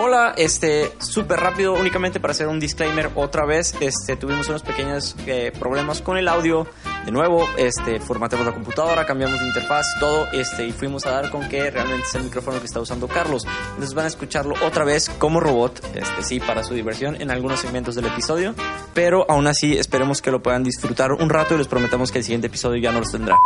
Hola, 0.00 0.32
este, 0.36 0.92
súper 1.00 1.40
rápido, 1.40 1.72
únicamente 1.72 2.20
para 2.20 2.30
hacer 2.30 2.46
un 2.46 2.60
disclaimer 2.60 3.10
otra 3.16 3.44
vez, 3.44 3.74
este, 3.80 4.14
tuvimos 4.14 4.48
unos 4.48 4.62
pequeños 4.62 5.16
eh, 5.26 5.50
problemas 5.58 6.02
con 6.02 6.16
el 6.16 6.28
audio, 6.28 6.68
de 7.04 7.10
nuevo, 7.10 7.44
este, 7.56 7.98
formateamos 7.98 8.46
la 8.46 8.54
computadora, 8.54 9.04
cambiamos 9.04 9.40
de 9.40 9.46
interfaz, 9.48 9.86
todo, 9.98 10.28
este, 10.30 10.68
y 10.68 10.70
fuimos 10.70 11.04
a 11.04 11.10
dar 11.10 11.30
con 11.30 11.48
que 11.48 11.68
realmente 11.72 12.06
es 12.06 12.14
el 12.14 12.22
micrófono 12.22 12.60
que 12.60 12.66
está 12.66 12.78
usando 12.78 13.08
Carlos. 13.08 13.44
Entonces 13.70 13.92
van 13.92 14.04
a 14.04 14.08
escucharlo 14.08 14.54
otra 14.64 14.84
vez 14.84 15.10
como 15.18 15.40
robot, 15.40 15.84
este, 15.96 16.22
sí, 16.22 16.38
para 16.38 16.62
su 16.62 16.74
diversión 16.74 17.20
en 17.20 17.32
algunos 17.32 17.58
segmentos 17.58 17.96
del 17.96 18.06
episodio, 18.06 18.54
pero 18.94 19.26
aún 19.28 19.48
así 19.48 19.76
esperemos 19.76 20.22
que 20.22 20.30
lo 20.30 20.40
puedan 20.40 20.62
disfrutar 20.62 21.10
un 21.10 21.28
rato 21.28 21.56
y 21.56 21.58
les 21.58 21.66
prometemos 21.66 22.12
que 22.12 22.18
el 22.18 22.24
siguiente 22.24 22.46
episodio 22.46 22.80
ya 22.80 22.92
no 22.92 23.00
los 23.00 23.10
tendrá. 23.10 23.36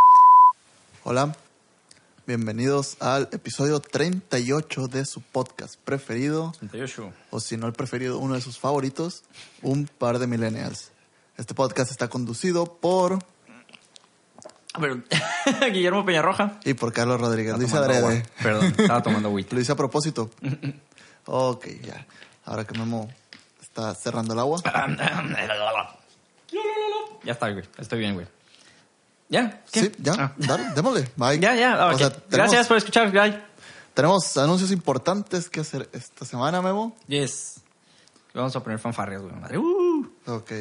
Hola, 1.05 1.32
bienvenidos 2.27 2.96
al 3.00 3.29
episodio 3.32 3.80
38 3.80 4.89
de 4.89 5.04
su 5.04 5.21
podcast 5.21 5.77
preferido, 5.84 6.52
o 7.30 7.41
si 7.41 7.57
no 7.57 7.66
el 7.66 7.72
preferido, 7.72 8.18
uno 8.18 8.35
de 8.35 8.40
sus 8.40 8.58
favoritos, 8.58 9.25
Un 9.62 9.86
par 9.86 10.18
de 10.18 10.26
millennials. 10.26 10.90
Este 11.36 11.54
podcast 11.54 11.90
está 11.90 12.08
conducido 12.08 12.67
por 12.67 13.18
Pero, 14.79 15.03
Guillermo 15.72 16.04
Peñarroja. 16.04 16.61
y 16.64 16.75
por 16.75 16.93
Carlos 16.93 17.21
Rodríguez. 17.21 17.54
Tomando 17.54 17.76
adrede. 17.79 18.26
Perdón, 18.43 18.75
estaba 18.79 19.03
tomando 19.03 19.29
agüita. 19.29 19.54
Lo 19.54 19.61
hice 19.61 19.73
a 19.73 19.76
propósito. 19.76 20.31
ok, 21.26 21.67
ya. 21.82 22.07
Ahora 22.45 22.64
que 22.67 22.76
Memo 22.79 23.09
está 23.61 23.95
cerrando 23.95 24.34
el 24.34 24.40
agua. 24.40 24.61
Ya 27.25 27.32
está, 27.32 27.50
güey. 27.50 27.64
Estoy 27.79 28.00
bien, 28.00 28.14
güey. 28.14 28.26
¿Ya? 29.32 29.63
¿Qué? 29.72 29.81
Sí, 29.81 29.93
ya. 29.99 30.13
Ah. 30.18 30.32
Dale, 30.36 30.64
démosle. 30.77 31.09
Bye. 31.17 31.40
Ya, 31.40 31.54
ya. 31.54 31.86
O 31.86 31.93
ok. 31.93 31.99
sea, 31.99 32.11
tenemos- 32.11 32.31
Gracias 32.31 32.67
por 32.69 32.77
escuchar, 32.77 33.11
bye. 33.11 33.42
Tenemos 33.95 34.36
anuncios 34.36 34.70
importantes 34.70 35.48
que 35.48 35.61
hacer 35.61 35.89
esta 35.95 36.27
semana, 36.27 36.61
Memo. 36.61 36.95
Yes. 37.09 37.55
Vamos 38.34 38.55
a 38.55 38.62
poner 38.62 38.78
fanfarrias, 38.78 39.23
güey. 39.23 39.34
Madre. 39.34 39.56
Uh. 39.59 40.06
Ok. 40.27 40.48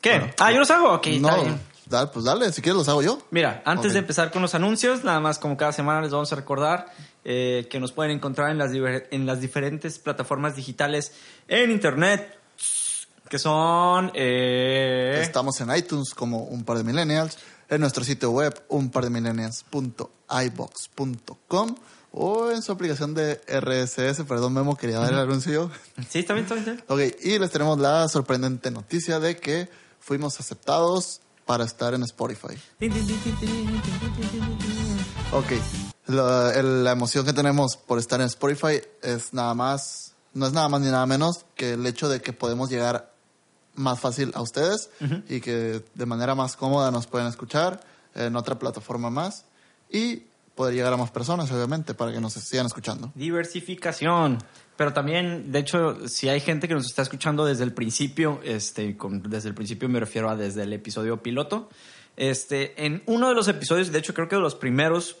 ¿Qué? 0.00 0.18
Bueno, 0.18 0.32
ah, 0.38 0.52
yo 0.52 0.58
los 0.58 0.70
hago. 0.70 0.92
Ok, 0.92 1.06
no, 1.20 1.28
está 1.28 1.42
bien. 1.42 1.60
dale, 1.86 2.10
pues 2.12 2.24
dale, 2.24 2.52
si 2.52 2.62
quieres 2.62 2.76
los 2.76 2.88
hago 2.88 3.02
yo. 3.02 3.18
Mira, 3.30 3.62
antes 3.64 3.92
de 3.94 3.98
empezar 3.98 4.30
con 4.30 4.42
los 4.42 4.54
anuncios, 4.54 5.04
nada 5.04 5.20
más 5.20 5.38
como 5.38 5.56
cada 5.56 5.72
semana 5.72 6.02
les 6.02 6.12
vamos 6.12 6.32
a 6.32 6.36
recordar 6.36 6.92
eh, 7.24 7.66
que 7.70 7.80
nos 7.80 7.92
pueden 7.92 8.12
encontrar 8.12 8.50
en 8.50 8.58
las, 8.58 8.70
en 8.72 9.26
las 9.26 9.40
diferentes 9.40 9.98
plataformas 9.98 10.54
digitales 10.54 11.12
en 11.48 11.70
internet, 11.70 12.37
que 13.28 13.38
son... 13.38 14.10
eh, 14.14 15.20
Estamos 15.22 15.60
en 15.60 15.74
iTunes 15.76 16.14
como 16.14 16.44
un 16.44 16.64
par 16.64 16.78
de 16.78 16.84
millennials, 16.84 17.36
en 17.68 17.80
nuestro 17.80 18.04
sitio 18.04 18.30
web 18.30 18.54
un 18.68 18.90
par 18.90 19.04
de 19.04 19.10
millennials.ibox.com 19.10 21.74
o 22.10 22.50
en 22.50 22.62
su 22.62 22.72
aplicación 22.72 23.12
de 23.14 23.40
RSS, 23.46 24.24
perdón 24.26 24.54
Memo, 24.54 24.76
quería 24.76 24.98
dar 24.98 25.12
el 25.12 25.18
anuncio. 25.18 25.70
Sí, 26.08 26.20
está 26.20 26.32
bien, 26.34 26.44
está 26.46 26.54
bien. 26.56 26.82
Ok, 26.88 27.00
y 27.22 27.38
les 27.38 27.50
tenemos 27.50 27.78
la 27.78 28.08
sorprendente 28.08 28.70
noticia 28.70 29.20
de 29.20 29.36
que 29.36 29.68
fuimos 30.00 30.40
aceptados 30.40 31.20
para 31.44 31.64
estar 31.64 31.92
en 31.94 32.02
Spotify. 32.04 32.56
Ok, 35.32 35.52
la, 36.06 36.62
la 36.62 36.92
emoción 36.92 37.26
que 37.26 37.32
tenemos 37.34 37.76
por 37.76 37.98
estar 37.98 38.20
en 38.20 38.26
Spotify 38.26 38.80
es 39.02 39.34
nada 39.34 39.52
más, 39.54 40.14
no 40.32 40.46
es 40.46 40.52
nada 40.52 40.68
más 40.70 40.80
ni 40.80 40.90
nada 40.90 41.04
menos 41.06 41.44
que 41.54 41.72
el 41.72 41.86
hecho 41.86 42.08
de 42.08 42.22
que 42.22 42.32
podemos 42.32 42.70
llegar 42.70 43.12
más 43.78 44.00
fácil 44.00 44.32
a 44.34 44.42
ustedes 44.42 44.90
y 45.28 45.40
que 45.40 45.82
de 45.94 46.06
manera 46.06 46.34
más 46.34 46.56
cómoda 46.56 46.90
nos 46.90 47.06
pueden 47.06 47.28
escuchar 47.28 47.80
en 48.14 48.36
otra 48.36 48.58
plataforma 48.58 49.08
más 49.10 49.44
y 49.90 50.22
poder 50.54 50.74
llegar 50.74 50.92
a 50.92 50.96
más 50.96 51.10
personas, 51.12 51.50
obviamente, 51.52 51.94
para 51.94 52.12
que 52.12 52.20
nos 52.20 52.32
sigan 52.32 52.66
escuchando. 52.66 53.12
Diversificación. 53.14 54.38
Pero 54.76 54.92
también, 54.92 55.50
de 55.52 55.60
hecho, 55.60 56.08
si 56.08 56.28
hay 56.28 56.40
gente 56.40 56.66
que 56.68 56.74
nos 56.74 56.86
está 56.86 57.02
escuchando 57.02 57.44
desde 57.44 57.64
el 57.64 57.72
principio, 57.72 58.40
este, 58.44 58.96
con- 58.96 59.22
desde 59.22 59.48
el 59.48 59.54
principio 59.54 59.88
me 59.88 60.00
refiero 60.00 60.28
a 60.30 60.36
desde 60.36 60.62
el 60.64 60.72
episodio 60.72 61.22
piloto, 61.22 61.68
este, 62.16 62.84
en 62.84 63.02
uno 63.06 63.28
de 63.28 63.34
los 63.34 63.46
episodios, 63.48 63.92
de 63.92 63.98
hecho 64.00 64.14
creo 64.14 64.28
que 64.28 64.36
de 64.36 64.42
los 64.42 64.54
primeros, 64.56 65.16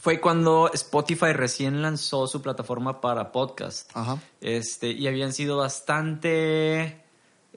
fue 0.00 0.20
cuando 0.20 0.70
Spotify 0.72 1.32
recién 1.32 1.82
lanzó 1.82 2.26
su 2.26 2.40
plataforma 2.42 3.00
para 3.00 3.32
podcast. 3.32 3.90
Ajá. 3.94 4.18
Este, 4.40 4.90
y 4.90 5.06
habían 5.06 5.32
sido 5.32 5.58
bastante... 5.58 7.04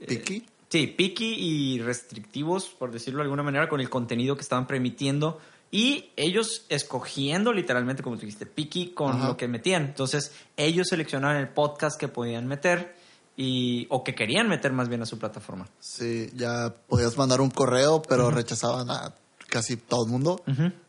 Picky. 0.08 0.46
Sí, 0.70 0.88
picky 0.88 1.36
y 1.38 1.82
restrictivos, 1.82 2.70
por 2.70 2.92
decirlo 2.92 3.20
de 3.20 3.26
alguna 3.26 3.44
manera, 3.44 3.70
con 3.70 3.80
el 3.80 3.90
contenido 3.90 4.36
que 4.36 4.42
estaban 4.42 4.66
permitiendo. 4.66 5.40
Y 5.70 6.12
ellos 6.16 6.66
escogiendo 6.70 7.54
literalmente, 7.54 8.04
como 8.04 8.16
tú 8.16 8.22
dijiste, 8.22 8.46
picky 8.46 8.90
con 8.90 9.18
Ajá. 9.18 9.28
lo 9.28 9.38
que 9.38 9.48
metían. 9.48 9.84
Entonces, 9.84 10.32
ellos 10.58 10.88
seleccionaron 10.88 11.38
el 11.38 11.50
podcast 11.50 12.00
que 12.00 12.08
podían 12.08 12.48
meter 12.48 12.96
y, 13.36 13.88
o 13.90 14.04
que 14.04 14.16
querían 14.16 14.48
meter 14.48 14.72
más 14.72 14.90
bien 14.90 15.02
a 15.02 15.06
su 15.06 15.18
plataforma. 15.18 15.68
Sí, 15.80 16.30
ya 16.36 16.74
podías 16.88 17.18
mandar 17.18 17.42
un 17.42 17.50
correo, 17.50 18.02
pero 18.02 18.32
rechazaban 18.32 18.90
a 18.90 19.16
casi 19.50 19.78
todo 19.78 20.06
el 20.06 20.12
mundo. 20.12 20.42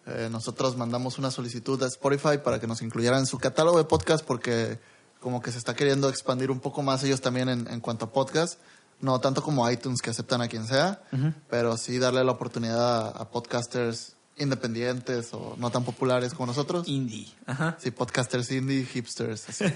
Eh, 0.07 0.29
nosotros 0.31 0.77
mandamos 0.77 1.19
una 1.19 1.31
solicitud 1.31 1.83
a 1.83 1.87
Spotify 1.89 2.39
para 2.43 2.59
que 2.59 2.67
nos 2.67 2.81
incluyeran 2.81 3.21
en 3.21 3.27
su 3.27 3.39
catálogo 3.39 3.79
de 3.79 3.85
podcast 3.85 4.25
porque 4.25 4.79
como 5.21 5.43
que 5.43 5.53
se 5.53 5.59
está 5.59 5.75
queriendo 5.75 6.09
expandir 6.09 6.51
un 6.51 6.61
poco 6.61 6.83
más 6.83 7.05
ellos 7.05 7.21
también 7.21 7.49
en, 7.49 7.67
en 7.69 7.81
cuanto 7.81 8.07
a 8.07 8.13
podcast. 8.13 8.59
No 9.05 9.21
tanto 9.21 9.43
como 9.43 9.71
iTunes 9.71 10.01
que 10.01 10.09
aceptan 10.09 10.41
a 10.41 10.49
quien 10.49 10.67
sea, 10.67 11.03
pero 11.51 11.77
sí 11.77 11.99
darle 11.99 12.25
la 12.25 12.33
oportunidad 12.33 13.09
a, 13.09 13.09
a 13.11 13.31
podcasters 13.31 14.17
independientes 14.39 15.35
o 15.35 15.57
no 15.59 15.71
tan 15.71 15.85
populares 15.85 16.33
como 16.33 16.47
nosotros. 16.47 16.89
Indie. 16.89 17.29
Ajá. 17.47 17.77
Sí, 17.79 17.91
podcasters 17.91 18.51
indie, 18.51 18.87
hipsters. 18.87 19.47
así. 19.51 19.67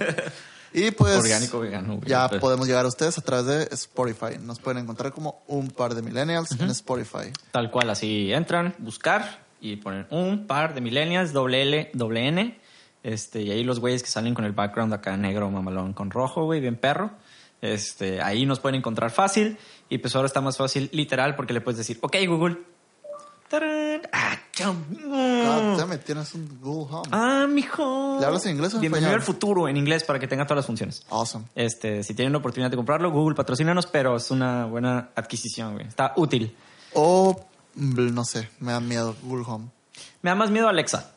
y 0.72 0.90
pues 0.92 1.18
Orgánico, 1.18 1.60
vegano. 1.60 2.00
ya 2.06 2.28
podemos 2.28 2.66
llegar 2.66 2.86
a 2.86 2.88
ustedes 2.88 3.18
a 3.18 3.20
través 3.20 3.46
de 3.46 3.74
Spotify. 3.74 4.38
Nos 4.40 4.60
pueden 4.60 4.82
encontrar 4.82 5.12
como 5.12 5.42
un 5.46 5.68
par 5.70 5.94
de 5.94 6.00
millennials 6.00 6.52
en 6.52 6.70
Spotify. 6.70 7.30
Tal 7.50 7.70
cual, 7.70 7.90
así 7.90 8.32
entran, 8.32 8.74
buscar 8.78 9.46
y 9.60 9.76
ponen 9.76 10.06
un 10.10 10.46
par 10.46 10.74
de 10.74 10.80
millennials, 10.80 11.34
doble 11.34 11.62
L, 11.62 11.90
doble 11.92 12.28
N. 12.28 12.58
Este, 13.02 13.42
y 13.42 13.50
ahí 13.50 13.62
los 13.62 13.78
güeyes 13.78 14.02
que 14.02 14.08
salen 14.08 14.34
con 14.34 14.44
el 14.44 14.52
background 14.52 14.92
acá 14.94 15.16
negro, 15.16 15.50
mamalón, 15.50 15.92
con 15.92 16.10
rojo, 16.10 16.44
güey, 16.44 16.60
bien 16.60 16.76
perro. 16.76 17.12
Este, 17.60 18.20
ahí 18.20 18.46
nos 18.46 18.60
pueden 18.60 18.76
encontrar 18.76 19.10
fácil. 19.10 19.58
Y 19.88 19.98
pues 19.98 20.14
ahora 20.14 20.26
está 20.26 20.40
más 20.40 20.56
fácil, 20.56 20.88
literal, 20.92 21.34
porque 21.36 21.52
le 21.52 21.60
puedes 21.60 21.78
decir, 21.78 21.98
ok, 22.00 22.16
Google. 22.26 22.58
¡Tarán! 23.48 24.02
¡Ah! 24.12 24.38
God 24.60 25.78
damn 25.78 25.92
it, 25.92 26.02
tienes 26.04 26.34
un 26.34 26.58
Google 26.60 26.96
Home. 26.96 27.08
¡Ah, 27.12 27.46
mijo! 27.48 28.18
¿Le 28.20 28.26
hablas 28.26 28.44
en 28.46 28.56
inglés 28.56 28.74
o 28.74 28.76
en 28.76 28.80
Bienvenido 28.80 29.12
al 29.12 29.22
futuro, 29.22 29.68
en 29.68 29.76
inglés, 29.76 30.02
para 30.04 30.18
que 30.18 30.26
tenga 30.26 30.44
todas 30.44 30.58
las 30.58 30.66
funciones. 30.66 31.04
Awesome. 31.10 31.44
Este, 31.54 32.02
si 32.02 32.14
tienen 32.14 32.32
la 32.32 32.38
oportunidad 32.38 32.70
de 32.70 32.76
comprarlo, 32.76 33.10
Google 33.10 33.36
patrocínanos, 33.36 33.86
pero 33.86 34.16
es 34.16 34.30
una 34.30 34.66
buena 34.66 35.10
adquisición, 35.14 35.74
güey. 35.74 35.86
Está 35.86 36.12
útil. 36.16 36.56
O, 36.94 37.46
mm, 37.74 38.12
no 38.12 38.24
sé, 38.24 38.50
me 38.58 38.72
da 38.72 38.80
miedo 38.80 39.14
Google 39.22 39.44
Home. 39.46 39.68
Me 40.22 40.30
da 40.30 40.34
más 40.34 40.50
miedo 40.50 40.68
Alexa. 40.68 41.12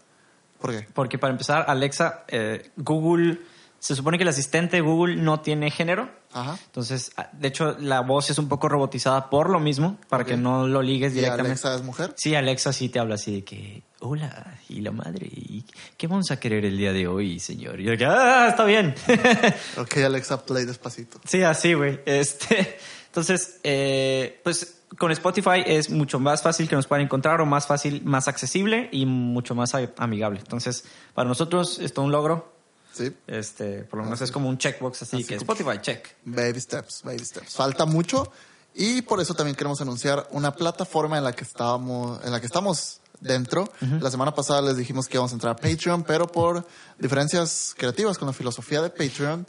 ¿Por 0.60 0.72
qué? 0.72 0.88
Porque 0.94 1.18
para 1.18 1.32
empezar, 1.32 1.66
Alexa, 1.68 2.24
eh, 2.28 2.72
Google, 2.78 3.40
se 3.80 3.96
supone 3.96 4.18
que 4.18 4.24
el 4.24 4.30
asistente 4.30 4.78
de 4.78 4.82
Google 4.82 5.16
no 5.16 5.40
tiene 5.40 5.72
género. 5.72 6.10
Ajá. 6.34 6.58
Entonces, 6.66 7.12
ah, 7.18 7.30
de 7.34 7.48
hecho, 7.48 7.76
la 7.80 8.02
voz 8.02 8.30
es 8.30 8.38
un 8.38 8.48
poco 8.48 8.70
robotizada 8.70 9.30
por 9.30 9.50
lo 9.50 9.60
mismo, 9.60 9.98
para 10.10 10.26
que 10.26 10.38
no 10.38 10.68
lo 10.68 10.82
ligues 10.82 11.12
¿Y 11.14 11.16
directamente. 11.16 11.52
Alexa 11.52 11.76
es 11.76 11.84
mujer? 11.84 12.14
Sí, 12.16 12.36
Alexa 12.36 12.74
sí 12.74 12.90
te 12.90 13.00
habla 13.00 13.16
así 13.16 13.36
de 13.36 13.44
que, 13.44 13.84
hola, 14.00 14.60
y 14.70 14.82
la 14.82 14.92
madre, 14.92 15.28
¿y 15.28 15.66
¿qué 15.98 16.08
vamos 16.08 16.32
a 16.32 16.40
querer 16.40 16.66
el 16.66 16.78
día 16.78 16.94
de 16.94 17.08
hoy, 17.08 17.40
señor? 17.40 17.80
Y 17.80 17.86
yo 17.86 17.98
que, 17.98 18.06
ah, 18.06 18.48
está 18.50 18.66
bien. 18.66 18.96
Ok, 19.78 19.98
Alexa, 19.98 20.46
play 20.46 20.66
despacito. 20.66 21.20
Sí, 21.26 21.44
así, 21.44 21.74
güey. 21.74 22.00
Este, 22.06 22.78
entonces, 23.08 23.60
eh, 23.64 24.40
pues 24.44 24.82
con 24.98 25.12
Spotify 25.12 25.64
es 25.66 25.90
mucho 25.90 26.20
más 26.20 26.42
fácil 26.42 26.68
que 26.68 26.76
nos 26.76 26.88
puedan 26.88 27.06
encontrar 27.06 27.42
o 27.42 27.46
más 27.46 27.68
fácil, 27.68 28.04
más 28.04 28.28
accesible 28.28 28.90
y 28.92 29.06
mucho 29.06 29.56
más 29.56 29.74
amigable. 29.98 30.40
Entonces, 30.40 30.86
para 31.14 31.28
nosotros 31.28 31.80
es 31.80 31.94
todo 31.94 32.06
un 32.06 32.12
logro. 32.12 32.54
Sí. 32.94 33.14
Este, 33.28 33.84
por 33.84 34.00
lo 34.00 34.06
menos 34.06 34.22
es 34.22 34.32
como 34.32 34.50
un 34.50 34.58
checkbox 34.58 35.04
así, 35.04 35.18
Así 35.18 35.26
que 35.26 35.36
Spotify, 35.36 35.80
check. 35.82 36.08
Baby 36.26 36.60
steps, 36.60 37.02
baby 37.04 37.24
steps. 37.24 37.56
Falta 37.56 37.86
mucho 37.86 38.32
y 38.74 39.02
por 39.02 39.20
eso 39.20 39.34
también 39.34 39.56
queremos 39.56 39.82
anunciar 39.82 40.28
una 40.32 40.54
plataforma 40.56 41.18
en 41.18 41.24
la 41.24 41.34
que 41.34 41.44
estábamos, 41.44 42.24
en 42.24 42.32
la 42.32 42.40
que 42.40 42.46
estamos 42.46 43.02
dentro. 43.20 43.72
La 44.00 44.10
semana 44.12 44.34
pasada 44.34 44.62
les 44.62 44.78
dijimos 44.78 45.08
que 45.08 45.18
íbamos 45.18 45.32
a 45.32 45.36
entrar 45.36 45.54
a 45.54 45.56
Patreon, 45.56 46.04
pero 46.04 46.28
por 46.28 46.66
diferencias 46.98 47.74
creativas 47.78 48.18
con 48.18 48.28
la 48.28 48.34
filosofía 48.34 48.82
de 48.82 48.90
Patreon, 48.90 49.46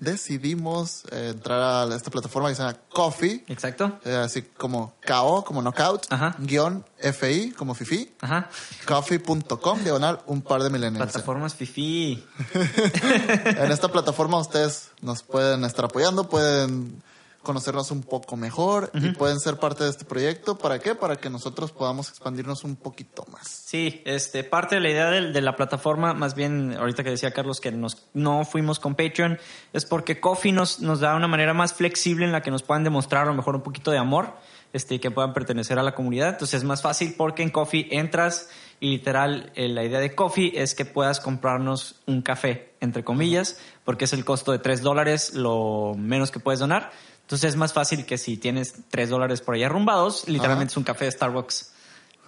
decidimos 0.00 1.04
eh, 1.10 1.30
entrar 1.34 1.90
a 1.90 1.94
esta 1.94 2.10
plataforma 2.10 2.48
que 2.48 2.54
se 2.54 2.62
llama 2.62 2.76
Coffee, 2.92 3.44
Exacto. 3.48 3.98
eh, 4.04 4.14
así 4.16 4.42
como 4.42 4.94
KO, 5.06 5.44
como 5.44 5.60
knockout, 5.62 6.06
Ajá. 6.10 6.34
guion 6.38 6.84
FI, 6.98 7.52
como 7.56 7.74
Fifi, 7.74 8.12
Ajá. 8.20 8.48
coffee.com, 8.86 9.82
diagonal, 9.82 10.20
un 10.26 10.42
par 10.42 10.62
de 10.62 10.70
millennials. 10.70 11.10
Plataformas 11.12 11.54
fifi. 11.54 12.24
En 13.58 13.70
esta 13.72 13.88
plataforma 13.88 14.38
ustedes 14.38 14.90
nos 15.00 15.22
pueden 15.22 15.64
estar 15.64 15.84
apoyando, 15.86 16.28
pueden 16.28 17.02
conocernos 17.48 17.90
un 17.90 18.02
poco 18.02 18.36
mejor 18.36 18.90
y 18.92 19.08
pueden 19.12 19.40
ser 19.40 19.56
parte 19.56 19.82
de 19.82 19.88
este 19.88 20.04
proyecto. 20.04 20.58
¿Para 20.58 20.80
qué? 20.80 20.94
Para 20.94 21.16
que 21.16 21.30
nosotros 21.30 21.72
podamos 21.72 22.10
expandirnos 22.10 22.62
un 22.62 22.76
poquito 22.76 23.24
más. 23.32 23.48
Sí, 23.48 24.02
este, 24.04 24.44
parte 24.44 24.74
de 24.74 24.82
la 24.82 24.90
idea 24.90 25.08
de, 25.08 25.32
de 25.32 25.40
la 25.40 25.56
plataforma, 25.56 26.12
más 26.12 26.34
bien 26.34 26.76
ahorita 26.78 27.02
que 27.02 27.08
decía 27.08 27.32
Carlos 27.32 27.58
que 27.60 27.72
nos, 27.72 28.06
no 28.12 28.44
fuimos 28.44 28.78
con 28.78 28.94
Patreon, 28.94 29.38
es 29.72 29.86
porque 29.86 30.20
Coffee 30.20 30.52
nos, 30.52 30.80
nos 30.80 31.00
da 31.00 31.16
una 31.16 31.26
manera 31.26 31.54
más 31.54 31.72
flexible 31.72 32.26
en 32.26 32.32
la 32.32 32.42
que 32.42 32.50
nos 32.50 32.62
puedan 32.62 32.84
demostrar 32.84 33.22
a 33.22 33.30
lo 33.30 33.34
mejor 33.34 33.56
un 33.56 33.62
poquito 33.62 33.90
de 33.90 33.96
amor 33.96 34.34
este, 34.74 34.96
y 34.96 34.98
que 34.98 35.10
puedan 35.10 35.32
pertenecer 35.32 35.78
a 35.78 35.82
la 35.82 35.94
comunidad. 35.94 36.28
Entonces 36.28 36.58
es 36.58 36.64
más 36.64 36.82
fácil 36.82 37.14
porque 37.16 37.42
en 37.42 37.48
Coffee 37.48 37.88
entras 37.92 38.50
y 38.78 38.90
literal 38.90 39.52
eh, 39.54 39.68
la 39.68 39.84
idea 39.84 40.00
de 40.00 40.14
Coffee 40.14 40.52
es 40.54 40.74
que 40.74 40.84
puedas 40.84 41.20
comprarnos 41.20 41.96
un 42.06 42.20
café, 42.20 42.74
entre 42.80 43.04
comillas, 43.04 43.58
porque 43.84 44.04
es 44.04 44.12
el 44.12 44.24
costo 44.24 44.52
de 44.52 44.58
3 44.58 44.82
dólares 44.82 45.34
lo 45.34 45.94
menos 45.96 46.30
que 46.30 46.40
puedes 46.40 46.60
donar. 46.60 46.92
Entonces 47.28 47.50
es 47.50 47.56
más 47.56 47.74
fácil 47.74 48.06
que 48.06 48.16
si 48.16 48.38
tienes 48.38 48.72
3 48.90 49.10
dólares 49.10 49.42
por 49.42 49.54
ahí 49.54 49.62
arrumbados, 49.62 50.26
literalmente 50.28 50.70
Ajá. 50.70 50.72
es 50.72 50.76
un 50.78 50.84
café 50.84 51.04
de 51.04 51.10
Starbucks. 51.10 51.72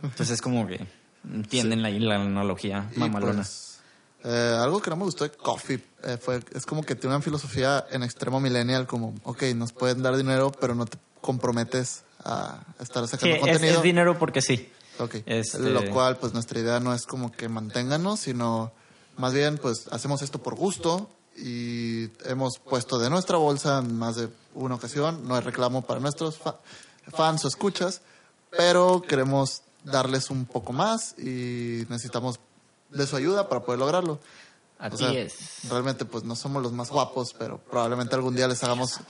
Entonces 0.03 0.31
es 0.35 0.43
como 0.43 0.67
que 0.67 0.87
entienden 1.25 1.81
la, 1.81 1.89
la 1.89 2.17
analogía 2.17 2.91
Y, 2.95 2.99
mamalona. 2.99 3.37
pues, 3.37 3.79
eh, 4.25 4.57
algo 4.61 4.83
que 4.83 4.91
no 4.91 4.97
me 4.97 5.05
gustó 5.05 5.25
de 5.25 5.31
Coffee 5.31 5.83
eh, 6.05 6.19
fue, 6.21 6.41
es 6.55 6.67
como 6.67 6.83
que 6.83 6.97
tiene 6.97 7.17
una 7.17 7.23
filosofía 7.25 7.87
en 7.91 8.03
extremo 8.03 8.41
millennial, 8.41 8.87
como, 8.87 9.15
ok, 9.25 9.43
nos 9.57 9.73
pueden 9.73 10.03
dar 10.03 10.19
dinero, 10.19 10.53
pero 10.61 10.75
no 10.75 10.85
te 10.85 10.99
comprometes 11.23 12.03
a 12.23 12.61
estar 12.79 13.03
sí, 13.07 13.13
sacando 13.13 13.37
es, 13.37 13.41
contenido. 13.41 13.77
es 13.79 13.83
dinero 13.83 14.19
porque 14.19 14.43
sí. 14.43 14.71
Ok. 14.99 15.15
Este- 15.25 15.61
Lo 15.61 15.89
cual, 15.91 16.19
pues 16.19 16.35
nuestra 16.35 16.61
idea 16.61 16.79
no 16.79 16.93
es 16.93 17.07
como 17.07 17.33
que 17.33 17.49
manténganos, 17.49 18.21
sino 18.21 18.71
más 19.17 19.33
bien, 19.33 19.57
pues 19.57 19.89
hacemos 19.93 20.21
esto 20.21 20.43
por 20.43 20.57
gusto 20.57 21.09
y 21.41 22.11
hemos 22.25 22.59
puesto 22.59 22.99
de 22.99 23.11
nuestra 23.11 23.37
bolsa 23.39 23.79
en 23.79 23.97
más 23.99 24.17
de 24.17 24.29
una 24.55 24.75
ocasión. 24.77 25.27
No 25.27 25.37
es 25.39 25.45
reclamo 25.45 25.83
para 25.83 26.01
nuestros 26.01 26.39
fa- 26.39 26.59
fans 27.13 27.45
o 27.45 27.49
escuchas, 27.49 28.03
pero 28.51 29.03
queremos 29.03 29.63
darles 29.85 30.31
un 30.31 30.45
poco 30.45 30.73
más 30.73 31.15
y 31.19 31.87
necesitamos 31.89 32.39
de 32.91 33.07
su 33.07 33.17
ayuda 33.17 33.49
para 33.49 33.63
poder 33.63 33.81
lograrlo. 33.81 34.19
Así 34.79 34.97
sea, 34.99 35.13
es. 35.13 35.69
Realmente, 35.69 36.05
pues 36.05 36.25
no 36.25 36.35
somos 36.37 36.63
los 36.63 36.73
más 36.73 36.91
guapos, 36.91 37.35
pero 37.39 37.59
probablemente 37.59 38.15
algún 38.15 38.35
día 38.35 38.49
les 38.49 38.63
hagamos 38.65 39.01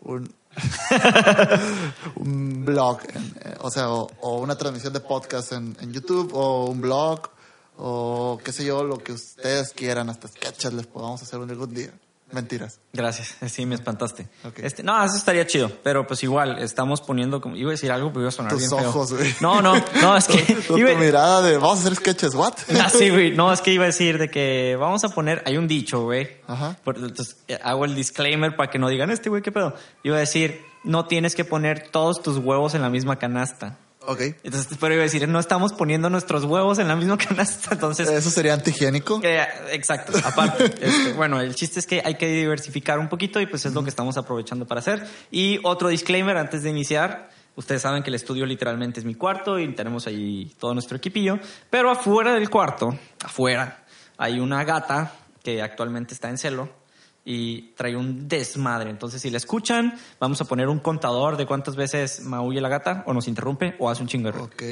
un, 0.00 0.32
un 2.16 2.64
blog, 2.64 2.98
en- 3.14 3.36
eh, 3.44 3.56
o 3.60 3.70
sea, 3.70 3.90
o, 3.90 4.08
o 4.20 4.38
una 4.40 4.56
transmisión 4.56 4.92
de 4.92 5.00
podcast 5.00 5.52
en, 5.52 5.76
en 5.80 5.92
YouTube, 5.92 6.32
o 6.34 6.66
un 6.66 6.80
blog, 6.80 7.28
o 7.76 8.38
qué 8.44 8.52
sé 8.52 8.64
yo, 8.64 8.84
lo 8.84 8.98
que 8.98 9.12
ustedes 9.12 9.72
quieran, 9.72 10.08
hasta 10.10 10.28
sketches 10.28 10.72
les 10.72 10.86
podamos 10.86 11.22
hacer 11.22 11.38
un 11.38 11.50
algún 11.50 11.74
día. 11.74 11.90
Mentiras. 12.30 12.80
Gracias, 12.94 13.34
sí 13.52 13.66
me 13.66 13.74
espantaste. 13.74 14.26
Ok. 14.46 14.60
Este, 14.60 14.82
no, 14.82 15.04
eso 15.04 15.16
estaría 15.16 15.46
chido, 15.46 15.70
pero 15.82 16.06
pues 16.06 16.22
igual 16.22 16.60
estamos 16.60 17.02
poniendo 17.02 17.42
como 17.42 17.56
iba 17.56 17.68
a 17.68 17.72
decir 17.72 17.92
algo, 17.92 18.08
pero 18.08 18.20
iba 18.22 18.28
a 18.30 18.32
sonar 18.32 18.52
Tus 18.52 18.70
bien 18.70 18.72
ojos, 18.86 19.12
güey. 19.12 19.34
No, 19.42 19.60
no, 19.60 19.74
no, 20.00 20.16
es 20.16 20.28
que 20.28 20.38
Tu, 20.66 20.78
iba- 20.78 20.92
tu 20.92 20.96
mirada 20.98 21.42
de, 21.42 21.58
vamos 21.58 21.80
a 21.80 21.80
hacer 21.82 21.96
sketches, 21.96 22.34
¿what? 22.34 22.54
Ah, 22.80 22.88
sí, 22.88 23.10
güey. 23.10 23.32
No, 23.36 23.52
es 23.52 23.60
que 23.60 23.70
iba 23.74 23.84
a 23.84 23.88
decir 23.88 24.16
de 24.16 24.30
que 24.30 24.76
vamos 24.80 25.04
a 25.04 25.10
poner. 25.10 25.42
Hay 25.44 25.58
un 25.58 25.68
dicho, 25.68 26.04
güey. 26.04 26.38
Ajá. 26.46 26.78
Por- 26.82 26.96
Entonces 26.96 27.36
hago 27.62 27.84
el 27.84 27.94
disclaimer 27.94 28.56
para 28.56 28.70
que 28.70 28.78
no 28.78 28.88
digan 28.88 29.10
este, 29.10 29.28
güey, 29.28 29.42
qué 29.42 29.52
pedo. 29.52 29.74
Iba 30.02 30.16
a 30.16 30.20
decir, 30.20 30.64
no 30.84 31.04
tienes 31.04 31.34
que 31.34 31.44
poner 31.44 31.90
todos 31.90 32.22
tus 32.22 32.38
huevos 32.38 32.74
en 32.74 32.80
la 32.80 32.88
misma 32.88 33.18
canasta. 33.18 33.76
Ok. 34.06 34.20
Entonces, 34.42 34.76
pero 34.80 34.94
iba 34.94 35.02
a 35.02 35.04
decir, 35.04 35.26
no 35.28 35.38
estamos 35.38 35.72
poniendo 35.72 36.10
nuestros 36.10 36.44
huevos 36.44 36.78
en 36.78 36.88
la 36.88 36.96
misma 36.96 37.16
canasta. 37.28 37.74
Entonces, 37.74 38.08
Eso 38.08 38.30
sería 38.30 38.54
antihigiénico. 38.54 39.20
eh, 39.22 39.46
exacto. 39.72 40.12
Aparte, 40.24 40.64
este, 40.80 41.12
bueno, 41.12 41.40
el 41.40 41.54
chiste 41.54 41.80
es 41.80 41.86
que 41.86 42.02
hay 42.04 42.16
que 42.16 42.28
diversificar 42.28 42.98
un 42.98 43.08
poquito 43.08 43.40
y 43.40 43.46
pues 43.46 43.64
es 43.66 43.72
lo 43.74 43.82
que 43.82 43.90
estamos 43.90 44.16
aprovechando 44.16 44.66
para 44.66 44.80
hacer. 44.80 45.06
Y 45.30 45.60
otro 45.62 45.88
disclaimer 45.88 46.36
antes 46.36 46.62
de 46.62 46.70
iniciar. 46.70 47.30
Ustedes 47.54 47.82
saben 47.82 48.02
que 48.02 48.08
el 48.08 48.14
estudio 48.14 48.46
literalmente 48.46 49.00
es 49.00 49.04
mi 49.04 49.14
cuarto 49.14 49.58
y 49.58 49.74
tenemos 49.74 50.06
ahí 50.06 50.54
todo 50.58 50.72
nuestro 50.72 50.96
equipillo. 50.96 51.38
Pero 51.68 51.90
afuera 51.90 52.34
del 52.34 52.48
cuarto, 52.48 52.98
afuera, 53.22 53.84
hay 54.16 54.40
una 54.40 54.64
gata 54.64 55.12
que 55.42 55.60
actualmente 55.60 56.14
está 56.14 56.30
en 56.30 56.38
celo 56.38 56.81
y 57.24 57.70
trae 57.76 57.96
un 57.96 58.28
desmadre. 58.28 58.90
Entonces, 58.90 59.22
si 59.22 59.30
la 59.30 59.36
escuchan, 59.38 59.96
vamos 60.18 60.40
a 60.40 60.44
poner 60.44 60.68
un 60.68 60.78
contador 60.80 61.36
de 61.36 61.46
cuántas 61.46 61.76
veces 61.76 62.20
maulle 62.22 62.60
la 62.60 62.68
gata 62.68 63.04
o 63.06 63.12
nos 63.14 63.28
interrumpe 63.28 63.76
o 63.78 63.88
hace 63.90 64.02
un 64.02 64.08
chingo. 64.08 64.30
Ok. 64.30 64.62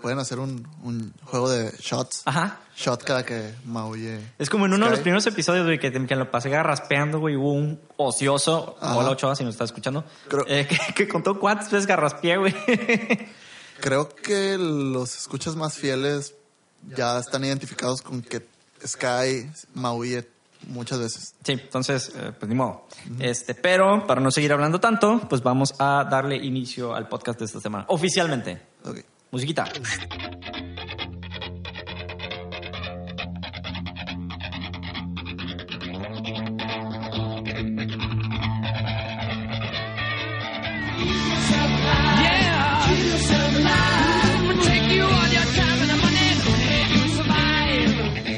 Pueden 0.00 0.18
hacer 0.18 0.38
un, 0.38 0.68
un 0.82 1.12
juego 1.24 1.48
de 1.50 1.72
shots. 1.80 2.22
Ajá. 2.26 2.60
Shot 2.76 3.02
cada 3.02 3.24
que 3.24 3.54
maulle. 3.64 4.20
Es 4.38 4.50
como 4.50 4.66
en 4.66 4.74
uno 4.74 4.84
de 4.84 4.90
los 4.90 5.00
primeros 5.00 5.26
episodios, 5.26 5.64
güey, 5.64 5.80
que, 5.80 5.90
que 5.90 6.16
lo 6.16 6.30
pasé 6.30 6.50
garraspeando, 6.50 7.18
güey, 7.18 7.34
hubo 7.34 7.52
un 7.54 7.80
ocioso, 7.96 8.76
Ajá. 8.80 8.94
hola 8.98 9.10
Ochoa, 9.10 9.34
si 9.34 9.42
nos 9.42 9.54
está 9.54 9.64
escuchando, 9.64 10.04
Creo- 10.28 10.44
eh, 10.48 10.66
que, 10.68 10.78
que 10.94 11.08
contó 11.08 11.40
cuántas 11.40 11.70
veces 11.70 11.86
garraspeé, 11.86 12.36
güey. 12.36 12.54
Creo 13.80 14.08
que 14.10 14.56
los 14.58 15.16
escuchas 15.16 15.56
más 15.56 15.74
fieles 15.74 16.34
ya 16.94 17.18
están 17.18 17.44
identificados 17.44 18.02
con 18.02 18.20
que 18.22 18.46
Sky 18.86 19.50
maulle 19.74 20.28
muchas 20.66 20.98
veces. 20.98 21.34
sí, 21.42 21.52
entonces, 21.52 22.12
eh, 22.16 22.32
pues 22.38 22.48
ni 22.48 22.54
modo. 22.54 22.86
Este, 23.18 23.54
pero, 23.54 24.06
para 24.06 24.20
no 24.20 24.30
seguir 24.30 24.52
hablando 24.52 24.80
tanto, 24.80 25.20
pues 25.28 25.42
vamos 25.42 25.74
a 25.78 26.04
darle 26.10 26.36
inicio 26.36 26.94
al 26.94 27.08
podcast 27.08 27.38
de 27.38 27.44
esta 27.46 27.60
semana, 27.60 27.84
oficialmente. 27.88 28.60
Ok. 28.84 29.00
Musiquita. 29.30 29.64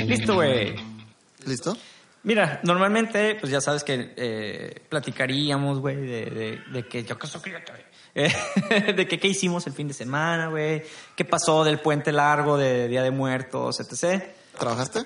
Listo, 0.06 0.34
güey. 0.34 0.74
¿Listo? 1.46 1.76
Mira, 2.24 2.60
normalmente, 2.64 3.36
pues 3.36 3.50
ya 3.52 3.60
sabes 3.60 3.84
que 3.84 4.12
eh, 4.16 4.82
platicaríamos, 4.88 5.80
güey, 5.80 5.96
de, 5.96 6.24
de, 6.26 6.62
de 6.72 6.86
que 6.86 7.04
yo 7.04 7.18
caso 7.18 7.40
que 7.40 7.56
eh, 8.14 8.92
de 8.96 9.06
que 9.06 9.18
qué 9.18 9.28
hicimos 9.28 9.66
el 9.66 9.72
fin 9.72 9.88
de 9.88 9.94
semana, 9.94 10.48
güey, 10.48 10.82
qué 11.14 11.24
pasó 11.24 11.64
del 11.64 11.78
puente 11.78 12.12
largo 12.12 12.58
de 12.58 12.88
Día 12.88 13.02
de 13.02 13.10
Muertos, 13.10 13.80
etc. 13.80 14.22
¿Trabajaste? 14.58 15.04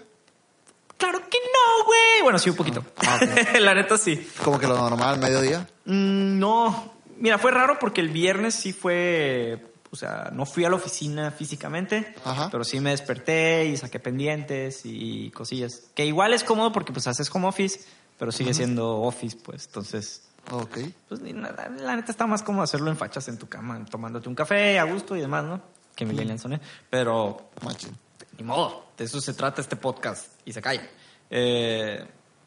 Claro 0.97 1.19
que 1.29 1.39
no, 1.39 1.85
güey. 1.85 2.23
Bueno, 2.23 2.39
sí, 2.39 2.49
un 2.51 2.57
poquito. 2.57 2.85
La 3.61 3.75
neta 3.75 3.99
sí. 3.99 4.29
Como 4.43 4.59
que 4.59 4.67
lo 4.67 4.77
normal, 4.77 5.19
mediodía. 5.19 5.67
Mm, 5.85 6.39
no, 6.39 6.95
mira, 7.19 7.39
fue 7.39 7.51
raro 7.51 7.79
porque 7.79 8.01
el 8.01 8.09
viernes 8.09 8.55
sí 8.55 8.73
fue, 8.73 9.72
o 9.93 9.97
sea, 9.97 10.31
no 10.33 10.47
fui 10.47 10.65
a 10.65 10.71
la 10.71 10.77
oficina 10.77 11.31
físicamente, 11.31 12.15
Ajá. 12.25 12.49
pero 12.51 12.65
sí 12.65 12.81
me 12.81 12.91
desperté 12.91 13.67
y 13.67 13.77
saqué 13.77 14.01
pendientes 14.01 14.81
y 14.85 15.31
cosillas. 15.33 15.83
Que 15.95 16.07
igual 16.07 16.33
es 16.33 16.43
cómodo 16.45 16.73
porque 16.73 16.93
pues 16.93 17.07
haces 17.07 17.31
home 17.33 17.47
office, 17.47 17.81
pero 18.19 18.33
sigue 18.33 18.55
siendo 18.55 19.01
office, 19.03 19.37
pues, 19.43 19.67
entonces... 19.67 20.23
Ok. 20.51 20.79
Pues 21.09 21.21
nada, 21.21 21.69
la 21.79 21.95
neta 21.95 22.11
está 22.11 22.27
más 22.27 22.43
cómodo 22.43 22.65
hacerlo 22.65 22.91
en 22.91 22.97
fachas 22.97 23.29
en 23.29 23.39
tu 23.39 23.49
cama, 23.49 23.85
tomándote 23.89 24.29
un 24.29 24.35
café 24.35 24.77
a 24.79 24.85
gusto 24.85 25.15
y 25.15 25.21
demás, 25.21 25.45
¿no? 25.45 25.63
Que 25.95 26.05
Millennial 26.05 26.41
soné. 26.41 26.61
Pero 26.91 27.51
Machín. 27.63 27.97
ni 28.39 28.43
modo, 28.45 28.87
de 28.99 29.05
eso 29.05 29.21
se 29.21 29.35
trata 29.35 29.61
este 29.61 29.77
podcast 29.77 30.33
y 30.45 30.53
se 30.53 30.61
calla. 30.61 30.83
Eh, 31.31 32.05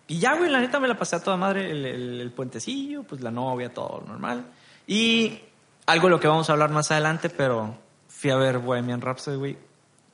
y 0.07 0.19
ya, 0.19 0.35
güey, 0.35 0.49
la 0.51 0.59
neta 0.59 0.79
me 0.79 0.87
la 0.89 0.97
pasé 0.97 1.15
a 1.15 1.23
toda 1.23 1.37
madre, 1.37 1.71
el, 1.71 1.85
el- 1.85 2.21
el 2.21 2.31
puentecillo, 2.31 3.03
pues 3.03 3.21
la 3.21 3.31
novia, 3.31 3.73
todo 3.73 4.03
normal. 4.05 4.45
Y 4.87 5.39
algo 5.85 6.07
de 6.07 6.11
lo 6.11 6.19
que 6.19 6.27
vamos 6.27 6.49
a 6.49 6.53
hablar 6.53 6.71
más 6.71 6.91
adelante, 6.91 7.29
pero 7.29 7.77
fui 8.07 8.31
a 8.31 8.35
ver 8.35 8.59
Bohemian 8.59 9.01
Rhapsody, 9.01 9.37
güey. 9.37 9.57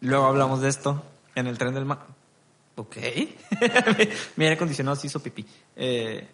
Luego 0.02 0.26
hablamos 0.26 0.62
de 0.62 0.70
esto 0.70 1.04
en 1.36 1.48
el 1.48 1.58
tren 1.58 1.74
del 1.74 1.86
mar. 1.86 2.00
Ok. 2.76 2.98
Mi 4.36 4.46
aire 4.46 4.56
acondicionado 4.56 4.96
se 4.96 5.08
hizo 5.08 5.20
pipí. 5.22 5.46
Eh, 5.76 6.28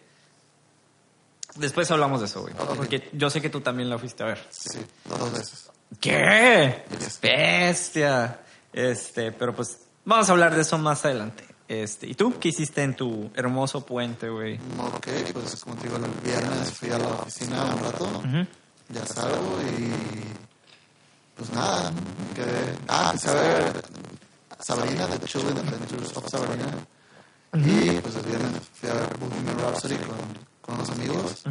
después 1.56 1.90
hablamos 1.90 2.20
de 2.20 2.26
eso, 2.26 2.42
güey. 2.42 2.54
Porque 2.54 3.10
yo 3.12 3.28
sé 3.30 3.40
que 3.40 3.50
tú 3.50 3.60
también 3.60 3.90
la 3.90 3.98
fuiste 3.98 4.22
a 4.22 4.26
ver. 4.26 4.46
Sí, 4.50 4.78
dos 5.04 5.32
veces. 5.32 5.70
¿Qué? 6.00 6.84
Yes. 6.98 7.20
Bestia. 7.20 8.40
Este, 8.72 9.32
pero 9.32 9.54
pues 9.54 9.78
vamos 10.04 10.28
a 10.28 10.32
hablar 10.32 10.54
de 10.54 10.62
eso 10.62 10.78
más 10.78 11.04
adelante. 11.04 11.44
Este, 11.66 12.06
¿y 12.06 12.14
tú 12.14 12.38
qué 12.40 12.48
hiciste 12.48 12.82
en 12.82 12.94
tu 12.94 13.30
hermoso 13.34 13.84
puente, 13.84 14.30
güey? 14.30 14.58
Ok, 14.78 15.08
pues 15.34 15.56
como 15.62 15.76
te 15.76 15.88
digo, 15.88 15.96
el 15.96 16.10
viernes 16.24 16.72
fui 16.72 16.88
a 16.90 16.98
la 16.98 17.08
oficina 17.08 17.64
un 17.74 17.84
rato. 17.84 18.22
Ya 18.88 19.04
salgo 19.06 19.60
y. 19.62 19.92
Pues 21.36 21.50
nada, 21.52 21.92
que. 22.34 22.44
Ah, 22.88 23.10
a 23.10 23.32
ver 23.32 23.82
Sabrina, 24.60 25.06
The 25.06 25.26
Children 25.26 25.58
Adventures 25.58 26.16
of 26.16 26.28
Sabrina. 26.28 26.66
Y 27.54 28.00
pues 28.00 28.16
el 28.16 28.22
viernes 28.22 28.62
fui 28.74 28.88
a 28.90 28.94
ver 28.94 29.16
Bohemian 29.18 29.58
Rhapsody 29.58 29.96
con, 29.96 30.16
con 30.60 30.74
unos 30.74 30.90
amigos. 30.90 31.42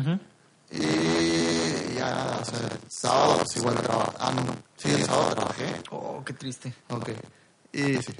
Y 0.69 1.95
ya, 1.95 2.39
o 2.41 2.45
sea, 2.45 2.59
el 2.59 2.79
sábado 2.89 3.37
pues 3.37 3.57
igual 3.57 3.75
trabajé. 3.75 4.11
Ah, 4.19 4.31
no, 4.35 4.55
sí, 4.75 4.89
el 4.89 5.05
sábado 5.05 5.29
trabajé. 5.35 5.81
Oh, 5.91 6.23
qué 6.25 6.33
triste. 6.33 6.73
Ok. 6.89 7.09
Y 7.71 7.97
sí. 7.97 8.13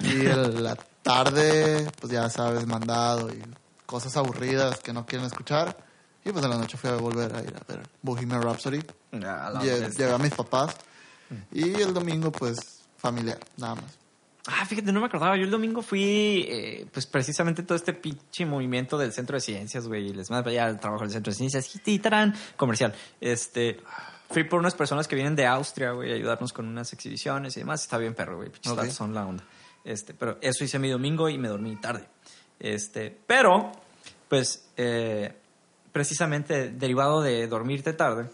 Y 0.00 0.26
en 0.26 0.62
la 0.62 0.76
tarde, 1.02 1.90
pues 2.00 2.12
ya 2.12 2.30
sabes, 2.30 2.66
mandado 2.66 3.30
y 3.30 3.42
cosas 3.86 4.16
aburridas 4.16 4.80
que 4.80 4.92
no 4.92 5.04
quieren 5.06 5.26
escuchar. 5.26 5.76
Y 6.24 6.32
pues 6.32 6.44
en 6.44 6.50
la 6.50 6.56
noche 6.58 6.76
fui 6.76 6.88
a 6.90 6.94
volver 6.96 7.34
a 7.34 7.42
ir 7.42 7.54
a 7.54 7.72
ver 7.72 7.82
Bohemian 8.02 8.42
Rhapsody. 8.42 8.80
Ah, 9.24 9.52
Lle-. 9.62 9.90
Llevé 9.96 10.12
a 10.12 10.18
mis 10.18 10.32
papás. 10.34 10.74
Y 11.52 11.80
el 11.80 11.92
domingo, 11.92 12.30
pues, 12.32 12.82
familiar, 12.96 13.38
nada 13.56 13.74
más. 13.76 13.98
Ah, 14.46 14.64
fíjate, 14.66 14.92
no 14.92 15.00
me 15.00 15.06
acordaba. 15.06 15.36
Yo 15.36 15.44
el 15.44 15.50
domingo 15.50 15.80
fui, 15.82 16.44
eh, 16.48 16.86
pues 16.92 17.06
precisamente 17.06 17.62
todo 17.62 17.76
este 17.76 17.94
pinche 17.94 18.44
movimiento 18.44 18.98
del 18.98 19.12
Centro 19.12 19.36
de 19.36 19.40
Ciencias, 19.40 19.86
güey. 19.88 20.08
y 20.08 20.12
Les 20.12 20.30
mando 20.30 20.50
ya 20.50 20.66
el 20.68 20.78
trabajo 20.78 21.02
del 21.02 21.12
Centro 21.12 21.32
de 21.32 21.36
Ciencias. 21.36 21.80
Y 21.86 21.98
tarán, 21.98 22.34
comercial. 22.56 22.94
Este, 23.20 23.80
fui 24.30 24.44
por 24.44 24.60
unas 24.60 24.74
personas 24.74 25.08
que 25.08 25.16
vienen 25.16 25.34
de 25.34 25.46
Austria, 25.46 25.92
güey, 25.92 26.12
a 26.12 26.14
ayudarnos 26.14 26.52
con 26.52 26.66
unas 26.68 26.92
exhibiciones 26.92 27.56
y 27.56 27.60
demás. 27.60 27.82
Está 27.82 27.96
bien, 27.98 28.14
perro, 28.14 28.36
güey. 28.36 28.50
Pinches 28.50 28.72
Ok. 28.72 28.78
vatos 28.78 28.94
son 28.94 29.14
la 29.14 29.26
onda. 29.26 29.44
Este, 29.82 30.12
pero 30.14 30.38
eso 30.42 30.62
hice 30.62 30.78
mi 30.78 30.90
domingo 30.90 31.28
y 31.30 31.38
me 31.38 31.48
dormí 31.48 31.76
tarde. 31.76 32.06
Este, 32.60 33.16
pero, 33.26 33.72
pues, 34.28 34.66
eh, 34.76 35.34
precisamente 35.94 36.70
derivado 36.70 37.22
de 37.22 37.46
dormirte 37.46 37.92
tarde. 37.92 38.28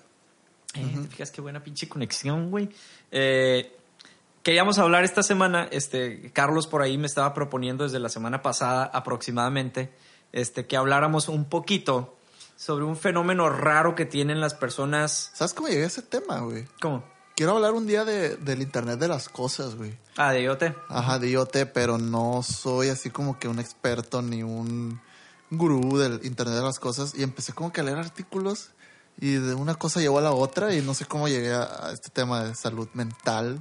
Eh, 0.73 0.97
¿te 1.02 1.09
fijas 1.09 1.31
qué 1.31 1.43
buena 1.43 1.62
pinche 1.62 1.90
conexión, 1.90 2.50
güey. 2.50 2.71
Eh, 3.11 3.76
queríamos 4.43 4.79
hablar 4.79 5.05
esta 5.05 5.23
semana, 5.23 5.69
este, 5.71 6.33
Carlos 6.33 6.67
por 6.67 6.81
ahí 6.81 6.97
me 6.97 7.07
estaba 7.07 7.35
proponiendo 7.35 7.85
desde 7.85 7.99
la 7.99 8.09
semana 8.09 8.40
pasada 8.40 8.85
aproximadamente, 8.85 9.93
este, 10.33 10.67
que 10.67 10.79
habláramos 10.79 11.29
un 11.29 11.45
poquito 11.45 12.17
sobre 12.57 12.87
un 12.87 12.97
fenómeno 12.97 13.50
raro 13.50 13.95
que 13.95 14.07
tienen 14.07 14.40
las 14.40 14.55
personas. 14.55 15.31
¿Sabes 15.35 15.52
cómo 15.52 15.69
llegué 15.69 15.85
a 15.85 15.88
ese 15.88 16.00
tema, 16.00 16.40
güey? 16.40 16.64
¿Cómo? 16.81 17.05
Quiero 17.37 17.57
hablar 17.57 17.75
un 17.75 17.87
día 17.87 18.07
de, 18.07 18.37
del 18.37 18.62
Internet 18.62 18.99
de 18.99 19.09
las 19.09 19.29
cosas, 19.29 19.75
güey. 19.75 19.99
Ah, 20.17 20.33
de 20.33 20.45
IoT. 20.45 20.62
Ajá, 20.88 21.19
de 21.19 21.29
IoT, 21.29 21.57
pero 21.75 21.99
no 21.99 22.43
soy 22.43 22.88
así 22.88 23.11
como 23.11 23.38
que 23.38 23.49
un 23.49 23.59
experto 23.59 24.23
ni 24.23 24.43
un 24.43 24.99
gurú 25.50 25.99
del 25.99 26.21
Internet 26.25 26.57
de 26.57 26.62
las 26.62 26.78
cosas. 26.78 27.14
Y 27.16 27.23
empecé 27.23 27.52
como 27.52 27.73
que 27.73 27.80
a 27.80 27.85
leer 27.85 27.99
artículos 27.99 28.71
y 29.21 29.33
de 29.33 29.54
una 29.54 29.75
cosa 29.75 30.00
llevó 30.00 30.19
a 30.19 30.23
la 30.23 30.33
otra 30.33 30.75
y 30.75 30.80
no 30.80 30.95
sé 30.95 31.04
cómo 31.04 31.28
llegué 31.28 31.52
a, 31.52 31.90
este 31.92 32.11
tema 32.11 32.45
de 32.45 32.54
salud 32.54 32.88
mental. 32.95 33.61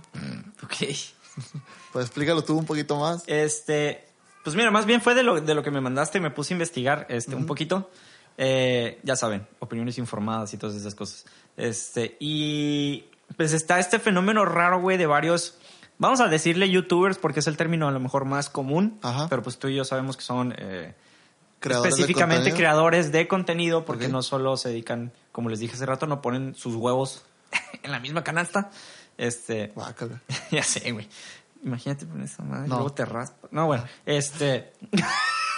Ok. 0.64 0.76
Pues 1.94 2.06
explícalo 2.06 2.44
tú 2.44 2.56
un 2.56 2.66
poquito 2.66 3.00
más. 3.00 3.24
Este, 3.26 4.06
pues 4.44 4.56
mira, 4.56 4.70
más 4.70 4.86
bien 4.86 5.02
fue 5.02 5.16
de 5.16 5.24
lo, 5.24 5.42
de 5.42 5.56
lo 5.56 5.64
que 5.64 5.72
me 5.72 5.82
mandaste, 5.82 6.20
me 6.20 6.30
puse 6.30 6.54
a 6.54 6.56
investigar 6.56 7.08
este, 7.10 7.34
un 7.34 7.46
poquito. 7.46 7.90
Eh, 8.38 9.00
ya 9.04 9.16
saben, 9.16 9.48
opiniones 9.60 9.98
informadas 9.98 10.54
y 10.54 10.58
todas 10.58 10.76
esas 10.76 10.96
cosas. 10.96 11.26
Este, 11.58 12.16
y 12.20 13.06
pues 13.36 13.54
está 13.54 13.80
este 13.80 14.00
fenómeno 14.00 14.46
raro, 14.46 14.82
güey, 14.82 14.98
de 14.98 15.08
varios, 15.08 15.58
vamos 15.98 16.20
a 16.22 16.28
decirle 16.28 16.70
youtubers 16.70 17.18
porque 17.18 17.42
es 17.42 17.48
el 17.48 17.58
término 17.58 17.88
a 17.88 17.92
lo 17.92 18.00
mejor 18.00 18.26
más 18.26 18.50
común, 18.50 19.00
Ajá. 19.02 19.28
pero 19.30 19.44
pues 19.44 19.60
tú 19.60 19.68
y 19.68 19.76
yo 19.76 19.84
sabemos 19.84 20.16
que 20.16 20.24
son 20.24 20.54
eh, 20.58 20.94
Creadores 21.60 21.94
específicamente 21.94 22.54
creadores 22.54 23.12
de 23.12 23.28
contenido 23.28 23.84
porque 23.86 24.08
no 24.08 24.22
solo 24.22 24.56
se 24.58 24.70
dedican, 24.70 25.12
como 25.32 25.50
les 25.50 25.60
dije 25.60 25.76
hace 25.76 25.86
rato, 25.86 26.08
no 26.08 26.22
ponen 26.22 26.56
sus 26.56 26.76
huevos 26.76 27.24
en 27.84 27.92
la 27.92 28.00
misma 28.00 28.24
canasta. 28.24 28.72
Este, 29.18 29.68
Guácala. 29.76 30.22
ya 30.52 30.64
sé, 30.64 30.92
güey. 30.92 31.08
Imagínate 31.64 32.06
poner 32.06 32.26
esa 32.26 32.42
madre 32.44 32.68
y 32.68 32.70
No. 32.70 32.76
luego 32.76 32.94
te 32.94 33.04
raspa. 33.04 33.50
No, 33.52 33.66
bueno, 33.66 33.84
este. 34.06 34.72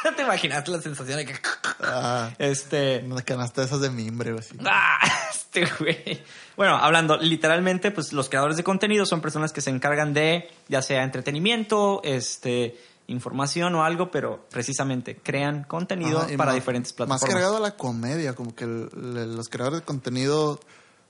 ¿No 0.04 0.14
te 0.16 0.24
imaginaste 0.24 0.72
la 0.72 0.82
sensación 0.82 1.18
de 1.18 1.26
que. 1.28 1.36
Ah, 1.82 2.32
Este. 2.40 3.04
una 3.06 3.22
canasta 3.22 3.62
de 3.62 3.68
esas 3.68 3.82
de 3.82 3.92
mimbre 3.92 4.34
o 4.34 4.40
así. 4.40 4.58
¡Ah! 4.66 4.98
Este 5.30 5.66
güey. 5.80 6.24
Bueno, 6.56 6.78
hablando 6.78 7.18
literalmente, 7.18 7.92
pues 7.92 8.14
los 8.14 8.30
creadores 8.30 8.56
de 8.58 8.64
contenido 8.64 9.06
son 9.06 9.20
personas 9.22 9.52
que 9.52 9.60
se 9.62 9.70
encargan 9.70 10.14
de, 10.14 10.50
ya 10.70 10.82
sea 10.82 11.04
entretenimiento, 11.04 12.02
este, 12.06 12.80
información 13.12 13.76
o 13.76 13.84
algo, 13.84 14.10
pero 14.12 14.48
precisamente 14.50 15.18
crean 15.22 15.64
contenido 15.66 16.20
Ajá, 16.20 16.28
para 16.38 16.52
más- 16.52 16.56
diferentes 16.56 16.92
Más 16.94 16.98
plataformas. 16.98 17.34
cargado 17.34 17.58
a 17.58 17.60
la 17.60 17.76
comedia, 17.78 18.34
como 18.34 18.56
que 18.56 18.64
el- 18.64 18.90
el- 18.94 19.36
los 19.36 19.50
creadores 19.50 19.82
de 19.82 19.86
contenido 19.86 20.60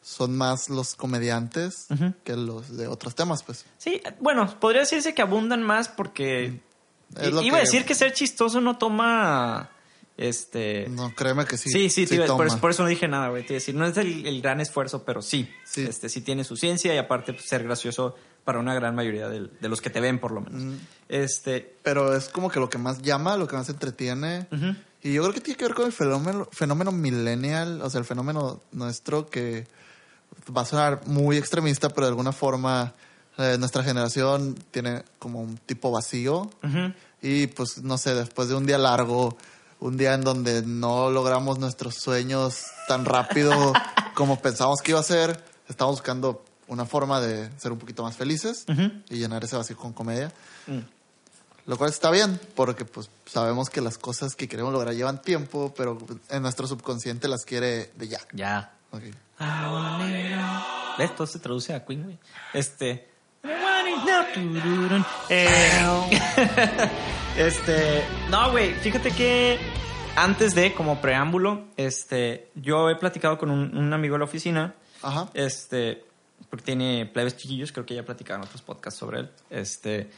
son 0.02 0.36
más 0.36 0.68
los 0.70 0.96
comediantes 0.96 1.86
que 2.24 2.36
los 2.36 2.76
de 2.76 2.88
otros 2.88 3.14
temas, 3.16 3.44
pues. 3.44 3.66
Sí, 3.78 4.02
bueno, 4.20 4.60
podría 4.60 4.82
decirse 4.82 5.14
que 5.14 5.22
abundan 5.22 5.62
más 5.64 5.90
porque. 5.90 6.60
Es 7.20 7.32
lo 7.32 7.42
Iba 7.44 7.58
a 7.58 7.60
decir 7.62 7.86
que 7.86 7.94
ser 7.94 8.14
chistoso 8.14 8.62
no 8.62 8.78
toma. 8.78 9.70
Este. 10.18 10.88
No, 10.90 11.14
créeme 11.16 11.46
que 11.46 11.58
sí. 11.58 11.70
Sí, 11.70 11.90
sí, 11.90 12.06
iba- 12.16 12.28
por, 12.28 12.46
eso- 12.48 12.60
por 12.60 12.70
eso 12.72 12.84
no 12.84 12.90
dije 12.90 13.08
nada, 13.08 13.30
güey. 13.30 13.46
Te 13.46 13.56
decir, 13.56 13.74
no 13.76 13.86
es 13.86 13.98
el, 13.98 14.26
el 14.28 14.42
gran 14.42 14.60
esfuerzo, 14.62 15.04
pero 15.04 15.22
sí. 15.22 15.50
Sí. 15.66 15.82
Este, 15.84 16.10
sí 16.10 16.22
tiene 16.22 16.44
su 16.44 16.56
ciencia 16.58 16.94
y 16.94 16.98
aparte 16.98 17.34
pues, 17.34 17.46
ser 17.48 17.64
gracioso 17.64 18.16
para 18.44 18.60
una 18.60 18.74
gran 18.74 18.96
mayoría 18.96 19.30
de 19.30 19.70
los 19.70 19.82
que 19.82 19.90
te 19.90 20.00
ven, 20.00 20.20
por 20.20 20.32
lo 20.32 20.42
menos. 20.42 20.62
Mm. 20.62 20.76
Este, 21.10 21.76
Pero 21.84 22.16
es 22.16 22.30
como 22.30 22.50
que 22.50 22.60
lo 22.60 22.70
que 22.70 22.78
más 22.78 23.02
llama, 23.02 23.38
lo 23.38 23.48
que 23.48 23.56
más 23.56 23.70
entretiene. 23.70 24.48
Y 25.04 25.14
yo 25.14 25.24
creo 25.24 25.34
que 25.34 25.42
tiene 25.42 25.58
que 25.58 25.66
ver 25.66 25.74
con 25.74 25.86
el 25.86 25.92
fenómeno, 25.92 26.48
fenómeno 26.52 26.92
millennial, 26.92 27.82
o 27.82 27.90
sea, 27.90 28.00
el 28.00 28.06
fenómeno 28.06 28.62
nuestro 28.72 29.30
que 29.30 29.68
va 30.56 30.62
a 30.62 30.66
sonar 30.66 31.02
muy 31.08 31.38
extremista, 31.38 31.90
pero 31.90 32.08
de 32.08 32.12
alguna 32.12 32.32
forma 32.32 32.94
eh, 33.38 33.58
nuestra 33.60 33.84
generación 33.84 34.56
tiene 34.72 35.04
como 35.20 35.42
un 35.42 35.58
tipo 35.58 35.92
vacío. 35.92 36.50
Y 37.22 37.48
pues, 37.48 37.84
no 37.84 37.98
sé, 37.98 38.16
después 38.16 38.50
de 38.50 38.56
un 38.56 38.66
día 38.66 38.78
largo, 38.78 39.38
un 39.80 39.98
día 39.98 40.14
en 40.14 40.22
donde 40.22 40.62
no 40.64 41.10
logramos 41.10 41.60
nuestros 41.60 41.96
sueños 41.96 42.64
tan 42.88 43.06
rápido 43.06 43.74
como 44.16 44.40
pensábamos 44.40 44.82
que 44.82 44.92
iba 44.92 45.00
a 45.00 45.04
ser, 45.04 45.44
estamos 45.68 45.96
buscando 45.96 46.44
una 46.72 46.86
forma 46.86 47.20
de 47.20 47.52
ser 47.60 47.74
un 47.74 47.78
poquito 47.78 48.02
más 48.02 48.16
felices 48.16 48.66
y 49.10 49.18
llenar 49.18 49.44
ese 49.44 49.58
vacío 49.58 49.76
con 49.76 49.92
comedia. 49.92 50.32
Mm. 50.68 50.80
Lo 51.68 51.78
cual 51.78 51.90
está 51.90 52.10
bien, 52.10 52.40
porque 52.56 52.86
pues 52.86 53.10
sabemos 53.26 53.70
que 53.70 53.82
las 53.82 53.98
cosas 53.98 54.36
que 54.36 54.48
queremos 54.48 54.72
lograr 54.72 54.96
llevan 54.96 55.22
tiempo, 55.22 55.74
pero 55.76 55.98
en 56.30 56.42
nuestro 56.42 56.68
subconsciente 56.68 57.28
las 57.28 57.44
quiere 57.44 57.92
de 57.98 58.08
ya. 58.08 58.20
Ya. 58.32 58.72
Ok. 58.92 59.04
¿Ves? 60.98 61.16
Todo 61.16 61.28
se 61.28 61.40
traduce 61.40 61.74
a 61.74 61.84
Queen, 61.86 62.04
güey. 62.04 62.18
Este. 62.54 63.10
Eh, 65.30 66.20
este. 67.38 68.04
No, 68.30 68.52
güey. 68.52 68.74
Fíjate 68.76 69.12
que 69.12 69.60
antes 70.16 70.56
de, 70.56 70.74
como 70.74 71.02
preámbulo, 71.02 71.66
este. 71.76 72.50
Yo 72.56 72.90
he 72.90 72.96
platicado 72.96 73.38
con 73.38 73.52
un, 73.52 73.78
un 73.78 73.94
amigo 73.94 74.16
de 74.16 74.20
la 74.20 74.26
oficina. 74.26 74.74
Ajá. 75.04 75.30
Este. 75.34 76.06
Porque 76.50 76.66
tiene 76.66 77.06
plebes 77.06 77.38
chiquillos. 77.38 77.72
Creo 77.72 77.86
que 77.86 77.96
ya 77.96 78.04
platicaron 78.04 78.44
otros 78.44 78.62
podcasts 78.62 79.00
sobre 79.00 79.20
él. 79.22 79.32
Este. 79.50 80.10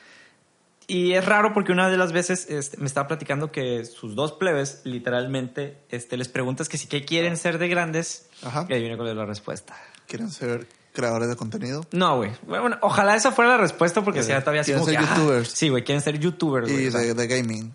Y 0.87 1.13
es 1.13 1.25
raro 1.25 1.53
porque 1.53 1.71
una 1.71 1.89
de 1.89 1.95
las 1.97 2.11
veces 2.11 2.49
este, 2.49 2.77
me 2.77 2.87
estaba 2.87 3.07
platicando 3.07 3.51
que 3.51 3.85
sus 3.85 4.15
dos 4.15 4.33
plebes, 4.33 4.81
literalmente, 4.83 5.77
este, 5.89 6.17
les 6.17 6.27
preguntas 6.27 6.67
que 6.67 6.77
si 6.77 6.87
qué 6.87 7.05
quieren 7.05 7.37
ser 7.37 7.57
de 7.57 7.67
grandes. 7.69 8.27
Ajá. 8.43 8.65
Y 8.69 8.73
ahí 8.73 8.81
viene 8.81 8.97
cuál 8.97 9.09
es 9.09 9.15
la 9.15 9.25
respuesta. 9.25 9.75
¿Quieren 10.07 10.29
ser 10.29 10.67
creadores 10.91 11.29
de 11.29 11.35
contenido? 11.37 11.85
No, 11.91 12.17
güey. 12.17 12.31
Bueno, 12.45 12.77
ojalá 12.81 13.15
esa 13.15 13.31
fuera 13.31 13.51
la 13.51 13.57
respuesta 13.57 14.03
porque 14.03 14.23
si 14.23 14.29
ya 14.29 14.41
todavía 14.41 14.63
quieren 14.63 14.83
ser 14.83 14.99
youtubers. 14.99 15.49
sí, 15.49 15.69
güey, 15.69 15.83
quieren 15.83 16.01
ser 16.01 16.19
youtubers. 16.19 16.69
Y 16.69 16.89
de, 16.89 17.13
de 17.13 17.27
gaming. 17.27 17.71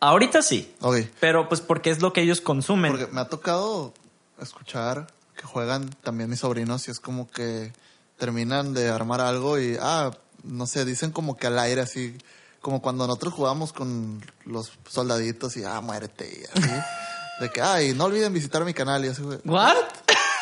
Ahorita 0.00 0.42
sí, 0.42 0.74
Ok. 0.80 0.96
pero 1.20 1.48
pues 1.48 1.60
porque 1.60 1.90
es 1.90 2.02
lo 2.02 2.12
que 2.12 2.20
ellos 2.22 2.40
consumen. 2.40 2.92
Porque 2.92 3.12
me 3.12 3.20
ha 3.20 3.28
tocado 3.28 3.94
escuchar 4.40 5.06
que 5.38 5.46
juegan 5.46 5.88
también 6.02 6.28
mis 6.28 6.40
sobrinos 6.40 6.86
y 6.88 6.90
es 6.90 7.00
como 7.00 7.30
que 7.30 7.72
terminan 8.18 8.74
de 8.74 8.88
armar 8.90 9.20
algo 9.22 9.58
y, 9.58 9.78
ah, 9.80 10.10
no 10.42 10.66
sé, 10.66 10.84
dicen 10.84 11.12
como 11.12 11.36
que 11.36 11.46
al 11.46 11.58
aire 11.58 11.80
así, 11.80 12.18
como 12.60 12.82
cuando 12.82 13.06
nosotros 13.06 13.32
jugamos 13.32 13.72
con 13.72 14.20
los 14.44 14.72
soldaditos 14.88 15.56
y, 15.56 15.64
ah, 15.64 15.80
muérete 15.80 16.26
y 16.28 16.44
así. 16.60 16.70
de 17.40 17.50
que, 17.50 17.62
ay, 17.62 17.94
no 17.94 18.04
olviden 18.06 18.32
visitar 18.34 18.64
mi 18.64 18.74
canal 18.74 19.04
y 19.04 19.08
así, 19.08 19.22
güey. 19.22 19.38
¿What? 19.44 19.76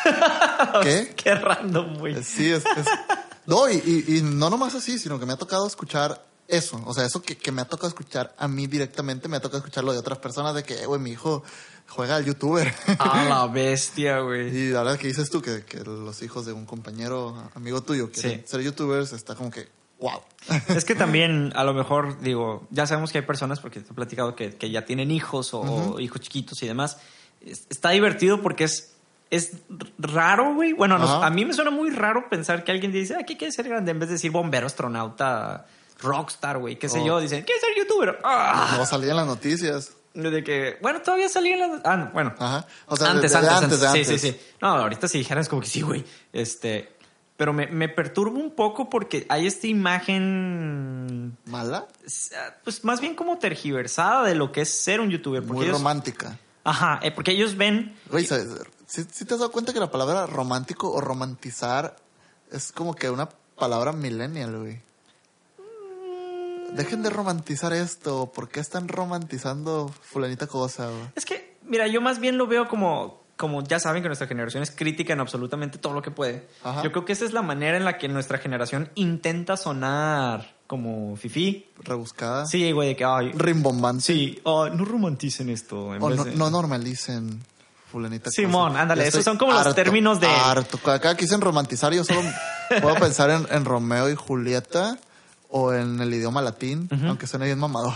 ¿Qué? 0.83 1.13
Qué 1.15 1.35
random, 1.35 1.97
güey. 1.99 2.23
Sí, 2.23 2.51
es, 2.51 2.63
es- 2.65 2.87
No, 3.45 3.69
y, 3.69 3.75
y- 4.07 4.17
y 4.17 4.21
no 4.21 4.49
nomás 4.49 4.75
así, 4.75 4.97
sino 4.99 5.19
que 5.19 5.25
me 5.25 5.33
ha 5.33 5.37
tocado 5.37 5.67
escuchar 5.67 6.25
eso. 6.47 6.81
O 6.85 6.93
sea, 6.93 7.05
eso 7.05 7.21
que, 7.21 7.37
que 7.37 7.51
me 7.51 7.61
ha 7.61 7.65
tocado 7.65 7.87
escuchar 7.89 8.33
a 8.37 8.47
mí 8.47 8.67
directamente, 8.67 9.27
me 9.27 9.37
ha 9.37 9.41
tocado 9.41 9.59
escucharlo 9.59 9.93
de 9.93 9.99
otras 9.99 10.17
personas 10.19 10.55
de 10.55 10.63
que, 10.63 10.81
"Eh, 10.81 10.85
güey, 10.85 10.99
mi 10.99 11.11
hijo 11.11 11.43
juega 11.87 12.15
al 12.17 12.25
youtuber. 12.25 12.73
A 12.99 13.23
la 13.29 13.47
bestia, 13.53 14.19
güey. 14.19 14.55
y 14.55 14.69
la 14.71 14.83
verdad 14.83 14.97
que 14.99 15.07
dices 15.07 15.29
tú 15.29 15.41
que, 15.41 15.63
que 15.63 15.79
los 15.83 16.21
hijos 16.21 16.45
de 16.45 16.53
un 16.53 16.65
compañero, 16.65 17.35
amigo 17.55 17.81
tuyo, 17.81 18.09
Sí. 18.13 18.41
ser 18.45 18.61
youtubers, 18.61 19.13
está 19.13 19.35
como 19.35 19.49
que, 19.51 19.67
wow. 19.99 20.21
Es 20.69 20.85
que 20.85 20.95
también, 20.95 21.51
a 21.55 21.63
lo 21.63 21.73
mejor, 21.73 22.19
digo, 22.21 22.67
ya 22.71 22.85
sabemos 22.87 23.11
que 23.11 23.19
hay 23.19 23.25
personas, 23.25 23.59
porque 23.59 23.79
te 23.79 23.91
he 23.91 23.95
platicado 23.95 24.35
que, 24.35 24.55
que 24.55 24.69
ya 24.69 24.85
tienen 24.85 25.11
hijos 25.11 25.53
o, 25.53 25.99
hijos 25.99 26.21
chiquitos 26.21 26.61
y 26.63 26.67
demás. 26.67 26.97
Es- 27.45 27.65
Está 27.69 27.89
divertido 27.91 28.41
porque 28.41 28.65
es, 28.65 28.93
es 29.29 29.53
raro, 29.97 30.53
güey. 30.55 30.73
Bueno, 30.73 30.95
a 30.95 30.99
nos- 30.99 31.09
Ajá. 31.09 31.25
a 31.27 31.29
mí 31.29 31.45
me 31.45 31.53
suena 31.53 31.71
muy 31.71 31.89
raro 31.89 32.29
pensar 32.29 32.63
que 32.63 32.71
alguien 32.71 32.91
dice, 32.91 33.15
ah, 33.19 33.23
¿qué 33.25 33.37
quiere 33.37 33.51
ser 33.51 33.67
grande? 33.67 33.91
En 33.91 33.99
vez 33.99 34.09
de 34.09 34.13
decir 34.15 34.31
bombero, 34.31 34.67
astronauta, 34.67 35.65
rockstar, 35.99 36.59
güey, 36.59 36.77
qué 36.77 36.89
sé 36.89 36.99
Oh. 36.99 37.05
yo. 37.05 37.19
Dicen, 37.19 37.43
¿quiere 37.43 37.59
ser 37.59 37.69
youtuber? 37.75 38.19
¡Ah! 38.23 38.75
No 38.77 38.85
salía 38.85 39.11
en 39.11 39.17
las 39.17 39.27
noticias. 39.27 39.91
De 40.13 40.43
que, 40.43 40.77
bueno, 40.81 41.01
todavía 41.01 41.29
salía 41.29 41.53
en 41.55 41.59
la... 41.59 41.81
Ah, 41.83 41.95
no, 41.97 42.09
bueno. 42.11 42.33
Ajá. 42.39 42.65
O 42.87 42.95
sea, 42.97 43.07
de- 43.07 43.13
antes, 43.13 43.31
de- 43.33 43.39
de 43.41 43.47
antes, 43.47 43.63
antes, 43.63 43.83
antes. 43.83 43.83
antes. 43.83 44.07
Sí, 44.07 44.17
sí, 44.19 44.31
sí. 44.31 44.39
No, 44.61 44.69
ahorita 44.69 45.07
si 45.07 45.19
dijeras 45.19 45.47
como 45.47 45.61
que 45.61 45.67
sí, 45.67 45.81
güey. 45.81 46.03
Este... 46.33 46.93
Pero 47.37 47.53
me, 47.53 47.67
me 47.67 47.87
perturba 47.87 48.39
un 48.39 48.49
poco 48.49 48.89
porque 48.89 49.27
hay 49.29 49.45
esta 49.45 49.67
imagen 49.67 51.37
¿Mala? 51.45 51.85
pues 52.63 52.83
más 52.83 52.99
bien 52.99 53.13
como 53.15 53.37
tergiversada 53.37 54.23
de 54.27 54.33
lo 54.33 54.51
que 54.51 54.61
es 54.61 54.69
ser 54.71 54.99
un 55.01 55.09
youtuber. 55.11 55.41
Porque 55.43 55.53
Muy 55.53 55.65
ellos- 55.65 55.77
romántica. 55.77 56.39
Ajá, 56.63 56.99
eh, 57.03 57.11
porque 57.11 57.31
ellos 57.31 57.55
ven... 57.55 57.95
Güey, 58.09 58.25
¿sabes? 58.25 58.47
¿Sí, 58.87 59.05
sí 59.11 59.23
te 59.25 59.35
has 59.35 59.39
dado 59.39 59.51
cuenta 59.51 59.71
que 59.71 59.79
la 59.79 59.91
palabra 59.91 60.25
romántico 60.25 60.91
o 60.91 60.99
romantizar 60.99 61.95
es 62.51 62.71
como 62.71 62.93
que 62.95 63.09
una 63.09 63.29
palabra 63.55 63.93
millennial, 63.93 64.57
güey? 64.57 64.81
Dejen 66.73 67.01
de 67.03 67.09
romantizar 67.09 67.73
esto. 67.73 68.31
¿Por 68.33 68.49
qué 68.49 68.59
están 68.59 68.87
romantizando 68.87 69.89
fulanita 70.01 70.47
cosa? 70.47 70.89
Es 71.15 71.25
que, 71.25 71.57
mira, 71.63 71.87
yo 71.87 72.01
más 72.01 72.19
bien 72.19 72.37
lo 72.37 72.45
veo 72.47 72.67
como, 72.67 73.23
como 73.35 73.63
ya 73.63 73.79
saben 73.79 74.01
que 74.03 74.09
nuestra 74.09 74.27
generación 74.27 74.61
es 74.63 74.71
crítica 74.71 75.13
en 75.13 75.19
absolutamente 75.19 75.77
todo 75.79 75.93
lo 75.93 76.01
que 76.01 76.11
puede. 76.11 76.47
Ajá. 76.63 76.83
Yo 76.83 76.91
creo 76.91 77.05
que 77.05 77.13
esa 77.13 77.25
es 77.25 77.33
la 77.33 77.41
manera 77.41 77.77
en 77.77 77.85
la 77.85 77.97
que 77.97 78.07
nuestra 78.07 78.37
generación 78.37 78.91
intenta 78.95 79.57
sonar 79.57 80.55
como 80.67 81.15
fifí. 81.15 81.67
Rebuscada. 81.79 82.45
Sí, 82.45 82.71
güey, 82.71 82.89
de 82.89 82.95
que, 82.95 83.05
ay, 83.05 83.31
Rimbombante. 83.33 84.03
sí, 84.03 84.41
no 84.45 84.85
romanticen 84.85 85.49
esto. 85.49 85.95
En 85.95 86.03
O 86.03 86.07
vez 86.09 86.17
no, 86.17 86.25
de- 86.25 86.35
no 86.35 86.49
normalicen 86.49 87.41
fulanita 87.89 88.29
Simón, 88.29 88.71
cosa. 88.71 88.81
ándale, 88.81 89.07
esos 89.07 89.23
son 89.23 89.37
como 89.37 89.53
los 89.53 89.73
términos 89.73 90.19
de- 90.19 90.27
Harto. 90.27 90.77
Cada 90.77 91.15
que 91.15 91.21
dicen 91.23 91.39
romantizar, 91.41 91.93
yo 91.93 92.03
solo 92.03 92.21
puedo 92.81 92.95
pensar 92.95 93.29
en, 93.31 93.47
en 93.49 93.63
Romeo 93.63 94.09
y 94.09 94.15
Julieta 94.15 94.99
o 95.49 95.73
en 95.73 95.99
el 96.01 96.13
idioma 96.13 96.41
latín, 96.41 96.89
aunque 97.05 97.27
suene 97.27 97.45
bien 97.45 97.59
mamador. 97.59 97.93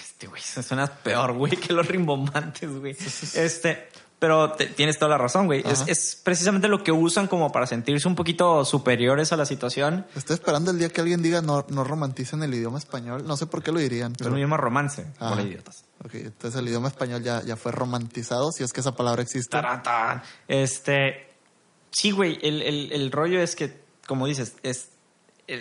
Este, 0.00 0.26
güey, 0.28 0.40
eso 0.40 0.62
suena 0.62 0.86
peor, 0.86 1.32
güey, 1.34 1.56
que 1.56 1.72
los 1.72 1.86
rimbombantes, 1.86 2.70
güey. 2.78 2.96
Este, 3.34 3.88
pero 4.18 4.52
te- 4.52 4.66
tienes 4.68 4.98
toda 4.98 5.10
la 5.10 5.18
razón, 5.18 5.44
güey. 5.44 5.62
Es, 5.66 5.84
es 5.86 6.18
precisamente 6.24 6.68
lo 6.68 6.82
que 6.82 6.90
usan 6.90 7.26
como 7.26 7.52
para 7.52 7.66
sentirse 7.66 8.08
un 8.08 8.14
poquito 8.14 8.64
superiores 8.64 9.32
a 9.32 9.36
la 9.36 9.44
situación. 9.44 10.06
Estoy 10.14 10.34
esperando 10.34 10.70
el 10.70 10.78
día 10.78 10.88
que 10.88 11.02
alguien 11.02 11.20
diga 11.22 11.42
no, 11.42 11.66
no 11.68 11.84
romanticen 11.84 12.42
el 12.42 12.54
idioma 12.54 12.78
español. 12.78 13.26
No 13.26 13.36
sé 13.36 13.46
por 13.46 13.62
qué 13.62 13.72
lo 13.72 13.78
dirían, 13.78 14.12
Es 14.12 14.18
pero... 14.18 14.30
un 14.30 14.38
idioma 14.38 14.56
romance, 14.56 15.06
Ajá. 15.18 15.34
por 15.34 15.44
idiotas. 15.44 15.84
Ok, 16.02 16.14
entonces 16.14 16.58
el 16.60 16.66
idioma 16.68 16.88
español 16.88 17.22
ya, 17.22 17.42
ya 17.42 17.56
fue 17.56 17.72
romantizado, 17.72 18.52
si 18.52 18.62
es 18.64 18.72
que 18.72 18.80
esa 18.80 18.96
palabra 18.96 19.22
existe. 19.22 19.58
Este, 20.48 21.28
sí, 21.90 22.10
güey, 22.10 22.38
el, 22.42 22.62
el- 22.62 22.92
el 22.92 23.12
rollo 23.12 23.40
es 23.40 23.56
que, 23.56 23.82
como 24.06 24.26
dices, 24.26 24.54
es 24.62 24.88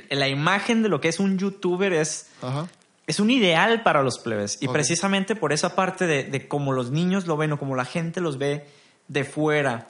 la 0.10 0.28
imagen 0.28 0.84
de 0.84 0.90
lo 0.90 1.02
que 1.02 1.10
es 1.10 1.20
un 1.20 1.38
youtuber 1.38 1.94
es, 1.94 2.30
Ajá. 2.42 2.68
es 3.08 3.20
un 3.20 3.30
ideal 3.30 3.84
para 3.84 4.02
los 4.04 4.20
plebes. 4.20 4.58
Y 4.62 4.68
precisamente 4.68 5.36
por 5.36 5.54
esa 5.54 5.76
parte 5.76 6.08
de, 6.08 6.24
de 6.24 6.48
cómo 6.48 6.74
los 6.74 6.92
niños 6.92 7.28
lo 7.28 7.38
ven 7.38 7.52
o 7.52 7.60
como 7.60 7.76
la 7.76 7.86
gente 7.86 8.22
los 8.22 8.38
ve 8.38 8.66
de 9.08 9.24
fuera. 9.24 9.90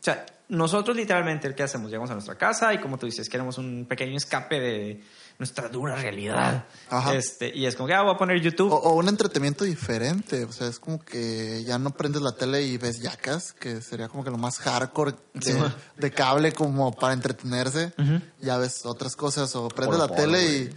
O 0.00 0.02
sea, 0.02 0.24
nosotros 0.48 0.96
literalmente, 0.96 1.52
¿qué 1.54 1.62
hacemos? 1.62 1.90
Llegamos 1.90 2.10
a 2.10 2.14
nuestra 2.14 2.36
casa 2.36 2.72
y 2.72 2.78
como 2.78 2.98
tú 2.98 3.06
dices, 3.06 3.28
queremos 3.28 3.58
un 3.58 3.86
pequeño 3.88 4.16
escape 4.16 4.60
de 4.60 5.02
nuestra 5.38 5.68
dura 5.68 5.96
realidad. 5.96 6.64
Ajá. 6.88 7.14
Este, 7.14 7.54
y 7.54 7.66
es 7.66 7.76
como 7.76 7.86
que, 7.86 7.94
ah, 7.94 8.02
voy 8.02 8.14
a 8.14 8.18
poner 8.18 8.40
YouTube. 8.40 8.72
O, 8.72 8.76
o 8.76 8.94
un 8.94 9.08
entretenimiento 9.08 9.64
diferente, 9.64 10.44
o 10.44 10.52
sea, 10.52 10.66
es 10.68 10.78
como 10.78 11.04
que 11.04 11.62
ya 11.64 11.78
no 11.78 11.90
prendes 11.90 12.22
la 12.22 12.32
tele 12.32 12.62
y 12.62 12.78
ves 12.78 13.00
yacas, 13.00 13.52
que 13.52 13.80
sería 13.82 14.08
como 14.08 14.24
que 14.24 14.30
lo 14.30 14.38
más 14.38 14.58
hardcore 14.58 15.14
de, 15.34 15.52
Sí, 16.00 16.10
cable 16.10 16.52
como 16.52 16.92
para 16.92 17.12
entretenerse. 17.12 17.92
Ya 18.40 18.56
ves 18.58 18.86
otras 18.86 19.14
cosas, 19.16 19.54
o 19.56 19.68
prendes 19.68 19.98
la 19.98 20.08
tele 20.08 20.44
y 20.46 20.70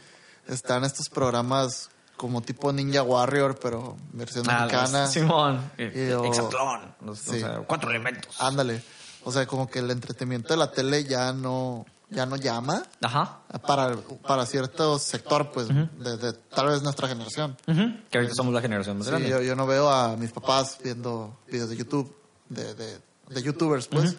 están 0.48 0.84
estos 0.84 1.10
programas 1.10 1.90
como 2.18 2.42
tipo 2.42 2.74
Ninja 2.74 3.02
Warrior, 3.02 3.58
pero 3.62 3.96
versión 4.12 4.44
Ah, 4.50 4.66
mexicana. 4.66 5.02
los- 5.04 5.12
Simón. 5.14 5.72
eh, 5.78 6.14
o- 6.20 6.26
Hexatlón. 6.26 6.96
los- 7.06 7.28
o 7.30 7.32
Sí. 7.32 7.40
sea, 7.40 7.60
cuatro 7.66 7.90
elementos. 7.92 8.36
Ándale. 8.42 8.84
O 9.24 9.32
sea, 9.32 9.46
como 9.48 9.70
que 9.70 9.80
el 9.80 9.90
entretenimiento 9.92 10.50
de 10.54 10.58
la 10.58 10.70
tele 10.72 11.06
ya 11.06 11.32
no, 11.32 11.86
ya 12.10 12.26
no 12.26 12.36
llama 12.36 12.84
Ajá. 13.02 13.40
para, 13.68 13.96
para 14.28 14.46
cierto 14.46 14.98
sector, 15.00 15.52
pues, 15.52 15.68
de, 15.68 16.18
de 16.18 16.34
tal 16.34 16.68
vez 16.68 16.82
nuestra 16.82 17.08
generación. 17.08 17.56
Ujú, 17.68 17.82
Que 18.10 18.18
ahorita 18.18 18.34
somos 18.36 18.54
la 18.54 18.62
generación 18.62 18.98
más 18.98 19.06
Sí, 19.08 19.12
grande. 19.12 19.30
yo, 19.30 19.42
yo 19.42 19.56
no 19.56 19.68
veo 19.68 19.90
a 19.90 20.16
mis 20.18 20.32
papás 20.32 20.78
viendo 20.84 21.38
videos 21.48 21.70
de 21.70 21.78
YouTube, 21.78 22.16
de, 22.50 22.74
de, 22.74 22.98
de 23.30 23.44
youtubers, 23.44 23.88
pues. 23.88 24.16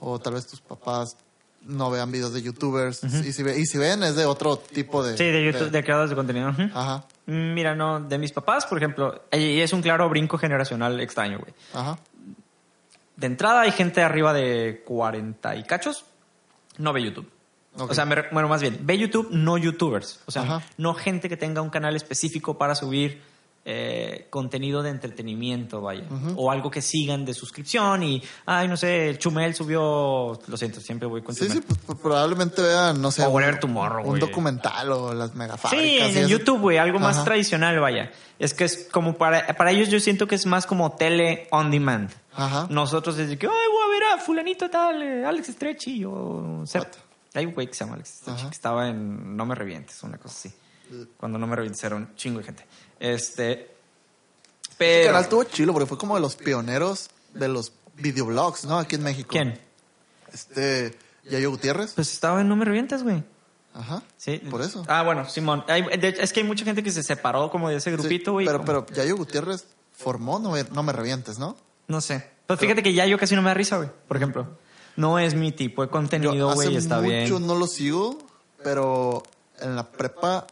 O 0.00 0.18
tal 0.20 0.34
vez 0.34 0.46
tus 0.46 0.60
papás 0.60 1.16
no 1.62 1.90
vean 1.90 2.12
videos 2.12 2.34
de 2.34 2.42
youtubers. 2.42 3.02
y, 3.04 3.32
si 3.32 3.42
ve- 3.42 3.58
y 3.58 3.64
si 3.64 3.78
ven, 3.78 4.02
es 4.02 4.16
de 4.16 4.26
otro 4.26 4.58
tipo 4.58 5.02
de... 5.02 5.16
Sí, 5.16 5.24
de 5.24 5.44
YouTube, 5.46 5.70
de, 5.70 5.82
creadores 5.82 6.10
de 6.10 6.16
contenido. 6.16 6.48
Ajá, 6.74 7.04
Mm, 7.26 7.54
Mira, 7.54 7.74
no, 7.74 8.00
de 8.00 8.18
mis 8.18 8.32
papás, 8.32 8.66
por 8.66 8.76
ejemplo, 8.76 9.22
y 9.32 9.58
es 9.60 9.72
un 9.72 9.80
claro 9.80 10.10
brinco 10.10 10.36
generacional 10.36 11.00
extraño, 11.00 11.38
güey. 11.38 11.54
ajá. 11.72 11.98
De 13.16 13.26
entrada 13.26 13.62
hay 13.62 13.70
gente 13.72 14.02
arriba 14.02 14.34
de 14.34 14.82
40 14.86 15.56
y 15.56 15.62
cachos, 15.64 16.04
no 16.78 16.92
ve 16.92 17.02
YouTube. 17.02 17.30
O 17.76 17.92
sea, 17.92 18.04
me 18.04 18.16
bueno, 18.30 18.48
más 18.48 18.60
bien, 18.60 18.78
ve 18.82 18.96
YouTube, 18.96 19.28
no 19.30 19.58
YouTubers. 19.58 20.20
O 20.26 20.30
sea, 20.30 20.42
Ajá. 20.42 20.62
no 20.76 20.94
gente 20.94 21.28
que 21.28 21.36
tenga 21.36 21.60
un 21.60 21.70
canal 21.70 21.96
específico 21.96 22.56
para 22.56 22.76
subir 22.76 23.20
eh, 23.66 24.26
contenido 24.28 24.82
de 24.82 24.90
entretenimiento, 24.90 25.80
vaya. 25.80 26.04
O 26.36 26.50
algo 26.52 26.70
que 26.70 26.82
sigan 26.82 27.24
de 27.24 27.32
suscripción 27.32 28.02
y, 28.02 28.22
ay, 28.46 28.68
no 28.68 28.76
sé, 28.76 29.08
el 29.08 29.18
Chumel 29.18 29.54
subió, 29.54 30.38
lo 30.46 30.56
siento, 30.56 30.80
siempre 30.80 31.08
voy 31.08 31.22
con 31.22 31.34
Sí, 31.34 31.46
Chumel. 31.46 31.58
sí, 31.58 31.64
pues, 31.66 31.80
pues, 31.86 31.98
probablemente 31.98 32.60
vean, 32.62 33.00
no 33.00 33.10
sé, 33.10 33.22
O 33.24 33.30
un, 33.30 33.58
Tomorrow, 33.58 34.06
un 34.06 34.20
documental 34.20 34.92
o 34.92 35.14
las 35.14 35.34
megafábricas. 35.34 36.12
Sí, 36.12 36.18
en. 36.18 36.28
YouTube, 36.28 36.60
güey, 36.60 36.76
algo 36.76 36.98
más 36.98 37.24
tradicional, 37.24 37.80
vaya. 37.80 38.12
Es 38.38 38.52
que 38.52 38.64
es 38.64 38.88
como 38.92 39.16
para, 39.16 39.46
para 39.56 39.70
ellos 39.70 39.88
yo 39.88 39.98
siento 39.98 40.26
que 40.26 40.34
es 40.34 40.44
más 40.46 40.66
como 40.66 40.92
tele 40.92 41.48
on 41.50 41.70
demand. 41.70 42.10
Ajá. 42.36 42.66
Nosotros 42.70 43.16
desde 43.16 43.38
que, 43.38 43.46
ay, 43.46 43.52
voy 43.72 43.82
a 43.84 43.90
ver 43.90 44.02
a 44.14 44.18
fulanito 44.22 44.68
tal, 44.70 45.02
eh, 45.02 45.24
Alex 45.24 45.48
Stretchy 45.48 46.04
o... 46.04 46.62
Cer- 46.64 46.88
Hay 47.34 47.46
un 47.46 47.54
güey 47.54 47.66
que 47.68 47.74
se 47.74 47.84
llama 47.84 47.94
Alex 47.94 48.08
Stretchy 48.08 48.40
Ajá. 48.40 48.48
que 48.50 48.54
estaba 48.54 48.88
en 48.88 49.36
No 49.36 49.46
Me 49.46 49.54
Revientes, 49.54 50.02
una 50.02 50.18
cosa 50.18 50.34
así. 50.48 50.54
Cuando 51.16 51.38
No 51.38 51.46
Me 51.46 51.56
Revientes 51.56 51.82
era 51.84 51.96
un 51.96 52.14
chingo 52.16 52.38
de 52.38 52.44
gente. 52.44 52.66
Este... 52.98 53.52
Ese 53.62 53.70
Pero... 54.78 55.06
canal 55.08 55.22
estuvo 55.22 55.44
chilo 55.44 55.72
porque 55.72 55.86
fue 55.86 55.96
como 55.98 56.16
de 56.16 56.20
los 56.20 56.34
pioneros 56.36 57.08
de 57.32 57.48
los 57.48 57.72
videoblogs, 57.96 58.64
¿no? 58.64 58.78
Aquí 58.78 58.96
en 58.96 59.02
México. 59.04 59.28
¿Quién? 59.30 59.60
Este, 60.32 60.98
Yayo 61.30 61.50
Gutiérrez. 61.50 61.92
Pues 61.94 62.12
estaba 62.12 62.40
en 62.40 62.48
No 62.48 62.56
Me 62.56 62.64
Revientes, 62.64 63.02
güey. 63.04 63.22
Ajá. 63.72 64.02
Sí. 64.16 64.38
Por 64.50 64.62
eso. 64.62 64.84
Ah, 64.88 65.02
bueno, 65.02 65.28
Simón. 65.28 65.64
Hay- 65.68 65.82
de 65.96 66.08
hecho, 66.08 66.22
es 66.22 66.32
que 66.32 66.40
hay 66.40 66.46
mucha 66.46 66.64
gente 66.64 66.82
que 66.82 66.90
se 66.92 67.02
separó 67.02 67.50
como 67.50 67.68
de 67.68 67.76
ese 67.76 67.90
Sí, 67.90 67.96
grupito, 67.96 68.32
güey. 68.32 68.46
pero, 68.46 68.58
como- 68.64 68.84
pero 68.86 68.96
Yayo 68.96 69.16
Gutiérrez 69.16 69.66
formó 69.92 70.38
No 70.38 70.50
Me, 70.52 70.64
no 70.64 70.82
me 70.82 70.92
Revientes, 70.92 71.38
¿no? 71.38 71.56
No 71.88 72.00
sé. 72.00 72.30
Pues 72.46 72.60
fíjate 72.60 72.82
que 72.82 72.92
ya 72.92 73.06
yo 73.06 73.18
casi 73.18 73.34
no 73.34 73.42
me 73.42 73.48
da 73.48 73.54
risa, 73.54 73.76
güey. 73.76 73.88
Por 74.06 74.16
ejemplo. 74.16 74.58
No 74.96 75.18
es 75.18 75.34
mi 75.34 75.50
tipo 75.52 75.82
de 75.82 75.88
contenido, 75.88 76.54
güey. 76.54 76.76
Está 76.76 76.96
mucho 76.96 77.08
bien. 77.08 77.46
no 77.46 77.54
lo 77.56 77.66
sigo, 77.66 78.18
pero 78.62 79.22
en 79.60 79.74
la 79.76 79.90
prepa 79.90 80.46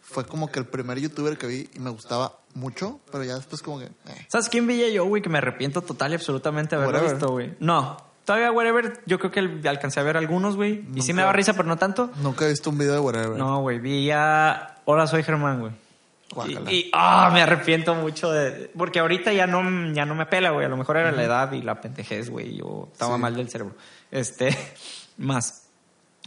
fue 0.00 0.24
como 0.24 0.50
que 0.50 0.58
el 0.58 0.66
primer 0.66 0.98
youtuber 0.98 1.36
que 1.36 1.46
vi 1.46 1.68
y 1.74 1.78
me 1.78 1.90
gustaba 1.90 2.38
mucho, 2.54 3.00
pero 3.12 3.22
ya 3.24 3.34
después 3.34 3.60
como 3.62 3.78
que... 3.78 3.84
eh. 3.86 4.26
¿Sabes 4.28 4.48
quién 4.48 4.66
veía 4.66 4.88
yo, 4.88 5.04
güey? 5.04 5.20
Que 5.22 5.28
me 5.28 5.38
arrepiento 5.38 5.82
total 5.82 6.12
y 6.12 6.14
absolutamente 6.14 6.74
de 6.76 6.82
haberlo 6.82 6.98
Whatever. 7.00 7.16
visto, 7.16 7.32
güey. 7.32 7.54
No. 7.60 7.96
Todavía, 8.24 8.50
whatever, 8.50 9.00
yo 9.06 9.20
creo 9.20 9.30
que 9.30 9.68
alcancé 9.68 10.00
a 10.00 10.02
ver 10.02 10.16
algunos, 10.16 10.56
güey. 10.56 10.84
Y 10.94 11.02
sí 11.02 11.12
me 11.12 11.20
daba 11.22 11.32
risa, 11.32 11.52
pero 11.52 11.68
no 11.68 11.76
tanto. 11.76 12.10
Nunca 12.22 12.44
he 12.44 12.48
visto 12.48 12.70
un 12.70 12.78
video 12.78 12.94
de 12.94 13.00
whatever. 13.00 13.36
No, 13.38 13.60
güey. 13.60 13.78
Vi 13.78 14.10
a... 14.10 14.78
Ahora 14.84 15.06
soy 15.06 15.22
Germán, 15.22 15.60
güey. 15.60 15.72
Y, 16.48 16.74
y- 16.74 16.90
ah, 16.92 17.30
me 17.32 17.40
arrepiento 17.42 17.94
mucho 17.94 18.30
de... 18.30 18.70
Porque 18.76 18.98
ahorita 18.98 19.32
ya 19.32 19.46
no, 19.46 19.92
ya 19.94 20.04
no 20.04 20.14
me 20.14 20.26
pela, 20.26 20.50
güey. 20.50 20.66
A 20.66 20.68
lo 20.68 20.76
mejor 20.76 20.96
era 20.96 21.12
la 21.12 21.22
edad 21.24 21.52
y 21.52 21.62
la 21.62 21.80
pendejez, 21.80 22.28
güey. 22.30 22.56
Yo 22.56 22.88
estaba 22.92 23.14
Sí. 23.16 23.20
mal 23.22 23.36
del 23.36 23.48
cerebro. 23.48 23.74
Este... 24.10 24.56
Más. 25.18 25.68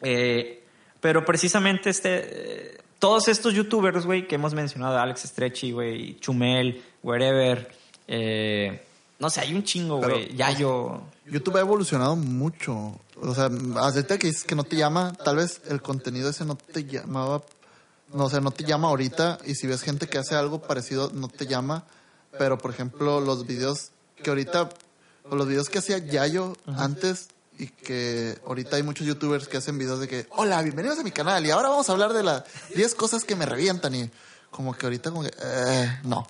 Eh, 0.01 0.63
pero 1.01 1.23
precisamente 1.25 1.89
este... 1.89 2.09
eh, 2.73 2.77
todos 2.97 3.27
estos 3.27 3.53
youtubers, 3.53 4.05
güey, 4.05 4.27
que 4.27 4.35
hemos 4.35 4.53
mencionado, 4.53 4.97
Alex 4.99 5.21
Stretchy, 5.21 5.71
güey, 5.71 6.19
Chumel, 6.19 6.83
Wherever, 7.03 7.71
eh, 8.07 8.83
no 9.19 9.29
sé, 9.29 9.39
hay 9.41 9.53
un 9.53 9.63
chingo, 9.63 9.97
güey. 9.97 10.35
Ya 10.35 10.51
yo... 10.51 11.03
YouTube 11.25 11.57
ha 11.57 11.61
evolucionado 11.61 12.15
mucho. 12.17 12.99
O 13.21 13.35
sea, 13.35 13.49
ahorita 13.75 14.17
que 14.17 14.27
dices 14.27 14.43
que 14.43 14.55
no 14.55 14.63
te 14.63 14.75
llama, 14.75 15.13
tal 15.23 15.35
vez 15.37 15.61
el 15.69 15.81
contenido 15.81 16.29
ese 16.29 16.43
no 16.45 16.55
te 16.55 16.83
llamaba, 16.85 17.41
no 18.13 18.25
o 18.25 18.29
sea, 18.29 18.39
no 18.41 18.51
te 18.51 18.63
llama 18.63 18.87
ahorita 18.89 19.39
y 19.45 19.55
si 19.55 19.67
ves 19.67 19.81
gente 19.81 20.07
que 20.07 20.17
hace 20.17 20.35
algo 20.35 20.61
parecido 20.61 21.11
no 21.13 21.27
te 21.27 21.45
llama, 21.47 21.85
pero 22.37 22.57
por 22.57 22.71
ejemplo, 22.71 23.19
los 23.21 23.45
videos 23.45 23.91
que 24.23 24.29
ahorita 24.29 24.69
o 25.29 25.35
los 25.35 25.47
videos 25.47 25.69
que 25.69 25.79
hacía 25.79 25.97
Yayo 25.99 26.55
antes 26.77 27.27
y 27.57 27.67
que 27.67 28.39
ahorita 28.47 28.77
hay 28.77 28.83
muchos 28.83 29.05
youtubers 29.05 29.47
que 29.47 29.57
hacen 29.57 29.77
videos 29.77 29.99
de 29.99 30.07
que, 30.07 30.27
"Hola, 30.31 30.61
bienvenidos 30.61 30.97
a 30.99 31.03
mi 31.03 31.11
canal 31.11 31.45
y 31.45 31.51
ahora 31.51 31.69
vamos 31.69 31.89
a 31.89 31.91
hablar 31.91 32.13
de 32.13 32.23
las 32.23 32.43
10 32.75 32.95
cosas 32.95 33.23
que 33.23 33.35
me 33.35 33.45
revientan" 33.45 33.93
y 33.95 34.09
como 34.49 34.73
que 34.73 34.85
ahorita 34.85 35.11
como 35.11 35.23
que 35.23 35.31
eh, 35.41 35.99
no. 36.03 36.25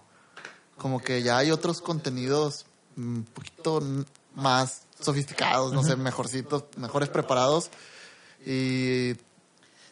Como 0.78 1.02
que 1.02 1.22
ya 1.22 1.38
hay 1.38 1.52
otros 1.52 1.82
contenidos 1.82 2.66
un 2.98 3.26
poquito 3.34 3.80
n- 3.80 4.06
más 4.36 4.82
sofisticados, 5.00 5.72
no 5.74 5.84
sé, 5.84 5.96
mejorcitos, 5.96 6.64
mejores 6.78 7.10
preparados. 7.10 7.70
Y 8.46 9.14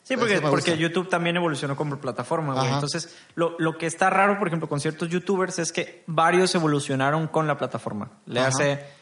Sí, 0.07 0.15
porque. 0.15 0.77
YouTube 0.77 1.09
también 1.09 1.35
evolucionó 1.35 1.75
como 1.75 1.99
plataforma, 1.99 2.53
güey. 2.53 2.71
Entonces, 2.71 3.13
lo, 3.35 3.55
lo 3.59 3.77
que 3.77 3.87
está 3.87 4.09
raro, 4.09 4.39
por 4.39 4.47
ejemplo, 4.47 4.69
con 4.69 4.79
ciertos 4.79 5.09
YouTubers 5.09 5.59
es 5.59 5.73
que 5.73 6.03
varios 6.07 6.55
evolucionaron 6.55 7.27
con 7.27 7.45
la 7.45 7.57
plataforma. 7.57 8.11
Le 8.25 8.39
Ajá. 8.39 8.49
hace... 8.49 8.97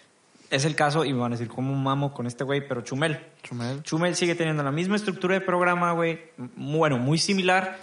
Es 0.50 0.64
el 0.64 0.76
caso, 0.76 1.06
y 1.06 1.12
me 1.12 1.20
van 1.20 1.34
a 1.34 1.36
decir, 1.38 1.52
¿cómo 1.52 1.74
un 1.74 1.84
mamo 1.84 2.14
con 2.14 2.28
este 2.28 2.44
güey? 2.44 2.68
Pero 2.68 2.82
Chumel. 2.82 3.20
Chumel. 3.44 3.84
Chumel 3.84 4.16
sigue 4.16 4.36
teniendo 4.36 4.64
la 4.64 4.72
misma 4.72 4.96
estructura 4.96 5.34
de 5.34 5.42
programa, 5.42 5.92
güey. 5.92 6.32
Bueno, 6.38 6.98
muy 6.98 7.18
similar, 7.18 7.78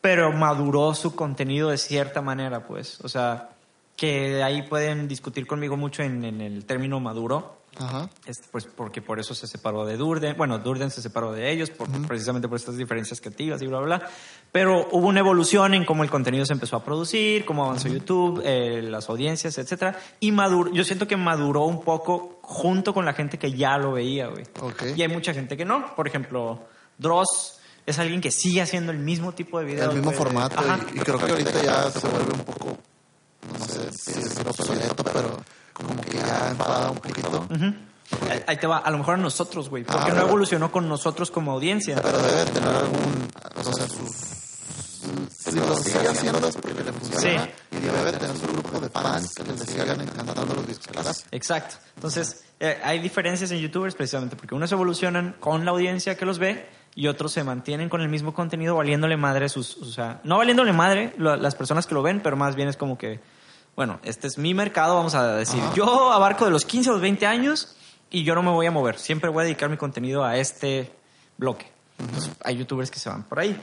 pero 0.00 0.32
maduró 0.32 0.94
su 0.94 1.14
contenido 1.14 1.70
de 1.70 1.78
cierta 1.78 2.20
manera, 2.20 2.66
pues. 2.66 3.00
O 3.02 3.08
sea, 3.08 3.50
que 3.96 4.42
ahí 4.42 4.62
pueden 4.62 5.06
discutir 5.08 5.46
conmigo 5.46 5.76
mucho 5.76 6.02
en, 6.02 6.24
en 6.24 6.40
el 6.40 6.64
término 6.64 6.98
maduro. 7.00 7.57
Ajá. 7.78 8.08
Pues 8.50 8.66
porque 8.66 9.02
por 9.02 9.18
eso 9.20 9.34
se 9.34 9.46
separó 9.46 9.84
de 9.84 9.96
Durden. 9.96 10.36
Bueno, 10.36 10.58
Durden 10.58 10.90
se 10.90 11.02
separó 11.02 11.32
de 11.32 11.50
ellos 11.50 11.70
por, 11.70 11.88
precisamente 12.06 12.48
por 12.48 12.56
estas 12.56 12.76
diferencias 12.76 13.20
creativas 13.20 13.62
y 13.62 13.66
bla, 13.66 13.78
bla, 13.78 13.98
bla. 13.98 14.08
Pero 14.52 14.88
hubo 14.92 15.06
una 15.06 15.20
evolución 15.20 15.74
en 15.74 15.84
cómo 15.84 16.02
el 16.02 16.10
contenido 16.10 16.44
se 16.44 16.52
empezó 16.52 16.76
a 16.76 16.84
producir, 16.84 17.44
cómo 17.44 17.64
avanzó 17.64 17.88
YouTube, 17.88 18.42
eh, 18.44 18.82
las 18.82 19.08
audiencias, 19.08 19.58
etcétera. 19.58 19.98
Y 20.20 20.32
maduró, 20.32 20.72
yo 20.72 20.84
siento 20.84 21.06
que 21.06 21.16
maduró 21.16 21.64
un 21.64 21.82
poco 21.82 22.38
junto 22.42 22.94
con 22.94 23.04
la 23.04 23.12
gente 23.12 23.38
que 23.38 23.52
ya 23.52 23.78
lo 23.78 23.92
veía, 23.92 24.28
güey. 24.28 24.44
Ok. 24.60 24.96
Y 24.96 25.02
hay 25.02 25.08
mucha 25.08 25.32
gente 25.32 25.56
que 25.56 25.64
no. 25.64 25.94
Por 25.94 26.08
ejemplo, 26.08 26.66
Dross 26.96 27.60
es 27.86 27.98
alguien 27.98 28.20
que 28.20 28.30
sigue 28.30 28.60
haciendo 28.60 28.92
el 28.92 28.98
mismo 28.98 29.32
tipo 29.32 29.58
de 29.58 29.64
videos. 29.64 29.88
El 29.90 29.96
mismo 29.96 30.10
güey. 30.10 30.18
formato. 30.18 30.58
Ajá. 30.58 30.80
Y, 30.94 30.98
y 30.98 31.00
creo 31.00 31.18
que 31.18 31.30
ahorita 31.30 31.62
ya 31.62 31.90
se 31.90 32.06
vuelve 32.06 32.32
un 32.34 32.40
poco, 32.40 32.78
no 33.58 33.64
sé 33.66 33.92
si 33.92 34.18
es 34.18 34.38
obsoleto, 34.46 35.04
pero 35.04 35.40
como 35.86 36.00
que 36.02 36.16
ya 36.18 36.48
enfada 36.50 36.90
un 36.90 36.98
poquito. 36.98 37.46
Ahí- 38.30 38.42
Ahí 38.46 38.56
te 38.56 38.66
va, 38.66 38.78
a 38.78 38.90
lo 38.90 38.98
mejor 38.98 39.14
a 39.14 39.18
nosotros, 39.18 39.68
güey, 39.68 39.84
porque 39.84 40.10
Ah, 40.10 40.14
no 40.14 40.22
evolucionó 40.22 40.72
con 40.72 40.88
nosotros 40.88 41.30
como 41.30 41.52
audiencia. 41.52 42.00
Pero 42.02 42.18
debe 42.18 42.50
tener 42.50 42.68
algún, 42.74 43.28
o 43.56 43.62
sea, 43.72 43.86
sus... 43.86 44.38
Si 45.38 45.56
lo 45.58 45.76
sigue 45.76 46.06
haciendo 46.08 46.46
es 46.48 46.56
porque 46.56 46.82
le 46.84 46.92
funciona. 46.92 47.44
Sí. 47.44 47.50
Y 47.76 47.80
debe 47.80 48.12
tener 48.12 48.36
su 48.36 48.46
grupo 48.48 48.78
de 48.80 48.88
fans 48.90 49.34
que 49.34 49.44
les 49.44 49.60
sigan 49.62 50.00
encantando 50.00 50.54
los 50.54 50.66
discos. 50.66 51.24
Exacto. 51.30 51.76
Entonces, 51.96 52.44
eh, 52.60 52.78
hay 52.84 52.98
diferencias 52.98 53.50
en 53.50 53.58
youtubers 53.58 53.94
precisamente 53.94 54.36
porque 54.36 54.54
unos 54.54 54.70
evolucionan 54.72 55.36
con 55.40 55.64
la 55.64 55.70
audiencia 55.70 56.16
que 56.16 56.26
los 56.26 56.38
ve 56.38 56.68
y 56.94 57.06
otros 57.06 57.32
se 57.32 57.44
mantienen 57.44 57.88
con 57.88 58.00
el 58.02 58.08
mismo 58.08 58.34
contenido 58.34 58.74
valiéndole 58.76 59.16
madre 59.16 59.48
sus, 59.48 59.76
o 59.78 59.84
sea, 59.86 60.20
no 60.24 60.36
valiéndole 60.38 60.72
madre 60.72 61.14
lo- 61.16 61.36
las 61.36 61.54
personas 61.54 61.86
que 61.86 61.94
lo 61.94 62.02
ven, 62.02 62.20
pero 62.22 62.36
más 62.36 62.54
bien 62.56 62.68
es 62.68 62.76
como 62.76 62.98
que, 62.98 63.20
bueno, 63.78 64.00
este 64.02 64.26
es 64.26 64.38
mi 64.38 64.54
mercado, 64.54 64.96
vamos 64.96 65.14
a 65.14 65.34
decir, 65.36 65.60
Ajá. 65.62 65.72
yo 65.72 66.10
abarco 66.12 66.44
de 66.44 66.50
los 66.50 66.64
15 66.64 66.88
a 66.90 66.92
los 66.94 67.00
20 67.00 67.26
años 67.28 67.76
y 68.10 68.24
yo 68.24 68.34
no 68.34 68.42
me 68.42 68.50
voy 68.50 68.66
a 68.66 68.72
mover, 68.72 68.98
siempre 68.98 69.30
voy 69.30 69.42
a 69.42 69.44
dedicar 69.44 69.70
mi 69.70 69.76
contenido 69.76 70.24
a 70.24 70.36
este 70.36 70.92
bloque. 71.36 71.70
Entonces, 71.96 72.32
hay 72.42 72.56
youtubers 72.56 72.90
que 72.90 72.98
se 72.98 73.08
van 73.08 73.22
por 73.22 73.38
ahí. 73.38 73.56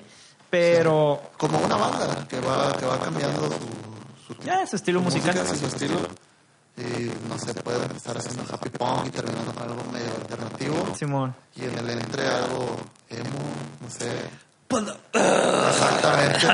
Pero 0.49 1.21
Como 1.35 1.57
una 1.57 1.75
banda 1.75 2.25
que 2.29 2.39
va, 2.39 2.71
que 2.77 2.85
va 2.85 2.97
cambiando 2.97 3.41
su, 4.25 4.33
su 4.33 4.41
ya 4.41 4.65
su 4.65 4.77
estilo 4.77 5.01
musical. 5.01 5.35
música, 5.35 5.53
su 5.53 5.65
estilo. 5.65 5.97
Y 6.77 7.11
no 7.27 7.37
sé, 7.37 7.53
puede 7.55 7.83
empezar 7.83 8.17
haciendo 8.17 8.43
happy 8.53 8.69
punk 8.69 9.07
y 9.07 9.09
terminando 9.09 9.51
con 9.51 9.63
algo 9.63 9.83
medio 9.91 10.15
alternativo. 10.15 10.95
Simón. 10.97 11.35
Y 11.57 11.65
en 11.65 11.77
el 11.77 11.89
entre 11.89 12.25
algo 12.25 12.77
emo, 13.09 13.39
no 13.81 13.89
sé. 13.89 14.11
Exactamente. 15.11 16.47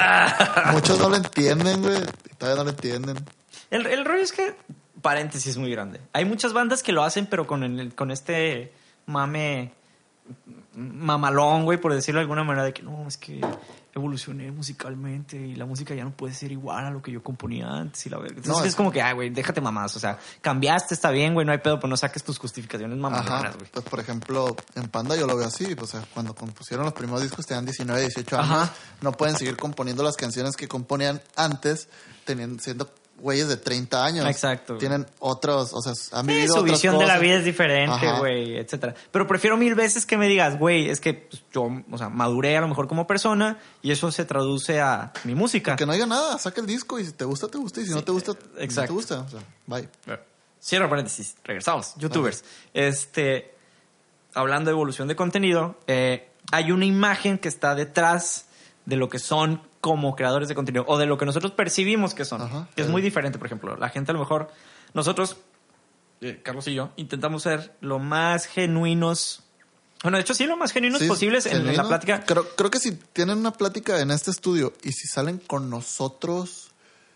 Muchos 0.72 0.98
no 0.98 1.10
lo 1.10 1.16
entienden, 1.18 1.84
güey. 1.84 2.02
Todavía 2.40 2.58
no 2.58 2.64
lo 2.64 2.70
entienden. 2.72 3.24
El, 3.72 3.88
el 3.88 4.06
rollo 4.06 4.22
es 4.22 4.32
que, 4.32 4.54
paréntesis 5.02 5.58
muy 5.58 5.72
grande. 5.72 6.00
Hay 6.14 6.26
muchas 6.26 6.54
bandas 6.54 6.84
que 6.84 6.92
lo 6.92 7.04
hacen, 7.04 7.26
pero 7.26 7.48
con, 7.48 7.64
el, 7.64 7.96
con 7.96 8.12
este 8.12 8.72
mame 9.08 9.74
mamalón, 10.74 11.64
güey, 11.66 11.78
por 11.80 11.94
decirlo 11.94 12.20
de 12.20 12.24
alguna 12.24 12.44
manera, 12.44 12.64
de 12.64 12.74
que 12.74 12.82
no, 12.84 13.06
es 13.08 13.18
que 13.18 13.42
evolucioné 13.94 14.52
musicalmente 14.52 15.36
y 15.36 15.56
la 15.56 15.66
música 15.66 15.94
ya 15.94 16.06
no 16.06 16.12
puede 16.12 16.34
ser 16.34 16.52
igual 16.54 16.86
a 16.86 16.92
lo 16.92 17.02
que 17.02 17.12
yo 17.12 17.22
componía 17.22 17.68
antes 17.68 18.06
y 18.06 18.10
la 18.10 18.18
verga. 18.18 18.38
Entonces 18.38 18.54
No, 18.54 18.60
es, 18.62 18.68
es- 18.70 18.76
como 18.76 18.90
que, 18.92 19.02
ay, 19.02 19.14
güey, 19.14 19.30
déjate 19.32 19.60
mamás. 19.60 19.94
O 19.98 20.00
sea, 20.00 20.18
cambiaste, 20.40 20.94
está 20.94 21.10
bien, 21.12 21.34
güey, 21.34 21.46
no 21.46 21.52
hay 21.52 21.58
pedo, 21.58 21.78
pero 21.78 21.90
no 21.90 21.98
saques 21.98 22.24
tus 22.24 22.38
justificaciones 22.38 22.98
Ajá. 22.98 23.10
mamalonas, 23.10 23.58
güey. 23.58 23.70
Pues 23.70 23.84
por 23.84 24.00
ejemplo, 24.00 24.56
en 24.76 24.88
Panda 24.88 25.18
yo 25.18 25.28
lo 25.28 25.36
veo 25.36 25.48
así. 25.48 25.76
O 25.80 25.86
sea, 25.88 26.04
cuando 26.14 26.34
compusieron 26.34 26.86
los 26.86 26.94
primeros 26.94 27.22
discos 27.22 27.46
tenían 27.46 27.66
19, 27.66 28.00
18 28.02 28.38
años. 28.40 28.50
Ajá. 28.52 28.74
No 29.02 29.12
pueden 29.12 29.36
seguir 29.36 29.58
componiendo 29.58 30.04
las 30.04 30.16
canciones 30.16 30.56
que 30.56 30.70
componían 30.70 31.22
antes, 31.36 31.90
teniendo, 32.24 32.64
siendo 32.64 32.90
güeyes 33.18 33.48
de 33.48 33.58
30 33.58 34.04
años. 34.04 34.26
Exacto. 34.26 34.78
Tienen 34.78 35.06
otros, 35.20 35.74
o 35.74 35.82
sea, 35.82 35.94
han 36.18 36.26
Sí, 36.26 36.34
vivido 36.34 36.56
su 36.56 36.62
otras 36.62 36.72
visión 36.72 36.98
de 36.98 37.06
la 37.06 37.20
vida 37.20 37.36
es 37.36 37.46
diferente, 37.46 38.12
güey, 38.20 38.58
etcétera. 38.58 38.96
Pero 39.12 39.28
prefiero 39.28 39.58
mil 39.58 39.76
veces 39.76 40.06
que 40.06 40.18
me 40.18 40.28
digas, 40.28 40.58
güey, 40.58 40.90
es 40.90 41.00
que 41.00 41.14
pues, 41.14 41.44
yo, 41.54 41.70
o 41.92 41.98
sea, 41.98 42.10
maduré 42.10 42.58
a 42.58 42.62
lo 42.62 42.68
mejor 42.68 42.88
como 42.88 43.08
persona 43.08 43.60
y 43.82 43.92
eso 43.92 44.12
se 44.12 44.26
traduce 44.26 44.82
a 44.82 45.14
mi 45.24 45.36
música. 45.36 45.76
Que 45.76 45.86
no 45.86 45.94
diga 45.94 46.06
nada, 46.06 46.38
saca 46.40 46.62
el 46.62 46.68
disco 46.68 47.00
y 47.00 47.06
si 47.06 47.12
te 47.14 47.26
gusta, 47.26 47.48
te 47.48 47.58
gusta. 47.58 47.82
Y 47.82 47.86
si 47.86 47.92
no 47.92 48.04
te 48.04 48.12
gusta, 48.12 48.34
no 48.34 48.60
exacto. 48.60 48.88
te 48.88 48.94
gusta. 48.94 49.20
O 49.22 49.30
sea, 49.30 49.40
bye. 49.68 49.90
Cierro 50.62 50.90
paréntesis, 50.90 51.36
regresamos. 51.44 51.94
Youtubers. 51.98 52.44
Este, 52.74 53.56
hablando 54.34 54.70
de 54.70 54.74
evolución 54.74 55.08
de 55.08 55.16
contenido, 55.16 55.78
eh, 55.88 56.30
hay 56.52 56.72
una 56.72 56.86
imagen 56.86 57.38
que 57.38 57.48
está 57.48 57.74
detrás 57.76 58.46
de 58.86 58.96
lo 58.96 59.10
que 59.10 59.20
son 59.20 59.62
como 59.82 60.16
creadores 60.16 60.48
de 60.48 60.56
contenido 60.56 60.86
o 60.88 60.98
de 60.98 61.06
lo 61.08 61.18
que 61.18 61.26
nosotros 61.26 61.52
percibimos 61.52 62.14
que 62.14 62.24
son. 62.24 62.42
Ajá. 62.42 62.68
que 62.76 62.82
es 62.84 62.88
muy 62.88 63.02
diferente, 63.02 63.38
por 63.38 63.48
ejemplo. 63.48 63.76
La 63.78 63.90
gente 63.90 64.12
a 64.12 64.14
lo 64.14 64.20
mejor, 64.20 64.50
nosotros, 64.94 65.38
eh, 66.22 66.40
Carlos 66.44 66.68
y 66.68 66.74
yo, 66.76 66.92
intentamos 66.96 67.44
ser 67.44 67.76
lo 67.82 68.00
más 68.00 68.46
genuinos. 68.46 69.44
Bueno, 70.04 70.18
de 70.18 70.22
hecho, 70.24 70.34
sí, 70.34 70.46
lo 70.46 70.58
más 70.58 70.72
genuinos 70.72 71.00
Sí, 71.02 71.08
posibles 71.08 71.46
en, 71.46 71.54
en 71.54 71.58
la 71.66 71.72
genuino. 71.74 71.88
plática. 71.90 72.24
Creo, 72.26 72.48
creo 72.56 72.72
que 72.72 72.80
si 72.80 72.92
tienen 72.94 73.38
una 73.40 73.52
plática 73.54 74.00
en 74.00 74.12
este 74.12 74.32
estudio 74.32 74.74
y 74.84 74.92
si 74.94 75.08
salen 75.08 75.38
con 75.40 75.70
nosotros, 75.70 76.72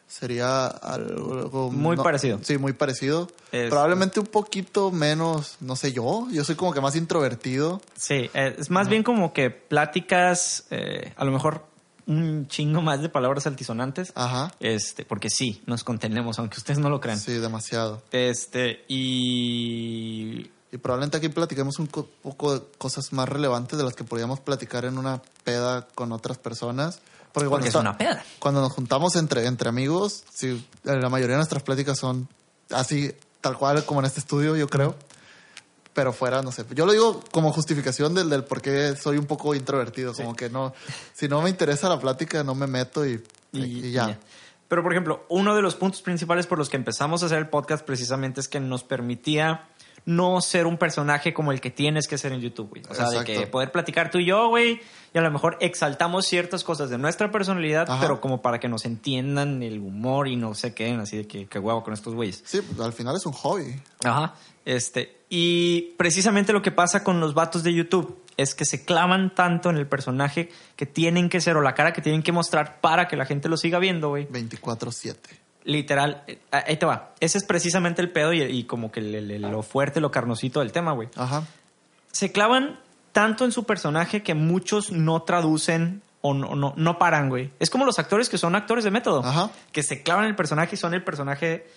sería 0.08 0.68
algo... 0.68 1.72
Muy 1.72 1.98
parecido. 1.98 2.40
Sí, 2.44 2.58
muy 2.60 2.74
parecido. 2.74 3.28
Es- 3.52 3.70
Probablemente 3.70 4.20
un 4.20 4.28
poquito 4.28 4.92
menos, 4.92 5.58
no 5.62 5.76
sé 5.76 5.94
yo. 5.94 6.28
Yo 6.32 6.44
soy 6.44 6.56
como 6.56 6.74
que 6.74 6.82
más 6.82 6.96
introvertido. 6.96 7.82
Sí, 7.96 8.30
eh, 8.36 8.56
es 8.60 8.70
más 8.70 8.88
bien 8.88 9.02
como 9.04 9.34
que 9.34 9.50
pláticas, 9.50 10.66
eh, 10.70 11.14
a 11.16 11.26
lo 11.26 11.32
mejor 11.32 11.66
un 12.08 12.48
chingo 12.48 12.82
más 12.82 13.02
de 13.02 13.10
palabras 13.10 13.48
altisonantes. 13.48 14.12
Ajá. 14.16 14.54
Este, 14.60 15.06
porque 15.06 15.30
sí, 15.30 15.62
nos 15.66 15.84
contenemos, 15.84 16.38
aunque 16.40 16.58
ustedes 16.58 16.80
no 16.80 16.90
lo 16.90 17.00
crean. 17.00 17.20
Sí, 17.20 17.34
demasiado. 17.34 18.02
Este, 18.12 18.86
y. 18.88 20.52
Y 20.72 20.78
probablemente 20.78 21.16
aquí 21.18 21.30
platiquemos 21.30 21.80
un 21.80 21.88
co- 21.88 22.10
poco 22.22 22.60
de 22.60 22.66
cosas 22.78 23.14
más 23.14 23.30
relevantes 23.30 23.78
de 23.78 23.86
las 23.86 23.94
que 23.94 24.04
podríamos 24.04 24.42
platicar 24.42 24.84
en 24.84 24.98
una 24.98 25.22
peda 25.46 25.88
con 25.96 26.12
otras 26.12 26.38
personas. 26.38 27.00
Porque, 27.32 27.48
cuando 27.48 27.64
Porque 27.66 27.70
es 27.70 27.76
una 27.76 27.98
peda. 27.98 28.24
Cuando 28.40 28.60
nos 28.62 28.74
juntamos 28.74 29.16
entre, 29.16 29.46
entre 29.46 29.70
amigos, 29.70 30.24
sí, 30.34 30.66
la 30.84 31.08
mayoría 31.10 31.36
de 31.36 31.38
nuestras 31.40 31.64
pláticas 31.64 31.98
son 31.98 32.28
así, 32.72 33.14
tal 33.40 33.58
cual 33.58 33.86
como 33.86 34.02
en 34.02 34.06
este 34.08 34.20
estudio, 34.20 34.56
yo 34.58 34.68
creo. 34.68 34.96
Pero 35.96 36.14
fuera, 36.14 36.44
no 36.44 36.52
sé. 36.52 36.66
Yo 36.76 36.86
lo 36.86 36.92
digo 36.92 37.22
como 37.32 37.52
justificación 37.54 38.14
del, 38.14 38.30
del 38.30 38.44
por 38.44 38.62
qué 38.62 38.96
soy 38.96 39.18
un 39.18 39.26
poco 39.26 39.56
introvertido. 39.56 40.14
Como 40.14 40.36
que 40.36 40.50
no, 40.50 40.74
si 41.14 41.28
no 41.28 41.42
me 41.42 41.50
interesa 41.50 41.90
la 41.90 42.00
plática, 42.00 42.44
no 42.44 42.54
me 42.54 42.68
meto 42.68 43.08
y, 43.08 43.24
y, 43.54 43.88
y 43.88 43.92
ya. 43.94 44.20
Pero, 44.68 44.84
por 44.84 44.92
ejemplo, 44.92 45.26
uno 45.30 45.56
de 45.56 45.62
los 45.62 45.76
puntos 45.76 46.02
principales 46.02 46.48
por 46.48 46.58
los 46.58 46.70
que 46.70 46.76
empezamos 46.76 47.24
a 47.24 47.28
hacer 47.28 47.38
el 47.38 47.48
podcast 47.48 47.86
precisamente 47.86 48.42
es 48.42 48.50
que 48.50 48.60
nos 48.60 48.84
permitía 48.84 49.70
no 50.06 50.40
ser 50.42 50.68
un 50.68 50.78
personaje 50.78 51.34
como 51.34 51.52
el 51.52 51.60
que 51.60 51.72
tienes 51.72 52.08
que 52.08 52.18
ser 52.18 52.32
en 52.32 52.42
YouTube, 52.42 52.70
güey. 52.70 52.84
O 52.90 52.94
sea, 52.94 53.10
de 53.10 53.24
que 53.24 53.48
poder 53.48 53.72
platicar 53.72 54.12
tú 54.12 54.20
y 54.20 54.26
yo, 54.26 54.50
güey, 54.50 54.82
y 55.14 55.18
a 55.18 55.22
lo 55.22 55.32
mejor 55.32 55.58
exaltamos 55.62 56.28
ciertas 56.28 56.64
cosas 56.64 56.90
de 56.90 56.98
nuestra 56.98 57.32
personalidad, 57.32 57.90
Ajá. 57.90 58.02
pero 58.02 58.22
como 58.22 58.42
para 58.42 58.60
que 58.60 58.68
nos 58.68 58.86
entiendan 58.86 59.64
el 59.64 59.80
humor 59.80 60.28
y 60.28 60.36
no 60.36 60.54
se 60.54 60.74
queden 60.74 61.00
así 61.00 61.18
de 61.18 61.28
que, 61.28 61.48
que 61.48 61.58
huevo 61.58 61.84
con 61.84 61.94
estos 61.94 62.14
güeyes. 62.14 62.44
Sí, 62.46 62.62
pues, 62.62 62.80
al 62.80 62.94
final 62.94 63.16
es 63.16 63.26
un 63.26 63.34
hobby. 63.34 63.82
Ajá. 64.04 64.36
Este, 64.64 65.25
y 65.38 65.94
precisamente 65.98 66.54
lo 66.54 66.62
que 66.62 66.72
pasa 66.72 67.04
con 67.04 67.20
los 67.20 67.34
vatos 67.34 67.62
de 67.62 67.74
YouTube 67.74 68.24
es 68.38 68.56
que 68.56 68.64
se 68.64 68.86
clavan 68.86 69.36
tanto 69.36 69.70
en 69.70 69.76
el 69.76 69.86
personaje 69.86 70.50
que 70.78 70.86
tienen 70.86 71.28
que 71.28 71.42
ser 71.42 71.58
o 71.58 71.62
la 71.62 71.74
cara 71.74 71.92
que 71.92 72.02
tienen 72.02 72.24
que 72.24 72.32
mostrar 72.32 72.80
para 72.80 73.10
que 73.10 73.18
la 73.18 73.26
gente 73.26 73.50
lo 73.50 73.58
siga 73.58 73.78
viendo, 73.80 74.08
güey. 74.08 74.30
24-7. 74.30 75.18
Literal, 75.66 76.24
eh, 76.28 76.40
ahí 76.52 76.78
te 76.78 76.86
va. 76.86 77.16
Ese 77.20 77.38
es 77.38 77.44
precisamente 77.44 78.02
el 78.02 78.14
pedo 78.14 78.32
y, 78.32 78.44
y 78.44 78.64
como 78.64 78.94
que 78.94 79.02
lo 79.02 79.62
fuerte, 79.62 80.00
lo 80.00 80.10
carnosito 80.10 80.62
del 80.62 80.72
tema, 80.72 80.94
güey. 80.94 81.10
Ajá. 81.18 81.44
Se 82.14 82.32
clavan 82.32 82.80
tanto 83.12 83.44
en 83.44 83.52
su 83.52 83.66
personaje 83.66 84.24
que 84.24 84.36
muchos 84.36 84.94
no 84.94 85.24
traducen 85.24 86.02
o 86.22 86.34
no, 86.34 86.56
no, 86.56 86.74
no 86.78 86.98
paran, 86.98 87.28
güey. 87.28 87.52
Es 87.60 87.70
como 87.70 87.84
los 87.84 88.00
actores 88.00 88.30
que 88.30 88.38
son 88.38 88.56
actores 88.56 88.86
de 88.86 88.92
método. 88.92 89.22
Ajá. 89.22 89.52
Que 89.74 89.84
se 89.84 90.02
clavan 90.02 90.24
en 90.24 90.30
el 90.30 90.36
personaje 90.38 90.76
y 90.76 90.78
son 90.78 90.94
el 90.94 91.04
personaje 91.04 91.68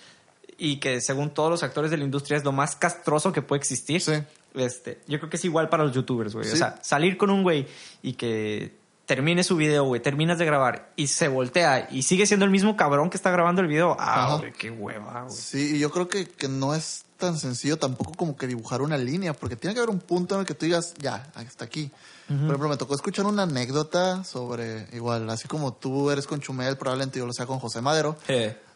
y 0.59 0.79
que 0.79 1.01
según 1.01 1.31
todos 1.31 1.51
los 1.51 1.63
actores 1.63 1.91
de 1.91 1.97
la 1.97 2.05
industria 2.05 2.37
es 2.37 2.45
lo 2.45 2.53
más 2.53 2.77
castroso 2.77 3.33
que 3.33 3.41
puede 3.41 3.61
existir. 3.61 4.01
Sí. 4.01 4.13
Este, 4.55 5.01
yo 5.07 5.19
creo 5.19 5.31
que 5.31 5.37
es 5.37 5.45
igual 5.45 5.69
para 5.69 5.85
los 5.85 5.95
youtubers, 5.95 6.35
güey. 6.35 6.51
O 6.51 6.57
sea, 6.57 6.79
salir 6.83 7.17
con 7.17 7.31
un 7.31 7.45
güey 7.45 7.67
y 8.03 8.15
que 8.15 8.77
termine 9.07 9.45
su 9.45 9.57
video, 9.57 9.85
güey, 9.85 10.03
terminas 10.03 10.39
de 10.39 10.45
grabar 10.45 10.93
y 10.97 11.07
se 11.07 11.29
voltea 11.29 11.89
y 11.91 12.03
sigue 12.03 12.27
siendo 12.27 12.45
el 12.45 12.51
mismo 12.51 12.77
cabrón 12.77 13.09
que 13.09 13.17
está 13.17 13.31
grabando 13.31 13.63
el 13.63 13.69
video. 13.69 13.97
Ah, 13.99 14.37
güey, 14.39 14.53
qué 14.53 14.71
hueva, 14.71 15.23
güey. 15.23 15.35
Sí, 15.35 15.77
y 15.77 15.79
yo 15.79 15.91
creo 15.91 16.09
que, 16.09 16.27
que 16.27 16.49
no 16.49 16.75
es 16.75 17.05
tan 17.19 17.39
sencillo 17.39 17.77
tampoco 17.79 18.13
como 18.15 18.37
que 18.37 18.47
dibujar 18.47 18.81
una 18.81 18.97
línea, 18.97 19.35
porque 19.35 19.57
tiene 19.57 19.75
que 19.75 19.81
haber 19.81 19.91
un 19.91 20.01
punto 20.01 20.35
en 20.37 20.41
el 20.43 20.47
que 20.47 20.55
tú 20.55 20.65
digas, 20.67 20.95
ya, 20.99 21.31
hasta 21.35 21.65
aquí. 21.65 21.91
Por 22.29 22.37
ejemplo, 22.37 22.69
me 22.69 22.77
tocó 22.77 22.95
escuchar 22.95 23.25
una 23.27 23.45
anécdota 23.45 24.23
sobre, 24.25 24.87
igual, 24.93 25.29
así 25.31 25.49
como 25.49 25.73
tú 25.75 26.11
eres 26.11 26.27
con 26.27 26.41
Chumel, 26.41 26.77
probablemente 26.77 27.19
yo 27.19 27.27
lo 27.27 27.33
sea 27.33 27.47
con 27.47 27.59
José 27.59 27.81
Madero. 27.81 28.17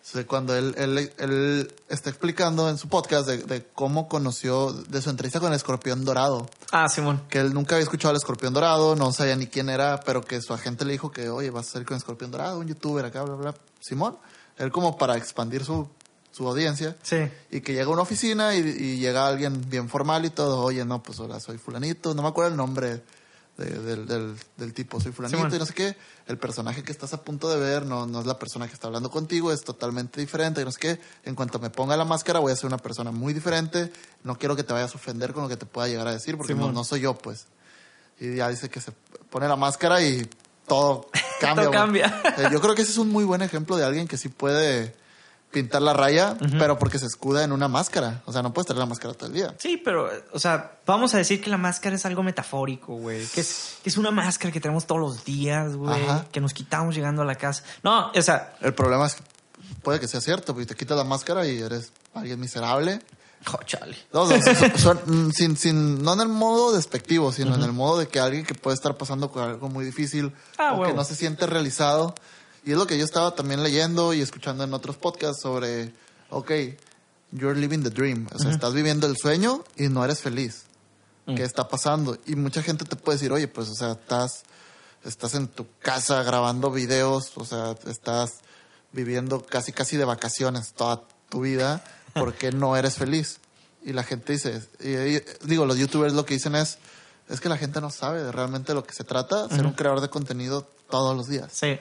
Sea, 0.05 0.27
cuando 0.27 0.57
él, 0.57 0.75
él, 0.79 1.13
él 1.19 1.73
está 1.89 2.11
explicando 2.11 2.69
en 2.69 2.77
su 2.77 2.89
podcast 2.89 3.29
de, 3.29 3.39
de 3.39 3.65
cómo 3.73 4.09
conoció, 4.09 4.73
de 4.73 5.01
su 5.01 5.11
entrevista 5.11 5.39
con 5.39 5.51
el 5.53 5.57
escorpión 5.57 6.05
dorado, 6.05 6.49
Ah, 6.73 6.89
Simón. 6.89 7.23
que 7.29 7.39
él 7.39 7.55
nunca 7.55 7.77
había 7.77 7.85
escuchado 7.85 8.11
al 8.11 8.17
escorpión 8.17 8.53
dorado, 8.53 8.97
no 8.97 9.13
sabía 9.13 9.37
ni 9.37 9.47
quién 9.47 9.69
era, 9.69 10.01
pero 10.01 10.21
que 10.23 10.41
su 10.41 10.53
agente 10.55 10.85
le 10.85 10.93
dijo 10.93 11.13
que, 11.13 11.29
oye, 11.29 11.51
vas 11.51 11.69
a 11.69 11.73
salir 11.73 11.87
con 11.87 11.95
el 11.95 11.99
escorpión 11.99 12.33
dorado, 12.33 12.59
un 12.59 12.67
youtuber 12.67 13.05
acá, 13.05 13.23
bla, 13.23 13.35
bla. 13.37 13.55
Simón, 13.81 14.17
él 14.57 14.73
como 14.73 14.99
para 14.99 15.17
expandir 15.17 15.65
su 15.65 15.87
su 16.33 16.49
audiencia. 16.49 16.97
Sí. 17.03 17.29
Y 17.51 17.61
que 17.61 17.73
llega 17.75 17.85
a 17.87 17.91
una 17.91 18.03
oficina 18.03 18.55
y, 18.57 18.59
y 18.61 18.97
llega 18.99 19.27
alguien 19.29 19.63
bien 19.71 19.89
formal 19.89 20.25
y 20.25 20.31
todo, 20.31 20.61
oye, 20.63 20.85
no, 20.85 21.03
pues 21.03 21.21
ahora 21.21 21.39
soy 21.39 21.59
fulanito, 21.59 22.15
no 22.15 22.23
me 22.23 22.29
acuerdo 22.29 22.51
el 22.51 22.57
nombre 22.57 23.03
de- 23.59 23.79
del, 23.83 24.07
del, 24.09 24.35
del 24.57 24.73
tipo, 24.73 24.99
soy 24.99 25.13
fulanito 25.13 25.55
y 25.55 25.59
no 25.59 25.67
sé 25.67 25.75
qué. 25.75 25.97
El 26.27 26.39
personaje 26.39 26.83
que 26.83 26.91
estás 26.91 27.13
a 27.13 27.23
punto 27.23 27.51
de 27.51 27.59
ver 27.61 27.85
no, 27.85 28.07
no 28.07 28.21
es 28.21 28.27
la 28.27 28.39
persona 28.39 28.67
que 28.67 28.73
está 28.73 28.87
hablando 28.87 29.11
contigo, 29.11 29.53
es 29.53 29.63
totalmente 29.63 30.21
diferente 30.21 30.63
y 30.63 30.65
no 30.65 30.73
sé 30.73 30.79
qué. 30.81 31.01
En 31.25 31.35
cuanto 31.35 31.59
me 31.59 31.69
ponga 31.69 31.97
la 31.97 32.05
máscara 32.07 32.39
voy 32.41 32.51
a 32.53 32.57
ser 32.57 32.67
una 32.67 32.79
persona 32.79 33.11
muy 33.11 33.35
diferente, 33.35 33.93
no 34.25 34.39
quiero 34.39 34.57
que 34.57 34.65
te 34.65 34.73
vayas 34.73 34.93
a 34.93 34.97
ofender 34.97 35.35
con 35.35 35.43
lo 35.43 35.49
que 35.51 35.57
te 35.59 35.67
pueda 35.67 35.87
llegar 35.89 36.09
a 36.09 36.13
decir 36.13 36.37
porque 36.39 36.55
no, 36.55 36.73
no 36.73 36.83
soy 36.85 37.01
yo, 37.03 37.15
pues. 37.15 37.47
Y 38.19 38.37
ya 38.37 38.49
dice 38.49 38.71
que 38.71 38.81
se 38.81 38.93
pone 39.29 39.47
la 39.49 39.57
máscara 39.57 40.01
y 40.03 40.27
todo 40.67 41.09
cambia. 41.41 41.65
Todo 41.65 41.73
cambia. 41.73 42.23
Eh, 42.39 42.49
yo 42.51 42.61
creo 42.61 42.75
que 42.75 42.83
ese 42.83 42.93
es 42.93 42.99
un 42.99 43.11
muy 43.11 43.25
buen 43.25 43.43
ejemplo 43.43 43.77
de 43.77 43.85
alguien 43.85 44.09
que 44.09 44.17
sí 44.17 44.29
puede 44.31 44.95
pintar 45.53 45.83
la 45.83 45.93
raya, 45.93 46.37
pero 46.59 46.79
porque 46.79 46.99
se 46.99 47.07
escuda 47.07 47.45
en 47.45 47.53
una 47.53 47.69
máscara. 47.69 48.23
O 48.27 48.33
sea, 48.33 48.43
no 48.43 48.53
puedes 48.53 48.67
tener 48.67 48.81
la 48.81 48.87
máscara 48.87 49.15
todo 49.15 49.27
el 49.29 49.35
día. 49.35 49.55
Sí, 49.59 49.77
pero, 49.85 50.09
o 50.33 50.39
sea, 50.39 50.79
vamos 50.87 51.15
a 51.15 51.19
decir 51.19 51.41
que 51.43 51.51
la 51.51 51.59
máscara 51.59 51.95
es 51.97 52.07
algo 52.07 52.23
metafórico, 52.23 52.95
güey. 52.97 53.25
Que 53.27 53.43
es, 53.43 53.77
que 53.83 53.91
es 53.91 53.97
una 53.97 54.11
máscara 54.11 54.51
que 54.53 54.61
tenemos 54.61 54.87
todos 54.87 55.01
los 55.01 55.25
días, 55.25 55.77
güey. 55.77 56.01
Que 56.33 56.41
nos 56.41 56.55
quitamos 56.55 56.95
llegando 56.95 57.23
a 57.23 57.25
la 57.25 57.35
casa. 57.37 57.63
No, 57.83 58.11
o 58.11 58.23
sea, 58.23 58.55
El 58.61 58.75
problema 58.75 59.07
es 59.07 59.15
que 59.15 59.23
puede 59.83 60.01
que 60.01 60.09
sea 60.09 60.21
cierto, 60.21 60.55
porque 60.55 60.67
te 60.67 60.75
quitas 60.75 60.97
la 60.97 61.05
máscara 61.05 61.47
y 61.47 61.59
eres 61.61 61.93
alguien 62.15 62.41
miserable. 62.41 63.01
oh, 63.53 63.63
chale. 63.65 63.97
No, 64.13 64.27
no, 64.27 64.41
son- 64.41 64.79
son- 64.79 65.01
mm, 65.29 65.31
sin, 65.33 65.57
sin, 65.57 66.03
no 66.03 66.15
en 66.15 66.21
el 66.21 66.29
modo 66.29 66.73
despectivo, 66.73 67.33
sino 67.33 67.55
en 67.57 67.63
el 67.63 67.73
modo 67.73 67.99
de 67.99 68.09
que 68.09 68.21
alguien 68.21 68.45
que 68.47 68.55
puede 68.55 68.75
estar 68.77 68.97
pasando 68.97 69.31
por 69.33 69.43
algo 69.43 69.69
muy 69.69 69.85
difícil 69.85 70.33
Ah, 70.59 70.75
o 70.75 70.85
que 70.85 70.93
no 70.93 71.05
se 71.05 71.15
siente 71.17 71.47
realizado. 71.47 72.15
Y 72.65 72.73
es 72.73 72.79
lo 72.79 72.87
que 72.87 72.97
yo 72.99 73.05
estaba 73.05 73.35
también 73.35 73.63
leyendo 73.63 74.13
y 74.15 74.21
escuchando 74.21 74.63
en 74.65 74.73
otros 74.75 74.97
podcasts 74.97 75.43
sobre, 75.43 75.93
ok, 76.31 76.51
you're 77.33 77.59
living 77.59 77.83
the 77.83 77.91
dream. 77.91 78.29
O 78.35 78.39
sea, 78.39 78.51
estás 78.51 78.73
viviendo 78.73 79.07
el 79.07 79.17
sueño 79.17 79.65
y 79.77 79.89
no 79.89 80.05
eres 80.05 80.21
feliz. 80.21 80.65
Mm. 81.27 81.35
¿Qué 81.37 81.43
está 81.45 81.69
pasando? 81.69 82.17
Y 82.27 82.37
mucha 82.37 82.63
gente 82.63 82.85
te 82.85 82.97
puede 82.97 83.17
decir, 83.19 83.33
oye, 83.33 83.49
pues, 83.49 83.69
o 83.69 83.75
sea, 83.75 83.93
estás, 83.93 84.43
estás 85.05 85.35
en 85.35 85.49
tu 85.49 85.67
casa 85.81 86.23
grabando 86.23 86.71
videos, 86.71 87.33
o 87.37 87.45
sea, 87.45 87.75
estás 87.87 88.31
viviendo 88.93 89.43
casi, 89.45 89.73
casi 89.73 89.97
de 89.97 90.05
vacaciones 90.05 90.73
toda 90.75 91.03
tu 91.31 91.41
vida, 91.43 91.83
¿por 92.13 92.35
qué 92.35 92.53
no 92.53 92.77
eres 92.77 92.95
feliz? 92.97 93.39
Y 93.85 93.93
la 93.93 94.05
gente 94.05 94.35
dice, 94.35 94.61
y, 94.81 94.91
y- 95.17 95.23
digo, 95.45 95.65
los 95.67 95.79
youtubers 95.79 96.13
lo 96.13 96.25
que 96.27 96.35
dicen 96.35 96.55
es, 96.55 96.79
es 97.29 97.41
que 97.41 97.49
la 97.49 97.57
gente 97.57 97.81
no 97.81 97.91
sabe 97.91 98.23
de 98.23 98.31
realmente 98.31 98.75
lo 98.75 98.85
que 98.85 98.93
se 98.93 99.03
trata, 99.05 99.49
ser 99.49 99.65
un 99.65 99.73
creador 99.73 100.01
de 100.01 100.11
contenido 100.11 100.69
todos 100.91 101.17
los 101.17 101.27
días. 101.29 101.49
Sí. 101.53 101.79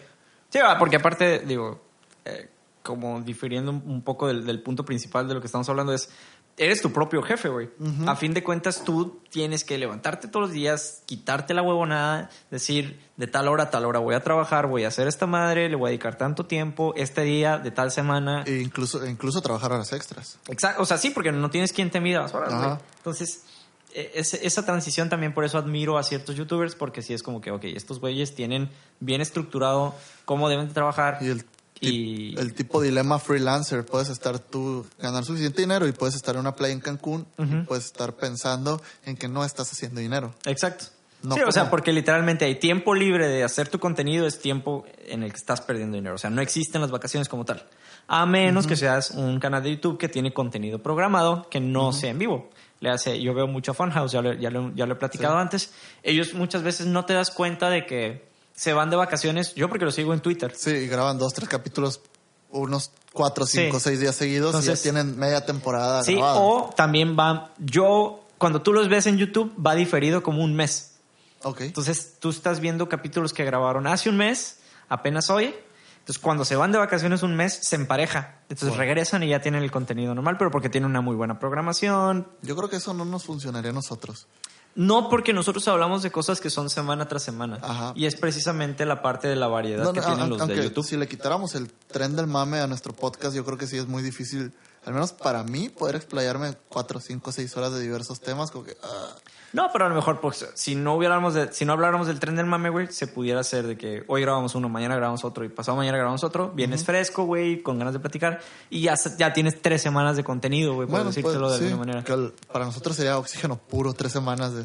Sí, 0.52 0.60
va, 0.60 0.78
porque 0.78 0.98
aparte, 0.98 1.40
digo, 1.40 1.82
eh, 2.26 2.50
como 2.84 3.22
difiriendo 3.22 3.72
un, 3.72 4.02
poco 4.02 4.28
del, 4.28 4.46
del 4.46 4.62
punto 4.62 4.86
principal 4.86 5.28
de 5.28 5.34
lo 5.34 5.40
que 5.40 5.48
estamos 5.48 5.68
hablando 5.70 5.94
es, 5.94 6.10
eres 6.58 6.82
tu 6.82 6.92
propio 6.92 7.22
jefe, 7.22 7.50
güey. 7.50 7.70
A 8.06 8.16
fin 8.16 8.34
de 8.34 8.44
cuentas, 8.44 8.84
tú 8.84 9.20
tienes 9.30 9.64
que 9.64 9.78
levantarte 9.78 10.28
todos 10.28 10.48
los 10.48 10.52
días, 10.54 11.02
quitarte 11.06 11.54
la 11.54 11.62
huevonada, 11.62 12.30
decir, 12.50 13.00
de 13.18 13.28
tal 13.28 13.48
hora 13.48 13.64
a 13.64 13.70
tal 13.70 13.86
hora 13.86 14.00
voy 14.00 14.16
a 14.16 14.22
trabajar, 14.22 14.68
voy 14.68 14.84
a 14.84 14.90
hacer 14.90 15.08
esta 15.08 15.26
madre, 15.26 15.70
le 15.70 15.76
voy 15.76 15.88
a 15.88 15.90
dedicar 15.90 16.18
tanto 16.18 16.46
tiempo, 16.46 16.94
este 16.96 17.22
día, 17.22 17.58
de 17.58 17.72
tal 17.72 17.92
semana. 17.92 18.44
E 18.46 18.60
incluso, 18.60 19.06
incluso 19.08 19.42
trabajar 19.42 19.72
horas 19.72 19.92
extras. 19.94 20.40
Exacto, 20.48 20.82
o 20.82 20.86
sea, 20.86 20.98
sí, 20.98 21.10
porque 21.10 21.32
no 21.32 21.50
tienes 21.50 21.74
quien 21.74 21.90
te 21.90 22.00
mida 22.00 22.22
las 22.22 22.34
horas. 22.34 22.80
Entonces, 22.98 23.44
ese- 23.94 24.46
esa 24.46 24.66
transición 24.66 25.10
también 25.10 25.34
por 25.34 25.44
eso 25.44 25.58
admiro 25.58 25.98
a 25.98 26.04
ciertos 26.04 26.36
youtubers, 26.36 26.76
porque 26.76 27.02
sí 27.02 27.14
es 27.14 27.24
como 27.24 27.42
que, 27.42 27.52
ok, 27.52 27.64
estos 27.66 28.00
güeyes 28.00 28.34
tienen 28.36 28.70
bien 29.00 29.22
estructurado 29.22 29.96
cómo 30.26 30.50
deben 30.50 30.68
de 30.68 30.74
trabajar. 30.74 31.18
Y 31.22 31.28
el, 31.30 31.46
Y- 31.84 32.40
el 32.40 32.54
tipo 32.54 32.80
dilema 32.80 33.18
freelancer, 33.18 33.84
puedes 33.86 34.10
estar 34.10 34.38
tú, 34.38 34.86
ganar 35.00 35.26
suficiente 35.26 35.62
dinero 35.62 35.88
y 35.88 35.92
puedes 35.94 36.14
estar 36.16 36.36
en 36.36 36.42
una 36.42 36.56
playa 36.56 36.74
en 36.74 36.80
Cancún 36.80 37.26
y 37.40 37.64
puedes 37.66 37.86
estar 37.86 38.14
pensando 38.14 38.80
en 39.04 39.18
que 39.18 39.28
no 39.28 39.44
estás 39.44 39.72
haciendo 39.72 40.00
dinero. 40.00 40.32
Exacto. 40.46 40.86
No 41.24 41.36
sí, 41.36 41.42
o 41.42 41.52
sea, 41.52 41.70
porque 41.72 41.92
literalmente 41.92 42.46
hay 42.46 42.56
tiempo 42.56 42.94
libre 42.96 43.28
de 43.28 43.44
hacer 43.44 43.68
tu 43.68 43.80
contenido, 43.80 44.26
es 44.28 44.40
tiempo 44.40 44.86
en 45.08 45.24
el 45.24 45.32
que 45.32 45.38
estás 45.38 45.62
perdiendo 45.62 45.96
dinero. 45.96 46.16
O 46.16 46.18
sea, 46.18 46.30
no 46.32 46.42
existen 46.42 46.82
las 46.82 46.90
vacaciones 46.92 47.28
como 47.30 47.46
tal. 47.46 47.64
A 48.08 48.26
menos 48.26 48.66
que 48.68 48.76
seas 48.76 49.12
un 49.12 49.40
canal 49.40 49.62
de 49.64 49.72
YouTube 49.76 49.98
que 49.98 50.10
tiene 50.10 50.34
contenido 50.34 50.80
programado 50.84 51.48
que 51.50 51.60
no 51.60 51.94
sea 51.94 52.10
en 52.12 52.18
vivo. 52.20 52.50
Le 52.82 52.90
hace, 52.90 53.22
yo 53.22 53.34
veo 53.34 53.48
mucho 53.48 53.72
a 53.72 53.74
Funhouse, 53.74 54.12
ya 54.12 54.22
lo, 54.22 54.34
ya 54.34 54.50
lo- 54.50 54.74
ya 54.76 54.86
lo 54.86 54.94
he 54.94 54.98
platicado 54.98 55.36
Sí. 55.36 55.42
antes. 55.42 55.72
Ellos 56.04 56.34
muchas 56.34 56.64
veces 56.64 56.88
no 56.88 57.06
te 57.06 57.14
das 57.14 57.32
cuenta 57.32 57.70
de 57.70 57.86
que 57.86 58.28
se 58.54 58.74
van 58.74 58.90
de 58.90 58.98
vacaciones. 58.98 59.54
Yo 59.56 59.70
porque 59.70 59.86
lo 59.86 59.92
sigo 59.92 60.14
en 60.14 60.20
Twitter. 60.20 60.52
Sí, 60.56 60.72
y 60.72 60.88
graban 60.88 61.18
dos, 61.18 61.34
tres 61.34 61.48
capítulos, 61.48 62.02
unos 62.50 62.92
cuatro, 63.14 63.46
cinco, 63.46 63.78
Sí. 63.80 63.84
seis 63.86 64.00
días 64.02 64.16
seguidos 64.16 64.54
y 64.56 64.58
Entonces- 64.58 64.80
ya 64.84 64.84
tienen 64.92 65.18
media 65.18 65.46
temporada 65.46 66.04
Sí, 66.04 66.16
grabada. 66.16 66.40
o 66.40 66.70
también 66.76 67.16
va, 67.18 67.54
yo, 67.60 68.26
cuando 68.38 68.62
tú 68.62 68.74
los 68.74 68.90
ves 68.90 69.06
en 69.06 69.18
YouTube, 69.18 69.54
va 69.64 69.76
diferido 69.76 70.22
como 70.24 70.44
un 70.44 70.56
mes. 70.56 70.96
Ok. 71.44 71.62
Entonces 71.62 72.16
tú 72.20 72.30
estás 72.32 72.60
viendo 72.60 72.90
capítulos 72.90 73.32
que 73.34 73.46
grabaron 73.46 73.86
hace 73.88 74.10
un 74.10 74.18
mes, 74.18 74.58
apenas 74.90 75.30
hoy. 75.30 75.54
Entonces 76.02 76.20
cuando 76.20 76.46
se 76.46 76.56
van 76.56 76.72
de 76.72 76.80
vacaciones 76.80 77.22
un 77.22 77.36
mes, 77.36 77.54
se 77.62 77.76
empareja. 77.76 78.40
Entonces 78.50 78.76
regresan 78.76 79.22
y 79.22 79.30
ya 79.30 79.40
tienen 79.40 79.62
el 79.62 79.72
contenido 79.72 80.16
normal, 80.16 80.36
pero 80.38 80.50
porque 80.50 80.68
tienen 80.68 80.90
una 80.90 81.02
muy 81.02 81.16
buena 81.16 81.40
programación. 81.40 82.28
Yo 82.42 82.56
creo 82.56 82.70
que 82.70 82.78
eso 82.78 82.94
no 82.96 83.06
nos 83.06 83.24
funcionaría 83.24 83.70
a 83.70 83.74
nosotros. 83.74 84.28
No 84.74 85.10
porque 85.10 85.32
nosotros 85.32 85.68
hablamos 85.68 86.02
de 86.02 86.12
cosas 86.12 86.40
que 86.40 86.50
son 86.50 86.70
semana 86.70 87.08
tras 87.08 87.22
semana. 87.24 87.60
Ajá. 87.62 87.94
Y 87.96 88.06
es 88.06 88.16
precisamente 88.16 88.86
la 88.86 89.02
parte 89.02 89.28
de 89.28 89.36
la 89.36 89.48
variedad 89.48 89.84
No, 89.84 89.94
que 89.94 90.00
no, 90.00 90.08
tienen 90.08 90.30
los 90.30 90.48
de 90.48 90.64
YouTube. 90.64 90.86
si 90.86 90.98
le 90.98 91.08
quitáramos 91.08 91.56
el 91.56 91.72
tren 91.72 92.16
del 92.16 92.28
mame 92.28 92.60
a 92.60 92.68
nuestro 92.68 92.94
podcast, 92.94 93.36
yo 93.36 93.44
creo 93.44 93.58
que 93.58 93.68
sí 93.68 93.78
es 93.78 93.88
muy 93.88 94.02
difícil, 94.02 94.54
al 94.86 94.94
menos 94.94 95.12
para 95.12 95.44
mí, 95.44 95.70
poder 95.70 95.98
explayarme 95.98 96.56
cuatro, 96.70 97.00
cinco, 97.00 97.32
seis 97.32 97.56
horas 97.58 97.74
de 97.74 97.82
diversos 97.82 98.22
temas. 98.22 98.50
Como 98.50 98.64
que, 98.64 98.76
ah, 98.82 99.16
No, 99.54 99.70
pero 99.74 99.86
a 99.86 99.90
lo 99.90 99.96
mejor, 99.96 100.22
pues, 100.22 100.48
si 100.54 100.76
no 100.76 100.96
hubiéramos 100.96 101.34
de, 101.34 101.52
si 101.52 101.66
no 101.66 101.74
habláramos 101.74 102.08
del 102.08 102.20
tren 102.20 102.36
del 102.38 102.46
mame, 102.46 102.70
güey, 102.70 102.88
se 102.88 103.08
pudiera 103.08 103.42
hacer 103.42 103.68
de 103.68 103.78
que 103.78 104.04
hoy 104.08 104.22
grabamos 104.22 104.56
uno, 104.56 104.70
mañana 104.70 104.96
grabamos 104.96 105.26
otro 105.26 105.44
y 105.44 105.50
pasado 105.50 105.76
mañana 105.78 105.98
grabamos 105.98 106.24
otro. 106.24 106.52
Vienes 106.56 106.86
fresco, 106.86 107.24
güey, 107.26 107.62
con 107.62 107.78
ganas 107.78 107.94
de 107.94 108.00
platicar 108.00 108.40
y 108.70 108.82
ya, 108.82 108.96
ya 109.18 109.34
tienes 109.34 109.62
tres 109.62 109.82
semanas 109.82 110.16
de 110.16 110.24
contenido, 110.24 110.74
güey, 110.76 110.88
por 110.88 110.96
bueno, 110.98 111.08
decírtelo 111.10 111.48
pues, 111.48 111.60
de 111.60 111.68
sí, 111.68 111.74
alguna 111.74 111.94
manera. 111.94 112.14
el- 112.16 112.34
para 112.52 112.66
nosotros 112.66 112.96
sería 112.96 113.18
oxígeno 113.18 113.58
puro, 113.58 113.94
tres 113.94 114.12
semanas 114.14 114.54
de... 114.54 114.64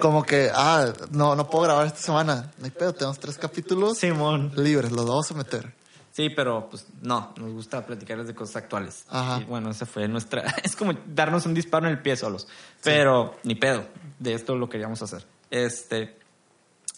como 0.00 0.24
que, 0.24 0.50
ah, 0.54 0.86
no, 1.10 1.34
no 1.34 1.48
puedo 1.48 1.64
grabar 1.64 1.86
esta 1.86 2.00
semana. 2.00 2.52
No 2.58 2.64
hay 2.66 2.70
pedo, 2.70 2.92
tenemos 2.92 3.18
tres 3.18 3.38
capítulos 3.38 3.98
Simón. 3.98 4.52
libres, 4.56 4.92
los 4.92 5.06
vamos 5.06 5.30
a 5.30 5.34
meter. 5.34 5.72
Sí, 6.12 6.28
pero 6.28 6.68
pues 6.68 6.86
no, 7.00 7.32
nos 7.38 7.52
gusta 7.52 7.84
platicar 7.86 8.22
de 8.22 8.34
cosas 8.34 8.56
actuales. 8.56 9.06
Ajá. 9.08 9.40
Y 9.40 9.44
bueno, 9.44 9.70
esa 9.70 9.86
fue 9.86 10.06
nuestra. 10.08 10.42
Es 10.62 10.76
como 10.76 10.92
darnos 11.06 11.46
un 11.46 11.54
disparo 11.54 11.86
en 11.86 11.92
el 11.92 12.00
pie 12.00 12.16
solos. 12.16 12.46
Pero 12.84 13.36
ni 13.44 13.54
pedo, 13.54 13.86
de 14.18 14.34
esto 14.34 14.54
lo 14.54 14.68
queríamos 14.68 15.00
hacer. 15.02 15.24
Este. 15.50 16.16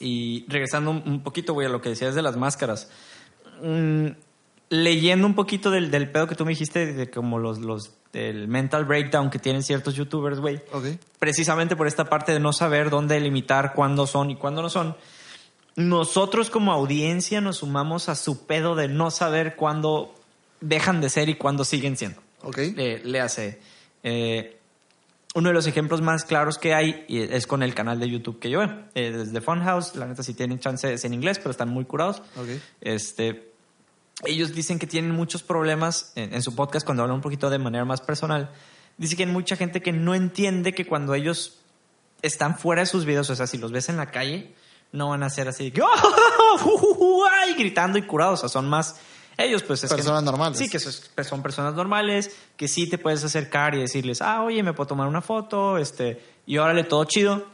Y 0.00 0.44
regresando 0.48 0.90
un, 0.90 1.22
poquito, 1.22 1.54
güey, 1.54 1.68
a 1.68 1.70
lo 1.70 1.80
que 1.80 1.90
decías 1.90 2.16
de 2.16 2.22
las 2.22 2.36
máscaras. 2.36 2.90
Mm, 3.62 4.08
leyendo 4.70 5.26
un 5.26 5.34
poquito 5.34 5.70
del, 5.70 5.92
del 5.92 6.10
pedo 6.10 6.26
que 6.26 6.34
tú 6.34 6.44
me 6.44 6.50
dijiste, 6.50 6.92
de 6.92 7.08
como 7.08 7.38
los, 7.38 7.60
los 7.60 7.92
del 8.12 8.48
mental 8.48 8.84
breakdown 8.84 9.28
que 9.28 9.38
tienen 9.38 9.62
ciertos 9.62 9.94
youtubers, 9.94 10.38
güey 10.38 10.62
Ok. 10.72 10.84
precisamente 11.18 11.76
por 11.76 11.88
esta 11.88 12.04
parte 12.04 12.32
de 12.32 12.40
no 12.40 12.52
saber 12.52 12.88
dónde 12.88 13.18
limitar 13.20 13.74
cuándo 13.74 14.06
son 14.06 14.30
y 14.30 14.36
cuándo 14.36 14.62
no 14.62 14.70
son, 14.70 14.96
nosotros 15.76 16.50
como 16.50 16.72
audiencia 16.72 17.40
nos 17.40 17.58
sumamos 17.58 18.08
a 18.08 18.14
su 18.14 18.46
pedo 18.46 18.74
de 18.74 18.88
no 18.88 19.10
saber 19.10 19.56
cuándo 19.56 20.14
dejan 20.60 21.00
de 21.00 21.10
ser 21.10 21.28
y 21.28 21.34
cuándo 21.34 21.64
siguen 21.64 21.96
siendo. 21.96 22.20
Ok. 22.42 22.58
Eh, 22.58 23.00
le 23.04 23.20
hace. 23.20 23.58
eh, 24.02 24.58
uno 25.36 25.48
de 25.48 25.54
los 25.54 25.66
ejemplos 25.66 26.00
más 26.00 26.24
claros 26.24 26.58
que 26.58 26.74
hay 26.74 27.04
y 27.08 27.18
es 27.18 27.48
con 27.48 27.64
el 27.64 27.74
canal 27.74 27.98
de 27.98 28.08
YouTube 28.08 28.38
que 28.38 28.50
yo 28.50 28.60
veo. 28.60 28.84
Eh, 28.94 29.10
desde 29.10 29.40
Funhouse, 29.40 29.96
la 29.96 30.06
neta, 30.06 30.22
si 30.22 30.32
tienen 30.32 30.60
chance 30.60 30.92
es 30.92 31.04
en 31.04 31.12
inglés, 31.12 31.38
pero 31.38 31.50
están 31.50 31.70
muy 31.70 31.84
curados. 31.84 32.22
Ok. 32.36 32.50
Este, 32.80 33.50
ellos 34.24 34.54
dicen 34.54 34.78
que 34.78 34.86
tienen 34.86 35.10
muchos 35.10 35.42
problemas 35.42 36.12
en, 36.14 36.32
en 36.34 36.40
su 36.40 36.54
podcast 36.54 36.86
cuando 36.86 37.02
hablan 37.02 37.16
un 37.16 37.20
poquito 37.20 37.50
de 37.50 37.58
manera 37.58 37.84
más 37.84 38.00
personal. 38.00 38.52
Dice 38.96 39.16
que 39.16 39.24
hay 39.24 39.28
mucha 39.28 39.56
gente 39.56 39.82
que 39.82 39.90
no 39.90 40.14
entiende 40.14 40.72
que 40.72 40.86
cuando 40.86 41.14
ellos 41.14 41.58
están 42.22 42.56
fuera 42.56 42.82
de 42.82 42.86
sus 42.86 43.04
videos, 43.04 43.28
o 43.28 43.34
sea, 43.34 43.48
si 43.48 43.58
los 43.58 43.72
ves 43.72 43.88
en 43.88 43.96
la 43.96 44.12
calle, 44.12 44.54
no 44.94 45.08
van 45.10 45.22
a 45.22 45.30
ser 45.30 45.48
así, 45.48 45.72
"Oh, 45.82 47.26
ay", 47.42 47.54
gritando 47.54 47.98
y 47.98 48.02
curados, 48.02 48.40
o 48.40 48.42
sea, 48.42 48.48
son 48.48 48.68
más 48.68 48.96
ellos, 49.36 49.64
pues 49.64 49.82
es 49.82 49.90
que- 49.90 49.96
Personas 49.96 50.22
normales. 50.22 50.58
Sí, 50.58 50.68
que 50.68 50.78
sos- 50.78 51.10
son 51.28 51.42
personas 51.42 51.74
normales, 51.74 52.36
que 52.56 52.68
sí 52.68 52.88
te 52.88 52.98
puedes 52.98 53.24
acercar 53.24 53.74
y 53.74 53.80
decirles, 53.80 54.22
ah, 54.22 54.42
oye, 54.42 54.62
me 54.62 54.72
puedo 54.72 54.86
tomar 54.86 55.08
una 55.08 55.20
foto, 55.20 55.76
este, 55.78 56.22
y 56.46 56.58
órale, 56.58 56.84
todo 56.84 57.04
chido, 57.04 57.44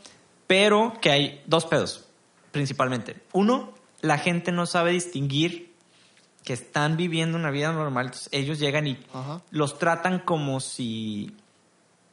pero 0.46 0.92
que 1.00 1.10
hay 1.10 1.42
dos 1.46 1.64
pedos, 1.64 2.04
principalmente. 2.52 3.16
Uno, 3.32 3.72
la 4.02 4.18
gente 4.18 4.52
no 4.52 4.66
sabe 4.66 4.90
distinguir 4.92 5.72
que 6.44 6.52
están 6.52 6.98
viviendo 6.98 7.38
una 7.38 7.50
vida 7.50 7.72
normal, 7.72 8.06
entonces 8.06 8.28
ellos 8.32 8.58
llegan 8.58 8.86
y 8.86 8.98
Ajá. 9.14 9.40
los 9.50 9.78
tratan 9.78 10.18
como 10.18 10.60
si, 10.60 11.34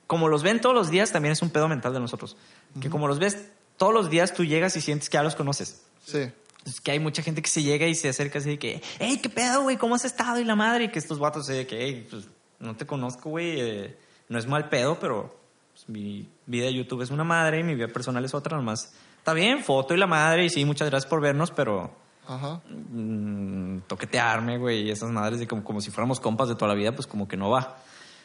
como 0.06 0.30
los 0.30 0.44
ven 0.44 0.62
todos 0.62 0.76
los 0.76 0.90
días, 0.90 1.12
también 1.12 1.34
es 1.34 1.42
un 1.42 1.50
pedo 1.50 1.68
mental 1.68 1.92
de 1.94 2.00
nosotros, 2.00 2.38
que 2.80 2.90
como 2.90 3.08
los 3.10 3.20
ves 3.20 3.50
todos 3.78 3.94
los 3.94 4.10
días, 4.10 4.34
tú 4.34 4.44
llegas 4.44 4.76
y 4.76 4.82
sientes 4.82 5.10
que 5.10 5.16
ya 5.16 5.24
los 5.24 5.36
conoces. 5.36 5.82
Sí. 6.06 6.30
Es 6.66 6.82
que 6.82 6.92
hay 6.92 7.00
mucha 7.00 7.22
gente 7.24 7.42
que 7.42 7.50
se 7.50 7.64
llega 7.64 7.88
y 7.88 7.96
se 7.96 8.10
acerca 8.10 8.40
así 8.40 8.50
de 8.50 8.60
que, 8.60 8.82
hey, 9.00 9.20
¿qué 9.22 9.30
pedo, 9.30 9.62
güey? 9.64 9.78
¿Cómo 9.78 9.96
has 9.96 10.04
estado? 10.04 10.40
Y 10.40 10.44
la 10.44 10.56
madre, 10.56 10.86
y 10.86 10.90
que 10.90 11.00
estos 11.00 11.20
vatos 11.20 11.46
se 11.46 11.54
de 11.54 11.68
que, 11.68 11.82
hey, 11.82 12.08
pues, 12.10 12.28
no 12.60 12.76
te 12.76 12.86
conozco, 12.86 13.30
güey. 13.30 13.60
eh, 13.62 13.98
no 14.30 14.38
es 14.38 14.48
mal 14.48 14.68
pedo, 14.68 15.00
pero 15.00 15.34
pues, 15.74 15.88
mi 15.88 16.28
vida 16.46 16.66
de 16.66 16.74
YouTube 16.74 17.02
es 17.02 17.12
una 17.12 17.24
madre 17.24 17.60
y 17.60 17.64
mi 17.64 17.76
vida 17.76 17.88
personal 17.88 18.26
es 18.26 18.34
otra 18.34 18.58
nomás. 18.58 18.94
Está 19.20 19.34
bien, 19.34 19.64
foto 19.64 19.94
y 19.94 19.98
la 19.98 20.08
madre, 20.08 20.46
y 20.46 20.50
sí, 20.50 20.66
muchas 20.66 20.90
gracias 20.90 21.10
por 21.10 21.22
vernos, 21.22 21.52
pero 21.52 21.92
Ajá. 22.28 22.62
mm, 22.70 23.82
toquetearme, 23.88 24.58
güey, 24.58 24.84
y 24.88 24.92
esas 24.92 25.10
madres 25.10 25.40
de 25.40 25.48
como, 25.48 25.64
como 25.64 25.82
si 25.82 25.92
fuéramos 25.92 26.20
compas 26.20 26.50
de 26.50 26.56
toda 26.56 26.70
la 26.70 26.76
vida, 26.76 26.94
pues 26.94 27.08
como 27.08 27.28
que 27.28 27.38
no 27.38 27.50
va. 27.50 27.78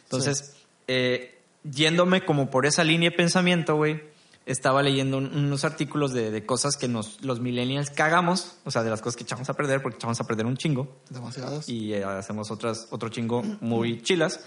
Entonces, 0.05 0.57
eh, 0.89 1.41
yéndome 1.65 2.25
como 2.25 2.51
por 2.51 2.67
esa 2.67 2.83
línea 2.85 3.11
de 3.11 3.17
pensamiento, 3.17 3.77
güey, 3.77 4.03
estaba 4.47 4.83
leyendo 4.83 5.19
un- 5.19 5.35
unos 5.35 5.65
artículos 5.65 6.13
de, 6.13 6.31
de 6.31 6.45
cosas 6.47 6.77
que 6.77 6.89
nos, 6.89 7.23
los 7.23 7.41
millennials 7.41 7.91
cagamos, 7.91 8.57
o 8.65 8.71
sea, 8.71 8.83
de 8.83 8.91
las 8.91 9.01
cosas 9.01 9.17
que 9.17 9.23
echamos 9.25 9.49
a 9.49 9.55
perder, 9.55 9.81
porque 9.83 9.97
echamos 9.97 10.21
a 10.21 10.25
perder 10.25 10.47
un 10.47 10.57
chingo 10.57 10.97
Demasiadas. 11.11 11.69
y 11.69 11.95
eh, 11.95 12.05
hacemos 12.05 12.51
otras, 12.51 12.89
otro 12.91 13.09
chingo 13.09 13.43
muy 13.61 14.03
chilas. 14.03 14.41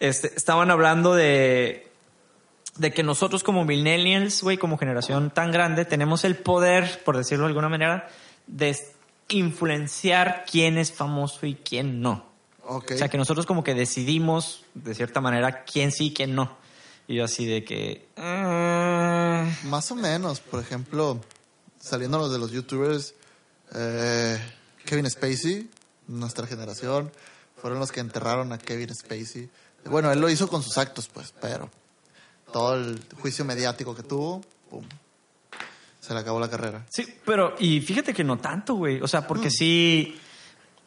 Este, 0.00 0.32
estaban 0.36 0.70
hablando 0.70 1.14
de, 1.14 1.88
de 2.76 2.92
que 2.92 3.02
nosotros 3.02 3.42
como 3.44 3.64
millennials, 3.64 4.42
güey, 4.42 4.58
como 4.58 4.76
generación 4.78 5.30
tan 5.30 5.52
grande, 5.52 5.84
tenemos 5.84 6.24
el 6.24 6.36
poder, 6.36 7.02
por 7.04 7.16
decirlo 7.16 7.44
de 7.44 7.48
alguna 7.50 7.68
manera, 7.68 8.08
de 8.48 8.76
influenciar 9.28 10.44
quién 10.50 10.76
es 10.78 10.92
famoso 10.92 11.46
y 11.46 11.54
quién 11.54 12.00
no. 12.00 12.26
Ok. 12.68 12.92
O 12.94 12.98
sea, 12.98 13.08
que 13.08 13.16
nosotros 13.18 13.46
como 13.46 13.62
que 13.62 13.74
decidimos, 13.74 14.64
de 14.74 14.94
cierta 14.94 15.20
manera, 15.20 15.62
quién 15.64 15.92
sí 15.92 16.06
y 16.06 16.12
quién 16.14 16.34
no. 16.34 16.56
Y 17.08 17.16
yo 17.16 17.24
así 17.24 17.46
de 17.46 17.64
que... 17.64 18.08
ah, 18.16 19.48
Más 19.64 19.90
o 19.90 19.94
menos, 19.94 20.40
por 20.40 20.60
ejemplo, 20.60 21.20
saliéndonos 21.80 22.32
de 22.32 22.38
los 22.38 22.50
youtubers, 22.50 23.14
eh, 23.74 24.38
Kevin 24.84 25.08
Spacey, 25.08 25.70
nuestra 26.08 26.46
generación, 26.46 27.12
fueron 27.60 27.78
los 27.78 27.92
que 27.92 28.00
enterraron 28.00 28.52
a 28.52 28.58
Kevin 28.58 28.94
Spacey. 28.94 29.48
Bueno, 29.84 30.10
él 30.10 30.20
lo 30.20 30.28
hizo 30.28 30.48
con 30.48 30.62
sus 30.62 30.78
actos, 30.78 31.08
pues, 31.08 31.32
pero 31.40 31.70
todo 32.52 32.74
el 32.74 33.00
juicio 33.20 33.44
mediático 33.44 33.94
que 33.94 34.02
tuvo, 34.02 34.40
pum, 34.68 34.84
se 36.00 36.12
le 36.12 36.20
acabó 36.20 36.40
la 36.40 36.50
carrera. 36.50 36.86
Sí, 36.90 37.06
pero... 37.24 37.54
Y 37.58 37.80
fíjate 37.80 38.14
que 38.14 38.24
no 38.24 38.38
tanto, 38.38 38.74
güey. 38.74 39.00
O 39.00 39.08
sea, 39.08 39.26
porque 39.26 39.50
sí... 39.50 40.18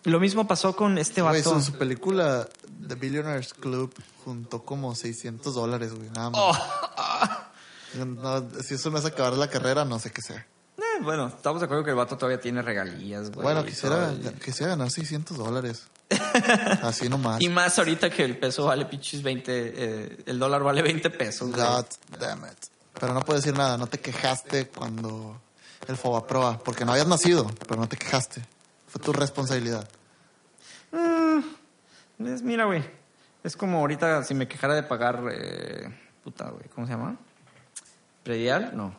Lo 0.05 0.19
mismo 0.19 0.47
pasó 0.47 0.75
con 0.75 0.97
este 0.97 1.21
Güey, 1.21 1.41
vato. 1.41 1.59
su, 1.59 1.71
su 1.71 1.77
película 1.77 2.47
The 2.87 2.95
Billionaires 2.95 3.53
Club 3.53 3.93
juntó 4.23 4.63
como 4.63 4.95
600 4.95 5.53
dólares, 5.53 5.93
güey, 5.93 6.09
nada 6.11 6.29
más. 6.29 6.39
Oh. 6.41 6.57
No, 7.95 8.47
si 8.61 8.75
eso 8.75 8.91
no 8.91 8.99
es 8.99 9.05
acabar 9.05 9.33
la 9.33 9.49
carrera, 9.49 9.83
no 9.83 9.97
sé 9.97 10.11
qué 10.11 10.21
sea. 10.21 10.45
Eh, 10.77 10.81
bueno, 11.01 11.27
estamos 11.27 11.59
de 11.59 11.65
acuerdo 11.65 11.83
que 11.83 11.89
el 11.89 11.95
vato 11.95 12.15
todavía 12.17 12.39
tiene 12.39 12.61
regalías, 12.61 13.31
güey. 13.31 13.41
Bueno, 13.43 13.65
quisiera, 13.65 14.13
quisiera 14.43 14.73
ganar 14.73 14.91
600 14.91 15.35
dólares. 15.35 15.87
Así 16.83 17.09
nomás. 17.09 17.41
Y, 17.41 17.45
y 17.45 17.49
más 17.49 17.79
ahorita 17.79 18.11
que 18.11 18.23
el 18.23 18.37
peso 18.37 18.65
vale 18.65 18.85
pinches 18.85 19.23
20, 19.23 19.43
eh, 19.75 20.17
el 20.27 20.37
dólar 20.37 20.61
vale 20.61 20.83
20 20.83 21.09
pesos. 21.09 21.49
güey. 21.51 21.65
God 21.65 21.85
damn 22.19 22.45
it. 22.45 22.57
Pero 22.99 23.13
no 23.15 23.21
puedo 23.21 23.39
decir 23.39 23.57
nada, 23.57 23.75
no 23.77 23.87
te 23.87 23.99
quejaste 23.99 24.67
cuando 24.67 25.41
el 25.87 25.97
Fobaproa, 25.97 26.59
porque 26.59 26.85
no 26.85 26.91
habías 26.91 27.07
nacido, 27.07 27.49
pero 27.67 27.81
no 27.81 27.87
te 27.89 27.97
quejaste. 27.97 28.43
Fue 28.89 29.01
tu 29.01 29.13
responsabilidad. 29.13 29.87
Es, 32.25 32.41
mira, 32.41 32.65
güey. 32.65 32.83
Es 33.43 33.55
como 33.55 33.79
ahorita 33.79 34.23
si 34.23 34.33
me 34.33 34.47
quejara 34.47 34.73
de 34.75 34.83
pagar. 34.83 35.21
eh, 35.31 35.89
puta, 36.23 36.49
güey. 36.49 36.67
¿Cómo 36.75 36.85
se 36.87 36.93
llama? 36.93 37.15
¿Predial? 38.23 38.71
No. 38.75 38.93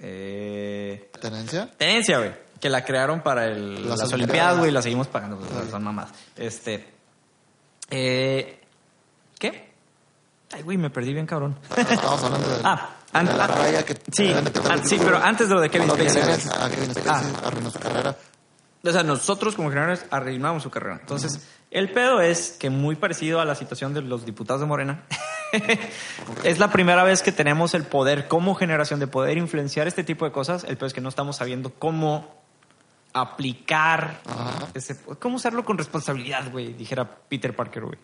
Eh, 0.00 1.10
¿Tenencia? 1.20 1.70
tenencia, 1.76 2.18
güey. 2.18 2.34
Que 2.60 2.68
la 2.68 2.84
crearon 2.84 3.22
para 3.22 3.46
el- 3.46 3.88
Las 3.88 4.00
las, 4.00 4.12
Olimpiadas. 4.12 4.58
Güey. 4.58 4.70
y 4.70 4.72
La 4.74 4.82
seguimos 4.82 5.06
pagando. 5.08 5.38
Pues. 5.38 5.70
Son 5.70 5.82
mamás. 5.84 6.10
Este. 6.36 6.92
Eh, 7.90 8.60
¿Qué? 9.38 9.72
Ay, 10.52 10.62
güey, 10.62 10.76
me 10.78 10.90
perdí 10.90 11.12
bien, 11.12 11.26
cabrón. 11.26 11.56
Estamos 11.76 12.22
hablando 12.24 12.48
de, 12.48 12.60
Ah, 12.64 12.96
an- 13.12 13.26
de 13.26 13.34
la 13.34 13.44
ah, 13.44 13.48
raya 13.48 13.84
que 13.84 13.94
sí, 14.12 14.32
ah, 14.32 14.78
sí, 14.82 14.96
pero 14.98 15.18
antes 15.18 15.48
de 15.48 15.54
lo 15.54 15.60
de 15.60 15.68
Kevin 15.70 15.88
Spacey. 15.90 16.06
Millennials 16.22 16.46
a 16.48 16.70
Kevin 16.70 16.94
Spacey 16.94 17.32
arruinó 17.44 17.70
su 17.70 17.78
carrera. 17.78 18.16
O 18.84 18.92
sea, 18.92 19.02
nosotros 19.02 19.54
como 19.54 19.70
generales 19.70 20.04
arruinamos 20.10 20.62
su 20.62 20.70
carrera. 20.70 20.98
Entonces, 21.00 21.48
el 21.70 21.90
pedo 21.90 22.20
es 22.20 22.52
que 22.52 22.70
muy 22.70 22.96
parecido 22.96 23.40
a 23.40 23.44
la 23.44 23.54
situación 23.54 23.94
de 23.94 24.02
los 24.02 24.26
diputados 24.26 24.60
de 24.60 24.66
Morena, 24.66 25.04
es 26.44 26.58
la 26.58 26.70
primera 26.70 27.02
vez 27.02 27.22
que 27.22 27.32
tenemos 27.32 27.74
el 27.74 27.84
poder 27.84 28.28
como 28.28 28.54
generación 28.54 29.00
de 29.00 29.06
poder 29.06 29.38
influenciar 29.38 29.88
este 29.88 30.04
tipo 30.04 30.24
de 30.24 30.32
cosas. 30.32 30.64
El 30.64 30.76
pedo 30.76 30.86
es 30.86 30.92
que 30.92 31.00
no 31.00 31.08
estamos 31.08 31.36
sabiendo 31.36 31.70
cómo 31.70 32.44
aplicar 33.14 34.20
ese, 34.74 35.00
cómo 35.20 35.36
usarlo 35.36 35.64
con 35.64 35.78
responsabilidad, 35.78 36.50
güey, 36.50 36.74
dijera 36.74 37.08
Peter 37.28 37.54
Parker, 37.54 37.84
güey. 37.84 37.98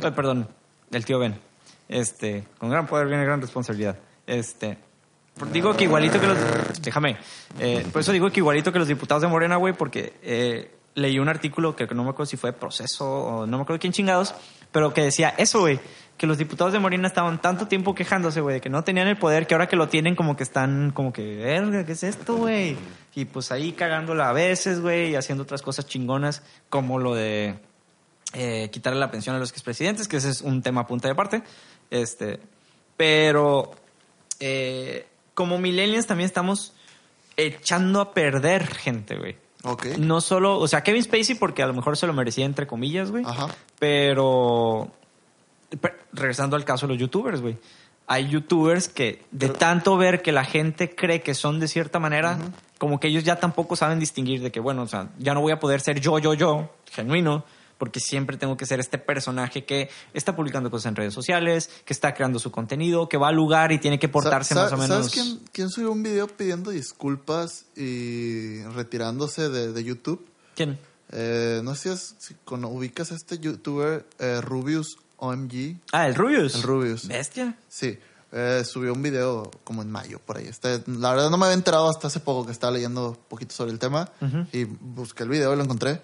Perdón, 0.00 0.48
el 0.92 1.04
tío 1.04 1.18
Ben. 1.18 1.40
Este, 1.88 2.46
con 2.58 2.70
gran 2.70 2.86
poder 2.86 3.08
viene 3.08 3.24
gran 3.24 3.40
responsabilidad. 3.40 3.98
Este, 4.26 4.78
digo 5.48 5.74
que 5.76 5.84
igualito 5.84 6.20
que 6.20 6.26
los, 6.26 6.38
déjame, 6.82 7.16
eh, 7.58 7.86
por 7.92 8.00
eso 8.00 8.12
digo 8.12 8.30
que 8.30 8.40
igualito 8.40 8.72
que 8.72 8.78
los 8.78 8.88
diputados 8.88 9.22
de 9.22 9.28
Morena, 9.28 9.56
güey, 9.56 9.74
porque 9.74 10.14
eh, 10.22 10.70
leí 10.94 11.18
un 11.18 11.28
artículo 11.28 11.76
que 11.76 11.86
no 11.86 12.04
me 12.04 12.10
acuerdo 12.10 12.26
si 12.26 12.36
fue 12.36 12.52
proceso 12.52 13.06
o 13.06 13.46
no 13.46 13.56
me 13.56 13.62
acuerdo 13.62 13.80
quién 13.80 13.92
chingados, 13.92 14.34
pero 14.72 14.92
que 14.92 15.02
decía 15.02 15.34
eso, 15.36 15.60
güey, 15.60 15.80
que 16.16 16.26
los 16.26 16.36
diputados 16.36 16.72
de 16.72 16.78
Morena 16.78 17.08
estaban 17.08 17.40
tanto 17.40 17.66
tiempo 17.66 17.94
quejándose, 17.94 18.40
güey, 18.40 18.56
de 18.56 18.60
que 18.60 18.68
no 18.68 18.84
tenían 18.84 19.08
el 19.08 19.16
poder, 19.16 19.46
que 19.46 19.54
ahora 19.54 19.68
que 19.68 19.76
lo 19.76 19.88
tienen 19.88 20.14
como 20.14 20.36
que 20.36 20.42
están 20.42 20.90
como 20.90 21.12
que, 21.12 21.82
¿qué 21.86 21.92
es 21.92 22.02
esto, 22.02 22.36
güey? 22.36 22.76
Y 23.14 23.24
pues 23.24 23.50
ahí 23.50 23.72
cagándola 23.72 24.28
a 24.28 24.32
veces, 24.32 24.80
güey, 24.80 25.12
y 25.12 25.14
haciendo 25.16 25.44
otras 25.44 25.62
cosas 25.62 25.86
chingonas, 25.86 26.42
como 26.68 26.98
lo 26.98 27.14
de 27.14 27.58
eh, 28.34 28.68
quitarle 28.70 29.00
la 29.00 29.10
pensión 29.10 29.34
a 29.34 29.38
los 29.38 29.50
expresidentes, 29.50 30.08
que 30.08 30.18
ese 30.18 30.30
es 30.30 30.42
un 30.42 30.62
tema 30.62 30.86
punta 30.86 31.08
de 31.08 31.12
aparte. 31.12 31.42
Este, 31.90 32.38
pero 32.96 33.72
eh, 34.38 35.06
como 35.40 35.56
millennials 35.56 36.06
también 36.06 36.26
estamos 36.26 36.74
echando 37.38 38.02
a 38.02 38.12
perder 38.12 38.66
gente, 38.66 39.16
güey. 39.16 39.36
Ok. 39.64 39.86
No 39.96 40.20
solo, 40.20 40.58
o 40.58 40.68
sea, 40.68 40.82
Kevin 40.82 41.02
Spacey 41.02 41.34
porque 41.34 41.62
a 41.62 41.66
lo 41.66 41.72
mejor 41.72 41.96
se 41.96 42.06
lo 42.06 42.12
merecía 42.12 42.44
entre 42.44 42.66
comillas, 42.66 43.10
güey. 43.10 43.24
Ajá. 43.26 43.48
Pero 43.78 44.90
pe- 45.80 45.94
regresando 46.12 46.56
al 46.56 46.66
caso 46.66 46.86
de 46.86 46.92
los 46.92 47.00
youtubers, 47.00 47.40
güey. 47.40 47.56
Hay 48.06 48.28
youtubers 48.28 48.88
que 48.88 49.22
de 49.30 49.48
tanto 49.48 49.96
ver 49.96 50.20
que 50.20 50.30
la 50.30 50.44
gente 50.44 50.94
cree 50.94 51.22
que 51.22 51.32
son 51.32 51.58
de 51.58 51.68
cierta 51.68 51.98
manera, 51.98 52.38
como 52.76 53.00
que 53.00 53.08
ellos 53.08 53.24
ya 53.24 53.36
tampoco 53.36 53.76
saben 53.76 53.98
distinguir 53.98 54.42
de 54.42 54.50
que, 54.52 54.60
bueno, 54.60 54.82
o 54.82 54.86
sea, 54.86 55.08
ya 55.18 55.32
no 55.32 55.40
voy 55.40 55.52
a 55.52 55.58
poder 55.58 55.80
ser 55.80 56.00
yo, 56.00 56.18
yo, 56.18 56.34
yo, 56.34 56.68
genuino, 56.92 57.44
porque 57.80 57.98
siempre 57.98 58.36
tengo 58.36 58.56
que 58.56 58.66
ser 58.66 58.78
este 58.78 58.98
personaje 58.98 59.64
que 59.64 59.88
está 60.14 60.36
publicando 60.36 60.70
cosas 60.70 60.90
en 60.90 60.96
redes 60.96 61.14
sociales, 61.14 61.70
que 61.84 61.92
está 61.94 62.14
creando 62.14 62.38
su 62.38 62.52
contenido, 62.52 63.08
que 63.08 63.16
va 63.16 63.28
al 63.30 63.34
lugar 63.34 63.72
y 63.72 63.78
tiene 63.80 63.98
que 63.98 64.08
portarse 64.08 64.54
más 64.54 64.70
o 64.72 64.76
menos. 64.76 64.96
¿Sabes 64.98 65.12
quién, 65.12 65.40
quién 65.50 65.68
subió 65.70 65.90
un 65.90 66.02
video 66.02 66.28
pidiendo 66.28 66.70
disculpas 66.70 67.64
y 67.76 68.62
retirándose 68.74 69.48
de, 69.48 69.72
de 69.72 69.82
YouTube? 69.84 70.24
¿Quién? 70.54 70.78
Eh, 71.12 71.60
no 71.64 71.74
sé 71.74 71.82
si, 71.82 71.88
es- 71.94 72.14
si 72.18 72.34
con- 72.44 72.64
ubicas 72.66 73.10
a 73.12 73.14
este 73.16 73.38
youtuber 73.38 74.06
eh, 74.18 74.40
Rubius 74.40 74.96
OMG. 75.16 75.76
Ah, 75.92 76.06
el 76.06 76.14
Rubius. 76.14 76.54
El 76.56 76.62
Rubius. 76.62 77.08
Bestia. 77.08 77.56
Sí, 77.68 77.98
eh, 78.32 78.62
subió 78.64 78.92
un 78.92 79.02
video 79.02 79.50
como 79.64 79.82
en 79.82 79.90
mayo, 79.90 80.20
por 80.24 80.36
ahí. 80.38 80.46
Este, 80.46 80.82
la 80.86 81.10
verdad 81.10 81.30
no 81.30 81.36
me 81.38 81.46
había 81.46 81.54
enterado 81.56 81.88
hasta 81.90 82.06
hace 82.06 82.20
poco 82.20 82.46
que 82.46 82.52
estaba 82.52 82.72
leyendo 82.72 83.10
un 83.10 83.16
poquito 83.28 83.54
sobre 83.54 83.72
el 83.72 83.78
tema 83.78 84.08
y 84.52 84.64
busqué 84.64 85.24
el 85.24 85.30
video 85.30 85.52
y 85.52 85.56
lo 85.56 85.64
encontré. 85.64 86.00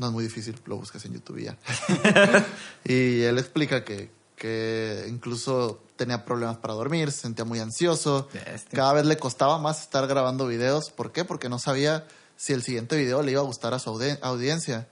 No 0.00 0.06
es 0.06 0.12
muy 0.12 0.24
difícil, 0.24 0.56
lo 0.64 0.76
buscas 0.78 1.04
en 1.04 1.12
YouTube 1.12 1.38
y 1.38 1.44
ya. 1.44 1.56
y 2.84 3.20
él 3.22 3.38
explica 3.38 3.84
que, 3.84 4.10
que 4.34 5.04
incluso 5.08 5.82
tenía 5.96 6.24
problemas 6.24 6.56
para 6.56 6.74
dormir, 6.74 7.12
se 7.12 7.20
sentía 7.20 7.44
muy 7.44 7.58
ansioso. 7.60 8.28
Cada 8.72 8.94
vez 8.94 9.04
le 9.04 9.18
costaba 9.18 9.58
más 9.58 9.82
estar 9.82 10.06
grabando 10.06 10.46
videos. 10.46 10.90
¿Por 10.90 11.12
qué? 11.12 11.24
Porque 11.24 11.48
no 11.50 11.58
sabía 11.58 12.06
si 12.36 12.54
el 12.54 12.62
siguiente 12.62 12.96
video 12.96 13.22
le 13.22 13.32
iba 13.32 13.40
a 13.42 13.44
gustar 13.44 13.74
a 13.74 13.78
su 13.78 13.90
audi- 13.90 14.18
audiencia. 14.22 14.88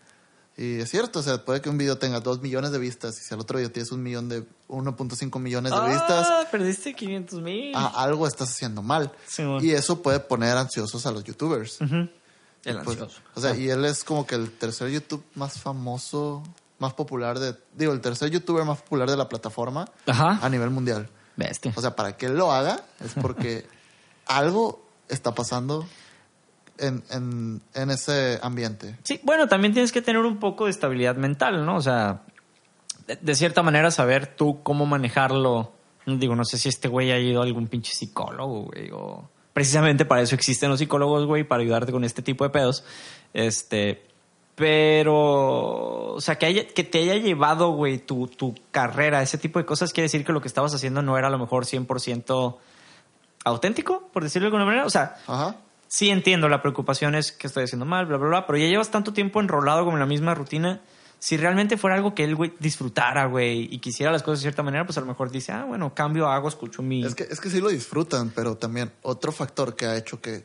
Y 0.59 0.81
es 0.81 0.91
cierto, 0.91 1.21
o 1.21 1.23
sea, 1.23 1.45
puede 1.45 1.61
que 1.63 1.71
un 1.71 1.79
video 1.79 1.99
tenga 1.99 2.19
2 2.21 2.43
millones 2.43 2.73
de 2.73 2.79
vistas 2.79 3.17
y 3.19 3.23
si 3.25 3.33
al 3.33 3.39
otro 3.41 3.59
video 3.59 3.71
tienes 3.71 3.93
un 3.93 4.03
millón 4.03 4.29
de 4.29 4.43
1.5 4.69 5.39
millones 5.41 5.73
de 5.73 5.81
vistas, 5.89 6.27
Ah, 6.29 6.49
perdiste 6.51 6.95
500 6.95 7.41
mil. 7.41 7.73
algo 7.77 8.27
estás 8.27 8.51
haciendo 8.51 8.83
mal. 8.83 9.13
Sí, 9.27 9.45
bueno. 9.45 9.63
y 9.65 9.71
eso 9.71 10.03
puede 10.03 10.19
poner 10.21 10.57
ansiosos 10.57 11.07
a 11.07 11.13
los 11.13 11.23
youtubers. 11.25 11.79
El 12.65 12.79
Pues, 12.81 13.01
ansioso. 13.01 13.21
o 13.35 13.41
sea, 13.41 13.55
y 13.57 13.69
él 13.71 13.85
es 13.85 14.05
como 14.05 14.27
que 14.27 14.35
el 14.35 14.51
tercer 14.51 14.91
YouTube 14.91 15.25
más 15.35 15.61
famoso, 15.61 16.43
más 16.79 16.93
popular 16.95 17.39
de, 17.39 17.55
digo, 17.75 17.93
el 17.93 18.01
tercer 18.01 18.31
youtuber 18.31 18.65
más 18.65 18.83
popular 18.83 19.09
de 19.09 19.17
la 19.17 19.29
plataforma 19.29 19.87
Ajá. 20.07 20.39
a 20.43 20.49
nivel 20.49 20.71
mundial. 20.71 21.09
Bestia. 21.37 21.73
O 21.77 21.81
sea, 21.81 21.95
para 21.97 22.17
que 22.17 22.27
él 22.27 22.37
lo 22.37 22.53
haga 22.53 22.81
es 23.05 23.15
porque 23.15 23.67
algo 24.27 24.85
está 25.09 25.35
pasando 25.35 25.87
en, 26.79 27.03
en, 27.11 27.63
en 27.75 27.91
ese 27.91 28.39
ambiente. 28.43 28.97
Sí, 29.05 29.21
bueno, 29.23 29.49
también 29.49 29.73
tienes 29.73 29.93
que 29.93 30.03
tener 30.03 30.23
un 30.23 30.39
poco 30.39 30.65
de 30.67 30.71
estabilidad 30.73 31.17
mental, 31.17 31.65
¿no? 31.65 31.77
O 31.77 31.81
sea, 31.83 32.23
de, 33.07 33.17
de 33.17 33.35
cierta 33.35 33.63
manera 33.63 33.91
saber 33.91 34.35
tú 34.37 34.63
cómo 34.63 34.85
manejarlo. 34.87 35.73
Digo, 36.07 36.35
no 36.37 36.45
sé 36.45 36.59
si 36.59 36.69
este 36.69 36.89
güey 36.89 37.11
ha 37.13 37.19
ido 37.19 37.41
a 37.41 37.45
algún 37.45 37.69
pinche 37.69 37.93
psicólogo, 37.95 38.63
güey, 38.67 38.91
o... 38.93 39.29
Precisamente 39.59 40.05
para 40.05 40.23
eso 40.23 40.37
existen 40.37 40.71
los 40.71 40.79
psicólogos, 40.79 41.27
güey, 41.27 41.43
para 41.43 41.63
ayudarte 41.63 41.91
con 41.91 42.05
este 42.05 42.23
tipo 42.23 42.45
de 42.45 42.51
pedos. 42.51 42.85
Este... 43.35 44.07
Pero, 44.55 46.15
o 46.15 46.21
sea, 46.21 46.37
que, 46.39 46.47
haya, 46.47 46.69
que 46.69 46.85
te 46.85 46.99
haya 46.99 47.17
llevado, 47.17 47.73
güey, 47.73 47.99
tu, 47.99 48.29
tu 48.29 48.55
carrera, 48.71 49.21
ese 49.21 49.37
tipo 49.37 49.59
de 49.59 49.65
cosas, 49.65 49.93
quiere 49.93 50.05
decir 50.05 50.25
que 50.25 50.33
lo 50.33 50.41
que 50.41 50.47
estabas 50.47 50.73
haciendo 50.75 51.03
no 51.03 51.19
era 51.19 51.27
a 51.27 51.31
lo 51.31 51.41
mejor 51.41 51.65
100% 51.65 52.57
auténtico, 53.45 54.09
por 54.13 54.23
decirlo 54.23 54.45
de 54.45 54.51
alguna 54.51 54.65
manera. 54.65 54.87
O 54.87 54.91
sea, 54.91 55.17
Ajá. 55.27 55.57
sí 55.89 56.09
entiendo, 56.11 56.49
la 56.49 56.63
preocupación 56.63 57.17
es 57.17 57.33
que 57.33 57.49
estoy 57.49 57.65
haciendo 57.65 57.85
mal, 57.85 58.07
bla, 58.07 58.17
bla, 58.17 58.29
bla, 58.29 58.47
pero 58.47 58.59
ya 58.59 58.67
llevas 58.67 58.93
tanto 58.93 59.13
tiempo 59.13 59.41
enrolado 59.41 59.85
como 59.85 59.97
en 59.97 60.01
la 60.01 60.07
misma 60.07 60.37
rutina. 60.37 60.83
Si 61.21 61.37
realmente 61.37 61.77
fuera 61.77 61.97
algo 61.97 62.15
que 62.15 62.23
él, 62.25 62.37
güey, 62.37 62.53
disfrutara, 62.61 63.27
güey, 63.27 63.69
y 63.75 63.79
quisiera 63.81 64.13
las 64.13 64.23
cosas 64.23 64.39
de 64.41 64.43
cierta 64.43 64.63
manera, 64.63 64.85
pues 64.87 64.97
a 64.99 65.01
lo 65.01 65.07
mejor 65.07 65.31
dice, 65.31 65.51
ah, 65.53 65.65
bueno, 65.65 65.93
cambio, 65.95 66.29
hago, 66.29 66.49
escucho 66.49 66.81
mi... 66.83 67.05
Es 67.05 67.15
que, 67.15 67.25
es 67.25 67.41
que 67.41 67.51
sí 67.51 67.61
lo 67.61 67.69
disfrutan, 67.71 68.31
pero 68.35 68.57
también 68.57 68.93
otro 69.03 69.33
factor 69.33 69.75
que 69.75 69.87
ha 69.87 69.97
hecho 69.97 70.21
que, 70.21 70.45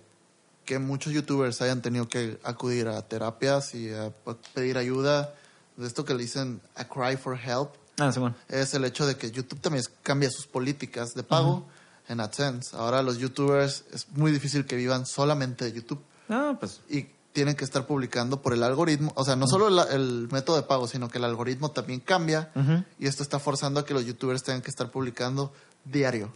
que 0.65 0.79
muchos 0.79 1.13
youtubers 1.13 1.61
hayan 1.61 1.81
tenido 1.83 2.07
que 2.07 2.39
acudir 2.43 2.87
a 2.87 3.01
terapias 3.03 3.75
y 3.75 3.91
a 3.93 4.11
pedir 4.55 4.77
ayuda, 4.79 5.35
de 5.77 5.85
esto 5.87 6.05
que 6.05 6.13
le 6.15 6.21
dicen 6.23 6.59
a 6.75 6.85
cry 6.87 7.17
for 7.17 7.37
help, 7.37 7.69
Ah, 7.99 8.11
Simón. 8.11 8.35
es 8.49 8.73
el 8.73 8.85
hecho 8.85 9.05
de 9.05 9.15
que 9.15 9.29
YouTube 9.29 9.59
también 9.61 9.83
cambia 10.01 10.31
sus 10.31 10.47
políticas 10.47 11.13
de 11.13 11.21
pago 11.21 11.67
en 12.07 12.19
AdSense. 12.19 12.75
Ahora 12.75 13.03
los 13.03 13.19
youtubers 13.19 13.85
es 13.93 14.07
muy 14.09 14.31
difícil 14.31 14.65
que 14.65 14.75
vivan 14.75 15.05
solamente 15.05 15.65
de 15.65 15.73
YouTube 15.73 16.01
Ah, 16.29 16.55
pues... 16.59 16.81
y 16.89 17.05
tienen 17.33 17.55
que 17.55 17.65
estar 17.65 17.85
publicando 17.85 18.41
por 18.41 18.53
el 18.53 18.63
algoritmo, 18.63 19.11
o 19.15 19.23
sea, 19.25 19.35
no 19.35 19.47
solo 19.47 19.67
el, 19.67 19.79
el 19.93 20.27
método 20.31 20.55
de 20.55 20.63
pago, 20.63 20.87
sino 20.87 21.09
que 21.09 21.17
el 21.17 21.23
algoritmo 21.25 21.71
también 21.71 21.99
cambia 21.99 22.51
y 22.99 23.07
esto 23.07 23.23
está 23.23 23.39
forzando 23.39 23.79
a 23.79 23.85
que 23.85 23.93
los 23.93 24.05
youtubers 24.05 24.43
tengan 24.43 24.61
que 24.61 24.69
estar 24.69 24.89
publicando 24.91 25.51
diario. 25.83 26.31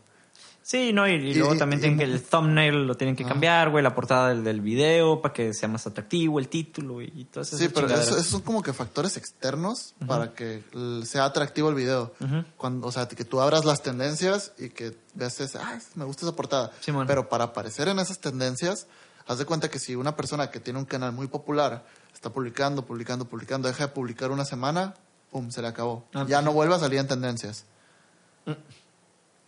Sí, 0.63 0.91
no, 0.91 1.07
y, 1.07 1.33
luego 1.33 1.55
y- 1.55 1.57
también 1.57 1.79
y 1.79 1.81
tienen 1.83 1.97
que 1.97 2.03
el 2.03 2.21
thumbnail 2.21 2.85
lo 2.87 2.95
tienen 2.97 3.15
que 3.15 3.23
cambiar, 3.23 3.69
güey, 3.69 3.81
la 3.81 3.95
portada 3.95 4.27
del, 4.29 4.43
del 4.43 4.59
video 4.59 5.21
para 5.21 5.33
que 5.33 5.53
sea 5.53 5.69
más 5.69 5.87
atractivo, 5.87 6.39
el 6.39 6.49
título 6.49 7.01
y, 7.01 7.05
y 7.15 7.23
todas 7.23 7.47
esas 7.47 7.59
Sí, 7.59 7.69
pero 7.73 7.87
eso- 7.87 8.17
esos 8.17 8.25
son 8.27 8.41
como 8.41 8.61
que 8.61 8.73
factores 8.73 9.15
externos 9.15 9.93
para 10.05 10.33
que 10.33 10.63
sea 11.05 11.23
atractivo 11.23 11.69
el 11.69 11.75
video. 11.75 12.11
Cuando, 12.57 12.87
o 12.87 12.91
sea, 12.91 13.07
que 13.07 13.23
tú 13.23 13.39
abras 13.39 13.63
las 13.63 13.81
tendencias 13.81 14.51
y 14.57 14.67
que 14.69 14.93
veas 15.13 15.39
ese, 15.39 15.57
ah, 15.57 15.79
me 15.95 16.03
gusta 16.03 16.25
esa 16.25 16.35
portada. 16.35 16.71
Simón. 16.81 17.07
pero 17.07 17.29
para 17.29 17.45
aparecer 17.45 17.87
en 17.87 17.99
esas 17.99 18.19
tendencias, 18.19 18.87
haz 19.27 19.37
de 19.39 19.45
cuenta 19.45 19.69
que 19.69 19.79
si 19.79 19.95
una 19.95 20.15
persona 20.15 20.49
que 20.51 20.59
tiene 20.59 20.79
un 20.79 20.85
canal 20.85 21.11
muy 21.11 21.27
popular 21.27 21.85
está 22.13 22.31
publicando, 22.31 22.85
publicando, 22.85 23.25
publicando, 23.25 23.67
deja 23.67 23.87
de 23.87 23.93
publicar 23.93 24.31
una 24.31 24.45
semana, 24.45 24.93
pum, 25.31 25.51
se 25.51 25.61
le 25.61 25.67
acabó. 25.67 26.05
Ah, 26.13 26.25
ya 26.27 26.41
no 26.41 26.51
vuelve 26.53 26.75
a 26.75 26.79
salir 26.79 26.99
en 26.99 27.07
tendencias. 27.07 27.65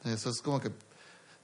Eso 0.04 0.30
es 0.30 0.42
como 0.42 0.60
que 0.60 0.72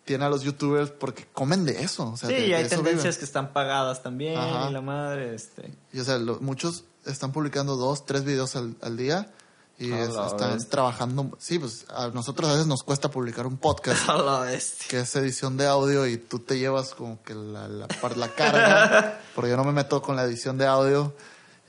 tiene 0.04 0.26
a 0.26 0.30
los 0.30 0.44
youtubers 0.44 0.92
porque 0.92 1.26
comen 1.34 1.66
de 1.66 1.82
eso. 1.84 2.12
O 2.12 2.18
sea, 2.18 2.30
sí, 2.30 2.36
de- 2.36 2.48
y 2.48 2.54
hay 2.54 2.68
tendencias 2.68 3.04
viven. 3.04 3.20
que 3.20 3.26
están 3.26 3.54
pagadas 3.54 4.04
también 4.04 4.38
Ajá. 4.38 4.70
y 4.70 4.74
la 4.74 4.82
madre, 4.82 5.34
este... 5.36 5.74
Y 5.94 6.00
o 6.00 6.04
sea, 6.04 6.18
lo- 6.18 6.40
muchos 6.42 6.84
están 7.06 7.32
publicando 7.32 7.76
dos, 7.76 8.06
tres 8.06 8.24
videos 8.24 8.56
al, 8.56 8.76
al 8.82 8.98
día 8.98 9.32
y 9.78 9.92
es- 9.92 10.10
están 10.10 10.54
bestia. 10.54 10.70
trabajando. 10.70 11.32
Sí, 11.40 11.60
pues 11.60 11.86
a 11.90 12.08
nosotros 12.10 12.50
a 12.50 12.54
veces 12.54 12.68
nos 12.68 12.84
cuesta 12.84 13.10
publicar 13.12 13.46
un 13.48 13.58
podcast 13.58 14.08
A 14.10 14.18
la 14.18 14.40
bestia. 14.40 14.88
que 14.90 15.00
es 15.02 15.16
edición 15.16 15.58
de 15.58 15.68
audio 15.68 16.06
y 16.08 16.18
tú 16.18 16.40
te 16.40 16.58
llevas 16.58 16.94
como 16.94 17.22
que 17.24 17.34
la, 17.36 17.68
la, 17.68 17.88
la 18.16 18.30
carga, 18.34 19.20
porque 19.36 19.50
yo 19.52 19.58
no 19.58 19.64
me 19.64 19.72
meto 19.74 20.02
con 20.02 20.16
la 20.16 20.24
edición 20.24 20.58
de 20.58 20.66
audio 20.68 21.14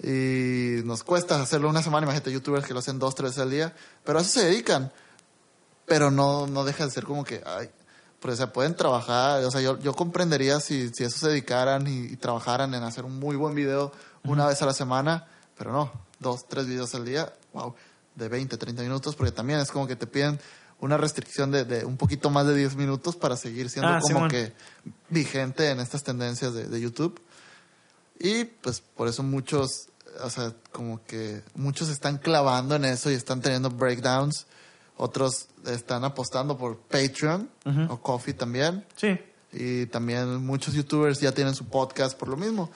y 0.03 0.83
nos 0.85 1.03
cuesta 1.05 1.41
hacerlo 1.41 1.69
una 1.69 1.83
semana. 1.83 2.05
Imagínate, 2.07 2.31
youtubers 2.33 2.67
que 2.67 2.75
lo 2.75 2.81
hacen 2.81 2.99
dos, 2.99 3.15
tres 3.15 3.31
veces 3.31 3.43
al 3.43 3.51
día, 3.51 3.75
pero 4.05 4.19
a 4.19 4.23
eso 4.23 4.31
se 4.41 4.47
dedican. 4.47 4.93
Pero 5.87 6.11
no, 6.11 6.47
no 6.47 6.65
deja 6.65 6.85
de 6.85 6.91
ser 6.91 7.05
como 7.05 7.25
que, 7.25 7.43
ay, 7.47 7.71
o 8.23 8.35
sea, 8.35 8.53
pueden 8.53 8.75
trabajar, 8.75 9.45
o 9.45 9.51
sea, 9.53 9.61
yo, 9.61 9.79
yo 9.79 9.95
comprendería 9.95 10.59
si, 10.59 10.89
si 10.89 11.05
eso 11.05 11.17
se 11.17 11.29
dedicaran 11.29 11.87
y, 11.87 12.07
y 12.13 12.17
trabajaran 12.17 12.75
en 12.75 12.83
hacer 12.83 13.05
un 13.05 13.21
muy 13.21 13.37
buen 13.37 13.55
video 13.55 13.93
una 14.25 14.47
vez 14.49 14.61
a 14.63 14.67
la 14.67 14.73
semana, 14.73 15.29
pero 15.57 15.71
no, 15.73 15.93
dos, 16.19 16.49
tres 16.49 16.67
videos 16.67 16.93
al 16.97 17.05
día, 17.05 17.33
wow, 17.53 17.77
de 18.17 18.29
20, 18.29 18.57
30 18.57 18.83
minutos, 18.83 19.15
porque 19.15 19.31
también 19.33 19.61
es 19.61 19.71
como 19.71 19.87
que 19.87 19.95
te 19.97 20.07
piden 20.07 20.41
una 20.81 20.97
restricción 20.97 21.51
de, 21.51 21.65
de 21.65 21.85
un 21.85 21.97
poquito 21.97 22.29
más 22.31 22.47
de 22.47 22.55
10 22.55 22.77
minutos 22.77 23.17
para 23.17 23.37
seguir 23.37 23.71
siendo 23.71 23.89
Ah, 23.91 23.99
como 24.01 24.15
Simón. 24.17 24.31
que 24.31 24.53
vigente 25.09 25.71
en 25.71 25.81
estas 25.81 26.03
tendencias 26.03 26.53
de, 26.55 26.67
de 26.69 26.81
YouTube. 26.81 27.21
Y 28.19 28.45
pues 28.45 28.81
por 28.81 29.09
eso 29.09 29.23
muchos, 29.23 29.89
o 30.23 30.31
sea, 30.31 30.53
como 30.73 31.03
que 31.05 31.43
muchos 31.55 31.89
están 31.89 32.19
clavando 32.19 32.75
en 32.75 32.85
eso 32.87 33.11
y 33.11 33.15
están 33.15 33.41
teniendo 33.41 33.71
breakdowns. 33.71 34.47
Otros 34.99 35.49
están 35.67 36.05
apostando 36.05 36.57
por 36.57 36.79
Patreon 36.79 37.51
o 37.89 38.01
Coffee 38.01 38.33
también. 38.35 38.85
Sí. 38.97 39.19
Y 39.53 39.87
también 39.87 40.45
muchos 40.45 40.75
youtubers 40.75 41.21
ya 41.21 41.33
tienen 41.33 41.55
su 41.55 41.67
podcast 41.67 42.19
por 42.19 42.29
lo 42.29 42.37
mismo. 42.37 42.71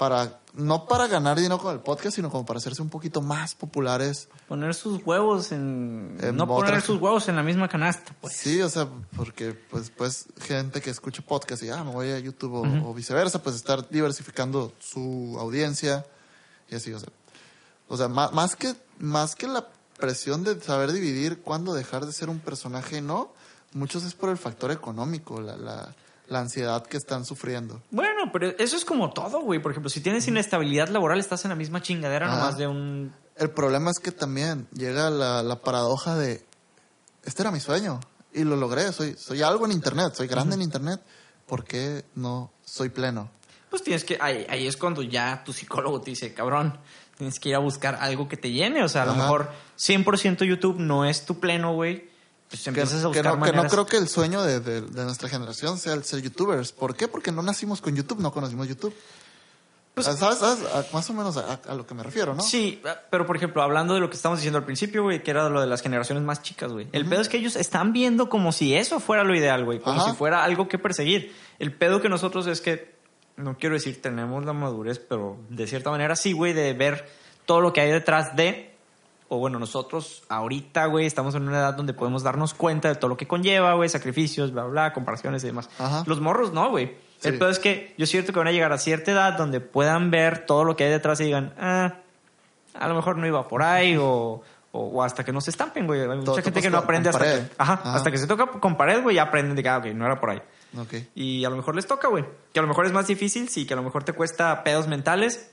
Para, 0.00 0.40
no 0.54 0.86
para 0.86 1.08
ganar 1.08 1.36
dinero 1.36 1.58
con 1.58 1.74
el 1.74 1.80
podcast, 1.80 2.16
sino 2.16 2.30
como 2.30 2.46
para 2.46 2.56
hacerse 2.56 2.80
un 2.80 2.88
poquito 2.88 3.20
más 3.20 3.54
populares. 3.54 4.30
Poner 4.48 4.74
sus 4.74 5.04
huevos 5.04 5.52
en... 5.52 6.16
En 6.22 6.36
no 6.36 6.46
poner 6.46 6.80
sus 6.80 6.98
huevos 6.98 7.28
en 7.28 7.36
la 7.36 7.42
misma 7.42 7.68
canasta, 7.68 8.16
pues. 8.18 8.34
Sí, 8.34 8.62
o 8.62 8.70
sea, 8.70 8.88
porque 9.14 9.52
pues, 9.52 9.90
pues 9.90 10.28
gente 10.40 10.80
que 10.80 10.88
escucha 10.88 11.20
podcast 11.20 11.62
y 11.64 11.68
ah, 11.68 11.84
me 11.84 11.90
voy 11.90 12.12
a 12.12 12.18
YouTube 12.18 12.54
o, 12.54 12.88
o 12.88 12.94
viceversa, 12.94 13.42
pues 13.42 13.56
estar 13.56 13.90
diversificando 13.90 14.72
su 14.78 15.36
audiencia 15.38 16.06
y 16.70 16.76
así, 16.76 16.94
o 16.94 16.98
sea. 16.98 17.10
O 17.88 17.98
sea, 17.98 18.08
más, 18.08 18.32
más 18.32 18.56
que, 18.56 18.74
más 19.00 19.34
que 19.34 19.48
la 19.48 19.68
presión 19.98 20.44
de 20.44 20.58
saber 20.62 20.92
dividir 20.92 21.42
cuándo 21.42 21.74
dejar 21.74 22.06
de 22.06 22.12
ser 22.12 22.30
un 22.30 22.38
personaje, 22.38 23.02
no. 23.02 23.34
Muchos 23.74 24.04
es 24.04 24.14
por 24.14 24.30
el 24.30 24.38
factor 24.38 24.70
económico, 24.70 25.42
la, 25.42 25.58
la, 25.58 25.94
la 26.30 26.38
ansiedad 26.38 26.86
que 26.86 26.96
están 26.96 27.24
sufriendo. 27.24 27.82
Bueno, 27.90 28.30
pero 28.32 28.48
eso 28.58 28.76
es 28.76 28.84
como 28.84 29.12
todo, 29.12 29.40
güey. 29.40 29.60
Por 29.60 29.72
ejemplo, 29.72 29.90
si 29.90 30.00
tienes 30.00 30.26
inestabilidad 30.28 30.88
laboral, 30.88 31.18
estás 31.18 31.44
en 31.44 31.50
la 31.50 31.56
misma 31.56 31.82
chingadera 31.82 32.28
Ajá. 32.28 32.36
nomás 32.36 32.56
de 32.56 32.68
un... 32.68 33.12
El 33.36 33.50
problema 33.50 33.90
es 33.90 33.98
que 33.98 34.12
también 34.12 34.68
llega 34.72 35.10
la, 35.10 35.42
la 35.42 35.60
paradoja 35.60 36.16
de, 36.16 36.44
este 37.24 37.42
era 37.42 37.50
mi 37.50 37.58
sueño 37.58 38.00
y 38.32 38.44
lo 38.44 38.54
logré, 38.56 38.92
soy, 38.92 39.16
soy 39.18 39.42
algo 39.42 39.66
en 39.66 39.72
Internet, 39.72 40.14
soy 40.14 40.28
grande 40.28 40.54
en 40.54 40.62
Internet, 40.62 41.00
¿por 41.46 41.64
qué 41.64 42.04
no 42.14 42.52
soy 42.64 42.90
pleno? 42.90 43.28
Pues 43.68 43.82
tienes 43.82 44.04
que... 44.04 44.16
Ahí, 44.20 44.46
ahí 44.48 44.66
es 44.68 44.76
cuando 44.76 45.02
ya 45.02 45.42
tu 45.44 45.52
psicólogo 45.52 46.00
te 46.00 46.10
dice, 46.10 46.32
cabrón, 46.32 46.78
tienes 47.16 47.40
que 47.40 47.48
ir 47.48 47.56
a 47.56 47.58
buscar 47.58 47.96
algo 47.96 48.28
que 48.28 48.36
te 48.36 48.52
llene. 48.52 48.84
O 48.84 48.88
sea, 48.88 49.02
a 49.02 49.06
lo 49.06 49.12
Ajá. 49.12 49.22
mejor 49.22 49.50
100% 49.78 50.44
YouTube 50.44 50.78
no 50.78 51.04
es 51.04 51.24
tu 51.24 51.40
pleno, 51.40 51.74
güey. 51.74 52.09
Pues 52.50 52.62
Que, 52.64 52.70
empiezas 52.70 52.98
a 52.98 53.00
que 53.02 53.06
buscar 53.06 53.38
no, 53.38 53.44
que 53.44 53.52
no 53.52 53.64
creo 53.68 53.86
que 53.86 53.96
el 53.96 54.08
sueño 54.08 54.42
de, 54.42 54.58
de- 54.60 54.80
de 54.82 55.04
nuestra 55.04 55.28
generación 55.28 55.78
sea 55.78 55.94
el 55.94 56.02
ser 56.04 56.20
youtubers. 56.20 56.72
¿Por 56.72 56.96
qué? 56.96 57.06
Porque 57.06 57.30
no 57.30 57.42
nacimos 57.42 57.80
con 57.80 57.94
YouTube, 57.94 58.18
no 58.20 58.32
conocimos 58.32 58.66
YouTube. 58.66 58.92
Pues- 59.94 60.06
¿Sabes? 60.06 60.38
sabes? 60.38 60.64
A- 60.72 60.84
más 60.92 61.08
o 61.10 61.12
menos 61.14 61.36
a, 61.36 61.60
a 61.68 61.74
lo 61.74 61.86
que 61.86 61.94
me 61.94 62.02
refiero, 62.02 62.34
¿no? 62.34 62.42
Sí, 62.42 62.80
pero 63.10 63.24
por 63.26 63.36
ejemplo, 63.36 63.62
hablando 63.62 63.94
de 63.94 64.00
lo 64.00 64.08
que 64.10 64.16
estábamos 64.16 64.40
diciendo 64.40 64.58
al 64.58 64.64
principio, 64.64 65.02
güey, 65.02 65.22
que 65.22 65.30
era 65.30 65.48
lo 65.48 65.60
de 65.60 65.66
las 65.66 65.82
generaciones 65.82 66.24
más 66.24 66.42
chicas, 66.42 66.72
güey. 66.72 66.88
El 66.92 67.06
pedo 67.06 67.20
es 67.20 67.28
que 67.28 67.36
ellos 67.36 67.54
están 67.56 67.92
viendo 67.92 68.28
como 68.28 68.50
si 68.52 68.74
eso 68.74 68.98
fuera 69.00 69.22
lo 69.24 69.34
ideal, 69.34 69.64
güey. 69.64 69.78
Como 69.80 70.00
Ajá. 70.00 70.10
si 70.10 70.16
fuera 70.16 70.42
algo 70.44 70.68
que 70.68 70.78
perseguir. 70.78 71.34
El 71.58 71.72
pedo 71.74 72.00
que 72.00 72.08
nosotros 72.08 72.46
es 72.46 72.60
que, 72.60 72.94
no 73.36 73.58
quiero 73.58 73.74
decir 73.74 74.00
tenemos 74.02 74.44
la 74.44 74.52
madurez, 74.52 74.98
pero 74.98 75.38
de 75.50 75.66
cierta 75.66 75.90
manera 75.90 76.16
sí, 76.16 76.32
güey, 76.32 76.52
de 76.52 76.72
ver 76.72 77.08
todo 77.46 77.60
lo 77.60 77.72
que 77.72 77.80
hay 77.80 77.90
detrás 77.90 78.34
de... 78.36 78.69
O 79.32 79.38
bueno, 79.38 79.60
nosotros 79.60 80.24
ahorita, 80.28 80.86
güey, 80.86 81.06
estamos 81.06 81.36
en 81.36 81.46
una 81.46 81.58
edad 81.58 81.74
donde 81.74 81.94
podemos 81.94 82.24
darnos 82.24 82.52
cuenta 82.52 82.88
de 82.88 82.96
todo 82.96 83.08
lo 83.08 83.16
que 83.16 83.28
conlleva, 83.28 83.74
güey, 83.74 83.88
sacrificios, 83.88 84.50
bla, 84.50 84.64
bla, 84.64 84.92
comparaciones 84.92 85.44
y 85.44 85.46
demás. 85.46 85.70
Ajá. 85.78 86.02
Los 86.06 86.20
morros 86.20 86.52
no, 86.52 86.68
güey. 86.68 86.96
El 87.22 87.38
pedo 87.38 87.48
es 87.48 87.60
que 87.60 87.94
yo 87.96 88.06
siento 88.06 88.32
que 88.32 88.40
van 88.40 88.48
a 88.48 88.52
llegar 88.52 88.72
a 88.72 88.78
cierta 88.78 89.12
edad 89.12 89.38
donde 89.38 89.60
puedan 89.60 90.10
ver 90.10 90.46
todo 90.46 90.64
lo 90.64 90.74
que 90.74 90.82
hay 90.82 90.90
detrás 90.90 91.20
y 91.20 91.24
digan, 91.26 91.54
ah, 91.60 91.94
a 92.74 92.88
lo 92.88 92.94
mejor 92.96 93.18
no 93.18 93.26
iba 93.26 93.46
por 93.46 93.62
ahí 93.62 93.96
o, 93.96 94.42
o, 94.72 94.80
o 94.80 95.02
hasta 95.04 95.22
que 95.22 95.32
no 95.32 95.40
se 95.40 95.50
estampen, 95.50 95.86
güey. 95.86 96.00
Hay 96.00 96.08
mucha 96.08 96.24
Todo 96.24 96.42
gente 96.42 96.60
que 96.60 96.70
no 96.70 96.78
aprende 96.78 97.10
hasta 97.10 97.24
que, 97.24 97.50
ajá, 97.56 97.74
Ajá. 97.74 97.94
hasta 97.94 98.10
que 98.10 98.18
se 98.18 98.26
toca 98.26 98.46
con 98.46 98.76
pared, 98.76 99.00
güey, 99.00 99.14
ya 99.14 99.22
aprenden 99.22 99.54
de 99.54 99.62
que, 99.62 99.68
ah, 99.68 99.78
ok, 99.78 99.86
no 99.94 100.06
era 100.06 100.18
por 100.18 100.30
ahí. 100.30 100.42
Ok. 100.76 100.94
Y 101.14 101.44
a 101.44 101.50
lo 101.50 101.56
mejor 101.56 101.76
les 101.76 101.86
toca, 101.86 102.08
güey. 102.08 102.24
Que 102.52 102.58
a 102.58 102.62
lo 102.62 102.68
mejor 102.68 102.84
es 102.86 102.92
más 102.92 103.06
difícil, 103.06 103.48
sí, 103.48 103.64
que 103.64 103.74
a 103.74 103.76
lo 103.76 103.84
mejor 103.84 104.02
te 104.02 104.12
cuesta 104.12 104.64
pedos 104.64 104.88
mentales. 104.88 105.50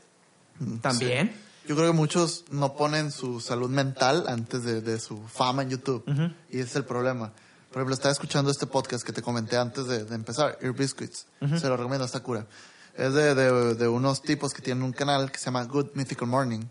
También. 0.82 1.36
Yo 1.68 1.76
creo 1.76 1.92
que 1.92 1.98
muchos 1.98 2.46
no 2.50 2.76
ponen 2.78 3.12
su 3.12 3.42
salud 3.42 3.70
mental 3.70 4.26
antes 4.28 4.64
de, 4.64 4.82
de 4.82 5.00
su 5.02 5.22
fama 5.28 5.64
en 5.64 5.70
YouTube. 5.72 6.04
Y 6.50 6.60
ese 6.60 6.70
es 6.70 6.76
el 6.78 6.86
problema. 6.86 7.34
Por 7.70 7.82
ejemplo, 7.82 7.94
estaba 7.94 8.14
escuchando 8.14 8.50
este 8.50 8.66
podcast 8.68 9.04
que 9.06 9.12
te 9.12 9.22
comenté 9.22 9.58
antes 9.58 9.86
de, 9.88 10.06
de 10.06 10.16
empezar, 10.16 10.58
Ear 10.62 10.72
Biscuits. 10.74 11.28
Se 11.60 11.68
lo 11.68 11.76
recomiendo, 11.76 12.06
está 12.06 12.22
cura. 12.22 12.48
Es 12.96 13.14
de, 13.14 13.36
de, 13.36 13.76
de 13.76 13.88
unos 13.88 14.22
tipos 14.22 14.54
que 14.54 14.62
tienen 14.62 14.82
un 14.84 14.94
canal 14.94 15.30
que 15.30 15.38
se 15.38 15.46
llama 15.46 15.66
Good 15.66 15.90
Mythical 15.94 16.28
Morning. 16.30 16.62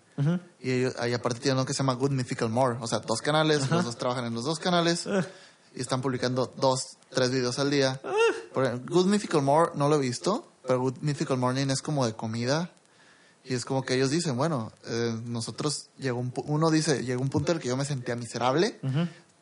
Y 0.60 0.70
ellos, 0.70 0.94
ahí 0.98 1.12
aparte 1.12 1.40
tienen 1.40 1.58
uno 1.58 1.66
que 1.66 1.74
se 1.74 1.78
llama 1.80 1.92
Good 1.92 2.12
Mythical 2.12 2.48
More. 2.48 2.78
O 2.80 2.86
sea, 2.86 3.00
dos 3.00 3.20
canales, 3.20 3.70
los 3.70 3.84
dos 3.84 3.98
trabajan 3.98 4.24
en 4.24 4.34
los 4.34 4.44
dos 4.44 4.58
canales. 4.58 5.06
Y 5.74 5.80
están 5.82 6.00
publicando 6.00 6.52
dos, 6.56 6.96
tres 7.10 7.30
videos 7.30 7.58
al 7.58 7.70
día. 7.70 8.00
Por 8.54 8.64
ejemplo, 8.64 8.96
Good 8.96 9.06
Mythical 9.06 9.42
More 9.42 9.72
no 9.74 9.90
lo 9.90 9.96
he 9.96 10.00
visto, 10.00 10.50
pero 10.66 10.80
Good 10.80 10.96
Mythical 11.02 11.36
Morning 11.36 11.66
es 11.68 11.82
como 11.82 12.06
de 12.06 12.14
comida. 12.14 12.70
Y 13.48 13.54
es 13.54 13.64
como 13.64 13.82
que 13.84 13.94
ellos 13.94 14.10
dicen, 14.10 14.36
bueno, 14.36 14.72
eh, 14.86 15.16
nosotros 15.24 15.88
llegó 15.98 16.18
un, 16.18 16.32
uno 16.46 16.70
dice, 16.70 17.04
llegó 17.04 17.22
un 17.22 17.28
punto 17.28 17.52
en 17.52 17.56
el 17.58 17.62
que 17.62 17.68
yo 17.68 17.76
me 17.76 17.84
sentía 17.84 18.16
miserable 18.16 18.78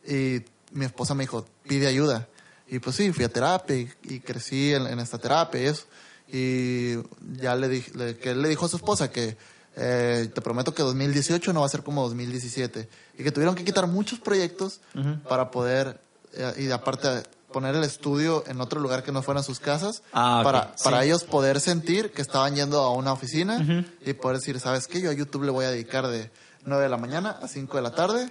y 0.07 0.42
mi 0.72 0.84
esposa 0.84 1.14
me 1.14 1.24
dijo, 1.24 1.46
pide 1.66 1.86
ayuda. 1.86 2.28
Y 2.68 2.78
pues 2.80 2.96
sí, 2.96 3.12
fui 3.12 3.24
a 3.24 3.28
terapia 3.28 3.76
y, 3.76 3.90
y 4.05 4.20
crecí 4.20 4.74
en, 4.74 4.86
en 4.86 4.98
esta 4.98 5.18
terapia 5.18 5.62
y 5.62 5.66
eso. 5.66 5.84
Y 6.32 6.94
ya 7.40 7.55
le 7.57 7.68
dije, 7.68 7.92
le- 7.94 8.16
que 8.18 8.30
él 8.30 8.42
le 8.42 8.48
dijo 8.48 8.66
a 8.66 8.68
su 8.68 8.76
esposa 8.76 9.11
que 9.11 9.36
eh, 9.76 10.30
te 10.34 10.40
prometo 10.40 10.74
que 10.74 10.82
2018 10.82 11.52
no 11.52 11.61
va 11.61 11.66
a 11.66 11.68
ser 11.68 11.82
como 11.82 12.02
2017. 12.02 12.88
Y 13.18 13.22
que 13.22 13.32
tuvieron 13.32 13.55
que 13.55 13.64
quitar 13.64 13.86
muchos 13.86 14.18
proyectos 14.20 14.80
para 15.28 15.50
poder, 15.50 16.00
eh, 16.32 16.52
y 16.59 16.70
aparte 16.70 17.22
poner 17.55 17.74
el 17.76 17.84
estudio 17.84 18.42
en 18.48 18.61
otro 18.61 18.80
lugar 18.80 19.02
que 19.05 19.12
no 19.12 19.22
fueran 19.22 19.44
sus 19.44 19.61
casas, 19.61 20.02
Ah, 20.12 20.40
para, 20.44 20.72
sí. 20.76 20.82
para 20.84 21.05
ellos 21.05 21.22
poder 21.24 21.61
sentir 21.61 22.11
que 22.12 22.20
estaban 22.20 22.55
yendo 22.57 22.80
a 22.82 22.90
una 22.92 23.12
oficina 23.12 23.86
y 24.05 24.12
poder 24.14 24.38
decir, 24.38 24.59
¿sabes 24.61 24.86
qué? 24.88 25.00
Yo 25.00 25.11
a 25.11 25.14
YouTube 25.14 25.44
le 25.44 25.50
voy 25.52 25.64
a 25.64 25.70
dedicar 25.70 26.09
de 26.09 26.30
9 26.66 26.82
de 26.82 26.88
la 26.88 26.96
mañana 26.96 27.38
a 27.40 27.46
5 27.48 27.76
de 27.76 27.82
la 27.82 27.92
tarde 27.94 28.28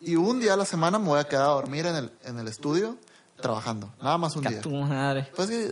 y 0.00 0.16
un 0.16 0.40
día 0.40 0.54
a 0.54 0.56
la 0.56 0.64
semana 0.64 0.98
me 0.98 1.06
voy 1.08 1.20
a 1.20 1.24
quedar 1.24 1.44
a 1.44 1.48
dormir 1.52 1.84
en 1.86 1.94
el, 1.96 2.10
en 2.24 2.38
el 2.38 2.48
estudio 2.48 2.96
trabajando. 3.40 3.92
Nada 4.02 4.18
más 4.18 4.34
un 4.36 4.42
día. 4.44 4.60
tu 4.60 4.70
madre. 4.70 5.28
Pues 5.36 5.48
sí, 5.48 5.70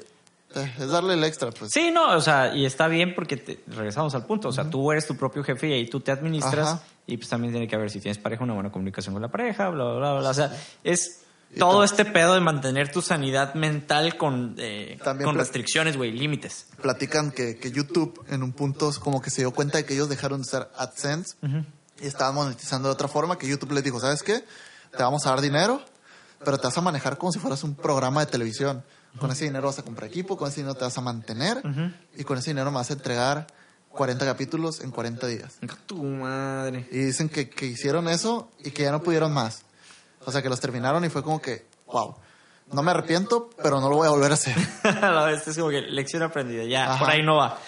eh, 0.54 0.74
es 0.78 0.88
darle 0.90 1.14
el 1.14 1.24
extra, 1.24 1.50
pues. 1.52 1.70
Sí, 1.72 1.90
no, 1.90 2.16
o 2.16 2.20
sea, 2.20 2.54
y 2.54 2.66
está 2.66 2.86
bien 2.88 3.14
porque 3.14 3.36
te- 3.36 3.62
regresamos 3.68 4.14
al 4.14 4.26
punto. 4.26 4.48
O 4.48 4.52
sea, 4.52 4.68
tú 4.68 4.90
eres 4.92 5.06
tu 5.06 5.16
propio 5.16 5.42
jefe 5.42 5.68
y 5.68 5.72
ahí 5.72 5.88
tú 5.88 6.00
te 6.00 6.10
administras. 6.12 6.68
Ajá. 6.68 6.82
Y 7.06 7.16
pues 7.16 7.28
también 7.28 7.52
tiene 7.52 7.66
que 7.66 7.74
haber 7.76 7.90
si 7.90 7.98
tienes 8.00 8.18
pareja, 8.18 8.44
una 8.44 8.54
buena 8.54 8.70
comunicación 8.70 9.14
con 9.14 9.22
la 9.22 9.28
pareja, 9.28 9.68
bla, 9.70 9.84
bla, 9.84 9.94
bla. 9.98 10.18
bla. 10.20 10.30
O 10.30 10.34
sea, 10.34 10.52
es 10.84 11.22
todo 11.58 11.84
este 11.84 12.04
pedo 12.04 12.34
de 12.34 12.40
mantener 12.40 12.90
tu 12.90 13.02
sanidad 13.02 13.54
mental 13.54 14.16
con, 14.16 14.54
eh, 14.58 14.98
con 15.24 15.36
restricciones, 15.36 15.96
güey, 15.96 16.12
límites. 16.12 16.66
platican 16.80 17.32
que, 17.32 17.58
que 17.58 17.72
YouTube 17.72 18.24
en 18.28 18.42
un 18.42 18.52
punto 18.52 18.90
como 19.00 19.20
que 19.20 19.30
se 19.30 19.42
dio 19.42 19.50
cuenta 19.52 19.78
de 19.78 19.84
que 19.84 19.94
ellos 19.94 20.08
dejaron 20.08 20.42
de 20.42 20.48
ser 20.48 20.68
AdSense 20.76 21.36
y 22.00 22.06
estaban 22.06 22.34
monetizando 22.34 22.88
de 22.88 22.94
otra 22.94 23.08
forma 23.08 23.36
que 23.36 23.48
YouTube 23.48 23.72
les 23.72 23.84
dijo, 23.84 24.00
¿sabes 24.00 24.22
qué? 24.22 24.44
Te 24.96 25.02
vamos 25.02 25.26
a 25.26 25.30
dar 25.30 25.40
dinero, 25.40 25.82
pero 26.44 26.58
te 26.58 26.66
vas 26.66 26.78
a 26.78 26.80
manejar 26.80 27.18
como 27.18 27.32
si 27.32 27.38
fueras 27.38 27.62
un 27.64 27.74
programa 27.74 28.24
de 28.24 28.30
televisión. 28.30 28.82
Con 29.18 29.30
ese 29.32 29.44
dinero 29.44 29.66
vas 29.66 29.78
a 29.78 29.82
comprar 29.82 30.08
equipo, 30.08 30.36
con 30.36 30.48
ese 30.48 30.60
dinero 30.60 30.76
te 30.76 30.84
vas 30.84 30.96
a 30.96 31.00
mantener 31.00 31.60
y 32.16 32.24
con 32.24 32.38
ese 32.38 32.50
dinero 32.50 32.70
me 32.70 32.76
vas 32.76 32.90
a 32.90 32.92
entregar 32.92 33.46
40 33.90 34.24
capítulos 34.24 34.80
en 34.80 34.92
40 34.92 35.26
días. 35.26 35.58
Tu 35.86 36.02
madre. 36.02 36.88
Y 36.92 36.98
dicen 36.98 37.28
que, 37.28 37.50
que 37.50 37.66
hicieron 37.66 38.08
eso 38.08 38.50
y 38.62 38.70
que 38.70 38.84
ya 38.84 38.92
no 38.92 39.02
pudieron 39.02 39.32
más. 39.32 39.64
O 40.24 40.32
sea, 40.32 40.42
que 40.42 40.48
los 40.48 40.60
terminaron 40.60 41.04
y 41.04 41.08
fue 41.08 41.22
como 41.22 41.40
que, 41.40 41.66
wow, 41.86 42.14
no 42.72 42.82
me 42.82 42.90
arrepiento, 42.90 43.50
pero 43.62 43.80
no 43.80 43.88
lo 43.88 43.96
voy 43.96 44.06
a 44.06 44.10
volver 44.10 44.30
a 44.30 44.34
hacer. 44.34 44.56
la 45.00 45.24
vez 45.24 45.46
es 45.48 45.56
como 45.56 45.70
que 45.70 45.80
lección 45.82 46.22
aprendida, 46.22 46.64
ya, 46.64 46.92
Ajá. 46.92 46.98
por 46.98 47.10
ahí 47.10 47.22
no 47.22 47.36
va. 47.36 47.58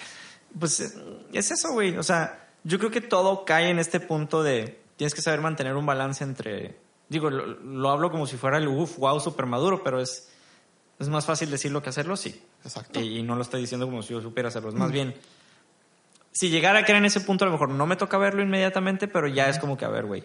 Pues 0.59 0.80
eh, 0.80 0.92
es 1.32 1.50
eso, 1.50 1.72
güey. 1.72 1.96
O 1.96 2.03
sea, 2.03 2.48
yo 2.64 2.78
creo 2.78 2.90
que 2.90 3.00
todo 3.00 3.44
cae 3.44 3.70
en 3.70 3.78
este 3.78 4.00
punto 4.00 4.42
de 4.42 4.80
tienes 4.96 5.14
que 5.14 5.22
saber 5.22 5.40
mantener 5.40 5.76
un 5.76 5.86
balance 5.86 6.22
entre. 6.22 6.76
Digo, 7.09 7.30
lo, 7.30 7.46
lo 7.46 7.90
hablo 7.90 8.11
como 8.11 8.26
si 8.26 8.36
fuera 8.36 8.59
el 8.59 8.68
uff, 8.68 8.98
wow, 8.98 9.18
super 9.20 9.46
maduro, 9.46 9.82
pero 9.82 10.00
es, 10.00 10.30
es 10.98 11.09
más 11.09 11.26
fácil 11.26 11.50
decirlo 11.50 11.82
que 11.82 11.90
hacerlo, 11.90 12.16
sí. 12.16 12.42
Exacto. 12.64 13.00
Y, 13.00 13.18
y 13.18 13.22
no 13.22 13.34
lo 13.34 13.42
estoy 13.42 13.61
diciendo 13.61 13.86
como 13.86 14.03
si 14.03 14.14
yo 14.14 14.20
supiera 14.20 14.48
hacerlo. 14.48 14.68
Es 14.68 14.74
más 14.74 14.92
bien, 14.92 15.14
si 16.32 16.48
llegara 16.48 16.80
a 16.80 16.84
caer 16.84 16.98
en 16.98 17.05
ese 17.05 17.20
punto, 17.20 17.44
a 17.44 17.46
lo 17.46 17.53
mejor 17.53 17.68
no 17.68 17.86
me 17.86 17.96
toca 17.96 18.16
verlo 18.18 18.42
inmediatamente, 18.42 19.09
pero 19.09 19.28
ya 19.28 19.48
es 19.48 19.59
como 19.59 19.76
que, 19.76 19.84
a 19.84 19.88
ver, 19.88 20.07
güey, 20.07 20.24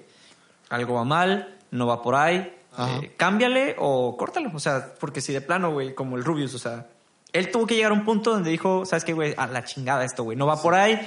algo 0.69 0.95
va 0.95 1.03
mal, 1.03 1.56
no 1.71 1.87
va 1.87 2.01
por 2.01 2.15
ahí, 2.15 2.53
eh, 2.77 3.13
cámbiale 3.17 3.75
o 3.79 4.15
córtalo. 4.17 4.51
O 4.53 4.59
sea, 4.59 4.93
porque 4.99 5.21
si 5.21 5.33
de 5.33 5.41
plano, 5.41 5.71
güey, 5.71 5.93
como 5.95 6.15
el 6.17 6.23
Rubius, 6.23 6.53
o 6.53 6.59
sea, 6.59 6.87
él 7.33 7.51
tuvo 7.51 7.65
que 7.67 7.75
llegar 7.75 7.91
a 7.91 7.95
un 7.95 8.05
punto 8.05 8.31
donde 8.31 8.49
dijo, 8.51 8.85
¿sabes 8.85 9.03
qué, 9.03 9.13
güey? 9.13 9.33
A 9.37 9.47
la 9.47 9.63
chingada 9.63 10.03
esto, 10.05 10.23
güey, 10.23 10.37
no 10.37 10.45
va 10.47 10.61
por 10.61 10.75
ahí. 10.75 10.99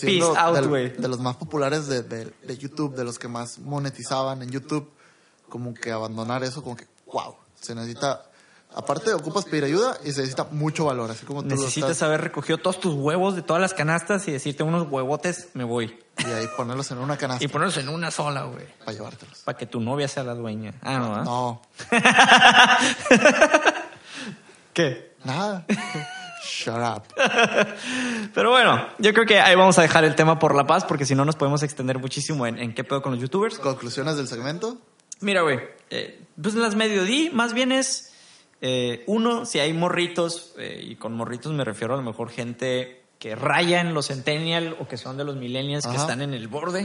Peace 0.00 0.22
out, 0.36 0.66
güey. 0.66 0.88
De, 0.90 1.08
los 1.08 1.20
más 1.20 1.36
populares 1.36 1.86
de, 1.86 2.02
de- 2.02 2.32
de 2.42 2.56
YouTube, 2.58 2.94
de 2.94 3.04
los 3.04 3.18
que 3.18 3.28
más 3.28 3.58
monetizaban 3.58 4.42
en 4.42 4.50
YouTube, 4.50 4.90
como 5.48 5.72
que 5.74 5.92
abandonar 5.92 6.42
eso, 6.42 6.62
como 6.62 6.76
que, 6.76 6.86
wow, 7.12 7.36
se 7.54 7.74
necesita, 7.74 8.27
aparte 8.74 9.12
ocupas 9.12 9.44
pedir 9.44 9.64
ayuda 9.64 9.96
y 10.04 10.12
se 10.12 10.20
necesita 10.20 10.44
mucho 10.50 10.84
valor, 10.84 11.10
así 11.10 11.24
como 11.26 11.42
tú 11.42 11.48
Necesitas 11.48 11.90
estás, 11.90 12.02
haber 12.06 12.20
recogido 12.22 12.58
todos 12.58 12.78
tus 12.80 12.94
huevos 12.94 13.34
de 13.36 13.42
todas 13.42 13.60
las 13.60 13.74
canastas 13.74 14.26
y 14.28 14.32
decirte 14.32 14.62
unos 14.62 14.88
huevotes, 14.90 15.48
me 15.54 15.64
voy. 15.64 15.98
y 16.18 16.24
ahí 16.30 16.46
ponerlos 16.56 16.90
en 16.90 16.98
una 16.98 17.16
canasta 17.16 17.44
Y 17.44 17.48
ponerlos 17.48 17.76
en 17.78 17.88
una 17.88 18.10
sola, 18.10 18.44
güey. 18.44 18.66
para 18.80 18.92
llevártelos. 18.92 19.38
Para 19.40 19.58
que 19.58 19.66
tu 19.66 19.80
novia 19.80 20.06
sea 20.08 20.22
la 20.24 20.34
dueña. 20.34 20.74
Ah, 20.82 20.98
no. 20.98 21.24
No, 21.24 21.62
¿Qué? 24.72 25.12
nada. 25.24 25.66
Shut 26.44 26.76
up. 26.76 27.02
Pero 28.34 28.50
bueno, 28.50 28.88
yo 28.98 29.12
creo 29.12 29.26
que 29.26 29.40
ahí 29.40 29.54
vamos 29.56 29.78
a 29.78 29.82
dejar 29.82 30.04
el 30.04 30.14
tema 30.14 30.38
por 30.38 30.54
la 30.54 30.66
paz, 30.66 30.84
porque 30.84 31.04
si 31.04 31.14
no 31.14 31.24
nos 31.24 31.36
podemos 31.36 31.62
extender 31.62 31.98
muchísimo 31.98 32.46
en, 32.46 32.58
en 32.58 32.74
qué 32.74 32.84
pedo 32.84 33.02
con 33.02 33.12
los 33.12 33.20
youtubers. 33.20 33.58
Conclusiones 33.58 34.16
del 34.16 34.28
segmento. 34.28 34.78
Mira, 35.20 35.42
güey, 35.42 35.58
eh, 35.90 36.24
pues 36.40 36.54
las 36.54 36.76
medio 36.76 37.02
di, 37.04 37.30
más 37.30 37.52
bien 37.52 37.72
es, 37.72 38.07
eh, 38.60 39.04
uno, 39.06 39.44
si 39.46 39.58
hay 39.60 39.72
morritos, 39.72 40.54
eh, 40.58 40.80
y 40.82 40.96
con 40.96 41.12
morritos 41.14 41.52
me 41.52 41.64
refiero 41.64 41.94
a 41.94 41.96
lo 41.96 42.02
mejor 42.02 42.30
gente 42.30 43.02
que 43.18 43.34
raya 43.34 43.80
en 43.80 43.94
los 43.94 44.06
centennial 44.06 44.76
o 44.80 44.86
que 44.88 44.96
son 44.96 45.16
de 45.16 45.24
los 45.24 45.36
millennials 45.36 45.86
que 45.86 45.96
están 45.96 46.22
en 46.22 46.34
el 46.34 46.48
borde. 46.48 46.82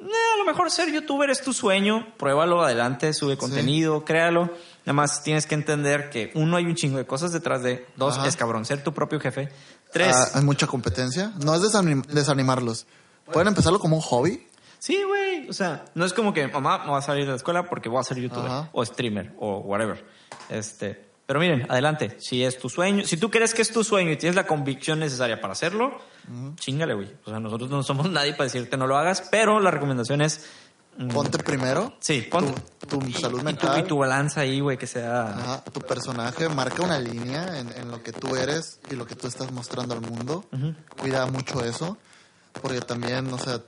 Eh, 0.00 0.04
a 0.34 0.38
lo 0.38 0.44
mejor 0.44 0.70
ser 0.72 0.92
youtuber 0.92 1.30
es 1.30 1.42
tu 1.42 1.52
sueño, 1.52 2.14
pruébalo 2.18 2.62
adelante, 2.62 3.14
sube 3.14 3.36
contenido, 3.36 4.04
créalo. 4.04 4.50
Nada 4.84 4.92
más 4.94 5.22
tienes 5.22 5.46
que 5.46 5.54
entender 5.54 6.10
que 6.10 6.32
uno, 6.34 6.56
hay 6.56 6.64
un 6.64 6.74
chingo 6.74 6.98
de 6.98 7.06
cosas 7.06 7.32
detrás 7.32 7.62
de, 7.62 7.86
dos, 7.96 8.18
Ajá. 8.18 8.26
es 8.26 8.34
cabrón, 8.36 8.64
ser 8.64 8.82
tu 8.82 8.92
propio 8.92 9.20
jefe. 9.20 9.48
Tres, 9.92 10.16
Ah, 10.16 10.38
hay 10.38 10.44
mucha 10.44 10.66
competencia. 10.66 11.32
No 11.44 11.54
es 11.54 11.62
desanim- 11.62 12.04
desanimarlos. 12.06 12.86
Pueden 13.32 13.46
empezarlo 13.48 13.78
como 13.78 13.94
un 13.96 14.02
hobby. 14.02 14.44
Sí, 14.82 15.00
güey. 15.06 15.48
O 15.48 15.52
sea, 15.52 15.84
no 15.94 16.04
es 16.04 16.12
como 16.12 16.32
que 16.32 16.48
mamá 16.48 16.78
me 16.84 16.90
va 16.90 16.98
a 16.98 17.02
salir 17.02 17.24
de 17.24 17.30
la 17.30 17.36
escuela 17.36 17.62
porque 17.68 17.88
voy 17.88 18.00
a 18.00 18.02
ser 18.02 18.18
youtuber 18.18 18.46
Ajá. 18.50 18.68
o 18.72 18.84
streamer 18.84 19.32
o 19.38 19.58
whatever. 19.58 20.04
Este, 20.48 21.08
pero 21.24 21.38
miren, 21.38 21.70
adelante. 21.70 22.16
Si 22.18 22.42
es 22.42 22.58
tu 22.58 22.68
sueño, 22.68 23.04
si 23.06 23.16
tú 23.16 23.30
crees 23.30 23.54
que 23.54 23.62
es 23.62 23.70
tu 23.70 23.84
sueño 23.84 24.10
y 24.10 24.16
tienes 24.16 24.34
la 24.34 24.44
convicción 24.44 24.98
necesaria 24.98 25.40
para 25.40 25.52
hacerlo, 25.52 26.00
chingale, 26.56 26.94
güey. 26.94 27.14
O 27.24 27.30
sea, 27.30 27.38
nosotros 27.38 27.70
no 27.70 27.84
somos 27.84 28.10
nadie 28.10 28.32
para 28.32 28.42
decirte 28.44 28.76
no 28.76 28.88
lo 28.88 28.96
hagas, 28.98 29.28
pero 29.30 29.60
la 29.60 29.70
recomendación 29.70 30.20
es 30.20 30.46
mm, 30.98 31.08
Ponte 31.10 31.38
primero. 31.38 31.94
sí, 32.00 32.22
ponte 32.22 32.60
Tu, 32.88 32.98
tu 32.98 33.12
salud 33.12 33.36
y 33.36 33.38
tu, 33.38 33.44
mental. 33.44 33.78
y 33.78 33.82
tu 33.84 33.98
balanza 33.98 34.40
ahí, 34.40 34.58
güey, 34.58 34.78
que 34.78 34.88
sea 34.88 35.28
Ajá, 35.28 35.62
tu 35.64 35.80
personaje 35.80 36.48
marca 36.48 36.82
una 36.82 36.98
línea 36.98 37.60
en, 37.60 37.68
en 37.70 37.88
lo 37.88 38.02
que 38.02 38.10
tú 38.10 38.34
eres 38.34 38.80
y 38.90 38.96
lo 38.96 39.06
que 39.06 39.14
tú 39.14 39.28
estás 39.28 39.52
mostrando 39.52 39.94
al 39.94 40.00
mundo. 40.00 40.44
Cuida 41.00 41.24
mucho 41.26 41.64
eso, 41.64 41.98
porque 42.60 42.80
también, 42.80 43.32
o 43.32 43.38
sea, 43.38 43.60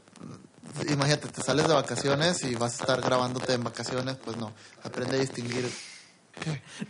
imagínate, 0.88 1.28
te 1.28 1.42
sales 1.42 1.66
de 1.68 1.74
vacaciones 1.74 2.42
y 2.44 2.54
vas 2.54 2.78
a 2.78 2.82
estar 2.82 3.00
grabándote 3.00 3.52
en 3.54 3.64
vacaciones, 3.64 4.16
pues 4.16 4.36
no, 4.36 4.52
aprende 4.82 5.16
a 5.16 5.20
distinguir. 5.20 5.70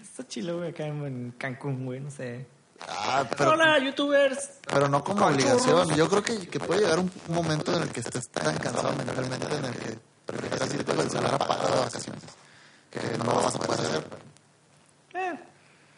Está 0.02 0.26
chilo, 0.26 0.58
güey, 0.58 0.70
acá 0.70 0.86
en 0.86 1.32
Cancún, 1.38 1.84
güey, 1.84 2.00
no 2.00 2.10
sé. 2.10 2.46
Ah, 2.88 3.24
pero, 3.36 3.52
Hola, 3.52 3.78
youtubers. 3.78 4.50
pero 4.66 4.88
no 4.88 5.02
como 5.04 5.26
obligación. 5.26 5.94
Yo 5.94 6.08
creo 6.08 6.22
que, 6.22 6.46
que 6.48 6.58
puede 6.60 6.80
llegar 6.82 6.98
un, 6.98 7.10
un 7.28 7.34
momento 7.34 7.74
en 7.76 7.82
el 7.84 7.88
que 7.90 8.00
estés 8.00 8.28
tan 8.28 8.56
cansado 8.58 8.92
mentalmente 8.96 9.54
en 9.56 9.64
el 9.64 9.74
que 9.74 9.98
prefieres 10.26 10.74
irte 10.74 10.84
con 10.94 11.00
el 11.04 11.10
celular 11.10 11.34
apagado 11.34 11.74
de 11.76 11.80
vacaciones. 11.80 12.22
Que 12.90 13.00
no 13.18 13.24
lo 13.24 13.34
vas 13.36 13.54
a 13.54 13.58
poder 13.58 13.80
hacer. 13.80 14.04
Eh, 15.14 15.34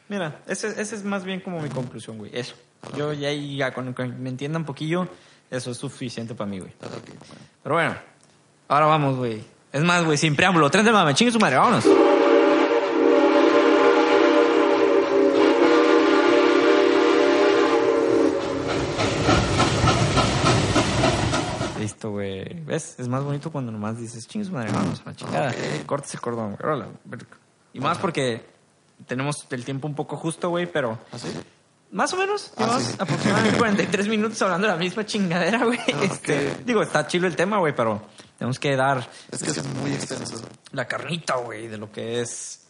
mira, 0.09 0.41
ese, 0.47 0.69
ese 0.81 0.97
es 0.97 1.05
más 1.05 1.25
bien 1.25 1.41
como 1.41 1.61
mi 1.61 1.69
conclusión, 1.71 2.19
güey. 2.19 2.31
Eso. 2.37 2.55
Yo 2.97 3.13
ya, 3.13 3.33
ya 3.33 3.73
con, 3.73 3.93
con- 3.95 4.23
me 4.23 4.29
entienda 4.29 4.59
un 4.59 4.65
poquillo, 4.65 5.09
eso 5.51 5.71
es 5.71 5.77
suficiente 5.77 6.35
para 6.35 6.51
mí, 6.51 6.59
güey. 6.59 6.73
Pero 7.63 7.75
bueno, 7.75 7.97
ahora 8.69 8.87
vamos, 8.87 9.17
güey. 9.17 9.43
Es 9.73 9.83
más, 9.83 10.05
güey, 10.05 10.17
sin 10.17 10.35
preámbulo. 10.35 10.71
Tren 10.71 10.85
de 10.85 10.93
mame, 10.93 11.15
chingue 11.15 11.33
su 11.33 11.39
madre, 11.39 11.57
vámonos. 11.57 11.85
Listo, 21.79 22.11
güey. 22.11 22.61
¿Ves? 22.65 22.97
Es 22.99 23.09
más 23.09 23.23
bonito 23.23 23.53
cuando 23.53 23.71
nomás 23.71 23.99
dices, 23.99 24.27
chingue 24.27 24.47
su 24.47 24.53
madre, 24.53 24.73
vámonos 24.73 25.01
a 25.03 25.11
la 25.11 25.17
chingada. 25.17 25.55
Cortes 25.87 26.15
el 26.15 26.21
cordón, 26.21 26.57
güey. 26.57 26.87
Y 27.73 27.81
más 27.81 27.99
porque 27.99 28.45
tenemos 29.07 29.47
el 29.51 29.65
tiempo 29.65 29.87
un 29.87 29.95
poco 29.95 30.17
justo, 30.17 30.49
güey, 30.49 30.67
pero 30.67 30.99
¿Así? 31.13 31.29
Más 31.97 32.13
o 32.13 32.17
menos. 32.17 32.53
Ah, 32.57 32.61
Llevamos 32.61 32.83
sí. 32.85 32.95
aproximadamente 32.99 33.59
43 33.59 34.09
minutos 34.09 34.43
hablando 34.43 34.67
de 34.67 34.73
la 34.75 34.79
misma 34.79 35.05
chingadera, 35.07 35.65
güey. 35.65 35.79
Este, 36.03 36.57
digo, 36.65 36.83
está 36.83 37.07
chido 37.07 37.27
el 37.27 37.35
tema, 37.35 37.59
güey, 37.59 37.75
pero 37.75 38.03
tenemos 38.39 38.59
que 38.59 38.77
dar 38.77 39.09
Es 39.31 39.43
que 39.43 39.51
es 39.51 39.65
muy 39.67 39.93
extenso. 39.93 40.41
la 40.73 40.87
carnita, 40.87 41.37
güey, 41.37 41.69
de 41.69 41.79
lo 41.79 41.91
que 41.91 42.21
es. 42.21 42.61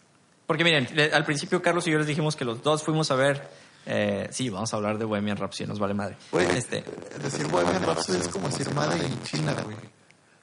Porque 0.46 0.62
miren, 0.62 0.88
al 1.12 1.24
principio 1.24 1.60
Carlos 1.60 1.86
y 1.88 1.90
yo 1.90 1.98
les 1.98 2.06
dijimos 2.06 2.36
que 2.36 2.44
los 2.44 2.62
dos 2.62 2.82
fuimos 2.84 3.10
a 3.10 3.16
ver. 3.16 3.48
eh, 3.84 4.28
sí, 4.30 4.48
vamos 4.48 4.72
a 4.72 4.76
hablar 4.76 4.96
de 4.98 5.04
Bohemian 5.04 5.36
Rhapsody, 5.36 5.66
nos 5.66 5.78
vale 5.80 5.94
madre. 5.94 6.16
Güey, 6.30 6.46
Este, 6.56 6.84
decir 7.20 7.46
Bohemian 7.48 7.82
Rhapsody 7.84 8.18
es 8.20 8.28
como 8.28 8.48
decir 8.48 8.72
madre 8.74 9.04
en 9.06 9.22
China, 9.24 9.54
güey. 9.64 9.76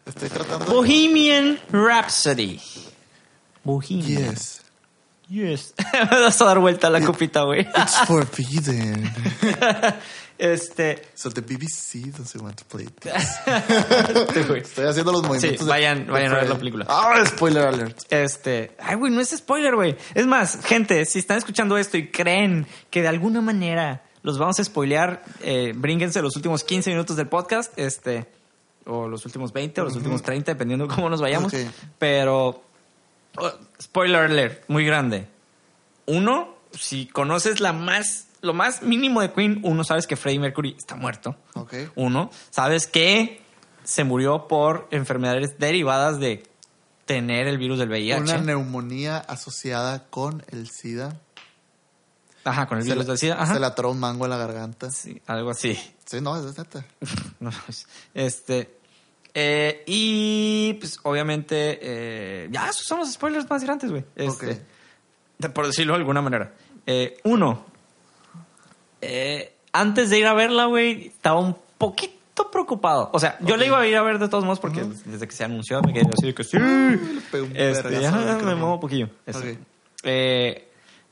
Estoy 0.06 0.28
tratando 0.28 0.66
de... 0.66 0.72
Bohemian 0.74 1.58
Rhapsody. 1.72 2.60
Bohemian. 3.64 4.32
Yes. 4.34 4.62
Yes. 5.30 5.74
Me 6.12 6.22
vas 6.22 6.42
a 6.42 6.46
dar 6.46 6.60
vuelta 6.60 6.88
a 6.88 6.90
la 6.90 7.02
copita, 7.02 7.44
güey. 7.44 7.62
It's 7.62 7.98
forbidden. 8.06 9.12
este. 10.38 11.02
So 11.16 11.30
the 11.30 11.42
BBC 11.42 12.12
doesn't 12.16 12.42
want 12.42 12.58
to 12.58 12.66
play 12.66 12.88
this. 13.00 13.14
Estoy 14.66 14.86
haciendo 14.86 15.12
los 15.12 15.24
movimientos. 15.24 15.60
Sí, 15.60 15.66
de- 15.66 15.72
vayan- 15.72 16.06
de 16.06 16.12
vayan 16.12 16.34
a 16.34 16.36
ver 16.38 16.50
la 16.50 16.58
película. 16.58 16.86
Ah, 16.90 17.24
spoiler 17.26 17.66
alert. 17.68 18.00
Este, 18.10 18.76
ay, 18.80 18.96
güey, 18.96 19.12
no 19.12 19.22
es 19.22 19.30
spoiler, 19.30 19.76
güey. 19.76 19.96
Es 20.14 20.26
más, 20.28 20.60
gente, 20.66 21.06
si 21.06 21.20
están 21.20 21.38
escuchando 21.38 21.78
esto 21.78 21.98
y 21.98 22.10
creen 22.12 22.68
que 22.90 23.02
de 23.02 23.08
alguna 23.08 23.42
manera 23.42 24.04
los 24.24 24.38
vamos 24.38 24.60
a 24.60 24.64
spoilear. 24.64 25.24
Eh, 25.42 25.74
brínguense 25.76 26.22
los 26.22 26.36
últimos 26.36 26.64
15 26.64 26.90
minutos 26.92 27.16
del 27.16 27.28
podcast, 27.28 27.78
este, 27.78 28.26
o 28.86 29.08
los 29.08 29.26
últimos 29.26 29.52
20 29.54 29.82
o 29.82 29.84
los 29.86 29.96
últimos 29.96 30.22
30, 30.22 30.52
dependiendo 30.52 30.88
de 30.88 30.94
cómo 30.94 31.10
nos 31.10 31.22
vayamos. 31.22 31.54
Ok. 31.54 31.60
Pero, 32.00 32.64
spoiler 33.82 34.22
alert, 34.22 34.64
muy 34.68 34.86
grande. 34.86 35.28
Uno, 36.06 36.56
si 36.72 37.08
conoces 37.08 37.60
la 37.60 37.74
más, 37.74 38.28
lo 38.42 38.54
más 38.54 38.82
mínimo 38.82 39.22
de 39.22 39.32
Queen, 39.32 39.62
uno 39.64 39.84
sabes 39.84 40.08
que 40.08 40.16
Freddie 40.16 40.40
Mercury 40.40 40.76
está 40.78 40.96
muerto. 40.96 41.36
Ok. 41.56 41.74
Uno, 41.96 42.30
sabes 42.50 42.88
que 42.88 43.42
se 43.84 44.04
murió 44.04 44.48
por 44.48 44.88
enfermedades 44.92 45.58
derivadas 45.60 46.20
de 46.20 46.44
tener 47.06 47.48
el 47.48 47.58
virus 47.58 47.80
del 47.80 47.90
VIH. 47.90 48.22
Una 48.22 48.38
neumonía 48.38 49.18
asociada 49.18 50.06
con 50.10 50.44
el 50.50 50.70
SIDA. 50.70 51.20
Ajá, 52.46 52.66
con 52.68 52.78
el 52.78 52.84
virus 52.84 53.00
le, 53.00 53.06
del 53.06 53.18
SIDA. 53.18 53.42
Ajá. 53.42 53.54
se 53.54 53.60
le 53.60 53.66
atoró 53.66 53.92
un 53.92 54.00
mango 54.00 54.26
en 54.26 54.32
la 54.32 54.38
garganta. 54.38 54.90
Sí, 54.92 55.22
algo 55.28 55.52
así. 55.52 55.78
Sí, 56.06 56.22
no, 56.22 56.38
es 56.38 56.58
neta. 56.58 56.86
No, 57.40 57.52
este. 58.14 58.83
Eh, 59.34 59.84
y 59.88 60.74
pues 60.80 61.00
obviamente. 61.04 61.80
eh, 61.82 62.48
ya, 62.52 62.70
esos 62.70 62.86
son 62.86 63.00
los 63.00 63.12
spoilers 63.12 63.50
más 63.50 63.64
grandes, 63.64 63.92
güey. 63.92 64.04
Este, 64.16 64.62
de- 65.40 65.50
Por 65.50 65.66
decirlo 65.68 65.94
de 65.94 66.00
alguna 66.00 66.22
manera. 66.22 66.54
Eh, 66.86 67.18
uno. 67.24 67.66
eh, 69.02 69.54
antes 69.72 70.10
de 70.10 70.20
ir 70.20 70.28
a 70.28 70.34
verla, 70.34 70.66
güey, 70.66 71.08
estaba 71.08 71.40
un 71.40 71.56
poquito 71.78 72.50
preocupado. 72.52 73.10
O 73.14 73.20
sea, 73.20 73.38
yo 73.42 73.58
la 73.58 73.66
iba 73.66 73.80
a 73.80 73.88
ir 73.88 73.96
a 73.96 74.02
ver 74.04 74.20
de 74.20 74.28
todos 74.30 74.44
modos 74.44 74.60
porque 74.60 74.84
desde 75.06 75.28
que 75.28 75.36
se 75.36 75.44
anunció 75.44 75.82
me 75.82 75.94
quedé 75.94 76.10
así 76.16 76.28
de 76.28 76.34
que 76.36 76.44
sí. 76.44 76.58
Este, 77.54 78.02
ya 78.02 78.12
me 78.12 78.56
muevo 78.56 78.76
un 78.76 78.80
poquillo. 78.80 79.10
Este, 79.26 79.52
Ok. 79.54 80.64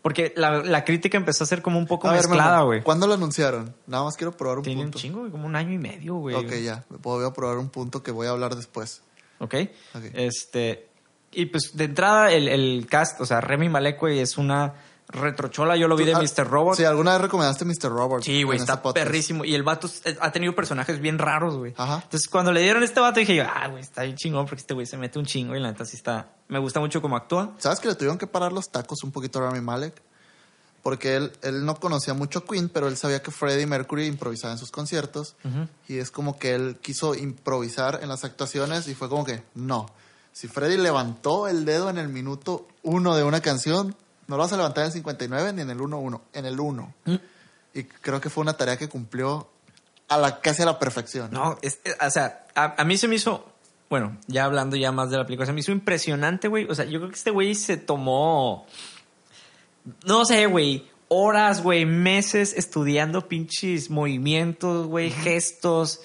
Porque 0.02 0.34
la, 0.36 0.64
la 0.64 0.84
crítica 0.84 1.18
empezó 1.18 1.44
a 1.44 1.48
ser 1.48 1.62
como 1.62 1.78
un 1.78 1.86
poco 1.86 2.10
A 2.10 2.14
mezclada, 2.14 2.62
güey. 2.62 2.82
¿Cuándo 2.82 3.08
lo 3.08 3.14
anunciaron? 3.14 3.74
Nada 3.88 4.04
más 4.04 4.16
quiero 4.18 4.36
probar 4.36 4.58
un 4.60 4.64
Tiene 4.64 4.82
un 4.82 4.88
punto. 4.88 5.00
chingo, 5.00 5.20
güey, 5.20 5.32
como 5.32 5.46
un 5.46 5.56
año 5.56 5.74
y 5.74 5.78
medio, 5.78 6.16
güey. 6.16 6.36
Ok, 6.36 6.52
ya. 6.64 6.84
Voy 6.90 7.26
a 7.26 7.32
probar 7.32 7.58
un 7.58 7.70
punto 7.70 8.02
que 8.02 8.12
voy 8.12 8.28
a 8.28 8.32
hablar 8.32 8.56
después. 8.56 9.02
¿Ok? 9.40 9.56
Ok. 9.94 10.04
Este. 10.14 10.88
Y 11.32 11.46
pues 11.46 11.78
de 11.78 11.86
entrada, 11.86 12.32
el, 12.32 12.48
el 12.48 12.88
cast, 12.90 13.22
o 13.22 13.26
sea, 13.26 13.40
Remy 13.42 13.70
Malek, 13.70 14.00
güey, 14.00 14.20
es 14.20 14.38
una 14.38 14.74
retrochola. 15.12 15.76
Yo 15.78 15.88
lo 15.88 15.96
vi 15.96 16.06
de 16.06 16.14
Ah, 16.14 16.20
Mr. 16.22 16.48
Robot. 16.48 16.76
Sí, 16.78 16.84
alguna 16.84 17.12
vez 17.14 17.22
recomendaste 17.22 17.66
Mr. 17.66 17.90
Robot. 17.90 18.24
Sí, 18.24 18.44
güey, 18.44 18.60
está 18.60 18.74
este 18.76 18.94
perrísimo. 18.94 19.46
Y 19.46 19.54
el 19.56 19.64
vato 19.64 19.90
ha 20.20 20.32
tenido 20.32 20.56
personajes 20.56 21.00
bien 21.00 21.18
raros, 21.20 21.56
güey. 21.58 21.74
Ajá. 21.78 22.02
Entonces, 22.04 22.28
cuando 22.30 22.52
le 22.52 22.62
dieron 22.62 22.84
este 22.84 23.00
vato, 23.00 23.20
dije 23.20 23.36
yo, 23.36 23.44
ah, 23.44 23.68
güey, 23.68 23.82
está 23.82 24.04
bien 24.04 24.16
chingón 24.16 24.46
porque 24.46 24.62
este 24.62 24.74
güey 24.74 24.86
se 24.86 24.98
mete 24.98 25.20
un 25.20 25.26
chingo 25.26 25.56
y 25.56 25.60
la 25.60 25.72
neta 25.72 25.86
sí 25.86 25.98
está. 25.98 26.30
Me 26.48 26.60
gusta 26.60 26.80
mucho 26.80 27.02
cómo 27.02 27.16
actúa. 27.16 27.54
¿Sabes 27.58 27.80
que 27.80 27.88
le 27.88 27.96
tuvieron 27.96 28.18
que 28.18 28.28
parar 28.28 28.52
los 28.54 28.70
tacos 28.70 29.04
un 29.04 29.12
poquito 29.12 29.40
a 29.40 29.44
Rami 29.44 29.62
Malek? 29.62 30.02
Porque 30.84 31.16
él, 31.16 31.32
él 31.44 31.64
no 31.64 31.76
conocía 31.76 32.16
mucho 32.16 32.40
a 32.40 32.46
Queen, 32.46 32.68
pero 32.68 32.88
él 32.88 32.98
sabía 32.98 33.22
que 33.22 33.30
Freddie 33.30 33.68
Mercury 33.68 34.08
improvisaba 34.08 34.54
en 34.54 34.58
sus 34.58 34.72
conciertos. 34.72 35.36
Y 35.88 36.00
es 36.00 36.10
como 36.10 36.40
que 36.40 36.56
él 36.56 36.78
quiso 36.82 37.14
improvisar 37.14 38.00
en 38.02 38.10
las 38.10 38.24
actuaciones 38.24 38.88
y 38.88 38.96
fue 38.96 39.08
como 39.08 39.24
que, 39.24 39.44
no. 39.54 39.86
Si 40.34 40.48
Freddie 40.48 40.80
levantó 40.80 41.48
el 41.48 41.66
dedo 41.66 41.90
en 41.92 42.00
el 42.00 42.08
minuto 42.10 42.68
uno 42.82 43.16
de 43.16 43.24
una 43.24 43.42
canción, 43.42 43.96
no 44.32 44.38
lo 44.38 44.44
vas 44.44 44.54
a 44.54 44.58
levantar 44.58 44.84
en 44.84 44.88
el 44.88 44.94
59 44.94 45.54
ni 45.54 45.62
en 45.62 45.70
el 45.70 45.78
1-1, 45.78 46.22
en 46.34 46.46
el 46.46 46.60
1. 46.60 46.94
Mm. 47.06 47.16
Y 47.74 47.84
creo 47.84 48.20
que 48.22 48.30
fue 48.30 48.42
una 48.42 48.54
tarea 48.54 48.78
que 48.78 48.88
cumplió 48.90 49.50
a 50.08 50.18
la, 50.18 50.40
casi 50.40 50.62
a 50.62 50.66
la 50.66 50.80
perfección. 50.80 51.30
No, 51.32 51.58
es, 51.62 51.80
es- 51.84 51.98
o 52.02 52.10
sea, 52.10 52.46
a, 52.56 52.82
a 52.82 52.84
mí 52.86 52.98
se 52.98 53.08
me 53.08 53.16
hizo. 53.16 53.46
Bueno, 53.90 54.18
ya 54.28 54.46
hablando 54.46 54.78
ya 54.78 54.94
más 54.94 55.10
de 55.10 55.18
la 55.18 55.26
película, 55.26 55.46
se 55.46 55.52
me 55.52 55.60
hizo 55.60 55.74
impresionante, 55.74 56.48
güey. 56.48 56.66
O 56.70 56.74
sea, 56.76 56.86
yo 56.86 57.00
creo 57.00 57.10
que 57.12 57.18
este 57.18 57.32
güey 57.32 57.54
se 57.56 57.76
tomó. 57.76 58.66
No 60.06 60.26
sé, 60.26 60.46
güey. 60.46 60.90
Horas, 61.10 61.62
güey, 61.62 61.86
meses 61.86 62.54
estudiando 62.56 63.28
pinches 63.28 63.90
movimientos, 63.90 64.88
güey, 64.88 65.10
gestos. 65.12 66.00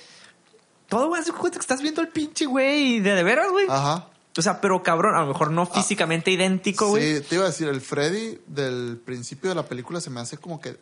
Todo, 0.88 1.08
güey, 1.08 1.22
de 1.22 1.30
cuenta 1.32 1.58
que 1.58 1.62
estás 1.62 1.80
viendo 1.80 2.00
el 2.00 2.08
pinche 2.08 2.46
güey 2.46 2.98
de 2.98 3.14
de 3.14 3.22
veras, 3.22 3.50
güey. 3.52 3.66
Ajá. 3.68 4.08
O 4.38 4.42
sea, 4.42 4.60
pero 4.60 4.82
cabrón, 4.82 5.14
a 5.16 5.20
lo 5.22 5.28
mejor 5.28 5.50
no 5.50 5.66
físicamente 5.66 6.30
idéntico, 6.30 6.88
güey. 6.88 7.16
Sí, 7.16 7.20
te 7.22 7.34
iba 7.36 7.44
a 7.44 7.48
decir, 7.48 7.68
el 7.68 7.80
Freddy 7.80 8.38
del 8.46 9.00
principio 9.04 9.48
de 9.50 9.56
la 9.56 9.64
película 9.64 10.00
se 10.00 10.10
me 10.10 10.20
hace 10.20 10.36
como 10.38 10.60
que 10.60 10.76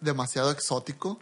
demasiado 0.00 0.50
exótico 0.50 1.18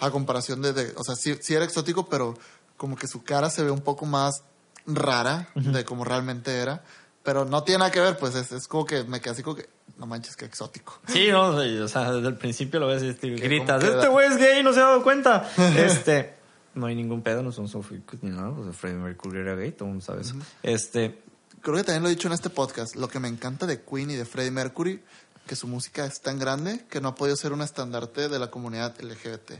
a 0.00 0.10
comparación 0.10 0.62
de, 0.62 0.72
de- 0.72 0.94
o 0.96 1.04
sea, 1.04 1.14
sí, 1.14 1.36
sí 1.40 1.54
era 1.54 1.64
exótico, 1.64 2.08
pero 2.08 2.34
como 2.76 2.96
que 2.96 3.06
su 3.06 3.22
cara 3.22 3.50
se 3.50 3.62
ve 3.62 3.70
un 3.70 3.80
poco 3.82 4.06
más 4.06 4.42
rara 4.86 5.48
de 5.54 5.84
como 5.84 6.04
realmente 6.04 6.56
era. 6.58 6.82
Pero 7.22 7.46
no 7.46 7.62
tiene 7.64 7.78
nada 7.78 7.90
que 7.90 8.00
ver, 8.00 8.18
pues 8.18 8.34
es, 8.34 8.52
es 8.52 8.68
como 8.68 8.84
que 8.84 9.02
me 9.04 9.18
quedé 9.20 9.30
así 9.32 9.42
como 9.42 9.56
que, 9.56 9.66
no 9.96 10.06
manches, 10.06 10.36
que 10.36 10.44
exótico. 10.44 11.00
Sí, 11.06 11.28
no, 11.30 11.48
o 11.56 11.88
sea, 11.88 12.12
desde 12.12 12.28
el 12.28 12.36
principio 12.36 12.80
lo 12.80 12.88
ves 12.88 13.02
y 13.02 13.14
¿Qué, 13.14 13.30
gritas, 13.30 13.82
este 13.82 14.08
güey 14.08 14.26
es 14.30 14.36
gay, 14.36 14.62
no 14.62 14.74
se 14.74 14.80
ha 14.80 14.84
dado 14.84 15.02
cuenta. 15.02 15.48
este, 15.76 16.34
no 16.74 16.86
hay 16.86 16.94
ningún 16.94 17.22
pedo, 17.22 17.42
no 17.42 17.52
son 17.52 17.68
sofílicos 17.68 18.22
ni 18.22 18.30
nada, 18.30 18.52
pues 18.54 18.76
Freddie 18.76 18.98
Mercury 18.98 19.38
era 19.40 19.54
gay, 19.54 19.72
todo 19.72 19.84
el 19.84 19.94
mundo 19.94 20.04
sabe 20.04 20.22
eso. 20.22 20.34
Este, 20.62 21.22
Creo 21.60 21.76
que 21.76 21.84
también 21.84 22.02
lo 22.02 22.08
he 22.10 22.12
dicho 22.12 22.28
en 22.28 22.34
este 22.34 22.50
podcast, 22.50 22.94
lo 22.94 23.08
que 23.08 23.18
me 23.18 23.28
encanta 23.28 23.64
de 23.64 23.82
Queen 23.82 24.10
y 24.10 24.16
de 24.16 24.26
Freddie 24.26 24.50
Mercury, 24.50 25.02
que 25.46 25.56
su 25.56 25.66
música 25.66 26.04
es 26.04 26.20
tan 26.20 26.38
grande 26.38 26.84
que 26.90 27.00
no 27.00 27.08
ha 27.08 27.14
podido 27.14 27.36
ser 27.36 27.54
un 27.54 27.62
estandarte 27.62 28.28
de 28.28 28.38
la 28.38 28.50
comunidad 28.50 28.94
LGBT. 29.00 29.52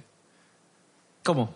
¿cómo? 1.25 1.55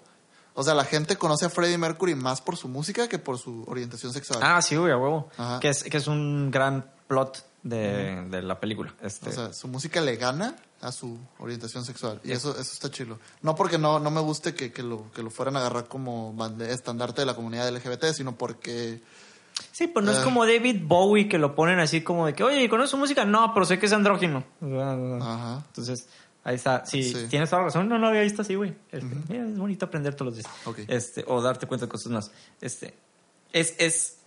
O 0.55 0.65
sea, 0.65 0.75
la 0.75 0.85
gente 0.85 1.17
conoce 1.17 1.45
a 1.45 1.51
Freddie 1.51 1.79
Mercury 1.79 2.17
más 2.17 2.41
por 2.41 2.57
su 2.57 2.67
música 2.67 3.09
que 3.09 3.19
por 3.19 3.39
su 3.39 3.63
orientación 3.69 4.13
sexual. 4.13 4.41
Ah, 4.43 4.61
sí, 4.61 4.75
güey, 4.75 4.91
a 4.91 4.97
huevo. 4.97 5.29
Que 5.61 5.69
es, 5.69 5.85
que 5.85 5.97
es 5.99 6.09
un 6.09 6.51
gran 6.51 6.91
plot 7.07 7.45
de, 7.63 8.25
de 8.31 8.43
la 8.43 8.61
película. 8.61 8.95
Este, 9.03 9.31
O 9.31 9.33
sea, 9.33 9.53
su 9.53 9.69
música 9.69 10.01
le 10.01 10.17
gana 10.17 10.57
a 10.81 10.93
su 10.93 11.19
orientación 11.39 11.85
sexual. 11.85 12.21
Y 12.25 12.33
eso, 12.33 12.53
eso 12.53 12.61
está 12.73 12.91
chilo. 12.91 13.19
No 13.43 13.55
porque 13.57 13.79
no, 13.79 13.99
no 13.99 14.11
me 14.11 14.21
guste 14.21 14.55
que, 14.55 14.73
que 14.73 14.83
lo, 14.83 15.11
que 15.13 15.23
lo 15.23 15.31
fueran 15.31 15.57
a 15.57 15.61
agarrar 15.61 15.87
como 15.89 16.35
estandarte 16.61 17.23
de 17.23 17.27
la 17.27 17.35
comunidad 17.35 17.69
LGBT, 17.75 18.05
sino 18.15 18.37
porque... 18.37 19.03
sí, 19.73 19.89
pues 19.89 20.05
no 20.07 20.13
es 20.13 20.19
Ah. 20.19 20.25
como 20.25 20.47
David 20.47 20.83
Bowie 20.85 21.29
que 21.29 21.39
lo 21.39 21.55
ponen 21.57 21.81
así 21.81 22.03
como 22.03 22.27
de 22.27 22.35
que, 22.35 22.45
oye, 22.45 22.69
¿conoces 22.69 22.91
su 22.93 22.97
música? 22.97 23.25
No, 23.25 23.53
pero 23.53 23.67
sé 23.67 23.79
que 23.79 23.87
es 23.87 23.93
andrógino. 23.93 24.45
Ajá. 25.21 25.65
Entonces, 25.67 26.09
ahí 26.45 26.55
está. 26.55 26.87
Sí, 26.87 27.03
Sí. 27.03 27.27
tienes 27.29 27.51
toda 27.51 27.63
la 27.63 27.67
razón. 27.69 27.89
No 27.89 27.99
lo 27.99 28.07
había 28.07 28.23
visto 28.23 28.43
así, 28.43 28.55
güey. 28.55 28.75
Este, 28.93 29.17
mira, 29.29 29.45
es 29.47 29.59
bonito 29.59 29.87
aprender 29.87 30.15
todos 30.15 30.33
los 30.33 30.37
días. 30.45 30.55
Ok. 30.65 30.79
Este, 30.87 31.25
o 31.27 31.43
darte 31.43 31.67
cuenta 31.67 31.87
de 31.87 31.91
cosas 31.91 32.13
más. 32.13 32.31
Este, 32.61 32.95
es, 33.53 33.75
es, 33.79 34.19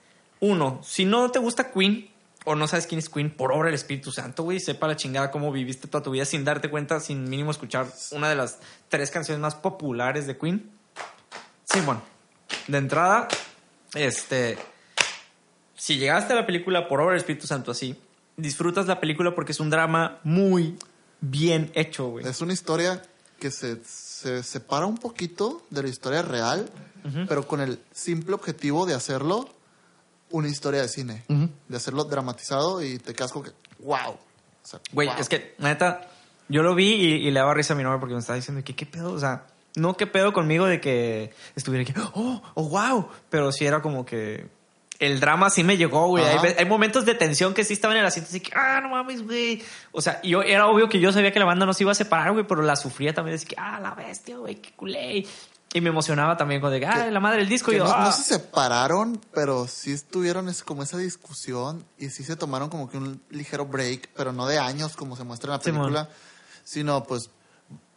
uno, 0.42 0.82
si 0.84 1.06
no 1.06 1.32
te 1.32 1.40
gusta 1.40 1.72
Queen 1.72 2.11
o 2.46 2.56
no 2.56 2.68
sabes 2.68 2.88
quién 2.88 3.00
es 3.00 3.10
Queen, 3.10 3.30
por 3.30 3.52
obra 3.52 3.66
del 3.66 3.76
Espíritu 3.76 4.12
Santo, 4.12 4.44
güey, 4.44 4.60
sepa 4.60 4.88
la 4.88 4.96
chingada 4.96 5.32
cómo 5.32 5.52
viviste 5.52 5.88
toda 5.88 6.04
tu 6.04 6.12
vida 6.12 6.26
sin 6.26 6.44
darte 6.44 6.70
cuenta, 6.70 7.00
sin 7.00 7.30
mínimo 7.30 7.52
escuchar 7.52 7.88
una 8.12 8.30
de 8.30 8.36
las 8.36 8.60
tres 8.90 9.12
canciones 9.12 9.40
más 9.42 9.56
populares 9.56 10.28
de 10.28 10.38
Queen. 10.38 10.72
Sí, 11.66 11.80
bueno. 11.82 12.02
De 12.68 12.78
entrada, 12.78 13.28
este, 13.94 14.58
si 15.76 15.98
llegaste 15.98 16.34
a 16.34 16.36
la 16.36 16.46
película 16.46 16.88
por 16.88 17.00
obra 17.00 17.12
del 17.12 17.20
Espíritu 17.20 17.48
Santo 17.48 17.72
así, 17.72 17.96
disfrutas 18.38 18.88
la 18.88 19.00
película 19.00 19.36
porque 19.36 19.52
es 19.52 19.60
un 19.60 19.70
drama 19.70 20.20
muy 20.24 20.78
bien 21.22 21.72
hecho, 21.76 22.08
güey. 22.08 22.28
Es 22.28 22.42
una 22.42 22.54
historia 22.54 23.02
que 23.40 23.52
se, 23.52 23.84
se 23.84 24.44
separa 24.44 24.86
un 24.86 24.98
poquito 24.98 25.64
de 25.70 25.84
la 25.84 25.90
historia 25.90 26.22
real, 26.22 26.70
pero 27.28 27.48
con 27.48 27.62
el 27.62 27.80
simple 27.92 28.36
objetivo 28.36 28.86
de 28.86 28.94
hacerlo 28.94 29.50
una 30.32 30.48
historia 30.48 30.82
de 30.82 30.88
cine. 30.88 31.24
De 31.28 31.78
hacerlo 31.78 32.04
dramatizado 32.04 32.84
y 32.84 32.98
te 33.00 33.14
como 33.14 33.44
que, 33.44 33.52
wow. 33.80 34.12
O 34.12 34.68
sea, 34.68 34.80
Güey, 34.92 35.08
wow. 35.08 35.18
es 35.20 35.30
que, 35.30 35.56
neta, 35.58 36.08
yo 36.48 36.64
lo 36.64 36.76
vi 36.76 36.94
y, 36.94 37.28
y 37.28 37.32
le 37.32 37.40
daba 37.40 37.54
risa 37.54 37.74
a 37.74 37.78
mi 37.78 37.84
novia 37.84 38.00
porque 38.00 38.14
me 38.14 38.20
estaba 38.20 38.36
diciendo 38.36 38.64
que 38.64 38.76
qué 38.76 38.86
pedo, 38.86 39.14
o 39.14 39.20
sea, 39.20 39.46
no 39.76 39.96
qué 39.96 40.08
pedo 40.08 40.34
conmigo 40.34 40.66
de 40.66 40.82
que 40.82 41.34
estuviera 41.56 41.84
aquí, 41.84 41.94
oh, 42.14 42.42
oh, 42.54 42.70
wow, 42.70 43.08
pero 43.30 43.52
sí 43.52 43.66
era 43.66 43.82
como 43.82 44.06
que 44.06 44.48
el 45.00 45.20
drama 45.20 45.50
sí 45.50 45.64
me 45.64 45.78
llegó, 45.78 46.08
güey. 46.10 46.24
Hay 46.24 46.66
momentos 46.66 47.06
de 47.06 47.16
tensión 47.16 47.56
que 47.56 47.64
sí 47.64 47.74
estaban 47.74 47.98
en 47.98 48.02
el 48.02 48.08
asiento, 48.08 48.30
así 48.30 48.40
que, 48.40 48.52
ah, 48.56 48.80
no 48.82 48.90
mames, 48.90 49.24
güey. 49.26 49.64
O 49.92 50.00
sea, 50.00 50.22
yo 50.22 50.44
era 50.44 50.68
obvio 50.68 50.90
que 50.90 51.00
yo 51.00 51.12
sabía 51.12 51.32
que 51.32 51.40
la 51.40 51.46
banda 51.46 51.66
no 51.66 51.74
se 51.74 51.84
iba 51.84 51.92
a 51.92 51.96
separar, 51.96 52.32
güey, 52.34 52.46
pero 52.46 52.62
la 52.62 52.76
sufría 52.76 53.12
también, 53.12 53.36
así 53.36 53.48
que, 53.48 53.56
ah, 53.58 53.80
la 53.82 53.96
bestia, 53.96 54.38
güey, 54.38 54.56
qué 54.62 54.72
culé. 54.76 55.26
Y 55.74 55.80
me 55.82 55.90
emocionaba 55.90 56.36
también 56.36 56.60
con 56.60 56.72
de, 56.72 56.86
ah, 56.86 57.06
Que- 57.06 57.12
la 57.12 57.20
madre 57.20 57.40
del 57.40 57.50
disco. 57.50 57.72
Y 57.72 57.78
yo, 57.78 57.86
no, 57.86 57.90
no 57.92 57.96
ah. 58.08 58.12
se 58.12 58.24
separaron, 58.24 59.22
pero 59.34 59.68
sí 59.68 59.92
estuvieron 59.92 60.50
es- 60.50 60.64
como 60.64 60.84
esa 60.84 60.98
discusión 60.98 61.86
y 61.98 62.10
sí 62.10 62.24
se 62.24 62.36
tomaron 62.36 62.70
como 62.70 62.90
que 62.90 62.98
un 62.98 63.22
ligero 63.30 63.66
break, 63.66 64.10
pero 64.16 64.34
no 64.34 64.48
de 64.48 64.60
años 64.60 64.96
como 64.98 65.16
se 65.16 65.24
muestra 65.24 65.48
en 65.48 65.52
la 65.54 65.60
película, 65.64 66.10
sino 66.66 67.04
pues 67.04 67.30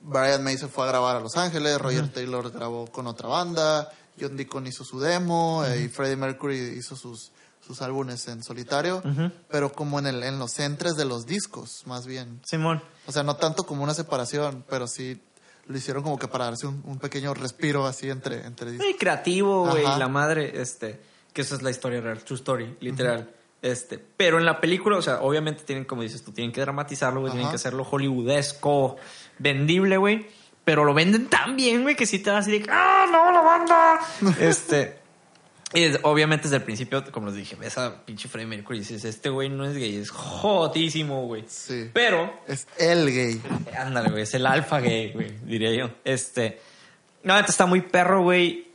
Brian 0.01 0.45
May 0.45 0.57
se 0.59 0.69
fue 0.69 0.85
a 0.85 0.89
grabar 0.89 1.17
a 1.17 1.21
Los 1.21 1.37
Ángeles, 1.37 1.79
Roger 1.81 2.13
Taylor 2.13 2.51
grabó 2.53 2.87
con 2.87 3.07
otra 3.07 3.29
banda, 3.29 3.91
John 4.21 4.37
Deacon 4.37 4.67
hizo 4.67 4.85
su 4.85 5.01
demo 5.01 5.65
eh, 5.65 5.83
y 5.83 5.89
Freddie 5.89 6.17
Mercury 6.17 6.59
hizo 6.79 6.95
sus, 6.95 7.33
sus 7.67 7.83
álbumes 7.83 8.29
en 8.29 8.45
solitario, 8.45 9.03
pero 9.49 9.73
como 9.73 9.99
en, 9.99 10.07
el, 10.07 10.23
en 10.23 10.39
los 10.39 10.59
entres 10.61 10.95
de 10.95 11.07
los 11.07 11.27
discos, 11.27 11.83
más 11.87 12.07
bien. 12.07 12.41
Simón. 12.45 12.81
O 13.07 13.13
sea, 13.13 13.23
no 13.25 13.35
tanto 13.37 13.65
como 13.65 13.83
una 13.83 13.95
separación, 13.95 14.65
pero 14.69 14.87
sí 14.87 15.21
lo 15.67 15.77
hicieron 15.77 16.03
como 16.03 16.19
que 16.19 16.29
para 16.29 16.47
darse 16.47 16.67
un, 16.67 16.83
un 16.85 16.99
pequeño 16.99 17.33
respiro 17.35 17.87
así 17.87 18.11
entre, 18.11 18.47
entre. 18.47 18.73
Muy 18.73 18.95
creativo, 18.95 19.67
güey, 19.67 19.85
la 19.85 20.09
madre, 20.09 20.61
este, 20.61 21.01
que 21.33 21.43
esa 21.43 21.55
es 21.55 21.63
la 21.63 21.71
historia 21.71 22.01
real, 22.01 22.23
true 22.23 22.37
story, 22.37 22.77
literal. 22.81 23.31
Este, 23.63 23.99
pero 23.99 24.39
en 24.39 24.45
la 24.45 24.61
película, 24.61 24.99
o 24.99 25.03
sea, 25.03 25.23
obviamente 25.23 25.65
tienen, 25.65 25.87
como 25.87 26.03
dices 26.03 26.23
tú, 26.23 26.33
tienen 26.33 26.53
que 26.53 26.61
dramatizarlo, 26.61 27.21
güey, 27.21 27.33
tienen 27.33 27.49
que 27.49 27.57
hacerlo 27.57 27.83
hollywoodesco, 27.85 28.97
vendible, 29.39 29.97
güey. 29.97 30.27
Pero 30.65 30.85
lo 30.85 30.95
venden 30.95 31.29
tan 31.29 31.57
bien, 31.57 31.83
güey, 31.83 31.95
que 31.95 32.07
sí 32.07 32.19
te 32.19 32.31
das 32.31 32.47
así 32.47 32.59
de, 32.59 32.67
¡ah, 32.71 33.07
no, 33.11 33.33
la 33.33 33.41
banda! 33.41 34.01
este, 34.41 34.99
y 35.75 35.83
es- 35.83 35.99
obviamente 36.03 36.45
desde 36.45 36.57
el 36.57 36.63
principio, 36.63 37.05
como 37.13 37.27
les 37.27 37.37
dije, 37.37 37.57
ves 37.57 37.77
a 37.79 38.05
pinche 38.05 38.29
Freddie 38.29 38.47
Mercury 38.49 38.79
y 38.79 38.81
dices, 38.81 39.05
este 39.05 39.29
güey 39.29 39.49
no 39.49 39.65
es 39.65 39.77
gay, 39.77 39.97
es 39.97 40.11
jotísimo, 40.11 41.27
güey. 41.27 41.45
Sí. 41.49 41.91
Pero, 41.93 42.33
Es 42.47 42.67
el 42.79 43.07
gay. 43.13 43.41
ándale, 43.79 44.11
güey, 44.11 44.23
es 44.23 44.35
el 44.35 44.47
alfa 44.47 44.81
gay, 44.81 45.13
güey, 45.13 45.37
diría 45.45 45.73
yo. 45.75 45.91
Este, 46.05 46.61
no, 47.23 47.35
neta 47.37 47.51
está 47.51 47.67
muy 47.67 47.81
perro, 47.83 48.23
güey. 48.23 48.69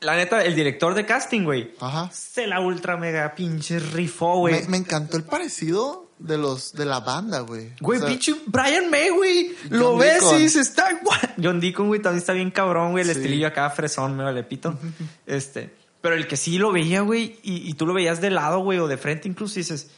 La 0.00 0.14
neta, 0.16 0.44
el 0.44 0.54
director 0.54 0.94
de 0.94 1.06
casting, 1.06 1.42
güey, 1.44 1.72
Ajá. 1.80 2.10
se 2.12 2.46
la 2.46 2.60
ultra 2.60 2.96
mega 2.96 3.34
pinche 3.34 3.78
rifó, 3.78 4.36
güey. 4.38 4.62
Me, 4.62 4.68
me 4.68 4.76
encantó 4.78 5.16
el 5.16 5.24
parecido 5.24 6.08
de 6.18 6.36
los 6.36 6.74
de 6.74 6.84
la 6.84 7.00
banda, 7.00 7.40
güey. 7.40 7.72
Güey, 7.80 7.98
O 7.98 8.02
sea, 8.02 8.10
pinche 8.10 8.34
Brian 8.46 8.90
May, 8.90 9.08
güey. 9.08 9.54
Lo 9.70 9.96
ves 9.96 10.20
Deacon. 10.20 10.36
y 10.36 10.42
dices, 10.42 10.68
está 10.68 10.92
igual. 10.92 11.34
John 11.42 11.60
Deacon, 11.60 11.88
güey, 11.88 12.02
también 12.02 12.18
está 12.18 12.34
bien 12.34 12.50
cabrón, 12.50 12.92
güey. 12.92 13.04
El 13.04 13.10
Sí. 13.14 13.18
estilillo 13.20 13.46
acá, 13.46 13.70
fresón, 13.70 14.14
me 14.18 14.24
vale 14.24 14.42
pito. 14.42 14.78
este. 15.26 15.79
Pero 16.00 16.14
el 16.14 16.26
que 16.26 16.36
sí 16.36 16.58
lo 16.58 16.72
veía, 16.72 17.02
güey, 17.02 17.38
y, 17.42 17.68
y 17.68 17.74
tú 17.74 17.86
lo 17.86 17.92
veías 17.92 18.20
de 18.20 18.30
lado, 18.30 18.60
güey, 18.60 18.78
o 18.78 18.88
de 18.88 18.96
frente 18.96 19.28
incluso, 19.28 19.58
y 19.58 19.62
dices, 19.62 19.90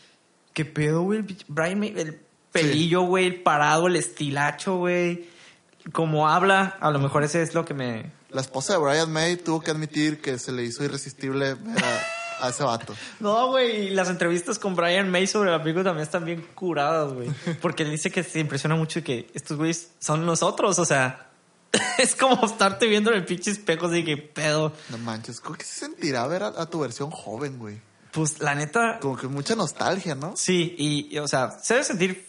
¿qué 0.53 0.65
pedo, 0.65 1.03
güey? 1.03 1.21
El 1.21 1.37
Brian 1.49 1.79
May, 1.79 1.95
el 1.97 2.21
pelillo, 2.51 3.03
güey, 3.03 3.27
el 3.27 3.43
parado, 3.43 3.87
el 3.87 3.97
estilacho, 3.97 4.77
güey. 4.77 5.29
Como 5.93 6.29
habla, 6.29 6.77
a 6.81 6.91
lo 6.91 6.99
mejor 7.01 7.25
ese 7.25 7.43
es 7.43 7.55
lo 7.55 7.65
que 7.65 7.75
me. 7.75 8.13
La 8.31 8.41
esposa 8.41 8.75
de 8.75 8.79
Brian 8.79 9.13
May 9.13 9.37
tuvo 9.37 9.61
que 9.61 9.71
admitir 9.71 10.21
que 10.21 10.39
se 10.39 10.53
le 10.53 10.65
hizo 10.65 10.85
irresistible 10.85 11.55
ver 11.55 11.85
a, 11.85 12.47
a 12.47 12.51
ese 12.51 12.63
vato. 12.63 12.95
No, 13.21 13.49
güey, 13.49 13.91
las 13.91 14.09
entrevistas 14.09 14.59
con 14.59 14.77
Brian 14.77 15.11
May 15.11 15.27
sobre 15.27 15.51
la 15.51 15.61
película 15.61 15.85
también 15.85 16.05
están 16.05 16.25
bien 16.25 16.47
curadas, 16.55 17.13
güey. 17.13 17.31
Porque 17.61 17.83
él 17.83 17.91
dice 17.91 18.11
que 18.11 18.23
se 18.23 18.39
impresiona 18.41 18.77
mucho 18.77 19.01
y 19.01 19.03
que 19.03 19.29
estos 19.35 19.57
güeyes 19.57 19.91
son 19.99 20.25
nosotros, 20.25 20.79
o 20.79 20.85
sea, 20.85 21.32
es 21.99 22.15
como 22.15 22.45
estarte 22.45 22.87
viendo 22.87 23.11
en 23.11 23.17
el 23.17 23.25
pinche 23.25 23.51
espejo 23.51 23.89
de 23.89 24.05
que 24.05 24.17
pedo. 24.17 24.73
No 24.91 24.99
manches, 24.99 25.41
¿cómo 25.41 25.57
que 25.57 25.65
se 25.65 25.87
sentirá 25.87 26.27
ver 26.27 26.43
a, 26.43 26.49
a 26.49 26.67
tu 26.67 26.81
versión 26.81 27.11
joven, 27.11 27.59
güey? 27.59 27.81
Pues 28.13 28.41
la 28.41 28.55
neta, 28.55 28.99
Como 29.01 29.17
que 29.17 29.27
mucha 29.27 29.57
nostalgia, 29.57 30.15
¿no? 30.15 30.37
sí, 30.37 30.75
y, 30.77 31.09
y, 31.15 31.19
o 31.19 31.27
sea, 31.27 31.51
se 31.63 31.75
debe 31.75 31.85
sentir 31.85 32.27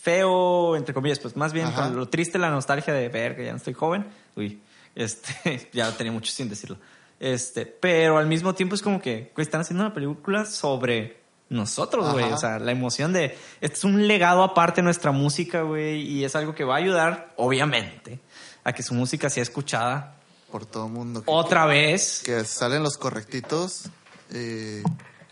feo, 0.00 0.76
entre 0.76 0.94
comillas, 0.94 1.18
pues 1.18 1.36
más 1.36 1.52
bien 1.52 1.72
con 1.72 1.96
lo 1.96 2.08
triste, 2.08 2.38
la 2.38 2.50
nostalgia 2.50 2.94
de 2.94 3.08
ver 3.08 3.34
que 3.34 3.44
ya 3.44 3.50
no 3.50 3.56
estoy 3.56 3.74
joven. 3.74 4.06
Uy, 4.36 4.60
este, 4.94 5.68
ya 5.72 5.90
tenía 5.96 6.12
mucho 6.12 6.30
sin 6.30 6.48
decirlo. 6.48 6.76
Este, 7.18 7.66
pero 7.66 8.18
al 8.18 8.26
mismo 8.26 8.54
tiempo 8.54 8.76
es 8.76 8.82
como 8.82 9.00
que, 9.00 9.32
güey, 9.34 9.44
están 9.44 9.62
haciendo 9.62 9.84
una 9.84 9.92
película 9.92 10.44
sobre 10.44 11.16
nosotros, 11.48 12.12
güey. 12.12 12.32
O 12.32 12.36
sea, 12.36 12.60
la 12.60 12.70
emoción 12.70 13.12
de, 13.12 13.36
este 13.60 13.78
es 13.78 13.84
un 13.84 14.06
legado 14.06 14.44
aparte 14.44 14.76
de 14.76 14.84
nuestra 14.84 15.10
música, 15.10 15.62
güey, 15.62 16.02
y 16.02 16.24
es 16.24 16.36
algo 16.36 16.54
que 16.54 16.62
va 16.62 16.74
a 16.74 16.78
ayudar, 16.78 17.32
obviamente, 17.36 18.20
a 18.68 18.72
que 18.72 18.82
su 18.82 18.94
música 18.94 19.30
sea 19.30 19.42
escuchada 19.42 20.16
Por 20.50 20.66
todo 20.66 20.86
el 20.86 20.92
mundo. 20.92 21.22
Que, 21.22 21.30
otra 21.30 21.66
vez. 21.66 22.22
que 22.24 22.44
salen 22.44 22.82
los 22.82 22.96
correctitos 22.98 23.82
y 24.30 24.82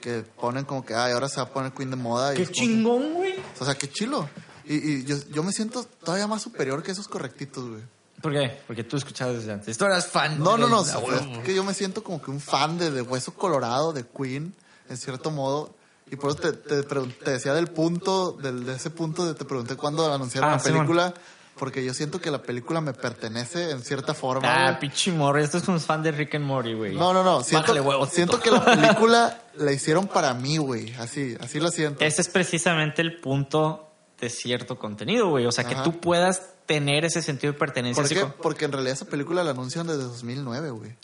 que 0.01 0.23
ponen 0.41 0.65
como 0.65 0.85
que, 0.85 0.95
ay, 0.95 1.13
ahora 1.13 1.29
se 1.29 1.37
va 1.37 1.43
a 1.45 1.49
poner 1.49 1.73
Queen 1.73 1.91
de 1.91 1.97
moda. 1.97 2.33
y 2.35 2.37
¡Qué 2.37 2.47
que- 2.47 2.53
chingón, 2.53 3.15
güey! 3.15 3.35
o 3.59 3.65
sea, 3.65 3.75
qué 3.75 3.89
chilo. 3.91 4.29
Y, 4.67 4.75
y 4.77 5.05
yo, 5.05 5.17
yo 5.31 5.43
me 5.43 5.53
siento 5.53 5.85
todavía 6.05 6.27
más 6.27 6.43
superior 6.43 6.83
que 6.83 6.93
esos 6.93 7.09
correctitos, 7.09 7.69
güey. 7.69 7.83
¿Por 8.23 8.33
qué? 8.33 8.63
Porque 8.67 8.85
tú 8.85 8.97
escuchabas 8.97 9.35
desde 9.37 9.53
antes. 9.53 9.77
Tú 9.77 9.85
eras 9.85 10.07
fan. 10.07 10.39
No, 10.39 10.57
no, 10.57 10.69
no. 10.69 10.83
de- 10.85 10.95
o 10.95 11.07
sea, 11.07 11.19
es 11.33 11.39
que 11.45 11.55
yo 11.55 11.65
me 11.65 11.75
siento 11.75 12.03
como 12.05 12.23
que 12.23 12.31
un 12.31 12.41
fan 12.41 12.79
de, 12.79 12.91
de 12.91 13.03
Hueso 13.03 13.35
Colorado, 13.35 13.93
de 13.93 14.05
Queen, 14.07 14.55
en 14.89 14.97
cierto 14.97 15.31
modo. 15.31 15.75
Y 16.11 16.17
por 16.17 16.31
eso 16.31 16.39
te, 16.41 16.53
te, 16.53 16.83
te 16.83 17.31
decía 17.31 17.53
del 17.55 17.69
punto, 17.69 18.33
del, 18.33 18.65
de 18.65 18.75
ese 18.77 18.91
punto 18.91 19.27
de 19.27 19.35
te 19.35 19.45
pregunté 19.45 19.75
cuándo 19.77 20.11
anunciaron 20.13 20.51
Ah, 20.51 20.57
la 20.57 20.63
película. 20.63 21.15
Porque 21.57 21.85
yo 21.85 21.95
siento 21.95 22.21
que 22.21 22.31
la 22.33 22.43
película 22.43 22.81
me 22.81 22.93
pertenece 22.93 23.71
en 23.71 23.83
cierta 23.83 24.13
forma. 24.13 24.49
Ah, 24.69 24.79
pinche 24.81 25.13
Morty. 25.13 25.45
Esto 25.45 25.59
es 25.59 25.65
como 25.65 25.79
fan 25.79 26.03
de 26.03 26.11
Rick 26.11 26.35
and 26.35 26.45
Morty, 26.45 26.75
güey. 26.75 26.95
No, 26.97 27.13
no, 27.13 27.23
no. 27.23 27.43
Siento, 27.45 27.63
Bájale 27.63 27.81
huevos. 27.81 28.11
siento 28.11 28.41
que 28.41 28.51
la 28.51 28.65
película 28.65 29.41
la 29.57 29.73
hicieron 29.73 30.09
para 30.09 30.35
mí, 30.35 30.57
güey. 30.59 30.93
Así, 30.95 31.37
así 31.41 31.61
lo 31.61 31.71
siento. 31.71 32.05
Ese 32.05 32.23
es 32.23 32.29
precisamente 32.29 33.03
el 33.03 33.21
punto 33.21 33.89
de 34.21 34.31
cierto 34.31 34.79
contenido, 34.79 35.29
güey. 35.29 35.47
O 35.47 35.53
sea, 35.53 35.65
que 35.65 35.77
tú 35.77 36.01
puedas 36.01 36.43
tener 36.67 37.05
ese 37.05 37.23
sentido 37.23 37.53
de 37.53 37.59
pertenencia. 37.59 38.03
¿Por 38.03 38.13
qué? 38.13 38.21
con- 38.21 38.35
Porque 38.43 38.65
en 38.65 38.73
realidad 38.73 38.95
esa 38.95 39.05
película 39.07 39.45
la 39.45 39.53
anuncian 39.53 39.87
desde 39.87 40.03
2009, 40.03 40.71
güey. 40.71 40.97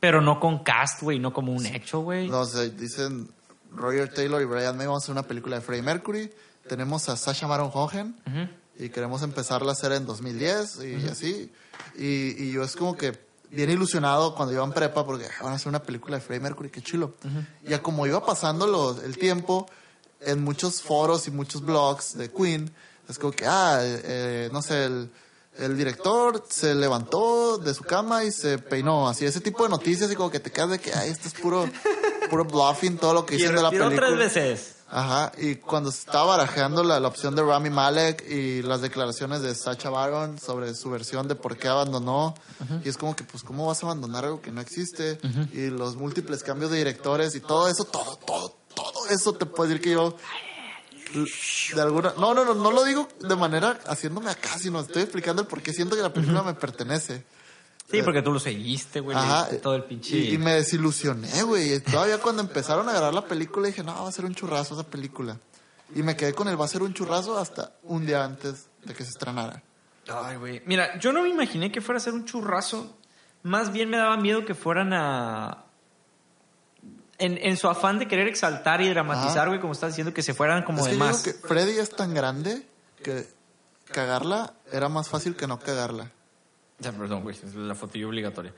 pero 0.00 0.20
no 0.20 0.38
con 0.38 0.62
cast, 0.62 1.02
güey, 1.02 1.18
no 1.18 1.32
como 1.32 1.52
un 1.52 1.66
hecho, 1.66 2.00
güey. 2.00 2.28
No, 2.28 2.40
o 2.40 2.44
sea, 2.46 2.62
dicen 2.62 3.28
Roger 3.74 4.12
Taylor 4.14 4.40
y 4.40 4.44
Brian 4.44 4.76
May 4.76 4.86
vamos 4.86 5.02
a 5.02 5.04
hacer 5.06 5.12
una 5.12 5.24
película 5.24 5.56
de 5.56 5.62
Freddie 5.62 5.82
Mercury. 5.82 6.30
Tenemos 6.68 7.08
a 7.08 7.16
Sasha 7.16 7.46
Baron 7.46 7.70
Cohen 7.70 8.14
Ujú. 8.26 8.48
Y 8.78 8.88
queremos 8.90 9.22
empezarla 9.22 9.70
a 9.70 9.72
hacer 9.72 9.92
en 9.92 10.06
2010 10.06 10.78
y 10.84 11.08
así. 11.08 11.52
Y, 11.96 12.42
y 12.44 12.52
yo 12.52 12.62
es 12.62 12.76
como 12.76 12.96
que 12.96 13.18
bien 13.50 13.70
ilusionado 13.70 14.34
cuando 14.34 14.54
iba 14.54 14.64
en 14.64 14.72
prepa 14.72 15.04
porque 15.06 15.24
"Ah, 15.26 15.42
van 15.44 15.52
a 15.52 15.56
hacer 15.56 15.68
una 15.68 15.82
película 15.82 16.16
de 16.16 16.22
Freddie 16.22 16.42
Mercury, 16.42 16.70
qué 16.70 16.82
chilo. 16.82 17.14
Y 17.64 17.70
ya 17.70 17.82
como 17.82 18.06
iba 18.06 18.24
pasando 18.24 18.66
los- 18.66 19.02
el 19.02 19.16
tiempo, 19.18 19.66
en 20.20 20.42
muchos 20.44 20.82
foros 20.82 21.26
y 21.28 21.30
muchos 21.30 21.62
blogs 21.62 22.16
de 22.18 22.30
Queen, 22.30 22.70
es 23.08 23.18
como 23.18 23.32
que, 23.32 23.46
ah, 23.46 23.78
eh, 23.82 24.48
no 24.52 24.60
sé, 24.62 24.84
el, 24.84 25.10
el 25.58 25.76
director 25.76 26.44
se 26.48 26.74
levantó 26.74 27.56
de 27.58 27.72
su 27.74 27.82
cama 27.84 28.24
y 28.24 28.30
se 28.32 28.58
peinó, 28.58 29.08
así, 29.08 29.24
ese 29.24 29.40
tipo 29.40 29.62
de 29.64 29.70
noticias 29.70 30.10
y 30.12 30.14
como 30.14 30.30
que 30.30 30.40
te 30.40 30.50
quedas 30.52 30.70
de 30.70 30.78
que, 30.78 30.92
ay, 30.92 31.10
esto 31.10 31.26
es 31.28 31.34
puro, 31.34 31.68
puro 32.30 32.44
bluffing, 32.44 32.98
todo 32.98 33.14
lo 33.14 33.24
que 33.26 33.36
dicen 33.36 33.56
de 33.56 33.62
la 33.62 33.70
película. 33.90 34.06
tres 34.18 34.34
veces. 34.34 34.74
Ajá, 34.90 35.32
y 35.36 35.56
cuando 35.56 35.92
se 35.92 35.98
estaba 35.98 36.36
barajeando 36.36 36.82
la, 36.82 36.98
la 36.98 37.08
opción 37.08 37.34
de 37.36 37.42
Rami 37.42 37.68
Malek 37.68 38.24
y 38.26 38.62
las 38.62 38.80
declaraciones 38.80 39.42
de 39.42 39.54
Sacha 39.54 39.90
Baron 39.90 40.38
sobre 40.40 40.74
su 40.74 40.88
versión 40.88 41.28
de 41.28 41.34
por 41.34 41.58
qué 41.58 41.68
abandonó, 41.68 42.34
y 42.82 42.88
es 42.88 42.96
como 42.96 43.14
que, 43.14 43.22
pues, 43.22 43.42
¿cómo 43.42 43.66
vas 43.66 43.82
a 43.82 43.86
abandonar 43.86 44.24
algo 44.24 44.40
que 44.40 44.50
no 44.50 44.62
existe? 44.62 45.18
Y 45.52 45.68
los 45.68 45.96
múltiples 45.96 46.42
cambios 46.42 46.70
de 46.70 46.78
directores 46.78 47.34
y 47.34 47.40
todo 47.40 47.68
eso, 47.68 47.84
todo, 47.84 48.16
todo, 48.16 48.56
todo 48.74 49.06
eso 49.10 49.34
te 49.34 49.44
puedo 49.44 49.68
decir 49.68 49.82
que 49.82 49.90
yo, 49.90 50.16
de 51.74 51.82
alguna, 51.82 52.14
no, 52.18 52.32
no, 52.32 52.46
no, 52.46 52.54
no 52.54 52.70
lo 52.70 52.84
digo 52.84 53.08
de 53.20 53.36
manera 53.36 53.78
haciéndome 53.86 54.30
acá, 54.30 54.58
sino 54.58 54.80
estoy 54.80 55.02
explicando 55.02 55.42
el 55.42 55.48
por 55.48 55.60
qué 55.60 55.74
siento 55.74 55.96
que 55.96 56.02
la 56.02 56.12
película 56.12 56.42
me 56.42 56.54
pertenece. 56.54 57.24
Sí, 57.90 58.02
porque 58.02 58.20
tú 58.20 58.32
lo 58.32 58.38
seguiste, 58.38 59.00
güey. 59.00 59.16
Ajá. 59.16 59.48
todo 59.62 59.74
el 59.74 59.84
pinche. 59.84 60.16
Y, 60.16 60.34
y 60.34 60.38
me 60.38 60.54
desilusioné, 60.54 61.42
güey. 61.42 61.80
Todavía 61.80 62.18
cuando 62.18 62.42
empezaron 62.42 62.86
a 62.88 62.92
grabar 62.92 63.14
la 63.14 63.24
película 63.24 63.66
dije, 63.66 63.82
no, 63.82 64.02
va 64.02 64.08
a 64.08 64.12
ser 64.12 64.26
un 64.26 64.34
churrazo 64.34 64.74
esa 64.74 64.88
película. 64.88 65.38
Y 65.94 66.02
me 66.02 66.14
quedé 66.14 66.34
con 66.34 66.48
el 66.48 66.60
va 66.60 66.66
a 66.66 66.68
ser 66.68 66.82
un 66.82 66.92
churrazo 66.92 67.38
hasta 67.38 67.72
un 67.84 68.04
día 68.04 68.22
antes 68.24 68.66
de 68.84 68.92
que 68.92 69.04
se 69.04 69.10
estrenara. 69.10 69.62
Ay, 70.12 70.36
güey. 70.36 70.62
Mira, 70.66 70.98
yo 70.98 71.12
no 71.12 71.22
me 71.22 71.30
imaginé 71.30 71.72
que 71.72 71.80
fuera 71.80 71.96
a 71.96 72.00
ser 72.00 72.12
un 72.12 72.26
churrazo. 72.26 72.94
Más 73.42 73.72
bien 73.72 73.88
me 73.88 73.96
daba 73.96 74.16
miedo 74.18 74.44
que 74.44 74.54
fueran 74.54 74.92
a. 74.92 75.64
En, 77.18 77.38
en 77.38 77.56
su 77.56 77.68
afán 77.68 77.98
de 77.98 78.06
querer 78.06 78.28
exaltar 78.28 78.80
y 78.80 78.88
dramatizar, 78.88 79.48
güey, 79.48 79.60
como 79.60 79.72
estás 79.72 79.90
diciendo, 79.90 80.14
que 80.14 80.22
se 80.22 80.34
fueran 80.34 80.62
como 80.62 80.80
es 80.80 80.84
de 80.84 80.90
que 80.90 80.98
yo 80.98 81.04
más. 81.04 81.24
digo 81.24 81.40
que 81.40 81.48
Freddy 81.48 81.78
es 81.78 81.90
tan 81.90 82.14
grande 82.14 82.64
que 83.02 83.26
cagarla 83.86 84.54
era 84.70 84.88
más 84.88 85.08
fácil 85.08 85.34
que 85.34 85.46
no 85.46 85.58
cagarla. 85.58 86.12
Ya, 86.80 86.92
perdón, 86.92 87.22
güey, 87.22 87.36
es 87.36 87.54
la 87.54 87.74
fotillo 87.74 88.08
obligatoria. 88.08 88.52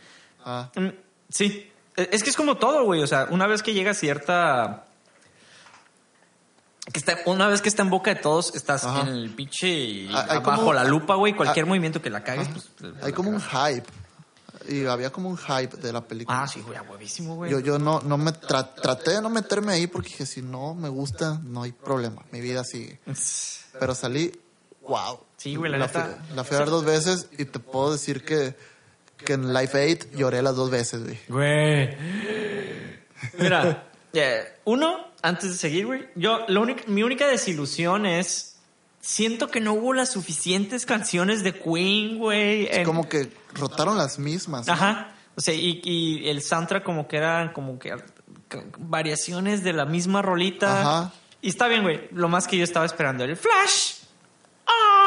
Ah, 0.45 0.71
Mm, 0.77 0.89
sí, 1.29 1.71
E- 1.97 2.09
es 2.13 2.23
que 2.23 2.31
es 2.31 2.37
como 2.37 2.57
todo, 2.57 2.85
güey. 2.85 3.03
O 3.03 3.07
sea, 3.07 3.27
una 3.31 3.47
vez 3.47 3.63
que 3.63 3.73
llega 3.75 3.95
cierta. 3.95 4.85
Que 6.93 6.99
está, 6.99 7.19
una 7.27 7.47
vez 7.49 7.61
que 7.63 7.69
está 7.69 7.83
en 7.83 7.91
boca 7.91 8.13
de 8.15 8.21
todos, 8.21 8.55
estás 8.55 8.85
Ajá. 8.85 9.03
en 9.03 9.09
el 9.09 9.31
pinche. 9.35 10.09
Ah, 10.13 10.41
bajo 10.41 10.61
como- 10.63 10.73
la 10.73 10.85
lupa, 10.85 11.15
güey. 11.17 11.35
Cualquier 11.35 11.65
ah, 11.65 11.69
movimiento 11.69 12.01
que 12.03 12.11
la 12.11 12.23
cagues, 12.25 12.49
ajá. 12.49 12.57
pues. 12.79 12.95
hay 13.03 13.13
como 13.13 13.31
un 13.31 13.41
hype. 13.41 13.87
Y 14.69 14.85
había 14.87 15.11
como 15.11 15.29
un 15.29 15.37
hype 15.39 15.77
de 15.79 15.93
la 15.93 16.01
película. 16.07 16.43
Ah, 16.43 16.47
sí, 16.49 16.61
güey, 16.61 16.79
huevísimo, 16.79 17.35
güey. 17.37 17.51
Yo, 17.51 17.61
yo 17.61 17.79
no, 17.79 18.01
no 18.01 18.19
me 18.19 18.31
tra- 18.33 18.75
traté 18.75 19.13
de 19.13 19.23
no 19.23 19.31
meterme 19.31 19.73
ahí 19.73 19.87
porque 19.87 20.09
dije, 20.11 20.27
si 20.27 20.43
no 20.43 20.75
me 20.75 20.89
gusta, 20.89 21.41
no 21.43 21.63
hay 21.63 21.73
problema. 21.73 22.23
Mi 22.31 22.41
vida 22.41 22.63
sigue. 22.65 23.01
Pero 23.81 23.95
salí, 23.95 24.33
wow. 24.83 25.21
Sí, 25.37 25.57
güey, 25.57 25.71
la 25.73 25.79
la 25.79 25.87
neta. 25.87 26.05
fui- 26.27 26.37
la 26.37 26.45
fui 26.45 26.57
a 26.57 26.61
ver 26.61 26.69
dos 26.71 26.85
veces 26.85 27.29
y 27.39 27.45
te 27.47 27.59
puedo 27.59 27.93
decir 27.93 28.25
que, 28.25 28.55
que 29.25 29.33
en 29.35 29.53
Life 29.55 29.97
8 30.03 30.09
lloré 30.17 30.43
las 30.43 30.57
dos 30.57 30.71
veces, 30.71 31.03
güey. 31.05 31.19
Güey. 31.29 31.97
Mira, 33.39 33.87
uno, 34.65 35.07
antes 35.23 35.51
de 35.51 35.57
seguir, 35.57 35.87
güey, 35.87 36.09
yo, 36.15 36.41
lo 36.49 36.63
único, 36.63 36.83
mi 36.87 37.03
única 37.03 37.27
desilusión 37.27 38.07
es. 38.07 38.47
Siento 39.03 39.49
que 39.51 39.61
no 39.61 39.73
hubo 39.73 39.95
las 39.95 40.11
suficientes 40.13 40.85
canciones 40.85 41.43
de 41.43 41.55
Queen, 41.59 42.19
güey. 42.19 42.69
en- 42.71 42.85
Como 42.85 43.09
que 43.09 43.31
rotaron 43.55 43.97
las 43.97 44.19
mismas. 44.19 44.67
¿no? 44.67 44.75
Ajá. 44.75 45.15
O 45.37 45.41
sea, 45.41 45.55
y, 45.55 45.81
y 45.85 46.29
el 46.29 46.43
soundtrack 46.43 46.83
como 46.85 47.09
que 47.09 47.17
eran 47.17 47.55
como 47.55 47.79
que 47.79 47.95
variaciones 48.79 49.63
de 49.65 49.73
la 49.73 49.87
misma 49.87 50.21
rolita. 50.21 50.81
Ajá. 50.83 51.13
Y 51.41 51.49
está 51.49 51.67
bien, 51.69 51.83
güey. 51.83 52.09
Lo 52.13 52.29
más 52.29 52.47
que 52.47 52.59
yo 52.59 52.65
estaba 52.65 52.85
esperando, 52.85 53.25
el 53.25 53.37
flash. 53.39 53.95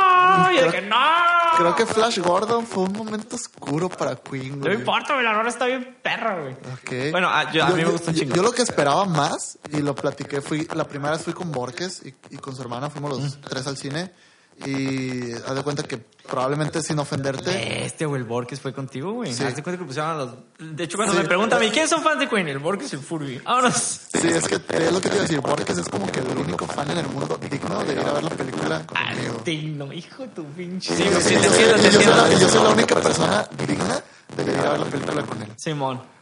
¡Ah! 0.06 0.50
Y 0.52 0.56
de 0.56 0.62
Creo- 0.62 0.72
que 0.72 0.82
no. 0.82 0.96
creo 1.58 1.76
que 1.76 1.86
Flash 1.86 2.20
Gordon 2.20 2.66
fue 2.66 2.84
un 2.84 2.94
momento 2.94 3.36
oscuro 3.36 3.90
para 3.90 4.16
Queen, 4.16 4.52
No 4.52 4.56
me 4.58 4.62
güey. 4.70 4.76
importa, 4.80 5.14
güey, 5.14 5.26
la 5.26 5.34
rola 5.34 5.50
está 5.50 5.66
bien 5.66 5.98
perra, 6.02 6.40
güey. 6.42 6.54
Ok. 6.54 7.12
Bueno, 7.12 7.30
a, 7.30 7.52
yo- 7.52 7.64
a 7.64 7.70
mí 7.70 7.76
me 7.84 7.86
gusta 7.86 8.12
un 8.12 8.16
yo- 8.18 8.24
chingo. 8.24 8.36
yo 8.36 8.44
lo 8.44 8.52
que 8.52 8.62
esperaba 8.62 9.06
más, 9.06 9.58
y 9.72 9.78
lo 9.82 9.96
platiqué, 9.96 10.42
fui, 10.42 10.68
la 10.74 10.86
primera 10.86 11.12
vez 11.14 11.24
fui 11.24 11.34
con 11.34 11.52
Borges 11.52 12.02
y, 12.06 12.14
y 12.32 12.38
con 12.38 12.56
su 12.56 12.62
hermana, 12.62 12.90
fuimos 12.90 13.12
los 13.20 13.42
tres 13.42 13.66
al 13.68 13.78
cine. 13.78 14.12
Y 14.66 15.34
haz 15.34 15.56
de 15.56 15.64
cuenta 15.64 15.84
que 15.84 15.98
probablemente 15.98 16.82
sin 16.82 16.98
ofenderte, 17.00 17.86
Este, 17.86 18.06
güey, 18.06 18.22
el 18.22 18.28
Borges 18.28 18.62
fue 18.62 18.74
contigo, 18.74 19.12
güey. 19.14 19.34
Sí. 19.34 19.44
Haz 19.44 19.56
de 19.56 19.64
cuenta 19.64 19.80
que 19.80 19.86
pusieron 19.86 20.12
a 20.12 20.16
los... 20.16 20.30
De 20.60 20.84
hecho, 20.86 20.96
cuando 20.98 21.14
Sí. 21.14 21.20
me 21.20 21.26
preguntan 21.26 21.60
a 21.60 21.62
mí, 21.62 21.70
¿quiénes 21.72 21.90
son 21.90 22.02
fans 22.02 22.20
de 22.20 22.30
Queen? 22.30 22.48
El 22.48 22.60
Borges 22.60 22.94
y 22.94 22.96
el 22.96 23.02
Furby. 23.02 23.40
Vámonos. 23.44 23.74
sí, 23.76 24.28
es 24.28 24.48
que 24.48 24.56
es 24.56 24.92
lo 24.94 25.02
que 25.02 25.10
te 25.10 25.16
iba 25.16 25.18
a 25.18 25.28
decir. 25.28 25.40
Borges 25.42 25.78
es 25.78 25.90
como 25.90 26.10
que 26.12 26.20
el 26.20 26.38
único 26.38 26.66
fan 26.68 26.90
en 26.92 26.98
el 27.00 27.08
mundo 27.08 27.38
digno 27.50 27.84
de 27.84 27.94
ir 27.94 28.00
a 28.00 28.14
ver 28.14 28.24
la 28.24 28.30
película 28.30 28.86
conmigo. 28.86 29.36
Altino, 29.38 29.92
hijo 29.94 30.24
de 30.24 30.30
tu 30.30 30.46
pinche... 30.46 30.96
Sí, 30.96 31.04
güey, 31.04 31.22
sí, 31.22 31.34
y 31.36 31.38
te 31.38 31.48
entiendo, 31.48 31.76
te 31.76 31.88
entiendo. 31.88 32.40
yo 32.40 32.50
soy 32.50 32.64
la 32.64 32.70
única 32.70 32.96
persona 32.96 33.48
digna 33.68 34.04
de 34.38 34.44
ir 34.44 34.60
a 34.60 34.72
ver 34.72 34.80
la 34.80 34.86
película 34.86 35.24
con 35.24 35.42
él. 35.42 35.50
Simón. 35.58 36.13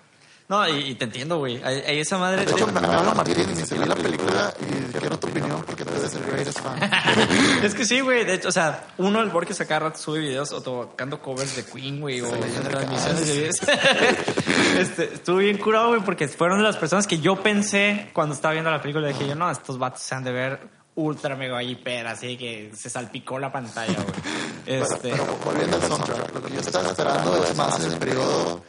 No, 0.51 0.67
y, 0.67 0.89
y 0.89 0.95
te 0.95 1.05
entiendo, 1.05 1.37
güey. 1.37 1.63
Ahí- 1.63 1.81
ahí 1.87 1.99
esa 2.01 2.17
madre... 2.17 2.45
De 2.45 2.51
hecho, 2.51 2.67
me, 2.67 2.79
habla 2.79 3.13
Martín 3.13 3.39
y 3.39 3.53
dice, 3.53 3.79
vi 3.79 3.85
la 3.85 3.95
película 3.95 4.53
y 4.59 4.91
quiero 4.91 5.17
tu 5.17 5.27
opinión 5.27 5.63
porque 5.65 5.85
tú 5.85 5.93
eres 5.95 6.13
el 6.13 6.23
greatest 6.25 6.59
fan. 6.59 6.77
Es 7.63 7.73
que 7.73 7.85
sí, 7.85 8.01
güey. 8.01 8.25
De 8.25 8.33
hecho, 8.33 8.49
o 8.49 8.51
sea, 8.51 8.83
uno, 8.97 9.21
el 9.21 9.29
Borges 9.29 9.61
acá 9.61 9.79
rato 9.79 9.97
sube 9.97 10.19
videos 10.19 10.51
o 10.51 10.59
tocando 10.61 11.21
covers 11.21 11.55
de 11.55 11.63
Queen, 11.63 12.01
güey, 12.01 12.19
o 12.19 12.29
transmisiones 12.29 13.27
de 13.27 13.33
videos. 13.33 13.55
este, 14.77 15.13
estuvo 15.13 15.37
bien 15.37 15.57
curado, 15.57 15.87
güey, 15.87 16.01
porque 16.01 16.27
fueron 16.27 16.57
de 16.57 16.65
las 16.65 16.75
personas 16.75 17.07
que 17.07 17.19
yo 17.19 17.41
pensé 17.41 18.09
cuando 18.11 18.35
estaba 18.35 18.51
viendo 18.51 18.71
la 18.71 18.81
película. 18.81 19.07
Dije 19.07 19.29
yo, 19.29 19.35
no, 19.35 19.49
estos 19.49 19.79
vatos 19.79 20.01
se 20.01 20.15
han 20.15 20.25
de 20.25 20.33
ver 20.33 20.59
ultra 20.95 21.37
mega 21.37 21.63
hiper, 21.63 22.07
así 22.07 22.35
que 22.35 22.73
se 22.75 22.89
salpicó 22.89 23.39
la 23.39 23.53
pantalla, 23.53 23.93
güey. 23.93 24.51
Este, 24.81 25.11
Pero 25.11 25.25
volviendo 25.45 25.77
al 25.77 25.83
soundtrack, 25.83 26.33
lo 26.35 26.43
que 26.43 26.53
yo 26.53 26.59
estaba 26.59 26.89
esperando 26.89 27.41
es 27.41 27.55
más 27.55 27.83
el 27.83 27.97
periodo 27.97 28.61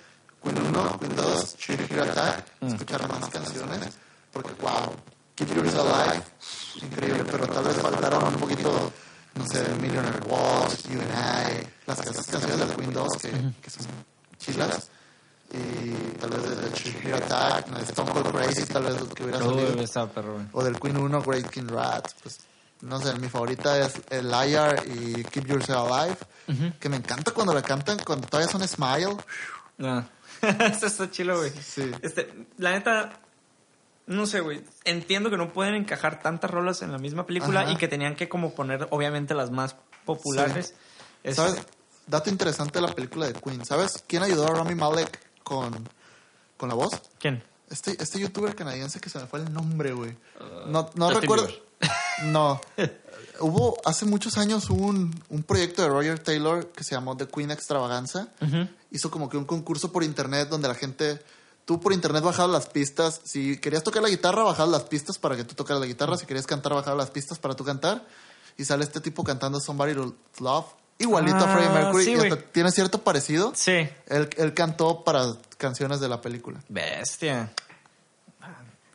Queen 0.42 0.58
1, 0.58 0.98
Queen 0.98 1.16
2, 1.16 1.56
Shitty 1.58 1.94
Heart 1.94 2.10
Attack, 2.10 2.44
escuchar 2.62 3.08
más 3.08 3.28
canciones, 3.30 3.94
porque 4.32 4.52
wow, 4.60 4.94
Keep 5.34 5.54
Yours 5.56 5.74
Alive, 5.74 6.22
increíble, 6.82 7.24
pero 7.24 7.46
tal 7.46 7.64
vez 7.64 7.76
faltaron 7.76 8.24
un 8.24 8.34
poquito, 8.34 8.92
no 9.34 9.46
sé, 9.46 9.68
Millionaire 9.80 10.20
Walls, 10.26 10.82
You 10.84 11.00
and 11.00 11.62
I, 11.62 11.66
las 11.86 12.00
esas 12.00 12.26
canciones 12.26 12.68
de 12.68 12.76
Queen 12.76 12.92
2 12.92 13.08
que, 13.20 13.30
que 13.62 13.70
son 13.70 13.86
chilas. 14.38 14.88
Y 15.54 16.16
tal 16.18 16.30
vez 16.30 16.42
de 16.62 16.70
Shitty 16.70 17.08
Heart 17.08 17.24
Attack, 17.24 17.66
de 17.68 17.82
Stone 17.82 18.10
Cold 18.10 18.32
Crazy, 18.32 18.64
tal 18.64 18.84
vez 18.84 18.98
lo 19.00 19.08
que 19.08 19.22
hubiera 19.24 19.38
salido. 19.38 20.08
perro. 20.08 20.46
O 20.52 20.64
del 20.64 20.80
Queen 20.80 20.96
1, 20.96 21.22
Great 21.22 21.50
King 21.50 21.68
Rat. 21.68 22.08
Pues, 22.22 22.38
no 22.80 22.98
sé, 22.98 23.14
mi 23.18 23.28
favorita 23.28 23.78
es 23.78 24.00
el 24.08 24.30
Liar 24.30 24.82
y 24.86 25.22
Keep 25.24 25.46
Yourself 25.46 25.92
Alive. 25.92 26.16
Que 26.80 26.88
me 26.88 26.96
encanta 26.96 27.32
cuando 27.32 27.52
la 27.52 27.60
cantan, 27.62 27.98
cuando 27.98 28.26
todavía 28.26 28.50
son 28.50 28.66
Smile. 28.66 29.16
Ah. 29.82 30.04
Esto 30.72 30.86
está 30.86 31.10
chilo, 31.10 31.38
güey. 31.38 31.50
Sí. 31.50 31.90
Este, 32.02 32.32
la 32.58 32.72
neta, 32.72 33.20
no 34.06 34.26
sé, 34.26 34.40
güey. 34.40 34.64
Entiendo 34.84 35.30
que 35.30 35.36
no 35.36 35.52
pueden 35.52 35.74
encajar 35.74 36.20
tantas 36.20 36.50
rolas 36.50 36.82
en 36.82 36.90
la 36.92 36.98
misma 36.98 37.26
película 37.26 37.60
Ajá. 37.60 37.72
y 37.72 37.76
que 37.76 37.88
tenían 37.88 38.16
que 38.16 38.28
como 38.28 38.54
poner, 38.54 38.88
obviamente, 38.90 39.34
las 39.34 39.50
más 39.50 39.76
populares. 40.04 40.74
¿Sabes? 41.32 41.62
Dato 42.06 42.30
interesante 42.30 42.80
de 42.80 42.86
la 42.86 42.92
película 42.92 43.26
de 43.26 43.34
Queen. 43.34 43.64
¿Sabes 43.64 44.04
quién 44.06 44.24
ayudó 44.24 44.46
a 44.46 44.50
Rami 44.50 44.74
Malek 44.74 45.20
con, 45.44 45.88
con 46.56 46.68
la 46.68 46.74
voz? 46.74 47.00
¿Quién? 47.20 47.44
Este, 47.70 48.02
este 48.02 48.18
youtuber 48.18 48.54
canadiense 48.54 49.00
que 49.00 49.08
se 49.08 49.18
me 49.18 49.26
fue 49.26 49.38
el 49.40 49.52
nombre, 49.52 49.92
güey. 49.92 50.16
No, 50.66 50.90
no 50.94 51.06
Justin 51.06 51.20
recuerdo. 51.22 51.48
No. 52.24 52.60
Hubo 53.40 53.76
hace 53.84 54.04
muchos 54.04 54.36
años 54.38 54.70
un, 54.70 55.18
un 55.28 55.42
proyecto 55.42 55.82
de 55.82 55.88
Roger 55.88 56.18
Taylor 56.18 56.68
que 56.72 56.84
se 56.84 56.94
llamó 56.94 57.16
The 57.16 57.26
Queen 57.26 57.50
Extravaganza. 57.50 58.28
Hizo 58.90 59.10
como 59.10 59.28
que 59.28 59.36
un 59.36 59.44
concurso 59.44 59.90
por 59.92 60.04
internet 60.04 60.48
donde 60.48 60.68
la 60.68 60.74
gente. 60.74 61.20
Tú 61.64 61.80
por 61.80 61.92
internet 61.92 62.22
bajabas 62.24 62.50
las 62.52 62.66
pistas. 62.66 63.20
Si 63.24 63.56
querías 63.58 63.82
tocar 63.84 64.02
la 64.02 64.08
guitarra, 64.08 64.42
bajabas 64.42 64.70
las 64.72 64.82
pistas 64.84 65.18
para 65.18 65.36
que 65.36 65.44
tú 65.44 65.54
tocaras 65.54 65.80
la 65.80 65.86
guitarra. 65.86 66.16
Si 66.16 66.26
querías 66.26 66.46
cantar, 66.46 66.74
bajabas 66.74 66.98
las 66.98 67.10
pistas 67.10 67.38
para 67.38 67.54
tú 67.54 67.64
cantar. 67.64 68.04
Y 68.58 68.64
sale 68.64 68.84
este 68.84 69.00
tipo 69.00 69.24
cantando 69.24 69.60
Somebody 69.60 69.94
to 69.94 70.14
Love. 70.40 70.66
Igualito 70.98 71.36
a 71.38 71.50
Ah, 71.52 71.56
Freddie 71.56 71.70
Mercury. 71.72 72.04
sí, 72.04 72.10
y 72.12 72.14
hasta 72.16 72.36
tiene 72.36 72.70
cierto 72.70 73.02
parecido. 73.02 73.52
Sí. 73.56 73.88
Él, 74.06 74.28
él 74.36 74.54
cantó 74.54 75.02
para 75.04 75.24
canciones 75.56 76.00
de 76.00 76.08
la 76.08 76.20
película. 76.20 76.60
Bestia. 76.68 77.52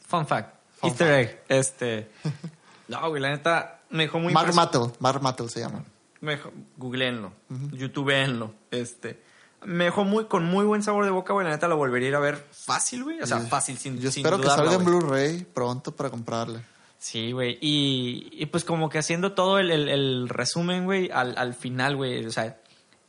Fun 0.08 0.26
fact. 0.28 0.54
Fun 0.80 0.90
Easter 0.90 1.12
egg. 1.12 1.44
Este. 1.50 2.12
No, 2.90 3.10
güey, 3.10 3.22
la 3.22 3.32
neta 3.32 3.77
me 3.90 4.04
dejó 4.04 4.20
muy 4.20 4.34
Mark 4.34 4.54
Mattel. 4.54 4.92
Mark 5.00 5.22
Mattel 5.22 5.50
se 5.50 5.60
llama. 5.62 5.84
Me 6.22 6.32
dejó, 6.38 6.52
googleenlo, 6.78 7.32
youtubeenlo, 7.74 8.54
este. 8.72 9.22
Me 9.66 9.86
dejó 9.86 10.04
muy, 10.04 10.26
con 10.26 10.46
muy 10.46 10.66
buen 10.66 10.84
sabor 10.84 11.04
de 11.06 11.12
boca, 11.12 11.34
güey. 11.34 11.46
La 11.46 11.52
neta 11.52 11.68
lo 11.68 11.78
volvería 11.78 12.08
a 12.08 12.10
ir 12.10 12.16
a 12.16 12.20
ver 12.20 12.48
fácil, 12.52 13.04
güey. 13.04 13.20
O 13.22 13.28
sea, 13.28 13.40
fácil, 13.40 13.78
sin 13.78 14.00
Yo 14.00 14.12
sin 14.12 14.22
espero 14.26 14.40
que 14.42 14.48
salga 14.48 14.74
en. 14.76 14.86
Blu-ray 14.86 15.46
pronto 15.54 15.96
para 15.96 16.10
comprarle. 16.10 16.60
Sí, 17.00 17.32
güey. 17.32 17.58
Y, 17.62 18.30
y 18.32 18.46
pues 18.48 18.64
como 18.64 18.90
que 18.90 18.98
haciendo 19.00 19.34
todo 19.34 19.60
el, 19.60 19.70
el- 19.72 19.90
el 19.90 20.30
resumen, 20.30 20.86
güey, 20.86 21.10
al, 21.12 21.38
al 21.38 21.54
final, 21.54 21.96
güey. 21.96 22.26
O 22.26 22.32
sea, 22.32 22.58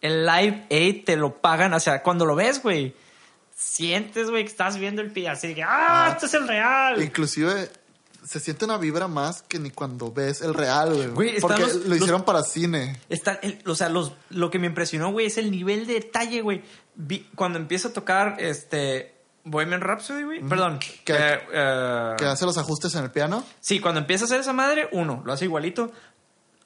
el 0.00 0.26
Live 0.26 0.66
Aid 0.70 1.04
te 1.04 1.16
lo 1.16 1.36
pagan. 1.40 1.72
O 1.74 1.80
sea, 1.80 2.02
cuando 2.02 2.24
lo 2.26 2.34
ves, 2.34 2.62
güey, 2.62 2.94
sientes, 3.54 4.30
güey, 4.30 4.44
que 4.44 4.50
estás 4.50 4.78
viendo 4.78 5.02
el 5.02 5.10
pie 5.12 5.28
así 5.28 5.48
de 5.48 5.54
que, 5.54 5.62
¡ah, 5.62 6.10
este 6.12 6.26
es 6.26 6.34
el 6.34 6.46
real! 6.48 7.02
Inclusive 7.02 7.70
se 8.24 8.40
siente 8.40 8.64
una 8.64 8.76
vibra 8.78 9.08
más 9.08 9.42
que 9.42 9.58
ni 9.58 9.70
cuando 9.70 10.12
ves 10.12 10.42
el 10.42 10.54
real, 10.54 11.12
güey. 11.12 11.40
Porque 11.40 11.60
los- 11.62 11.74
lo 11.76 11.88
los- 11.88 11.98
hicieron 11.98 12.22
para 12.24 12.42
cine. 12.42 13.00
Está, 13.08 13.34
el- 13.42 13.62
o 13.66 13.74
sea, 13.74 13.88
los, 13.88 14.12
lo 14.30 14.50
que 14.50 14.58
me 14.58 14.66
impresionó, 14.66 15.10
güey, 15.12 15.26
es 15.26 15.38
el 15.38 15.50
nivel 15.50 15.86
de 15.86 15.94
detalle, 15.94 16.40
güey. 16.42 16.62
Vi- 16.94 17.26
Cuando 17.34 17.58
empieza 17.58 17.88
a 17.88 17.92
tocar 17.92 18.36
este 18.38 19.14
Bohemian 19.44 19.80
Rhapsody, 19.80 20.24
güey. 20.24 20.40
Perdón. 20.42 20.78
Que- 20.78 21.14
eh, 21.14 21.38
eh, 21.52 22.14
Que 22.18 22.24
hace 22.26 22.44
los 22.44 22.58
ajustes 22.58 22.94
en 22.96 23.04
el 23.04 23.10
piano. 23.10 23.44
sí, 23.60 23.80
cuando 23.80 24.00
empieza 24.00 24.24
a 24.24 24.26
hacer 24.26 24.40
esa 24.40 24.52
madre, 24.52 24.88
uno, 24.92 25.22
lo 25.24 25.32
hace 25.32 25.46
igualito. 25.46 25.90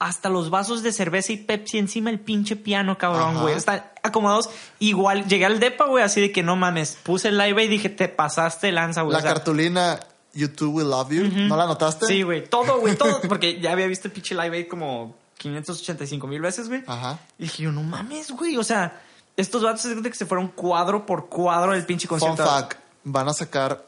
Hasta 0.00 0.28
los 0.28 0.50
vasos 0.50 0.82
de 0.82 0.90
cerveza 0.90 1.32
y 1.32 1.36
Pepsi 1.36 1.78
encima 1.78 2.11
del 2.11 2.18
pinche 2.18 2.57
piano, 2.57 2.98
cabrón, 2.98 3.40
güey. 3.40 3.55
Están 3.55 3.84
acomodados 4.03 4.50
igual. 4.80 5.28
Llegué 5.28 5.44
al 5.46 5.61
depa, 5.61 5.86
güey, 5.86 6.03
así 6.03 6.20
de 6.20 6.32
que 6.32 6.42
no 6.42 6.57
mames. 6.57 6.98
Puse 7.05 7.28
el 7.28 7.38
live 7.38 7.62
y 7.62 7.68
dije, 7.68 7.88
te 7.88 8.09
pasaste 8.09 8.72
lanza, 8.72 9.03
güey. 9.03 9.12
La 9.12 9.18
O 9.18 9.22
sea, 9.22 9.34
cartulina 9.34 10.00
YouTube 10.35 10.74
Will 10.76 10.89
Love 10.91 11.11
You. 11.11 11.24
¿No 11.49 11.57
la 11.57 11.66
notaste? 11.66 12.07
Sí, 12.07 12.22
güey. 12.22 12.49
Todo, 12.49 12.80
güey, 12.80 12.97
todo. 12.97 13.20
Porque 13.28 13.61
ya 13.61 13.72
había 13.72 13.87
visto 13.87 14.09
el 14.09 14.12
pinche 14.12 14.35
live 14.35 14.57
aid 14.57 14.68
como 14.68 15.14
585 15.39 16.26
mil 16.26 16.41
veces, 16.41 16.68
güey. 16.68 16.83
Ajá. 16.87 17.18
Y 17.39 17.45
dije 17.45 17.64
yo, 17.64 17.72
no 17.72 17.83
mames, 17.83 18.30
güey. 18.33 18.57
O 18.57 18.64
sea, 18.64 19.01
estos 19.37 19.62
vatos 19.62 19.85
es 19.87 20.03
de 20.03 20.11
que 20.11 20.16
se 20.16 20.26
fueron 20.26 20.49
cuadro 20.49 21.05
por 21.07 21.28
cuadro 21.28 21.72
del 21.72 21.85
pinche 21.85 22.09
Fun 22.09 22.18
concierto. 22.18 22.45
fact. 22.51 22.78
Van 23.05 23.28
a 23.28 23.35
sacar 23.35 23.87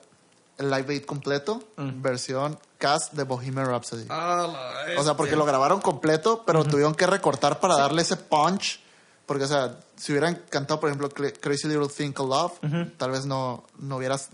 el 0.58 0.70
Live 0.70 0.92
Aid 0.94 1.04
completo, 1.04 1.62
Mm. 1.76 2.02
versión 2.02 2.58
cast 2.78 3.12
de 3.14 3.24
Bohemian 3.24 3.66
Rhapsody. 3.66 4.06
Ah, 4.10 4.52
O 4.98 5.02
sea, 5.02 5.16
porque 5.16 5.36
lo 5.36 5.44
grabaron 5.44 5.80
completo, 5.80 6.42
pero 6.46 6.64
tuvieron 6.64 6.94
que 6.94 7.06
recortar 7.06 7.58
para 7.60 7.76
darle 7.76 8.02
ese 8.02 8.16
punch. 8.16 8.80
Porque, 9.26 9.44
o 9.44 9.48
sea, 9.48 9.78
si 9.96 10.12
hubieran 10.12 10.42
cantado, 10.50 10.80
por 10.80 10.90
ejemplo, 10.90 11.08
Cra- 11.08 11.32
Crazy 11.40 11.66
Little 11.66 11.88
Thing 11.88 12.12
Called 12.12 12.30
Love, 12.30 12.92
tal 12.98 13.10
vez 13.10 13.24
no, 13.24 13.64
no 13.78 13.96
hubieras... 13.96 14.28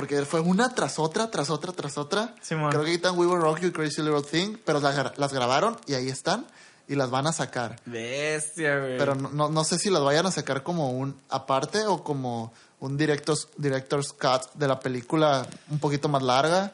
Porque 0.00 0.24
fue 0.24 0.40
una 0.40 0.74
tras 0.74 0.98
otra, 0.98 1.30
tras 1.30 1.50
otra, 1.50 1.72
tras 1.72 1.98
otra. 1.98 2.34
Simón. 2.40 2.70
Creo 2.70 2.84
que 2.84 2.92
quitan 2.92 3.18
We 3.18 3.26
Will 3.26 3.38
Rock 3.38 3.60
You 3.60 3.70
Crazy 3.70 4.00
Little 4.00 4.22
Thing, 4.22 4.56
pero 4.64 4.80
las, 4.80 5.18
las 5.18 5.32
grabaron 5.34 5.76
y 5.86 5.92
ahí 5.92 6.08
están 6.08 6.46
y 6.88 6.94
las 6.94 7.10
van 7.10 7.26
a 7.26 7.32
sacar. 7.32 7.76
Bestia, 7.84 8.78
güey. 8.78 8.96
Pero 8.96 9.14
no, 9.14 9.28
no, 9.28 9.50
no 9.50 9.62
sé 9.62 9.78
si 9.78 9.90
las 9.90 10.02
vayan 10.02 10.24
a 10.24 10.30
sacar 10.30 10.62
como 10.62 10.90
un 10.90 11.20
aparte 11.28 11.84
o 11.86 12.02
como 12.02 12.50
un 12.80 12.96
director's, 12.96 13.48
director's 13.58 14.14
cut 14.14 14.50
de 14.54 14.66
la 14.66 14.80
película 14.80 15.46
un 15.68 15.78
poquito 15.78 16.08
más 16.08 16.22
larga. 16.22 16.72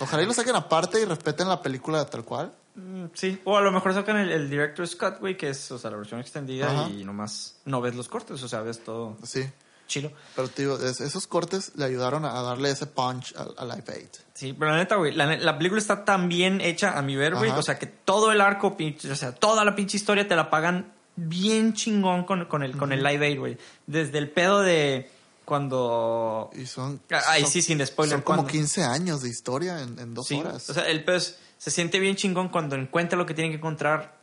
Ojalá 0.00 0.22
y 0.22 0.26
lo 0.26 0.32
saquen 0.32 0.56
aparte 0.56 1.02
y 1.02 1.04
respeten 1.04 1.46
la 1.46 1.60
película 1.60 2.06
tal 2.06 2.24
cual. 2.24 2.50
Mm, 2.76 3.04
Sí, 3.12 3.38
o 3.44 3.58
a 3.58 3.60
lo 3.60 3.70
mejor 3.72 3.92
sacan 3.92 4.16
el, 4.16 4.32
el 4.32 4.48
Director's 4.48 4.96
Cut, 4.96 5.20
güey, 5.20 5.36
que 5.36 5.50
es, 5.50 5.70
o 5.70 5.78
sea, 5.78 5.90
la 5.90 5.98
versión 5.98 6.18
extendida 6.18 6.68
Ajá. 6.70 6.88
y 6.88 7.04
nomás 7.04 7.56
no 7.66 7.82
ves 7.82 7.94
los 7.94 8.08
cortes, 8.08 8.42
o 8.42 8.48
sea, 8.48 8.62
ves 8.62 8.82
todo 8.82 9.18
Sí. 9.22 9.44
Chilo. 9.86 10.10
Pero 10.34 10.48
digo, 10.56 10.78
es- 10.78 11.00
esos 11.00 11.26
cortes 11.26 11.72
le 11.76 11.84
ayudaron 11.84 12.24
a 12.24 12.40
darle 12.42 12.70
ese 12.70 12.86
punch 12.86 13.34
al, 13.36 13.54
al 13.58 13.68
Live 13.68 13.84
Aid. 13.94 14.08
Sí, 14.34 14.52
pero 14.52 14.70
la 14.72 14.78
neta, 14.78 14.96
güey, 14.96 15.12
la, 15.14 15.56
película 15.58 15.80
está 15.80 16.04
tan 16.04 16.28
bien 16.28 16.60
hecha 16.60 16.98
a 16.98 17.02
mi 17.02 17.16
ver, 17.16 17.34
güey. 17.36 17.50
O 17.50 17.62
sea, 17.62 17.78
que 17.78 17.86
todo 17.86 18.32
el 18.32 18.40
arco, 18.40 18.76
o 18.78 19.14
sea, 19.14 19.32
toda 19.34 19.64
la 19.64 19.74
pinche 19.76 19.96
historia 19.96 20.26
te 20.26 20.34
la 20.36 20.50
pagan 20.50 20.92
bien 21.16 21.74
chingón 21.74 22.24
con, 22.24 22.46
con 22.46 22.62
el, 22.64 22.76
con 22.76 22.92
el 22.92 23.02
Live 23.04 23.24
Aid, 23.26 23.38
güey. 23.38 23.58
Desde 23.86 24.18
el 24.18 24.30
pedo 24.30 24.62
de 24.62 25.08
cuando... 25.44 26.50
Y 26.54 26.66
son. 26.66 27.00
Ah, 27.12 27.20
Ay, 27.28 27.42
son- 27.42 27.50
sí, 27.52 27.62
sin 27.62 27.86
spoiler. 27.86 28.14
Son 28.16 28.22
como 28.22 28.38
cuando- 28.42 28.50
15 28.52 28.82
años 28.82 29.22
de 29.22 29.28
historia 29.28 29.80
en, 29.82 29.98
en 29.98 30.14
dos 30.14 30.26
Sí, 30.26 30.34
horas. 30.40 30.68
o 30.70 30.74
sea, 30.74 30.88
el 30.88 31.04
pedo 31.04 31.16
es- 31.16 31.38
se 31.58 31.70
siente 31.70 31.98
bien 32.00 32.16
chingón 32.16 32.48
cuando 32.48 32.74
encuentra 32.76 33.16
lo 33.16 33.26
que 33.26 33.34
tiene 33.34 33.50
que 33.50 33.56
encontrar. 33.58 34.16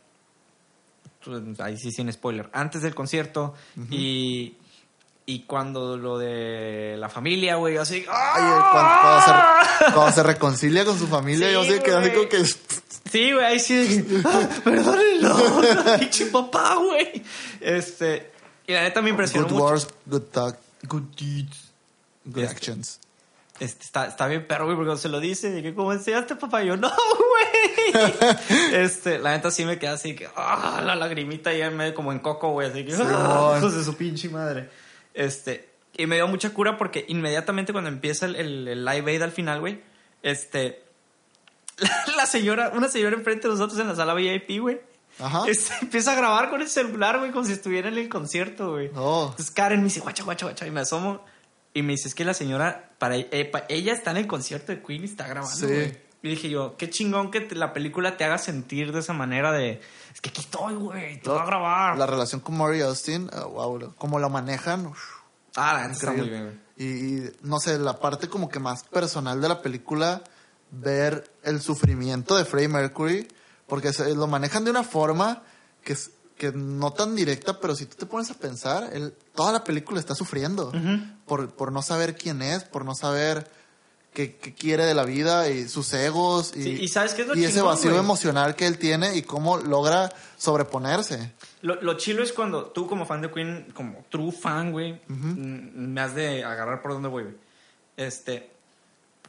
pues, 1.24 1.60
Ahí 1.60 1.76
sí, 1.78 1.90
sin 1.92 2.12
spoiler. 2.12 2.50
Antes 2.52 2.82
del 2.82 2.94
concierto 2.94 3.54
y... 3.90 4.56
Y 5.24 5.44
cuando 5.44 5.96
lo 5.96 6.18
de 6.18 6.96
la 6.98 7.08
familia, 7.08 7.54
güey, 7.56 7.76
así... 7.76 7.98
Ay, 7.98 8.04
¡ah! 8.08 8.68
cuando, 8.72 9.00
cuando 9.00 9.86
se, 9.86 9.92
cuando 9.94 10.12
se 10.14 10.22
reconcilia 10.24 10.84
con 10.84 10.98
su 10.98 11.06
familia, 11.06 11.46
Sí, 11.48 11.52
yo 11.54 11.64
sé 11.64 11.82
que 11.82 11.90
así 11.92 12.10
como 12.10 12.28
que. 12.28 12.44
Sí, 12.44 13.32
güey, 13.32 13.44
ahí 13.44 13.60
sí. 13.60 14.04
Ah, 14.24 14.48
perdónenlo, 14.64 15.36
pinche 16.00 16.26
papá, 16.26 16.74
güey. 16.76 17.22
Este. 17.60 18.32
Y 18.66 18.72
la 18.72 18.82
neta 18.82 19.00
me 19.02 19.10
impresionó 19.10 19.44
Good 19.46 19.52
mucho. 19.52 19.64
words, 19.64 19.88
good 20.06 20.22
talk, 20.32 20.56
good 20.88 21.02
deeds, 21.16 21.70
good 22.24 22.42
Este. 22.42 22.56
actions. 22.56 22.98
Este, 23.60 23.84
está, 23.84 24.06
está 24.06 24.26
bien 24.26 24.46
perro, 24.48 24.64
güey, 24.64 24.76
porque 24.76 24.88
cuando 24.88 25.02
se 25.02 25.08
lo 25.08 25.20
dice, 25.20 25.62
que 25.62 25.72
como 25.74 25.92
enseñaste, 25.92 26.34
papá, 26.34 26.64
Y 26.64 26.68
yo, 26.68 26.76
no, 26.76 26.90
güey. 26.90 28.06
este, 28.72 29.18
la 29.20 29.32
neta 29.32 29.52
sí 29.52 29.64
me 29.64 29.78
queda 29.78 29.92
así 29.92 30.16
que, 30.16 30.28
ah, 30.34 30.82
la 30.84 30.96
lagrimita 30.96 31.52
en 31.52 31.76
medio 31.76 31.94
como 31.94 32.10
en 32.10 32.18
coco, 32.18 32.50
güey, 32.50 32.70
así 32.70 32.84
que, 32.84 32.92
ah, 32.94 32.96
Simón. 32.96 33.58
hijos 33.58 33.74
de 33.76 33.84
su 33.84 33.96
pinche 33.96 34.28
madre. 34.30 34.68
Este, 35.14 35.68
y 35.96 36.06
me 36.06 36.16
dio 36.16 36.26
mucha 36.28 36.50
cura 36.54 36.78
porque 36.78 37.04
inmediatamente 37.08 37.72
cuando 37.72 37.88
empieza 37.90 38.26
el, 38.26 38.36
el, 38.36 38.68
el 38.68 38.84
live 38.84 39.12
aid 39.12 39.22
al 39.22 39.32
final, 39.32 39.60
güey, 39.60 39.82
este, 40.22 40.82
la, 41.78 41.90
la 42.16 42.26
señora, 42.26 42.70
una 42.74 42.88
señora 42.88 43.16
enfrente 43.16 43.48
de 43.48 43.54
nosotros 43.54 43.78
en 43.80 43.88
la 43.88 43.94
sala 43.96 44.14
VIP, 44.14 44.60
güey. 44.60 44.80
Ajá. 45.18 45.42
este, 45.48 45.74
empieza 45.82 46.12
a 46.12 46.14
grabar 46.14 46.50
con 46.50 46.62
el 46.62 46.68
celular, 46.68 47.18
güey, 47.18 47.30
como 47.32 47.44
si 47.44 47.52
estuviera 47.52 47.88
en 47.88 47.98
el 47.98 48.08
concierto, 48.08 48.72
güey. 48.72 48.86
Entonces 48.86 49.50
Karen 49.50 49.78
me 49.80 49.84
dice, 49.84 50.00
guacha, 50.00 50.24
guacha, 50.24 50.46
guacha, 50.46 50.66
y 50.66 50.70
me 50.70 50.80
asomo 50.80 51.24
y 51.74 51.82
me 51.82 51.92
dice, 51.92 52.08
es 52.08 52.14
que 52.14 52.24
la 52.24 52.34
señora, 52.34 52.90
para 52.98 53.16
eh, 53.16 53.50
ella 53.68 53.92
está 53.94 54.10
en 54.10 54.18
el 54.18 54.26
concierto 54.26 54.72
de 54.72 54.82
Queen 54.82 55.02
y 55.02 55.06
está 55.06 55.26
grabando, 55.26 55.56
Sí. 55.56 55.66
güey. 55.66 56.11
Y 56.22 56.28
dije 56.28 56.48
yo, 56.48 56.76
qué 56.76 56.88
chingón 56.88 57.30
que 57.32 57.40
te- 57.40 57.54
la 57.56 57.72
película 57.72 58.16
te 58.16 58.24
haga 58.24 58.38
sentir 58.38 58.92
de 58.92 59.00
esa 59.00 59.12
manera 59.12 59.50
de, 59.52 59.80
es 60.14 60.20
que 60.20 60.30
aquí 60.30 60.40
estoy, 60.42 60.74
güey, 60.74 61.20
te 61.20 61.28
voy 61.30 61.38
a 61.40 61.44
grabar. 61.44 61.98
La 61.98 62.06
relación 62.06 62.40
con 62.40 62.56
Maury 62.56 62.80
Austin, 62.82 63.28
wow, 63.52 63.92
como 63.98 64.18
la 64.20 64.28
manejan, 64.28 64.86
uf, 64.86 65.00
ah, 65.56 65.74
la 65.74 65.86
está 65.92 66.12
muy 66.12 66.28
bien. 66.28 66.62
Y, 66.76 66.84
y, 66.84 67.32
no 67.42 67.58
sé, 67.58 67.78
la 67.78 67.98
parte 67.98 68.28
como 68.28 68.48
que 68.48 68.60
más 68.60 68.84
personal 68.84 69.40
de 69.40 69.48
la 69.48 69.60
película, 69.62 70.22
ver 70.70 71.30
el 71.42 71.60
sufrimiento 71.60 72.36
de 72.36 72.44
Freddie 72.44 72.68
Mercury, 72.68 73.28
porque 73.66 73.92
se, 73.92 74.14
lo 74.14 74.26
manejan 74.28 74.64
de 74.64 74.70
una 74.70 74.84
forma 74.84 75.42
que, 75.82 75.92
es- 75.94 76.12
que 76.36 76.52
no 76.52 76.92
tan 76.92 77.14
directa, 77.16 77.58
pero 77.60 77.74
si 77.74 77.86
tú 77.86 77.96
te 77.96 78.06
pones 78.06 78.30
a 78.30 78.34
pensar, 78.34 78.90
él, 78.92 79.12
toda 79.34 79.52
la 79.52 79.64
película 79.64 79.98
está 80.00 80.14
sufriendo 80.14 80.72
por, 81.26 81.50
por 81.50 81.72
no 81.72 81.82
saber 81.82 82.16
quién 82.16 82.42
es, 82.42 82.64
por 82.64 82.84
no 82.84 82.94
saber 82.94 83.50
qué, 84.12 84.36
qué 84.36 84.52
quiere 84.54 84.84
de 84.84 84.94
la 84.94 85.04
vida 85.04 85.48
y 85.48 85.68
sus 85.68 85.92
egos 85.94 86.52
y, 86.56 86.62
Sí, 86.62 86.70
¿y 86.82 86.88
sabes 86.88 87.14
qué 87.14 87.22
es 87.22 87.28
lo 87.28 87.36
y 87.36 87.44
ese 87.44 87.62
vacío 87.62 87.96
emocional 87.98 88.54
que 88.54 88.66
él 88.66 88.78
tiene 88.78 89.16
y 89.16 89.22
cómo 89.22 89.56
logra 89.58 90.12
sobreponerse. 90.38 91.32
Lo, 91.62 91.80
lo 91.80 91.94
chilo 91.96 92.22
es 92.22 92.32
cuando 92.32 92.66
tú 92.66 92.86
como 92.86 93.06
fan 93.06 93.22
de 93.22 93.30
Queen, 93.30 93.68
como 93.74 94.04
true 94.10 94.32
fan, 94.32 94.72
güey, 94.72 95.00
mm, 95.08 95.92
me 95.92 96.00
has 96.00 96.14
de 96.14 96.44
agarrar 96.44 96.82
por 96.82 96.92
donde 96.92 97.08
voy, 97.08 97.22
güey. 97.24 97.34
Este, 97.96 98.50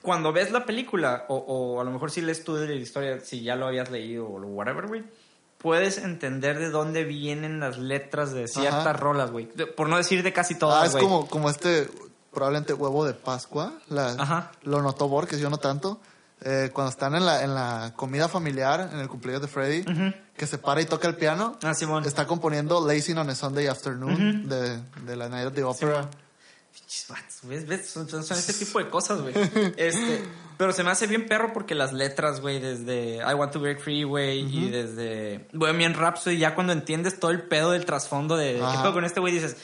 cuando 0.02 0.34
ves 0.34 0.52
la 0.52 0.66
película, 0.66 1.26
o, 1.30 1.36
o 1.38 1.80
a 1.82 1.84
lo 1.84 1.92
mejor 1.92 2.12
si 2.12 2.22
lees 2.22 2.44
tú 2.44 2.56
de 2.56 2.68
la 2.68 2.74
historia, 2.74 3.20
si 3.22 3.42
ya 3.44 3.56
lo 3.56 3.68
habías 3.68 3.90
leído 3.92 4.28
o 4.28 4.40
whatever, 4.42 4.88
güey, 4.88 5.04
puedes 5.60 5.98
entender 5.98 6.60
de 6.60 6.70
dónde 6.70 7.04
vienen 7.06 7.60
las 7.60 7.78
letras 7.78 8.34
de 8.34 8.48
ciertas 8.48 8.82
Ajá. 8.82 8.94
rolas, 8.94 9.32
güey. 9.32 9.46
Por 9.78 9.88
no 9.88 9.96
decir 9.98 10.24
de 10.24 10.34
casi 10.34 10.56
Ah, 10.56 10.60
todas, 10.60 10.86
es 10.88 10.92
güey. 10.94 11.04
como, 11.04 11.28
como 11.28 11.50
este, 11.50 11.88
probablemente 12.34 12.74
huevo 12.74 13.06
de 13.06 13.14
Pascua. 13.14 13.74
La, 13.90 14.10
Ajá. 14.18 14.52
Lo 14.64 14.82
notó 14.82 15.08
Borges, 15.08 15.40
yo 15.40 15.50
no 15.50 15.58
tanto. 15.58 16.00
Eh, 16.46 16.72
cuando 16.74 16.90
están 16.92 17.16
en 17.16 17.26
la, 17.26 17.44
en 17.44 17.56
la 17.56 17.94
comida 17.96 18.28
familiar, 18.28 18.90
en 18.92 19.00
el 19.00 19.08
cumpleaños 19.08 19.42
de 19.44 19.48
Freddy, 19.48 19.86
que 20.36 20.46
se 20.46 20.58
para 20.58 20.82
y 20.82 20.86
toca 20.86 21.08
el 21.08 21.16
piano, 21.16 21.58
Ah, 21.64 21.74
Simón. 21.74 22.04
está 22.06 22.28
componiendo 22.28 22.86
Lazy 22.86 23.14
on 23.14 23.30
a 23.30 23.36
Sunday 23.36 23.68
Afternoon 23.68 24.50
de, 24.50 24.82
de 25.06 25.16
la 25.16 25.30
Night 25.30 25.48
of 25.48 25.54
the 25.54 25.64
Opera. 25.64 26.10
¿Ves? 27.44 27.68
¿Ves? 27.68 27.90
Son, 27.90 28.10
son- 28.10 28.22
este 28.38 28.54
tipo 28.54 28.80
de 28.80 28.90
cosas, 28.90 29.22
güey. 29.22 29.34
Este, 29.78 30.24
pero 30.58 30.74
se 30.74 30.84
me 30.84 30.92
hace 30.92 31.08
bien 31.08 31.28
perro 31.28 31.52
porque 31.54 31.76
las 31.76 31.94
letras, 31.94 32.42
güey, 32.42 32.60
desde 32.60 33.18
I 33.18 33.34
Want 33.36 33.52
to 33.54 33.60
Break 33.60 33.80
Free, 33.82 34.04
güey, 34.04 34.40
y 34.40 34.70
desde 34.70 35.48
Bohemian 35.54 35.94
Rhapsody, 35.94 36.38
ya 36.38 36.56
cuando 36.56 36.74
entiendes 36.74 37.20
todo 37.20 37.32
el 37.32 37.44
pedo 37.44 37.72
del 37.72 37.86
trasfondo 37.86 38.36
de 38.36 38.54
qué 38.56 38.78
pedo 38.82 38.94
con 38.94 39.06
este 39.06 39.20
güey, 39.20 39.34
dices, 39.34 39.56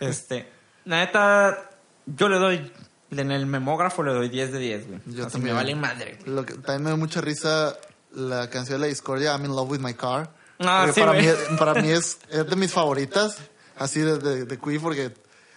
este, 0.00 0.48
la 0.84 1.00
neta, 1.00 1.70
yo 2.06 2.28
le 2.28 2.38
doy, 2.38 2.72
en 3.10 3.30
el 3.30 3.46
memógrafo 3.46 4.02
le 4.02 4.12
doy 4.12 4.28
10 4.28 4.52
de 4.52 4.58
10, 4.58 4.88
güey. 4.88 5.00
Yo 5.06 5.24
Así 5.24 5.32
también. 5.32 5.54
me 5.54 5.60
vale 5.60 5.74
madre, 5.74 6.18
güey. 6.20 6.34
Lo 6.34 6.44
que 6.44 6.54
también 6.54 6.82
me 6.82 6.90
dio 6.90 6.96
mucha 6.96 7.20
risa 7.20 7.76
la 8.12 8.50
canción 8.50 8.80
de 8.80 8.86
la 8.86 8.88
discordia, 8.88 9.32
I'm 9.32 9.44
in 9.44 9.50
love 9.50 9.70
with 9.70 9.80
my 9.80 9.94
car. 9.94 10.30
Ah, 10.58 10.86
sí, 10.92 11.00
para, 11.00 11.12
güey. 11.12 11.26
mí, 11.26 11.56
para 11.58 11.74
mí 11.74 11.90
es, 11.90 12.18
es 12.28 12.46
de 12.46 12.56
mis 12.56 12.72
favoritas, 12.72 13.38
así 13.78 14.00
de, 14.00 14.18
de, 14.18 14.44
de 14.44 14.58
Queen, 14.58 14.80
porque 14.80 15.12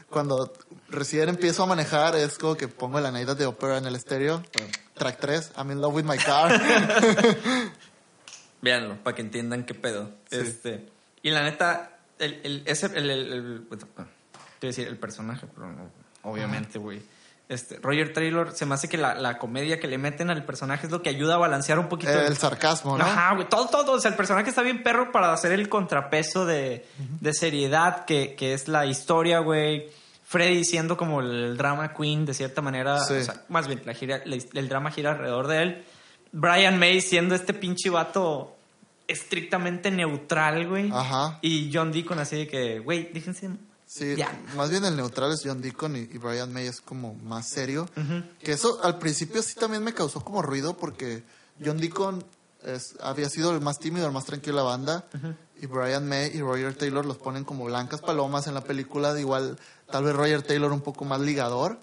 cuando 0.09 0.53
recién 0.89 1.28
empiezo 1.28 1.63
a 1.63 1.65
manejar 1.65 2.15
es 2.15 2.38
como 2.38 2.55
que 2.55 2.67
pongo 2.67 2.99
la 2.99 3.09
of 3.09 3.38
the 3.38 3.45
Opera 3.45 3.80
en 3.80 3.86
el 3.86 3.95
estéreo, 3.95 4.43
track 4.93 5.19
3, 5.19 5.51
I'm 5.57 5.71
in 5.71 5.82
love 5.82 5.93
with 5.95 6.05
my 6.05 6.17
car. 6.17 6.61
Véanlo, 8.61 8.95
para 9.03 9.15
que 9.15 9.21
entiendan 9.24 9.65
qué 9.65 9.74
pedo. 9.74 10.11
Este, 10.30 10.88
y 11.21 11.32
la 11.32 11.43
neta, 11.43 11.93
el, 12.20 12.39
el, 12.43 12.64
ese, 12.66 12.88
el, 12.88 13.09
el, 13.09 13.34
el- 13.34 13.68
te 14.59 14.68
decir 14.68 14.88
el 14.88 14.97
personaje, 14.97 15.45
pero 15.53 15.72
no, 15.72 15.89
obviamente, 16.24 16.80
güey. 16.80 17.01
Este, 17.49 17.78
Roger 17.82 18.14
Taylor, 18.14 18.53
se 18.53 18.66
me 18.66 18.74
hace 18.76 18.88
que 18.88 18.97
la, 18.97 19.14
la 19.16 19.38
comedia 19.38 19.78
que 19.80 19.88
le 19.88 19.97
meten 19.97 20.30
al 20.30 20.45
personaje 20.45 20.86
es 20.88 20.91
lo 20.91 21.01
que 21.01 21.09
ayuda 21.09 21.36
a 21.36 21.38
balancear 21.38 21.78
un 21.78 21.89
poquito. 21.89 22.11
el 22.14 22.38
sarcasmo, 22.38 22.97
¿no? 22.97 23.03
Ajá, 23.03 23.36
güey, 23.36 23.49
todo, 23.49 23.68
todo. 23.68 23.91
O 23.91 23.99
sea, 23.99 24.09
el 24.11 24.16
personaje 24.18 24.49
está 24.49 24.61
bien 24.61 24.82
perro 24.82 25.11
para 25.11 25.34
hacer 25.34 25.51
el 25.51 25.68
contrapeso 25.68 26.45
de, 26.45 26.86
de 27.20 27.34
seriedad 27.34 28.05
que, 28.05 28.36
que 28.36 28.53
es 28.53 28.70
la 28.70 28.86
historia, 28.86 29.39
güey. 29.39 29.89
Freddy 30.24 30.64
siendo 30.64 30.95
como 30.95 31.20
el 31.20 31.57
drama 31.57 31.93
queen 31.93 32.26
de 32.26 32.34
cierta 32.34 32.61
manera. 32.61 32.99
Sí. 33.01 33.16
O 33.16 33.24
sea, 33.24 33.43
más 33.49 33.68
bien, 33.68 33.82
la 33.86 33.93
gira, 33.93 34.22
la- 34.26 34.38
el 34.53 34.70
drama 34.70 34.89
gira 34.89 35.11
alrededor 35.11 35.47
de 35.47 35.61
él. 35.61 35.84
Brian 36.32 36.80
May 36.80 37.01
siendo 37.01 37.36
este 37.36 37.53
pinche 37.53 37.89
vato 37.89 38.55
estrictamente 39.08 39.91
neutral, 39.91 40.68
güey. 40.68 40.89
Ajá. 40.91 41.39
Y 41.41 41.70
John 41.74 41.91
Deacon 41.91 42.20
así 42.20 42.38
de 42.38 42.47
que, 42.47 42.80
güey, 42.80 43.12
déjense. 43.14 43.49
Sí, 43.86 44.16
Ya. 44.16 44.32
más 44.56 44.70
bien 44.72 44.86
el 44.86 44.95
neutral 44.95 45.32
es 45.34 45.41
John 45.43 45.62
Deacon 45.62 45.95
y, 45.95 45.99
y 45.99 46.18
Brian 46.18 46.51
May 46.51 46.66
es 46.68 46.82
como 46.82 47.14
más 47.16 47.47
serio. 47.47 47.88
Que 48.41 48.54
eso 48.54 48.80
al 48.84 48.97
principio 48.97 49.41
sí 49.43 49.56
también 49.56 49.84
me 49.84 49.93
causó 49.93 50.22
como 50.24 50.41
ruido 50.41 50.76
porque 50.78 51.24
John 51.64 51.78
Deacon 51.78 52.24
es- 52.66 52.95
había 53.01 53.30
sido 53.30 53.54
el 53.54 53.62
más 53.62 53.78
tímido, 53.80 54.08
el 54.08 54.12
más 54.14 54.26
tranquilo 54.26 54.58
de 54.58 54.64
la 54.64 54.70
banda. 54.70 55.06
Y 55.62 55.68
Brian 55.68 56.08
May 56.10 56.32
y 56.36 56.41
Roger 56.41 56.74
Taylor 56.76 57.06
los 57.06 57.18
ponen 57.18 57.43
como 57.43 57.66
blancas 57.66 58.01
palomas 58.01 58.47
en 58.47 58.54
la 58.56 58.62
película. 58.64 59.14
de 59.14 59.22
igual, 59.22 59.60
tal 59.91 60.04
vez 60.06 60.16
Roger 60.16 60.41
Taylor 60.41 60.72
un 60.72 60.82
poco 60.82 61.06
más 61.06 61.20
ligador. 61.22 61.80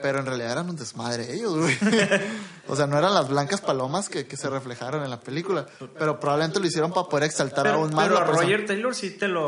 Pero 0.00 0.20
en 0.20 0.26
realidad 0.26 0.52
eran 0.52 0.70
un 0.70 0.76
desmadre 0.76 1.34
ellos, 1.34 1.54
güey. 1.58 1.76
o 2.70 2.76
sea, 2.76 2.86
no 2.86 2.96
eran 2.98 3.12
las 3.12 3.28
blancas 3.28 3.60
palomas 3.60 4.08
que, 4.08 4.26
que 4.26 4.36
se 4.36 4.48
reflejaron 4.48 5.02
en 5.04 5.10
la 5.10 5.20
película. 5.20 5.66
Pero 5.98 6.18
probablemente 6.20 6.60
lo 6.60 6.66
hicieron 6.66 6.92
para 6.92 7.08
poder 7.08 7.24
exaltar 7.24 7.64
Pero, 7.64 7.76
aún 7.78 7.94
más 7.94 8.06
pero 8.06 8.18
a 8.18 8.24
persona. 8.24 8.42
Roger 8.42 8.66
Taylor 8.66 8.94
sí 8.94 9.10
te 9.10 9.28
lo. 9.28 9.44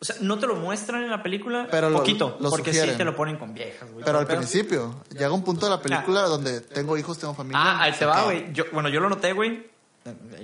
O 0.00 0.04
sea, 0.04 0.14
no 0.20 0.38
te 0.38 0.46
lo 0.46 0.54
muestran 0.54 1.02
en 1.02 1.10
la 1.10 1.22
película, 1.24 1.66
Pero 1.70 1.92
poquito, 1.92 2.36
lo 2.38 2.50
porque 2.50 2.70
sugieren. 2.70 2.92
sí 2.94 2.98
te 2.98 3.04
lo 3.04 3.16
ponen 3.16 3.36
con 3.36 3.52
viejas, 3.52 3.90
güey. 3.90 4.04
Pero 4.04 4.18
al 4.20 4.26
Pero- 4.26 4.38
principio, 4.38 5.02
llega 5.10 5.32
un 5.32 5.42
punto 5.42 5.66
de 5.66 5.70
la 5.70 5.82
película 5.82 6.22
donde 6.22 6.60
tengo 6.60 6.96
hijos, 6.96 7.18
tengo 7.18 7.34
familia. 7.34 7.60
Ah, 7.60 7.82
ahí 7.82 7.92
te 7.92 7.98
se 7.98 8.06
va, 8.06 8.22
güey. 8.22 8.52
Yo, 8.52 8.64
bueno, 8.72 8.88
yo 8.88 9.00
lo 9.00 9.08
noté, 9.08 9.32
güey. 9.32 9.66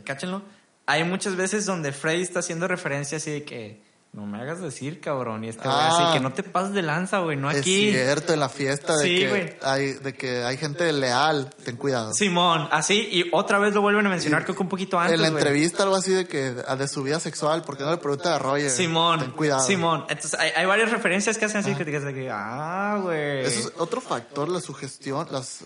Cáchenlo. 0.05 0.42
Hay 0.86 1.05
muchas 1.05 1.36
veces 1.36 1.66
donde 1.66 1.92
Freddy 1.92 2.22
está 2.22 2.40
haciendo 2.40 2.66
referencia 2.68 3.16
así 3.18 3.30
de 3.30 3.45
que 3.45 3.80
no 4.14 4.26
me 4.26 4.40
hagas 4.40 4.60
decir, 4.60 5.00
cabrón. 5.00 5.42
Y 5.42 5.48
este 5.48 5.64
güey 5.64 5.74
Ah. 5.76 6.06
así 6.08 6.16
que 6.16 6.20
no 6.22 6.32
te 6.32 6.44
pases 6.44 6.72
de 6.72 6.82
lanza, 6.82 7.18
güey, 7.18 7.36
no 7.36 7.50
Es 7.50 7.58
aquí. 7.58 7.90
cierto, 7.90 8.32
en 8.32 8.38
la 8.38 8.48
fiesta 8.48 8.96
de, 8.96 9.02
Sí, 9.04 9.18
que 9.18 9.58
hay, 9.62 9.92
de 9.94 10.14
que 10.14 10.44
hay 10.44 10.56
gente 10.56 10.92
leal, 10.92 11.50
ten 11.64 11.76
cuidado. 11.76 12.12
Simón, 12.14 12.68
así, 12.70 13.08
y 13.10 13.28
otra 13.32 13.58
vez 13.58 13.74
lo 13.74 13.80
vuelven 13.80 14.06
a 14.06 14.10
mencionar, 14.10 14.42
Y 14.42 14.44
creo 14.44 14.56
que 14.56 14.62
un 14.62 14.68
poquito 14.68 15.00
antes. 15.00 15.14
en 15.16 15.22
la 15.22 15.26
entrevista 15.28 15.82
algo 15.82 15.96
así 15.96 16.12
de 16.12 16.28
que 16.28 16.54
a 16.68 16.76
de 16.76 16.86
su 16.86 17.02
vida 17.02 17.18
sexual, 17.18 17.62
¿por 17.62 17.76
qué 17.76 17.82
no 17.82 17.90
le 17.90 17.96
pregunta 17.96 18.36
a 18.36 18.38
Roger? 18.38 18.70
Simón, 18.70 19.18
Ten 19.18 19.30
cuidado. 19.32 19.66
Simón. 19.66 20.04
Entonces, 20.08 20.38
hay, 20.38 20.50
hay 20.56 20.64
varias 20.66 20.92
referencias 20.92 21.36
que 21.36 21.46
hacen 21.46 21.58
así 21.62 21.74
que 21.74 21.84
te 21.84 21.90
quedas 21.90 22.04
de 22.04 22.14
que, 22.14 22.30
ah, 22.30 23.00
güey. 23.02 23.40
Eso 23.44 23.60
es 23.68 23.72
otro 23.78 24.00
factor, 24.00 24.48
la 24.48 24.60
sugestión, 24.60 25.26
las, 25.32 25.64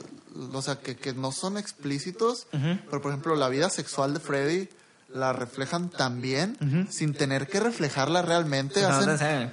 o 0.55 0.63
sea, 0.63 0.77
que, 0.77 0.97
que 0.97 1.13
no 1.13 1.33
son 1.33 1.59
explícitos, 1.59 2.47
pero 2.51 3.03
por 3.03 3.11
ejemplo, 3.11 3.37
la 3.37 3.51
vida 3.51 3.69
sexual 3.69 4.15
de 4.15 4.21
Freddy 4.21 4.69
la 5.09 5.33
reflejan 5.33 5.89
también, 5.91 6.87
sin 6.91 7.15
tener 7.15 7.47
que 7.49 7.61
reflejarla 7.61 8.23
realmente. 8.23 8.83
No, 8.83 8.89
hacen- 8.89 9.07
no 9.07 9.19
sé. 9.19 9.51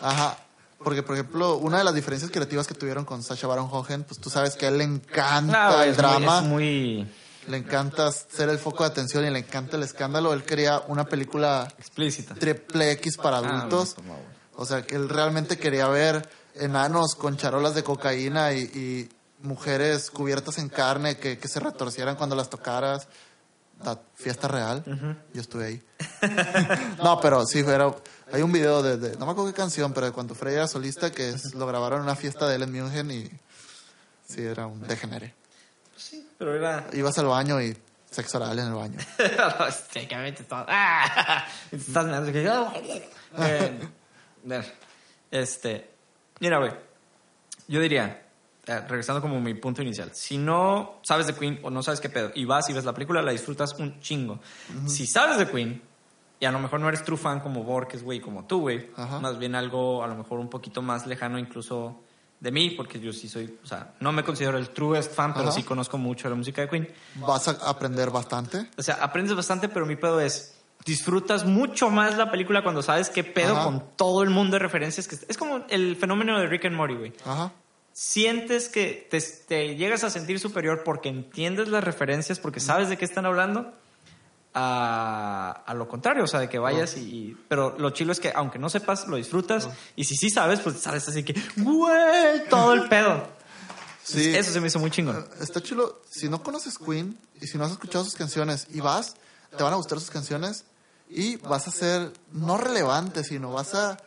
Ajá. 0.00 0.36
Porque, 0.82 1.02
por 1.02 1.14
ejemplo, 1.14 1.56
una 1.56 1.78
de 1.78 1.84
las 1.84 1.94
diferencias 1.94 2.30
creativas 2.30 2.66
que 2.66 2.74
tuvieron 2.74 3.04
con 3.04 3.22
Sacha 3.22 3.46
Baron 3.46 3.68
Cohen, 3.68 4.02
pues 4.04 4.18
tú 4.18 4.30
sabes 4.30 4.56
que 4.56 4.64
a 4.66 4.68
él 4.70 4.78
le 4.78 4.84
encanta 4.84 5.84
el 5.84 5.90
es 5.90 5.96
muy- 5.96 6.02
drama, 6.02 6.38
es 6.38 6.44
muy 6.44 7.08
le 7.48 7.56
encanta 7.56 8.12
ser 8.12 8.48
el 8.50 8.58
foco 8.58 8.84
de 8.84 8.90
atención 8.90 9.24
y 9.24 9.30
le 9.30 9.40
encanta 9.40 9.76
el 9.76 9.82
escándalo. 9.82 10.32
Él 10.32 10.44
quería 10.44 10.80
una 10.88 11.04
película 11.06 11.66
explícita. 11.78 12.34
triple 12.34 12.92
X 12.92 13.16
para 13.16 13.38
Ah, 13.38 13.40
adultos. 13.40 13.96
O 14.54 14.64
sea, 14.66 14.82
que 14.82 14.94
él 14.96 15.08
realmente 15.08 15.58
quería 15.58 15.88
ver 15.88 16.28
enanos 16.54 17.14
con 17.14 17.36
charolas 17.36 17.74
de 17.74 17.82
cocaína 17.82 18.52
y, 18.52 18.60
y 18.60 19.08
mujeres 19.42 20.10
cubiertas 20.10 20.58
en 20.58 20.68
carne 20.68 21.16
que, 21.16 21.38
que 21.38 21.48
se 21.48 21.60
retorcieran 21.60 22.16
cuando 22.16 22.36
las 22.36 22.50
tocaras. 22.50 23.08
La 23.84 23.98
fiesta 24.14 24.46
real. 24.48 24.84
Yo 25.32 25.40
estuve 25.40 25.64
ahí. 25.66 25.82
no, 27.02 27.18
pero 27.20 27.46
sí, 27.46 27.60
era, 27.60 27.94
hay 28.32 28.42
un 28.42 28.52
video 28.52 28.82
de, 28.82 28.96
de- 28.98 29.16
no 29.16 29.24
me 29.26 29.32
acuerdo 29.32 29.50
qué 29.50 29.56
canción, 29.56 29.92
pero 29.94 30.06
de 30.06 30.12
cuando 30.12 30.34
Freddy 30.34 30.56
era 30.56 30.68
solista 30.68 31.10
que 31.10 31.30
es- 31.30 31.54
lo 31.54 31.66
grabaron 31.66 32.00
en 32.00 32.04
una 32.04 32.16
fiesta 32.16 32.46
de 32.48 32.56
él 32.56 32.62
en 32.64 32.72
München 32.72 33.10
y 33.10 33.30
sí, 34.28 34.42
era 34.42 34.66
un 34.66 34.80
degenere. 34.86 35.34
sí, 35.96 36.28
pero 36.38 36.54
era... 36.54 36.86
Ibas 36.92 37.16
al 37.18 37.26
baño 37.26 37.60
y 37.60 37.76
sexo 38.10 38.38
oral 38.38 38.58
en 38.58 38.66
el 38.66 38.74
baño. 38.74 38.98
Técnicamente 39.92 40.44
todo. 40.44 40.64
¡Ah! 40.68 41.46
Estás. 41.70 42.06
Eh, 43.38 43.80
este... 45.30 45.90
Mira, 46.40 46.58
güey. 46.58 46.72
Yo 47.68 47.80
diría, 47.80 48.26
eh, 48.66 48.80
regresando 48.88 49.20
como 49.20 49.40
mi 49.40 49.54
punto 49.54 49.82
inicial, 49.82 50.10
si 50.14 50.38
no 50.38 51.00
sabes 51.02 51.26
de 51.26 51.34
Queen 51.34 51.58
o 51.62 51.70
no 51.70 51.82
sabes 51.82 52.00
qué 52.00 52.08
pedo 52.10 52.30
y 52.34 52.44
vas 52.44 52.68
y 52.70 52.72
ves 52.72 52.84
la 52.84 52.92
película, 52.92 53.22
la 53.22 53.32
disfrutas 53.32 53.74
un 53.78 54.00
chingo. 54.00 54.40
Si 54.86 55.06
sabes 55.06 55.38
de 55.38 55.48
Queen 55.48 55.82
y 56.38 56.44
a 56.44 56.52
lo 56.52 56.58
mejor 56.58 56.80
no 56.80 56.88
eres 56.88 57.04
true 57.04 57.18
fan 57.18 57.40
como 57.40 57.64
Borges, 57.64 58.02
güey, 58.02 58.20
como 58.20 58.44
tú, 58.46 58.60
güey, 58.60 58.90
más 59.20 59.38
bien 59.38 59.54
algo 59.54 60.02
a 60.02 60.06
lo 60.06 60.14
mejor 60.14 60.38
un 60.38 60.48
poquito 60.48 60.82
más 60.82 61.06
lejano 61.06 61.38
incluso 61.38 62.00
de 62.40 62.50
mí, 62.50 62.70
porque 62.70 62.98
yo 62.98 63.12
sí 63.12 63.28
soy, 63.28 63.58
o 63.62 63.66
sea, 63.66 63.92
no 64.00 64.12
me 64.12 64.24
considero 64.24 64.56
el 64.56 64.70
truest 64.70 65.14
fan, 65.14 65.34
pero 65.34 65.52
sí 65.52 65.62
conozco 65.62 65.98
mucho 65.98 66.28
la 66.28 66.34
música 66.34 66.62
de 66.62 66.68
Queen. 66.68 66.88
Vas 67.16 67.48
a 67.48 67.52
aprender 67.68 68.10
bastante. 68.10 68.70
O 68.78 68.82
sea, 68.82 68.94
aprendes 69.02 69.36
bastante, 69.36 69.68
pero 69.68 69.86
mi 69.86 69.96
pedo 69.96 70.20
es. 70.20 70.56
Disfrutas 70.82 71.44
mucho 71.44 71.90
más 71.90 72.16
la 72.16 72.30
película 72.30 72.62
cuando 72.62 72.80
sabes 72.82 73.10
qué 73.10 73.22
pedo 73.22 73.54
Ajá. 73.54 73.64
con 73.64 73.84
todo 73.96 74.22
el 74.22 74.30
mundo 74.30 74.54
de 74.54 74.60
referencias. 74.60 75.06
que 75.06 75.16
Es 75.28 75.36
como 75.36 75.66
el 75.68 75.94
fenómeno 75.96 76.38
de 76.40 76.46
Rick 76.46 76.64
and 76.64 76.76
Morty, 76.76 76.94
güey. 76.94 77.12
Ajá. 77.26 77.52
Sientes 78.02 78.70
que 78.70 79.06
te, 79.10 79.20
te 79.20 79.76
llegas 79.76 80.04
a 80.04 80.08
sentir 80.10 80.40
superior 80.40 80.84
porque 80.86 81.10
entiendes 81.10 81.68
las 81.68 81.84
referencias, 81.84 82.38
porque 82.40 82.58
sabes 82.58 82.88
de 82.88 82.96
qué 82.96 83.04
están 83.04 83.26
hablando, 83.26 83.74
a, 84.54 85.62
a 85.66 85.74
lo 85.74 85.86
contrario, 85.86 86.24
o 86.24 86.26
sea, 86.26 86.40
de 86.40 86.48
que 86.48 86.58
vayas 86.58 86.96
y, 86.96 87.00
y- 87.00 87.36
Pero 87.46 87.76
lo 87.78 87.90
chilo 87.90 88.12
es 88.12 88.18
que 88.18 88.32
aunque 88.34 88.58
no 88.58 88.70
sepas, 88.70 89.06
lo 89.06 89.16
disfrutas. 89.16 89.68
Y 89.96 90.04
si 90.04 90.16
sí 90.16 90.30
sabes, 90.30 90.60
pues 90.60 90.80
sabes 90.80 91.06
así 91.10 91.24
que, 91.24 91.34
güey, 91.58 92.48
todo 92.48 92.72
el 92.72 92.88
pedo. 92.88 93.28
Sí. 94.02 94.34
Eso 94.34 94.50
se 94.50 94.62
me 94.62 94.68
hizo 94.68 94.78
muy 94.78 94.90
chingón. 94.90 95.28
Está 95.38 95.60
chulo. 95.62 96.00
Si 96.08 96.30
no 96.30 96.42
conoces 96.42 96.78
Queen 96.78 97.18
y 97.38 97.48
si 97.48 97.58
no 97.58 97.64
has 97.66 97.72
escuchado 97.72 98.02
sus 98.04 98.14
canciones 98.14 98.66
y 98.72 98.80
vas, 98.80 99.14
te 99.54 99.62
van 99.62 99.74
a 99.74 99.76
gustar 99.76 100.00
sus 100.00 100.10
canciones 100.10 100.64
y 101.10 101.36
vas 101.36 101.68
a 101.68 101.70
ser 101.70 102.14
no 102.32 102.56
relevante, 102.56 103.24
sino 103.24 103.52
vas 103.52 103.74
a 103.74 103.98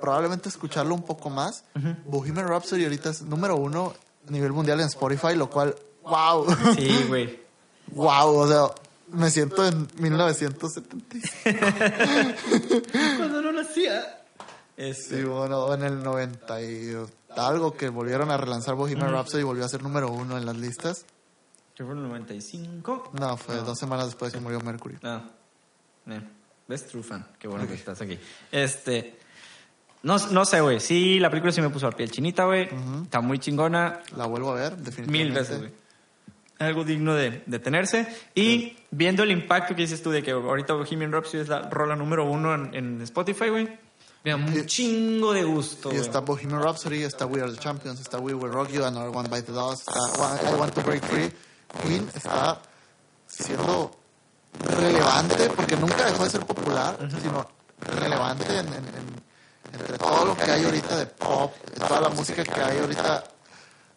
probablemente 0.00 0.48
escucharlo 0.48 0.94
un 0.94 1.02
poco 1.02 1.30
más. 1.30 1.64
Bohemian 2.06 2.48
Rhapsody 2.48 2.84
ahorita 2.84 3.10
es 3.10 3.22
número 3.22 3.56
uno 3.56 3.94
a 4.26 4.30
nivel 4.30 4.52
mundial 4.52 4.80
en 4.80 4.86
Spotify, 4.86 5.34
lo 5.34 5.48
cual, 5.48 5.74
wow, 6.02 6.46
Sí, 6.74 7.04
güey. 7.08 7.40
wow, 7.92 8.36
o 8.36 8.48
sea, 8.48 8.64
me 9.08 9.30
siento 9.30 9.66
en 9.66 9.88
1975. 9.98 10.80
Cuando 13.18 13.42
no 13.42 13.52
lo 13.52 13.60
hacía. 13.60 14.24
Este, 14.76 15.18
Sí, 15.18 15.24
bueno, 15.24 15.72
en 15.72 15.82
el 15.84 16.02
90 16.02 16.62
y 16.62 16.94
algo 17.36 17.74
que 17.74 17.88
volvieron 17.88 18.30
a 18.30 18.36
relanzar 18.36 18.74
Bohemian 18.74 19.10
Rhapsody 19.10 19.40
y 19.40 19.44
volvió 19.44 19.64
a 19.64 19.68
ser 19.68 19.82
número 19.82 20.10
uno 20.10 20.36
en 20.36 20.46
las 20.46 20.56
listas. 20.56 21.06
¿Qué 21.74 21.84
fue 21.84 21.94
el 21.94 22.02
95? 22.02 23.10
No, 23.12 23.36
fue 23.36 23.56
dos 23.56 23.78
semanas 23.78 24.06
después 24.06 24.32
que 24.32 24.40
murió 24.40 24.60
Mercury. 24.60 24.98
No. 25.02 25.22
Eh, 26.06 26.22
¿Ves? 26.66 26.86
True 26.86 27.02
fan. 27.02 27.26
Qué 27.38 27.48
bueno 27.48 27.66
que 27.68 27.74
estás 27.74 28.00
aquí. 28.00 28.18
Este. 28.50 29.18
No, 30.06 30.16
no 30.30 30.44
sé, 30.44 30.60
güey. 30.60 30.78
Sí, 30.80 31.18
la 31.18 31.28
película 31.30 31.52
sí 31.52 31.60
me 31.60 31.68
puso 31.70 31.86
a 31.88 31.90
piel 31.92 32.10
chinita, 32.10 32.44
güey. 32.44 32.68
Está 33.02 33.20
muy 33.20 33.38
chingona. 33.38 34.00
La 34.16 34.26
vuelvo 34.26 34.52
a 34.52 34.54
ver, 34.54 34.76
definitivamente. 34.76 35.10
Mil 35.24 35.32
veces, 35.32 35.58
güey. 35.58 35.72
Algo 36.58 36.84
digno 36.84 37.14
de, 37.14 37.42
de 37.44 37.58
tenerse. 37.58 38.06
Y 38.34 38.76
viendo 38.90 39.24
el 39.24 39.30
impacto 39.32 39.74
que 39.74 39.82
dices 39.82 40.02
tú 40.02 40.10
de 40.10 40.22
que 40.22 40.30
ahorita 40.30 40.74
Bohemian 40.74 41.12
Rhapsody 41.12 41.40
es 41.42 41.48
la 41.48 41.62
rola 41.68 41.96
número 41.96 42.24
uno 42.24 42.54
en, 42.54 42.74
en 42.74 43.02
Spotify, 43.02 43.48
güey. 43.50 43.68
Me 44.24 44.30
da 44.30 44.36
un 44.36 44.66
chingo 44.66 45.32
de 45.32 45.44
gusto, 45.44 45.92
Y 45.92 45.96
está 45.96 46.20
Bohemian 46.20 46.62
Rhapsody, 46.62 47.02
está 47.02 47.26
We 47.26 47.42
Are 47.42 47.52
the 47.52 47.58
Champions, 47.58 48.00
está 48.00 48.18
We 48.18 48.32
Will 48.34 48.52
Rock 48.52 48.70
You, 48.70 48.84
Another 48.84 49.10
One 49.14 49.28
Bite 49.28 49.42
the 49.42 49.52
Dust, 49.52 49.86
está 49.88 50.50
I 50.50 50.54
Want 50.58 50.72
to 50.74 50.82
Break 50.82 51.04
Free. 51.04 51.30
Queen 51.82 52.08
está 52.14 52.60
siendo 53.26 53.90
relevante 54.60 55.50
porque 55.50 55.76
nunca 55.76 56.06
dejó 56.06 56.24
de 56.24 56.30
ser 56.30 56.46
popular, 56.46 56.96
sino 57.22 57.46
relevante 57.80 58.46
en, 58.58 58.66
en- 58.68 58.74
en- 58.74 59.15
entre 59.78 59.98
todo 59.98 60.24
lo 60.24 60.36
que 60.36 60.50
hay 60.50 60.64
ahorita 60.64 60.96
de 60.96 61.06
pop, 61.06 61.52
toda 61.78 62.00
la 62.00 62.08
música 62.08 62.42
que 62.44 62.60
hay 62.60 62.78
ahorita 62.78 63.24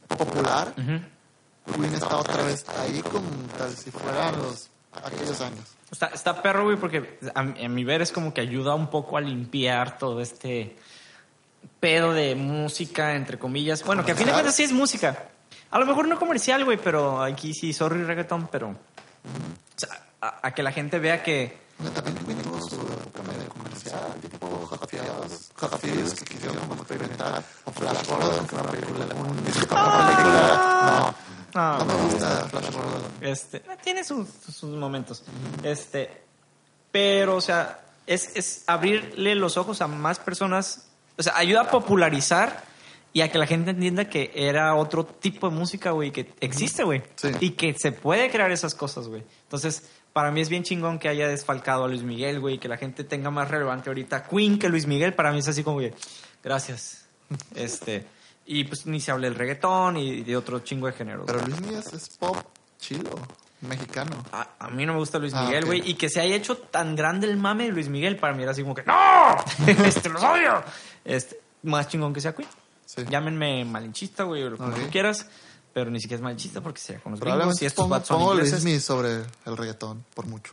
popular. 0.07 0.73
Queen 0.75 1.93
está 1.93 2.17
otra 2.17 2.43
vez 2.43 2.65
ahí 2.79 3.01
como 3.01 3.27
tal 3.57 3.71
si 3.75 3.91
fueran 3.91 4.37
los 4.37 4.69
aquellos 5.03 5.39
años. 5.41 5.59
Está, 5.91 6.07
está 6.07 6.41
perro, 6.41 6.63
güey, 6.65 6.77
porque 6.77 7.19
a, 7.33 7.43
mi- 7.43 7.65
a 7.65 7.69
mi 7.69 7.83
ver 7.83 8.01
es 8.01 8.11
como 8.11 8.33
que 8.33 8.41
ayuda 8.41 8.73
un 8.75 8.89
poco 8.89 9.17
a 9.17 9.21
limpiar 9.21 9.97
todo 9.97 10.19
este 10.21 10.75
pedo 11.79 12.13
de 12.13 12.35
música, 12.35 13.15
entre 13.15 13.37
comillas. 13.37 13.83
Bueno, 13.83 14.03
que 14.05 14.11
a 14.13 14.15
fin 14.15 14.25
de 14.27 14.33
cuentas 14.33 14.55
sí 14.55 14.63
es 14.63 14.71
música. 14.71 15.25
A 15.71 15.77
lo 15.79 15.85
mejor 15.85 16.07
no 16.07 16.17
comercial, 16.17 16.65
güey, 16.65 16.77
pero 16.77 17.21
aquí 17.21 17.53
sí, 17.53 17.73
sorry 17.73 18.03
reggaeton, 18.03 18.47
pero... 18.47 18.69
O 18.69 18.75
sea, 19.75 19.89
a, 20.21 20.47
a 20.47 20.51
que 20.53 20.63
la 20.63 20.71
gente 20.71 20.97
vea 20.99 21.21
que... 21.21 21.57
Tuvo 21.83 22.61
su 22.61 22.75
época 22.75 23.23
medio 23.23 23.49
comercial, 23.49 24.13
tipo 24.21 24.65
Jajafiados, 24.67 25.49
Jajafiados 25.55 26.13
que 26.15 26.25
quisieron 26.25 26.57
como 26.57 26.73
experimentar, 26.75 27.41
o 27.63 27.71
Flash 27.71 28.05
Gordon, 28.05 28.47
que 28.47 28.55
una 28.55 28.63
película, 28.65 29.05
un 29.15 29.45
disco 29.45 29.75
una 29.75 30.07
película. 30.07 31.15
Ah, 31.55 31.77
No, 31.79 31.85
no 31.85 31.85
me 31.85 32.03
gusta 32.11 32.47
Flash 32.49 32.71
Gordon. 32.73 33.01
Este, 33.21 33.57
eh, 33.57 33.77
tiene 33.81 34.03
sus, 34.03 34.27
sus 34.27 34.69
momentos. 34.71 35.23
Este, 35.63 36.21
pero, 36.91 37.37
o 37.37 37.41
sea, 37.41 37.79
es, 38.05 38.35
es 38.35 38.63
abrirle 38.67 39.35
los 39.35 39.55
ojos 39.55 39.81
a 39.81 39.87
más 39.87 40.19
personas. 40.19 40.89
O 41.17 41.23
sea, 41.23 41.37
ayuda 41.37 41.61
a 41.61 41.71
popularizar 41.71 42.65
y 43.13 43.21
a 43.21 43.31
que 43.31 43.37
la 43.37 43.47
gente 43.47 43.71
entienda 43.71 44.09
que 44.09 44.31
era 44.35 44.75
otro 44.75 45.05
tipo 45.05 45.49
de 45.49 45.55
música, 45.55 45.91
güey, 45.91 46.11
que 46.11 46.33
existe, 46.41 46.83
güey. 46.83 47.03
Sí. 47.15 47.29
Y 47.39 47.51
que 47.51 47.73
se 47.77 47.93
puede 47.93 48.29
crear 48.29 48.51
esas 48.51 48.75
cosas, 48.75 49.07
güey. 49.07 49.23
Entonces, 49.43 49.83
para 50.13 50.31
mí 50.31 50.41
es 50.41 50.49
bien 50.49 50.63
chingón 50.63 50.99
que 50.99 51.07
haya 51.09 51.27
desfalcado 51.27 51.83
a 51.85 51.87
Luis 51.87 52.03
Miguel, 52.03 52.39
güey, 52.39 52.57
que 52.59 52.67
la 52.67 52.77
gente 52.77 53.03
tenga 53.03 53.29
más 53.31 53.49
relevante 53.49 53.89
ahorita 53.89 54.23
Queen 54.23 54.57
que 54.59 54.69
Luis 54.69 54.85
Miguel. 54.87 55.13
Para 55.13 55.31
mí 55.31 55.39
es 55.39 55.47
así 55.47 55.63
como, 55.63 55.77
güey, 55.77 55.93
gracias. 56.43 57.05
Este, 57.55 58.05
y 58.45 58.63
pues 58.63 58.85
ni 58.87 58.99
se 58.99 59.11
habla 59.11 59.27
del 59.27 59.35
reggaetón 59.35 59.97
y 59.97 60.21
de 60.23 60.35
otro 60.35 60.59
chingo 60.59 60.87
de 60.87 60.93
géneros. 60.93 61.25
Pero 61.27 61.41
Luis 61.45 61.61
Miguel 61.61 61.83
es 61.93 62.17
pop 62.17 62.37
chilo, 62.79 63.11
mexicano. 63.61 64.23
A, 64.31 64.47
a 64.57 64.69
mí 64.69 64.85
no 64.85 64.93
me 64.93 64.99
gusta 64.99 65.19
Luis 65.19 65.33
Ah, 65.35 65.43
Miguel, 65.45 65.65
güey. 65.65 65.87
Y 65.87 65.93
que 65.93 66.09
se 66.09 66.21
haya 66.21 66.35
hecho 66.35 66.57
tan 66.57 66.95
grande 66.95 67.27
el 67.27 67.37
mame 67.37 67.65
de 67.65 67.71
Luis 67.73 67.87
Miguel, 67.89 68.15
para 68.17 68.33
mí 68.33 68.41
era 68.41 68.51
así 68.53 68.63
como 68.63 68.73
que 68.73 68.83
¡No! 68.83 69.35
¡Este 69.85 70.09
los 70.09 70.23
odio! 70.23 70.63
Este, 71.05 71.39
más 71.63 71.87
chingón 71.87 72.13
que 72.13 72.21
sea 72.21 72.33
Queen. 72.33 72.49
Sí. 72.85 73.03
Llámenme 73.07 73.63
malinchista, 73.65 74.23
güey, 74.23 74.43
o 74.43 74.57
como 74.57 74.69
Ok. 74.69 74.75
tú 74.79 74.89
quieras. 74.89 75.27
Pero 75.79 75.91
ni 75.91 75.99
siquiera 76.01 76.17
es 76.19 76.23
malinchista 76.23 76.61
porque 76.61 76.79
sería 76.79 77.01
con 77.01 77.13
los 77.13 77.21
gringos 77.21 77.61
y 77.61 77.65
estos 77.65 77.87
pongo, 77.87 78.01
pongo. 78.01 78.33
Luis 78.33 78.63
Mi 78.63 78.79
sobre 78.79 79.23
el 79.45 79.55
reggaetón, 79.57 80.03
por 80.13 80.25
mucho. 80.25 80.51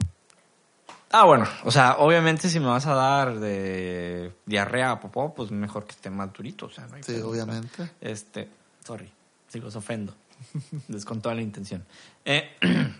Ah, 1.11 1.25
bueno. 1.25 1.47
O 1.65 1.71
sea, 1.71 1.97
obviamente 1.99 2.49
si 2.49 2.61
me 2.61 2.67
vas 2.67 2.87
a 2.87 2.95
dar 2.95 3.39
de 3.39 4.33
diarrea 4.45 4.93
a 4.93 5.01
popó, 5.01 5.35
pues 5.35 5.51
mejor 5.51 5.85
que 5.85 5.93
esté 5.93 6.11
más 6.11 6.33
durito. 6.33 6.67
O 6.67 6.71
sea, 6.71 6.87
no 6.87 6.97
hay 6.97 7.03
Sí, 7.03 7.13
pedo. 7.15 7.31
obviamente. 7.31 7.91
Este, 8.01 8.49
sorry, 8.85 9.11
si 9.49 9.61
los 9.61 9.75
ofendo. 9.77 10.15
Es 10.95 11.05
con 11.05 11.21
toda 11.21 11.35
la 11.35 11.43
intención. 11.43 11.85
Eh, 12.25 12.51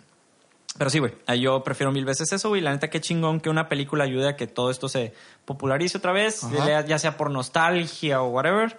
pero 0.79 0.91
sí, 0.91 0.99
güey, 0.99 1.15
ahí 1.27 1.41
yo 1.43 1.63
prefiero 1.63 1.93
mil 1.93 2.05
veces 2.05 2.33
eso, 2.33 2.49
güey. 2.49 2.61
La 2.61 2.71
neta, 2.73 2.89
qué 2.91 3.01
chingón 3.01 3.41
que 3.41 3.51
una 3.51 3.69
película 3.69 4.05
ayude 4.05 4.29
a 4.31 4.37
que 4.37 4.47
todo 4.47 4.71
esto 4.71 4.89
se 4.89 5.13
popularice 5.45 5.99
otra 5.99 6.13
vez, 6.13 6.43
Ajá. 6.45 6.85
ya 6.87 6.99
sea 6.99 7.17
por 7.17 7.31
nostalgia 7.31 8.23
o 8.23 8.29
whatever, 8.29 8.79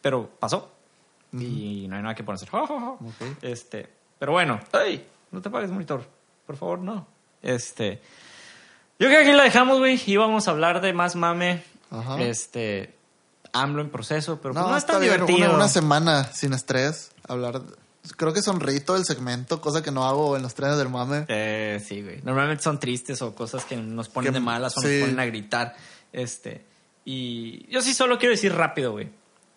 pero 0.00 0.28
pasó. 0.38 0.70
Y 1.38 1.86
no 1.88 1.96
hay 1.96 2.02
nada 2.02 2.14
que 2.14 2.22
ponerse. 2.24 2.46
Este, 3.42 3.88
pero 4.18 4.32
bueno, 4.32 4.60
¡ay! 4.72 5.06
No 5.30 5.40
te 5.42 5.50
pagues, 5.50 5.70
monitor. 5.70 6.04
Por 6.46 6.56
favor, 6.56 6.78
no. 6.78 7.06
Este. 7.42 8.00
Yo 8.98 9.08
creo 9.08 9.10
que 9.22 9.28
aquí 9.28 9.32
la 9.36 9.42
dejamos, 9.44 9.78
güey. 9.78 10.00
Íbamos 10.06 10.46
a 10.46 10.52
hablar 10.52 10.80
de 10.80 10.92
más 10.92 11.16
mame. 11.16 11.62
Ajá. 11.90 12.20
Este. 12.22 12.94
AMLO 13.52 13.82
en 13.82 13.90
proceso, 13.90 14.40
pero 14.40 14.52
pues 14.54 14.64
No, 14.64 14.70
no, 14.70 14.76
es 14.76 14.82
está 14.82 14.94
tan 14.94 15.02
bien. 15.02 15.12
divertido. 15.14 15.48
Una, 15.48 15.56
una 15.56 15.68
semana 15.68 16.24
sin 16.24 16.52
estrés, 16.52 17.12
hablar. 17.28 17.62
Creo 18.16 18.32
que 18.32 18.42
sonreí 18.42 18.80
todo 18.80 18.96
el 18.96 19.04
segmento, 19.04 19.60
cosa 19.60 19.82
que 19.82 19.90
no 19.90 20.04
hago 20.04 20.36
en 20.36 20.42
los 20.42 20.54
trenes 20.54 20.76
del 20.76 20.88
mame. 20.90 21.24
Eh, 21.28 21.80
sí, 21.84 22.02
güey. 22.02 22.20
Normalmente 22.22 22.62
son 22.62 22.78
tristes 22.78 23.22
o 23.22 23.34
cosas 23.34 23.64
que 23.64 23.76
nos 23.76 24.08
ponen 24.08 24.32
Que- 24.32 24.38
de 24.38 24.44
malas 24.44 24.76
o 24.76 24.80
sí. 24.80 24.88
nos 24.88 25.00
ponen 25.02 25.20
a 25.20 25.26
gritar. 25.26 25.74
Este. 26.12 26.64
Y 27.04 27.66
yo 27.70 27.80
sí 27.80 27.94
solo 27.94 28.18
quiero 28.18 28.34
decir 28.34 28.52
rápido, 28.54 28.92
güey. 28.92 29.08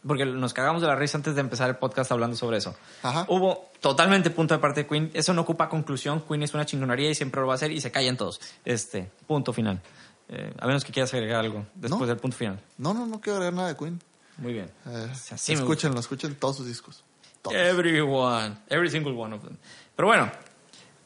Porque 0.07 0.25
nos 0.25 0.53
cagamos 0.53 0.81
de 0.81 0.87
la 0.87 0.95
risa 0.95 1.17
antes 1.17 1.35
de 1.35 1.41
empezar 1.41 1.69
el 1.69 1.75
podcast 1.75 2.11
hablando 2.11 2.35
sobre 2.37 2.57
eso. 2.57 2.75
Ajá. 3.03 3.25
Hubo 3.27 3.71
totalmente 3.81 4.29
punto 4.29 4.53
de 4.53 4.59
parte 4.59 4.83
de 4.83 4.87
Queen. 4.87 5.11
Eso 5.13 5.33
no 5.33 5.41
ocupa 5.41 5.67
conclusión. 5.69 6.21
Queen 6.27 6.43
es 6.43 6.53
una 6.53 6.65
chingonería 6.65 7.09
y 7.09 7.15
siempre 7.15 7.41
lo 7.41 7.47
va 7.47 7.53
a 7.53 7.55
hacer 7.55 7.71
y 7.71 7.81
se 7.81 7.91
callan 7.91 8.15
todos. 8.15 8.39
Este, 8.63 9.11
punto 9.27 9.51
final. 9.53 9.81
Eh, 10.29 10.53
a 10.59 10.65
menos 10.67 10.83
que 10.85 10.91
quieras 10.91 11.13
agregar 11.13 11.39
algo 11.41 11.65
después 11.75 12.01
No. 12.01 12.07
del 12.07 12.17
punto 12.17 12.37
final. 12.37 12.59
No, 12.77 12.93
no, 12.93 13.05
no 13.05 13.19
quiero 13.19 13.37
agregar 13.37 13.53
nada 13.53 13.67
de 13.69 13.77
Queen. 13.77 14.01
Muy 14.37 14.53
bien. 14.53 14.71
Eh, 14.85 15.09
Sí, 15.15 15.33
así 15.35 15.53
escúchenlo, 15.53 15.99
escuchen 15.99 16.35
todos 16.35 16.57
sus 16.57 16.67
discos. 16.67 17.03
Todos. 17.41 17.55
Everyone. 17.57 18.57
Every 18.69 18.89
single 18.89 19.13
one 19.13 19.35
of 19.35 19.43
them. 19.43 19.57
Pero 19.95 20.07
bueno, 20.07 20.31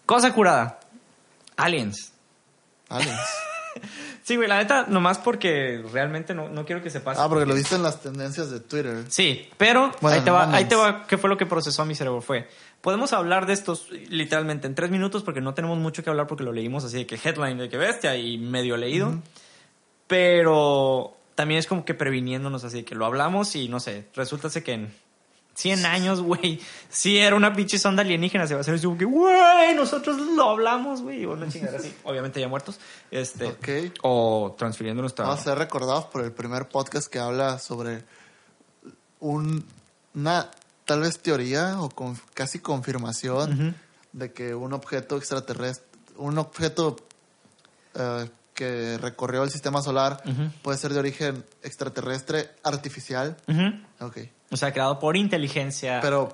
cosa 0.06 0.34
curada. 0.34 0.80
Aliens. 1.58 2.14
Aliens. 2.90 3.20
Sí, 4.24 4.36
güey, 4.36 4.48
la 4.48 4.58
neta, 4.58 4.86
nomás 4.88 5.18
porque 5.18 5.84
realmente 5.92 6.34
no, 6.36 6.48
no 6.48 6.66
quiero 6.66 6.84
que 6.84 6.90
se 6.90 7.00
pase. 7.00 7.20
Ah, 7.22 7.28
porque 7.28 7.46
lo 7.46 7.56
viste 7.56 7.76
en 7.76 7.84
las 7.84 8.02
tendencias 8.02 8.52
de 8.52 8.60
Twitter. 8.60 9.04
Sí, 9.10 9.50
pero 9.58 9.92
Bueno, 10.00 10.18
ahí 10.18 10.24
te 10.24 10.32
va, 10.32 10.56
ahí 10.56 10.66
te 10.66 10.76
va, 10.76 11.08
¿qué 11.08 11.18
fue 11.18 11.30
lo 11.30 11.38
que 11.38 11.46
procesó 11.46 11.86
mi 11.86 11.96
cerebro? 11.96 12.22
Fue, 12.22 12.48
podemos 12.82 13.14
hablar 13.14 13.46
de 13.48 13.54
estos 13.54 13.90
literalmente 13.90 14.68
en 14.68 14.76
tres 14.76 14.92
minutos 14.92 15.24
porque 15.24 15.42
no 15.42 15.54
tenemos 15.54 15.78
mucho 15.80 16.04
que 16.04 16.10
hablar 16.10 16.28
porque 16.28 16.44
lo 16.44 16.52
leímos 16.52 16.84
así 16.84 16.98
de 16.98 17.08
que 17.08 17.16
headline 17.16 17.58
de 17.58 17.70
que 17.70 17.78
bestia 17.78 18.16
y 18.16 18.38
medio 18.38 18.78
leído, 18.78 19.20
pero 20.08 21.18
también 21.36 21.60
es 21.60 21.68
como 21.68 21.86
que 21.86 21.94
previniéndonos 21.94 22.64
así 22.64 22.78
de 22.78 22.86
que 22.86 22.96
lo 22.96 23.06
hablamos 23.06 23.56
y 23.56 23.68
no 23.70 23.80
sé, 23.80 24.08
resulta 24.16 24.50
que 24.62 24.74
en 24.74 24.94
100 25.54 25.86
años, 25.86 26.22
güey, 26.22 26.60
si 26.90 27.18
era 27.18 27.36
una 27.36 27.54
pinche 27.54 27.78
sonda 27.78 28.02
alienígena, 28.04 28.48
se 28.48 28.54
va 28.54 28.60
a 28.60 28.62
hacer 28.62 28.76
así 28.76 28.86
como 28.86 28.98
que, 28.98 29.06
güey, 29.06 29.76
nosotros 29.76 30.18
lo 30.18 30.50
hablamos, 30.50 31.02
güey, 31.02 31.26
o 31.26 31.34
una 31.34 31.48
chingada 31.50 31.78
así, 31.78 31.94
obviamente 32.04 32.40
ya 32.40 32.48
muertos, 32.48 32.80
este, 33.12 33.46
Ok. 33.48 33.94
o 34.04 34.56
transfiriendo 34.58 35.02
nuestra... 35.02 35.26
Vamos 35.26 35.42
a 35.42 35.44
ser 35.44 35.58
recordados 35.58 36.06
por 36.06 36.24
el 36.24 36.32
primer 36.32 36.68
podcast 36.70 37.08
que 37.08 37.20
habla 37.20 37.60
sobre 37.60 38.04
un, 39.20 39.64
una 40.16 40.50
tal 40.86 41.02
vez 41.02 41.20
teoría 41.20 41.80
o 41.82 41.90
con, 41.90 42.18
casi 42.34 42.60
confirmación 42.60 43.76
de 44.14 44.32
que 44.34 44.56
un 44.56 44.74
objeto 44.74 45.18
extraterrestre, 45.18 45.86
un 46.18 46.38
objeto 46.38 46.96
eh, 47.94 48.30
que 48.54 48.98
recorrió 48.98 49.44
el 49.44 49.50
sistema 49.52 49.82
solar 49.82 50.22
puede 50.62 50.78
ser 50.78 50.94
de 50.94 51.00
origen 51.00 51.46
extraterrestre 51.64 52.52
artificial. 52.64 53.38
Ujú. 53.48 54.06
Ok. 54.08 54.18
O 54.52 54.58
sea, 54.58 54.72
creado 54.74 55.00
por 55.00 55.16
inteligencia. 55.18 56.00
Pero, 56.02 56.32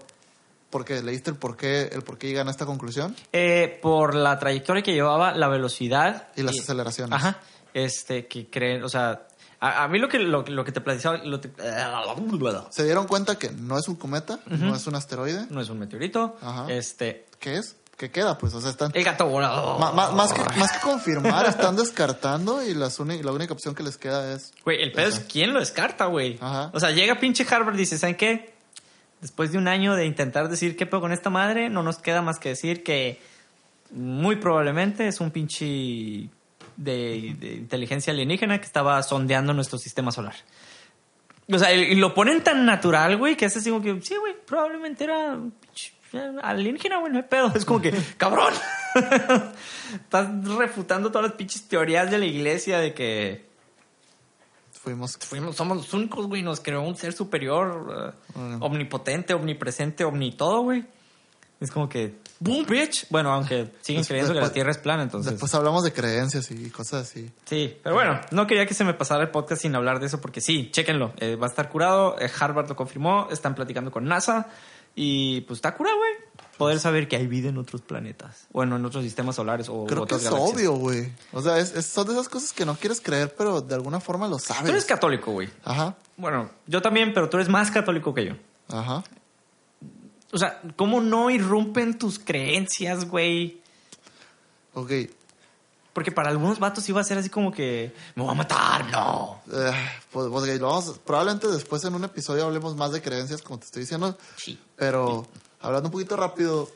¿por 0.70 0.84
qué? 0.86 1.02
¿Leíste 1.02 1.30
el 1.30 1.36
por 1.38 1.56
qué, 1.56 1.84
el 1.92 2.02
por 2.02 2.18
qué 2.18 2.28
llegan 2.28 2.48
a 2.48 2.52
esta 2.52 2.66
conclusión? 2.66 3.16
Eh, 3.32 3.80
por 3.82 4.16
la 4.16 4.38
trayectoria 4.40 4.82
que 4.84 4.94
llevaba, 4.94 5.34
la 5.34 5.48
velocidad. 5.48 6.28
Y 6.36 6.42
las 6.44 6.58
aceleraciones. 6.60 7.14
Ajá. 7.14 7.40
Este, 7.74 8.28
que 8.28 8.50
creen, 8.50 8.84
o 8.84 8.90
sea, 8.90 9.28
a, 9.60 9.84
a 9.84 9.88
mí 9.88 10.00
lo 10.00 10.10
que, 10.10 10.18
lo, 10.20 10.42
lo 10.44 10.66
que 10.66 10.72
te 10.72 10.82
platicaba, 10.82 11.18
lo 11.18 11.40
te- 11.40 11.52
Se 12.72 12.84
dieron 12.84 13.06
cuenta 13.08 13.38
que 13.38 13.52
no 13.52 13.78
es 13.78 13.88
un 13.88 13.96
cometa, 13.96 14.40
no 14.48 14.76
es 14.76 14.88
un 14.88 14.96
asteroide. 14.96 15.46
no 15.50 15.62
es 15.62 15.70
un 15.70 15.78
meteorito. 15.80 16.38
Ajá. 16.42 16.66
Este, 16.72 17.26
¿Qué 17.40 17.58
es? 17.58 17.76
¿Qué 17.98 18.12
queda? 18.12 18.38
Pues, 18.38 18.54
o 18.54 18.62
sea, 18.62 18.70
están... 18.70 18.92
el 18.94 19.04
gato 19.04 19.28
volador. 19.28 19.80
Más, 19.80 20.32
que, 20.32 20.42
más 20.60 20.72
que 20.72 20.80
confirmar, 20.82 21.48
están 21.48 21.76
descartando 21.76 22.64
y 22.64 22.76
las 22.76 23.00
uni- 23.00 23.24
la 23.24 23.32
única 23.32 23.54
opción 23.54 23.74
que 23.74 23.82
les 23.82 23.98
queda 23.98 24.34
es... 24.36 24.54
Güey, 24.64 24.84
el 24.84 24.92
pedo 24.92 25.08
es 25.08 25.20
quién 25.22 25.52
lo 25.52 25.60
descarta, 25.60 26.06
güey. 26.06 26.38
Ajá. 26.40 26.70
O 26.74 26.80
sea, 26.80 26.92
llega 26.92 27.20
pinche 27.20 27.44
Harvard 27.50 27.74
y 27.74 27.80
dice, 27.80 27.98
¿saben 27.98 28.16
qué? 28.16 28.54
Después 29.20 29.52
de 29.52 29.58
un 29.58 29.68
año 29.68 29.96
de 29.96 30.06
intentar 30.06 30.48
decir 30.48 30.78
qué 30.78 30.86
pedo 30.86 31.02
con 31.02 31.12
esta 31.12 31.32
madre, 31.32 31.70
no 31.70 31.82
nos 31.82 31.98
queda 31.98 32.22
más 32.22 32.38
que 32.38 32.50
decir 32.50 32.84
que 32.84 33.20
muy 33.90 34.36
probablemente 34.36 35.08
es 35.08 35.20
un 35.20 35.32
pinche 35.32 36.30
de, 36.76 37.36
de 37.40 37.56
inteligencia 37.56 38.14
alienígena 38.14 38.60
que 38.60 38.66
estaba 38.66 39.02
sondeando 39.02 39.56
nuestro 39.56 39.80
sistema 39.80 40.12
solar. 40.12 40.36
O 41.52 41.58
sea, 41.58 41.74
y 41.74 41.94
y 41.94 41.96
lo 41.96 42.14
ponen 42.14 42.44
tan 42.44 42.64
natural, 42.66 43.18
güey, 43.18 43.36
que 43.36 43.46
es 43.46 43.58
así 43.58 43.72
como 43.72 43.82
que, 43.82 44.00
sí, 44.04 44.16
güey, 44.18 44.36
probablemente 44.46 45.06
era 45.06 45.32
un 45.32 45.50
pinche 45.50 45.94
alienígena, 46.42 47.00
güey, 47.00 47.12
no 47.12 47.18
hay 47.20 47.24
pedo. 47.26 47.52
Es 47.56 47.66
como 47.66 47.82
que, 47.82 47.92
cabrón. 48.18 48.54
Estás 49.94 50.28
refutando 50.58 51.12
todas 51.12 51.30
las 51.30 51.38
pinches 51.38 51.68
teorías 51.68 52.10
de 52.12 52.18
la 52.18 52.26
iglesia 52.26 52.80
de 52.80 52.94
que 52.94 53.48
Fuimos... 54.72 55.18
fuimos, 55.18 55.56
somos 55.56 55.78
los 55.78 55.94
únicos, 55.94 56.28
güey. 56.28 56.42
Nos 56.44 56.62
creó 56.62 56.82
un 56.82 56.96
ser 56.96 57.12
superior, 57.14 58.14
uh, 58.36 58.40
Bueno. 58.40 58.58
omnipotente, 58.62 59.34
omnipresente, 59.34 60.04
omni 60.06 60.32
todo, 60.32 60.62
güey. 60.62 60.86
Es 61.60 61.72
como 61.72 61.90
que, 61.90 62.20
boom, 62.40 62.66
bitch. 62.68 63.08
Bueno, 63.10 63.34
aunque 63.34 63.66
siguen 63.82 64.02
Después- 64.02 64.08
creyendo 64.08 64.34
que 64.34 64.40
la 64.40 64.54
Tierra 64.54 64.72
es 64.72 64.78
plana, 64.78 65.04
entonces. 65.04 65.32
Después 65.34 65.54
hablamos 65.56 65.84
de 65.84 65.92
creencias 65.92 66.50
y 66.52 66.70
cosas 66.70 67.08
así. 67.10 67.30
Sí, 67.46 67.78
pero 67.84 67.96
bueno, 67.96 68.22
no 68.32 68.48
quería 68.48 68.66
que 68.66 68.74
se 68.76 68.84
me 68.86 68.94
pasara 68.94 69.24
el 69.24 69.30
podcast 69.32 69.64
sin 69.64 69.76
hablar 69.76 70.00
de 70.00 70.06
eso 70.06 70.22
porque 70.22 70.40
sí, 70.40 70.70
chéquenlo. 70.72 71.14
eh, 71.18 71.36
va 71.36 71.48
a 71.48 71.50
estar 71.50 71.68
curado. 71.70 72.16
eh, 72.20 72.30
Harvard 72.40 72.70
lo 72.70 72.76
confirmó. 72.76 73.28
Están 73.32 73.56
platicando 73.56 73.92
con 73.92 74.06
NASA. 74.06 74.48
Y 75.00 75.42
pues 75.42 75.60
está 75.60 75.76
curado, 75.76 75.96
güey. 75.98 76.12
Poder 76.58 76.80
saber 76.80 77.08
que 77.08 77.16
hay 77.18 77.28
vida 77.28 77.50
en 77.50 77.58
otros 77.60 77.82
planetas. 77.84 78.48
Bueno, 78.52 78.78
en 78.78 78.84
otros 78.86 79.04
sistemas 79.04 79.36
solares 79.36 79.70
o 79.70 79.86
Creo 79.86 80.00
que 80.08 80.16
otras 80.16 80.24
es 80.24 80.30
galaxias. 80.32 80.56
obvio, 80.56 80.72
güey. 80.74 81.12
O 81.32 81.42
sea, 81.44 81.60
es, 81.60 81.76
es- 81.76 81.86
son 81.86 82.08
de 82.08 82.14
esas 82.14 82.28
cosas 82.30 82.52
que 82.52 82.66
no 82.66 82.74
quieres 82.76 83.00
creer, 83.00 83.36
pero 83.38 83.62
de 83.62 83.76
alguna 83.76 84.00
forma 84.00 84.28
lo 84.28 84.38
Tú 84.38 84.44
eres 84.50 84.66
sabes. 84.66 84.86
católico, 84.86 85.32
güey. 85.34 85.50
Ajá, 85.64 85.96
Bueno, 86.18 86.50
yo 86.66 86.82
también, 86.82 87.14
pero 87.14 87.30
tú 87.30 87.38
eres 87.38 87.48
más 87.48 87.70
católico 87.70 88.12
que 88.16 88.26
yo. 88.26 88.34
ajá. 88.70 89.04
O 90.34 90.38
sea, 90.40 90.62
¿cómo 90.76 91.00
no 91.00 91.30
irrumpen 91.30 91.98
tus 92.00 92.18
creencias, 92.20 93.08
güey? 93.08 93.62
Ok. 94.74 94.92
Porque 95.98 96.12
para 96.12 96.30
algunos 96.30 96.60
vatos 96.60 96.88
iba 96.90 97.02
a 97.02 97.04
ser 97.04 97.18
así 97.18 97.28
como 97.28 97.52
que 97.52 97.92
me 98.14 98.22
voy 98.22 98.32
a 98.32 98.36
matar, 98.36 98.86
no. 98.92 99.42
Eh, 99.52 99.72
pues, 100.12 100.28
pues, 100.30 101.00
probablemente 101.04 101.48
después 101.48 101.84
en 101.86 101.96
un 101.96 102.04
episodio 102.04 102.46
hablemos 102.46 102.76
más 102.76 102.92
de 102.92 103.02
creencias, 103.02 103.42
como 103.42 103.58
te 103.58 103.66
estoy 103.66 103.82
diciendo. 103.82 104.16
Sí. 104.36 104.60
Pero 104.76 105.26
hablando 105.60 105.88
un 105.88 105.94
poquito 105.94 106.16
rápido, 106.16 106.70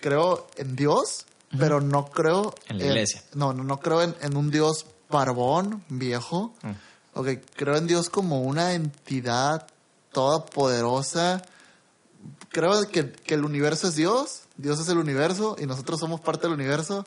creo 0.00 0.46
en 0.56 0.74
Dios, 0.74 1.26
pero 1.58 1.82
no 1.82 2.06
creo 2.06 2.54
En 2.66 2.78
la 2.78 2.86
iglesia. 2.86 3.22
No, 3.34 3.52
no, 3.52 3.62
no 3.62 3.78
creo 3.78 4.00
en, 4.00 4.14
en 4.22 4.38
un 4.38 4.50
Dios 4.50 4.86
barbón, 5.10 5.84
viejo. 5.90 6.54
Mm. 6.62 6.70
Ok, 7.12 7.28
creo 7.54 7.76
en 7.76 7.86
Dios 7.86 8.08
como 8.08 8.40
una 8.40 8.72
entidad 8.72 9.66
todopoderosa. 10.12 11.42
Creo 12.48 12.88
que, 12.88 13.12
que 13.12 13.34
el 13.34 13.44
universo 13.44 13.88
es 13.88 13.96
Dios, 13.96 14.44
Dios 14.56 14.80
es 14.80 14.88
el 14.88 14.96
universo 14.96 15.56
y 15.58 15.66
nosotros 15.66 16.00
somos 16.00 16.22
parte 16.22 16.46
del 16.46 16.54
universo. 16.54 17.04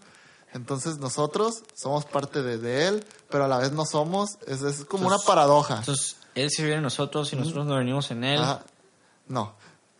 Entonces 0.55 0.99
nosotros 0.99 1.63
somos 1.73 2.05
parte 2.05 2.41
de, 2.41 2.57
de 2.57 2.87
Él, 2.87 3.05
pero 3.29 3.43
a 3.43 3.47
la 3.49 3.57
vez 3.57 3.73
no 3.73 3.85
somos. 3.85 4.37
Es, 4.47 4.61
es 4.61 4.85
como 4.85 5.05
una 5.05 5.17
paradoja. 5.17 5.79
Entonces, 5.79 6.15
él 6.33 6.49
se 6.49 6.63
vive 6.63 6.75
en 6.75 6.81
nosotros 6.81 7.33
y 7.33 7.35
nosotros 7.35 7.65
no 7.65 7.75
venimos 7.75 8.09
en 8.11 8.23
él. 8.23 8.41
Ajá. 8.41 8.63
No. 9.27 9.53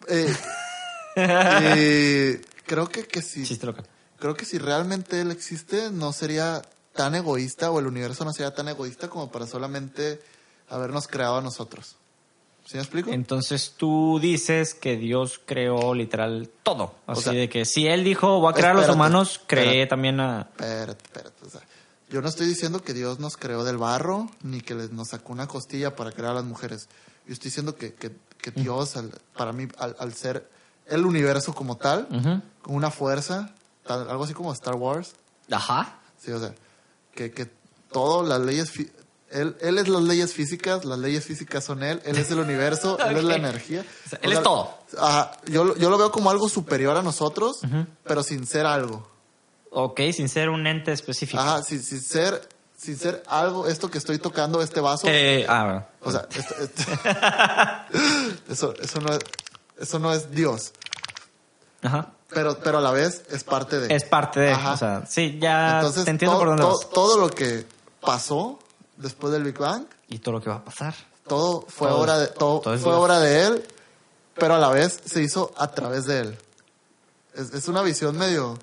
Eh, 0.07 0.34
eh, 1.18 2.41
creo 2.65 2.88
que, 2.88 3.06
que 3.06 3.22
si, 3.22 3.44
Chiste 3.44 3.65
local. 3.65 3.86
creo 4.18 4.36
que 4.36 4.45
si 4.45 4.57
realmente 4.57 5.19
él 5.19 5.30
existe, 5.32 5.91
no 5.91 6.14
sería 6.14 6.61
tan 6.94 7.15
egoísta 7.15 7.69
o 7.69 7.80
el 7.80 7.88
universo 7.88 8.23
no 8.23 8.32
sería 8.32 8.56
tan 8.56 8.69
egoísta 8.69 9.10
como 9.10 9.30
para 9.30 9.48
solamente 9.48 10.22
habernos 10.69 11.10
creado 11.10 11.36
a 11.38 11.41
nosotros. 11.41 11.98
¿Sí 12.66 12.78
me 12.78 12.82
explico? 12.82 13.12
Entonces 13.12 13.74
tú 13.78 14.20
dices 14.20 14.74
que 14.74 14.98
Dios 14.98 15.40
creó 15.46 15.94
literal 15.94 16.50
todo. 16.64 16.96
Así 17.06 17.22
sea, 17.24 17.34
de 17.34 17.48
que 17.48 17.64
si 17.66 17.88
él 17.88 18.04
dijo 18.04 18.40
voy 18.40 18.52
a 18.52 18.56
crear 18.56 18.72
a 18.76 18.82
los 18.82 18.90
humanos, 18.90 19.40
creé 19.46 19.64
espérate. 19.84 19.88
también 19.88 20.20
a... 20.20 20.42
Espérate, 20.42 21.04
espérate. 21.04 21.46
o 21.46 21.50
sea, 21.50 21.62
yo 22.10 22.22
no 22.22 22.28
estoy 22.28 22.48
diciendo 22.48 22.82
que 22.82 22.94
Dios 22.94 23.20
nos 23.20 23.38
creó 23.38 23.64
del 23.64 23.78
barro, 23.78 24.30
ni 24.42 24.62
que 24.62 24.74
nos 24.74 25.10
sacó 25.10 25.32
una 25.34 25.48
costilla 25.48 25.96
para 25.96 26.12
crear 26.12 26.32
a 26.32 26.36
las 26.36 26.44
mujeres. 26.46 26.90
Yo 27.28 27.34
estoy 27.34 27.50
diciendo 27.50 27.76
que, 27.76 27.94
que, 27.94 28.12
que 28.40 28.52
Dios, 28.52 28.98
al- 28.98 29.12
para 29.38 29.54
mí, 29.54 29.68
al, 29.78 29.96
al 30.00 30.14
ser 30.14 30.50
el 30.88 31.06
universo 31.06 31.54
como 31.54 31.78
tal, 31.78 32.08
Ujú. 32.12 32.42
con 32.64 32.76
una 32.76 32.90
fuerza, 32.92 33.54
tal- 33.86 34.10
algo 34.10 34.24
así 34.24 34.34
como 34.34 34.52
Star 34.54 34.76
Wars, 34.76 35.14
Ajá. 35.52 36.00
Sí, 36.20 36.32
o 36.32 36.40
sea, 36.40 36.56
que, 37.14 37.30
que 37.32 37.48
todo, 37.92 38.24
las 38.28 38.40
leyes, 38.42 38.72
él, 39.36 39.56
él 39.62 39.78
es 39.78 39.88
las 39.88 40.02
leyes 40.03 40.34
físicas, 40.34 40.86
las 40.86 40.98
leyes 40.99 41.24
físicas 41.26 41.64
son 41.64 41.84
él, 41.84 42.02
él 42.06 42.18
es 42.18 42.32
el 42.32 42.40
universo, 42.40 42.98
él 43.07 43.18
es 43.18 43.24
la 43.24 43.36
energía. 43.36 43.86
O 44.06 44.10
sea, 44.10 44.20
él 44.22 44.32
es 44.34 44.41
todo. 44.44 44.78
ajá, 44.99 45.32
yo, 45.48 45.64
lo- 45.64 45.76
yo 45.78 45.90
lo 45.90 45.98
veo 45.98 46.12
como 46.12 46.30
algo 46.30 46.49
superior 46.49 46.95
a 46.98 47.02
nosotros, 47.02 47.60
pero 48.03 48.24
sin 48.24 48.48
ser 48.48 48.66
algo. 48.66 49.07
Ok, 49.72 49.99
sin 50.14 50.30
ser 50.30 50.49
un 50.49 50.66
ente 50.68 50.91
específico. 50.94 51.41
Ajá, 51.41 51.62
sin, 51.62 51.84
sin 51.84 52.02
ser, 52.02 52.48
sin 52.78 52.98
ser 52.98 53.22
algo, 53.28 53.68
esto 53.68 53.91
que 53.91 53.98
estoy 53.98 54.20
tocando, 54.20 54.62
este 54.62 54.80
vaso. 54.80 55.06
Eh, 55.10 55.45
ah, 55.49 55.64
bueno. 55.64 55.86
O 56.02 56.12
sea, 56.12 56.28
esto- 56.34 56.56
esto- 56.64 56.91
eso, 58.49 58.74
eso, 58.82 58.99
no 59.02 59.14
es, 59.14 59.20
eso 59.80 59.99
no 59.99 60.14
es 60.14 60.32
Dios, 60.32 60.72
Ajá. 61.82 62.14
pero, 62.30 62.57
pero 62.60 62.78
a 62.78 62.82
la 62.82 62.91
vez 62.91 63.24
es 63.30 63.44
parte 63.44 63.80
de... 63.80 63.94
Es 63.94 64.03
parte 64.06 64.40
de... 64.40 64.52
Ajá. 64.52 64.74
O 64.74 64.78
sea, 64.78 65.06
sí, 65.07 65.38
ya 65.41 65.78
Entonces, 65.80 66.06
te 66.06 66.12
entiendo 66.12 66.38
por 66.38 66.48
dónde 66.48 66.64
vas. 66.64 66.90
todo 66.94 67.18
lo 67.20 67.30
que 67.30 67.66
pasó 68.02 68.60
después 68.97 69.34
del 69.34 69.43
Big 69.43 69.57
Bang 69.57 69.85
Y 70.07 70.19
todo 70.19 70.34
lo 70.35 70.41
que 70.41 70.49
va 70.49 70.57
a 70.57 70.63
pasar. 70.63 70.93
todo 71.27 71.65
fue 71.67 71.88
Todo 71.89 71.99
obra 72.01 72.13
es- 72.15 72.30
de 72.30 72.35
todo, 72.35 72.59
todo 72.61 72.73
es 72.73 72.81
fue 72.81 72.93
obra 72.93 73.19
de 73.19 73.45
él 73.47 73.63
pero 74.35 74.55
a 74.55 74.59
la 74.59 74.69
vez 74.69 74.99
se 75.05 75.22
hizo 75.22 75.53
a 75.57 75.72
través 75.72 76.05
de 76.05 76.19
él 76.22 76.38
es, 77.34 77.53
es 77.53 77.67
una 77.67 77.81
visión 77.81 78.17
medio 78.17 78.57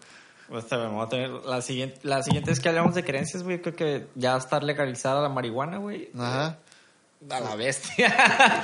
Pues, 0.48 0.66
te- 0.66 0.76
vamos 0.76 1.06
a 1.06 1.08
tener 1.08 1.30
la 1.30 1.62
siguiente, 1.62 1.98
la 2.02 2.22
siguiente 2.22 2.50
vez 2.50 2.60
que 2.60 2.68
hablamos 2.68 2.94
de 2.94 3.04
creencias, 3.04 3.42
güey, 3.42 3.60
creo 3.62 3.74
que 3.74 4.06
ya 4.14 4.30
va 4.30 4.36
a 4.36 4.38
estar 4.38 4.62
legalizada 4.62 5.20
la 5.22 5.28
marihuana, 5.30 5.78
güey. 5.78 6.10
ajá. 6.18 6.58
A 7.30 7.38
la 7.40 7.54
bestia. 7.54 8.12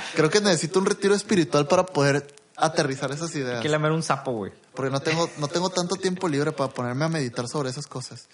creo 0.15 0.29
que 0.29 0.41
necesito 0.41 0.79
un 0.79 0.85
retiro 0.85 1.15
espiritual 1.15 1.65
para 1.67 1.85
poder 1.85 2.27
aterrizar 2.57 3.09
esas 3.11 3.33
ideas 3.35 3.55
Hay 3.57 3.61
que 3.63 3.69
lamer 3.69 3.91
un 3.93 4.03
sapo, 4.03 4.33
güey. 4.33 4.51
porque 4.75 4.91
no 4.91 4.99
tengo 4.99 5.29
no 5.37 5.47
tengo 5.47 5.69
tanto 5.69 5.95
tiempo 5.95 6.27
libre 6.27 6.51
para 6.51 6.69
ponerme 6.69 7.05
a 7.05 7.07
meditar 7.07 7.47
sobre 7.47 7.69
esas 7.69 7.87
cosas 7.87 8.27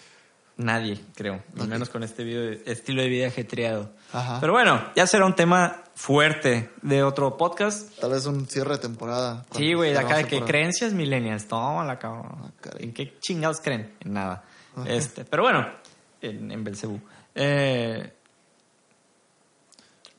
Nadie, 0.57 1.01
creo. 1.15 1.43
Al 1.59 1.67
menos 1.67 1.89
con 1.89 2.03
este 2.03 2.23
video 2.23 2.41
de- 2.43 2.63
estilo 2.65 3.01
de 3.01 3.09
vida 3.09 3.27
ajetreado. 3.27 3.91
Ajá. 4.13 4.39
Pero 4.39 4.53
bueno, 4.53 4.81
ya 4.95 5.05
será 5.05 5.25
un 5.25 5.35
tema 5.35 5.83
fuerte 5.95 6.69
de 6.81 7.03
otro 7.03 7.35
podcast. 7.35 7.93
tal 7.99 8.11
vez 8.11 8.25
un 8.25 8.47
cierre 8.47 8.75
de 8.75 8.77
temporada 8.79 9.45
Sí, 9.55 9.73
güey, 9.73 9.91
de 9.91 9.99
acá 9.99 10.15
de 10.17 10.27
que 10.27 10.41
creencias 10.43 10.93
millennials. 10.93 11.47
Tómala, 11.47 11.99
cabrón. 11.99 12.53
Ah. 12.63 12.69
¿En 12.79 12.93
qué 12.93 13.17
chingados 13.19 13.59
creen? 13.59 13.93
En 13.99 14.13
nada. 14.13 14.43
Este, 14.87 15.25
pero 15.25 15.43
bueno, 15.43 15.67
en, 16.21 16.49
en 16.51 16.63
Belcebú. 16.63 17.01
Eh, 17.33 18.13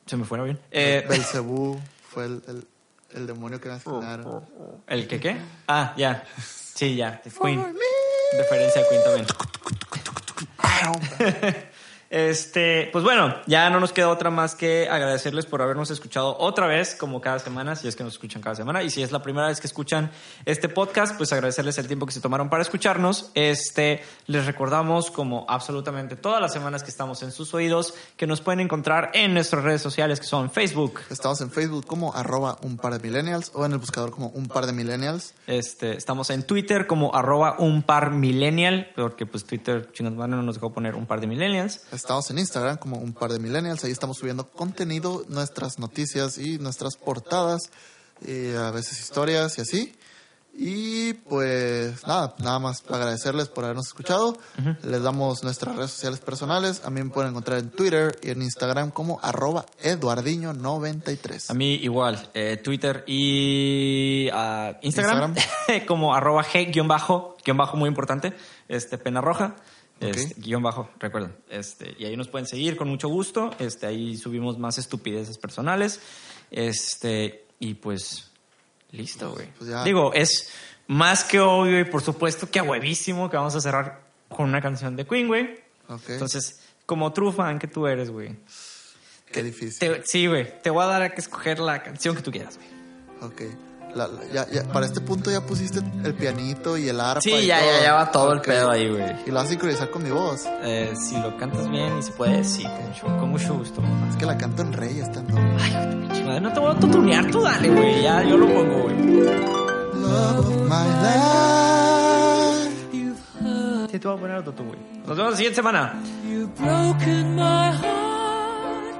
se 0.04 0.16
me 0.18 0.24
fue 0.24 0.38
avión. 0.38 0.60
Eh, 0.70 1.04
Belcebú 1.08 1.80
fue 2.10 2.26
el, 2.26 2.42
el, 2.46 2.66
el 3.14 3.26
demonio 3.26 3.58
que 3.60 3.70
asesinaron. 3.70 4.44
¿El 4.86 5.08
que 5.08 5.18
qué? 5.18 5.36
Ah, 5.66 5.94
ya. 5.96 6.24
Sí, 6.74 6.94
ya. 6.96 7.22
Queen. 7.42 7.64
Referencia 8.38 8.82
a 8.82 8.88
Queen 8.88 9.02
también. 9.02 9.26
Wow 10.82 11.00
Este, 12.10 12.88
pues 12.92 13.04
bueno, 13.04 13.34
ya 13.46 13.68
no 13.70 13.80
nos 13.80 13.92
queda 13.92 14.08
otra 14.08 14.30
más 14.30 14.54
que 14.54 14.88
agradecerles 14.88 15.46
por 15.46 15.62
habernos 15.62 15.90
escuchado 15.90 16.36
otra 16.38 16.66
vez, 16.66 16.94
como 16.94 17.20
cada 17.20 17.38
semana, 17.38 17.76
si 17.76 17.88
es 17.88 17.96
que 17.96 18.04
nos 18.04 18.14
escuchan 18.14 18.42
cada 18.42 18.54
semana, 18.54 18.82
y 18.82 18.90
si 18.90 19.02
es 19.02 19.12
la 19.12 19.22
primera 19.22 19.48
vez 19.48 19.60
que 19.60 19.66
escuchan 19.66 20.10
este 20.44 20.68
podcast, 20.68 21.16
pues 21.16 21.32
agradecerles 21.32 21.78
el 21.78 21.86
tiempo 21.86 22.06
que 22.06 22.12
se 22.12 22.20
tomaron 22.20 22.48
para 22.48 22.62
escucharnos. 22.62 23.30
Este, 23.34 24.02
les 24.26 24.46
recordamos, 24.46 25.10
como 25.10 25.46
absolutamente 25.48 26.16
todas 26.16 26.40
las 26.40 26.52
semanas 26.52 26.82
que 26.82 26.90
estamos 26.90 27.22
en 27.22 27.32
sus 27.32 27.52
oídos, 27.54 27.94
que 28.16 28.26
nos 28.26 28.40
pueden 28.40 28.60
encontrar 28.60 29.10
en 29.14 29.34
nuestras 29.34 29.64
redes 29.64 29.82
sociales, 29.82 30.20
que 30.20 30.26
son 30.26 30.50
Facebook. 30.50 31.00
Estamos 31.10 31.40
en 31.40 31.50
Facebook 31.50 31.86
como 31.86 32.14
arroba 32.14 32.58
un 32.62 32.76
par 32.76 32.98
de 32.98 33.08
millennials 33.08 33.50
o 33.54 33.64
en 33.64 33.72
el 33.72 33.78
buscador 33.78 34.10
como 34.10 34.28
un 34.28 34.46
par 34.46 34.66
de 34.66 34.72
millennials. 34.72 35.34
Este, 35.46 35.96
estamos 35.96 36.30
en 36.30 36.44
Twitter 36.44 36.86
como 36.86 37.14
arroba 37.14 37.56
un 37.58 37.82
par 37.82 38.10
millennial, 38.10 38.90
porque 38.94 39.26
pues 39.26 39.44
Twitter, 39.44 39.90
chingas 39.92 40.14
no 40.28 40.42
nos 40.42 40.56
dejó 40.56 40.72
poner 40.72 40.94
un 40.94 41.06
par 41.06 41.20
de 41.20 41.26
millennials. 41.26 41.82
Estamos 41.96 42.30
en 42.30 42.38
Instagram 42.38 42.76
como 42.76 42.98
un 42.98 43.14
par 43.14 43.32
de 43.32 43.38
millennials. 43.38 43.82
Ahí 43.82 43.90
estamos 43.90 44.18
subiendo 44.18 44.50
contenido, 44.50 45.24
nuestras 45.28 45.78
noticias 45.78 46.36
y 46.36 46.58
nuestras 46.58 46.96
portadas, 46.96 47.70
y 48.20 48.52
a 48.54 48.70
veces 48.70 49.00
historias 49.00 49.56
y 49.56 49.62
así. 49.62 49.94
Y 50.58 51.14
pues 51.14 52.06
nada, 52.06 52.34
nada 52.38 52.58
más 52.58 52.82
para 52.82 52.98
agradecerles 52.98 53.48
por 53.48 53.64
habernos 53.64 53.86
escuchado. 53.86 54.36
Les 54.82 55.02
damos 55.02 55.42
nuestras 55.42 55.74
redes 55.74 55.90
sociales 55.90 56.20
personales. 56.20 56.82
A 56.84 56.90
mí 56.90 57.02
me 57.02 57.08
pueden 57.08 57.30
encontrar 57.30 57.58
en 57.58 57.70
Twitter 57.70 58.18
y 58.22 58.30
en 58.30 58.42
Instagram 58.42 58.90
como 58.90 59.18
arroba 59.22 59.64
eduardiño93. 59.82 61.50
A 61.50 61.54
mí 61.54 61.74
igual, 61.76 62.28
eh, 62.34 62.58
Twitter 62.62 63.04
y 63.06 64.28
ah, 64.34 64.78
Instagram, 64.82 65.34
como 65.86 66.14
arroba 66.14 66.44
G-bajo, 66.44 67.36
bajo 67.54 67.76
muy 67.78 67.88
importante, 67.88 68.34
este, 68.68 68.98
pena 68.98 69.22
roja. 69.22 69.56
Este, 70.00 70.40
guion 70.40 70.62
bajo, 70.62 70.90
recuerden. 70.98 71.34
Este, 71.48 71.94
y 71.98 72.04
ahí 72.04 72.16
nos 72.16 72.28
pueden 72.28 72.46
seguir 72.46 72.76
con 72.76 72.88
mucho 72.88 73.08
gusto. 73.08 73.50
Este, 73.58 73.86
ahí 73.86 74.16
subimos 74.16 74.58
más 74.58 74.78
estupideces 74.78 75.38
personales. 75.38 76.00
Este, 76.50 77.46
y 77.58 77.74
pues, 77.74 78.30
listo, 78.90 79.32
güey. 79.32 79.48
Pues 79.58 79.84
Digo, 79.84 80.12
es 80.12 80.50
más 80.86 81.24
que 81.24 81.40
obvio 81.40 81.80
y 81.80 81.84
por 81.84 82.02
supuesto 82.02 82.50
que 82.50 82.58
a 82.58 82.62
huevísimo 82.62 83.30
que 83.30 83.36
vamos 83.36 83.54
a 83.54 83.60
cerrar 83.60 84.02
con 84.28 84.48
una 84.48 84.60
canción 84.60 84.96
de 84.96 85.06
Queen, 85.06 85.28
güey. 85.28 85.60
Entonces, 86.08 86.60
como 86.84 87.12
true 87.12 87.32
fan 87.32 87.58
que 87.58 87.66
tú 87.66 87.86
eres, 87.86 88.10
güey. 88.10 88.36
Qué 89.32 89.42
difícil. 89.42 90.02
sí, 90.04 90.26
güey. 90.26 90.60
Te 90.62 90.70
voy 90.70 90.84
a 90.84 90.86
dar 90.86 91.02
a 91.02 91.14
que 91.14 91.20
escoger 91.20 91.58
la 91.58 91.82
canción 91.82 92.14
que 92.14 92.22
tú 92.22 92.30
quieras, 92.30 92.58
güey. 92.58 92.68
Ok 93.22 93.75
ya, 94.32 94.46
ya, 94.50 94.64
para 94.72 94.86
este 94.86 95.00
punto 95.00 95.30
ya 95.30 95.40
pusiste 95.40 95.80
el 96.04 96.14
pianito 96.14 96.76
y 96.76 96.88
el 96.88 97.00
arpa. 97.00 97.20
Sí, 97.20 97.30
y 97.30 97.46
ya, 97.46 97.58
todo. 97.58 97.70
ya, 97.72 97.82
ya 97.82 97.94
va 97.94 98.10
todo 98.10 98.32
el 98.32 98.40
pedo 98.40 98.70
ahí, 98.70 98.88
güey. 98.90 99.02
Y 99.26 99.30
lo 99.30 99.36
vas 99.36 99.46
a 99.46 99.48
sincronizar 99.48 99.90
con 99.90 100.02
mi 100.02 100.10
voz. 100.10 100.44
Eh, 100.62 100.92
si 100.96 101.16
lo 101.18 101.36
cantas 101.36 101.68
bien 101.70 101.98
y 101.98 102.02
se 102.02 102.12
puede, 102.12 102.44
sí, 102.44 102.64
con 102.64 102.88
mucho, 102.88 103.06
con 103.20 103.30
mucho 103.30 103.54
gusto. 103.54 103.82
Es 104.10 104.16
que 104.16 104.26
la 104.26 104.36
canto 104.36 104.62
en 104.62 104.72
rey 104.72 105.00
estando. 105.00 105.36
Ay, 105.60 105.96
pinche 106.00 106.24
madre, 106.24 106.40
no 106.40 106.52
te 106.52 106.60
voy 106.60 106.74
a 106.74 106.78
tutunear, 106.78 107.30
tú 107.30 107.42
dale, 107.42 107.68
güey. 107.68 108.02
Ya, 108.02 108.22
yo 108.22 108.36
lo 108.36 108.46
pongo, 108.46 108.82
güey. 108.82 108.96
Love 108.96 110.38
of 110.38 110.56
my 110.68 110.86
life. 111.02 111.46
Sí, 113.90 113.98
te 113.98 114.08
voy 114.08 114.16
a 114.16 114.20
poner 114.20 114.36
otro 114.38 114.52
tú, 114.52 114.64
güey. 114.64 114.78
Nos 115.06 115.16
vemos 115.16 115.30
la 115.32 115.36
siguiente 115.36 115.56
semana. 115.56 115.94
You've 116.24 116.54
broken 116.56 117.36
my 117.36 117.72
heart, 117.72 118.96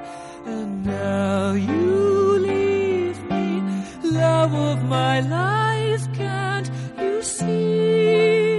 and 0.46 0.86
now 0.86 1.54
you 1.54 2.15
of 4.54 4.82
my 4.84 5.20
life, 5.20 6.12
can't 6.14 6.70
you 6.98 7.22
see? 7.22 8.56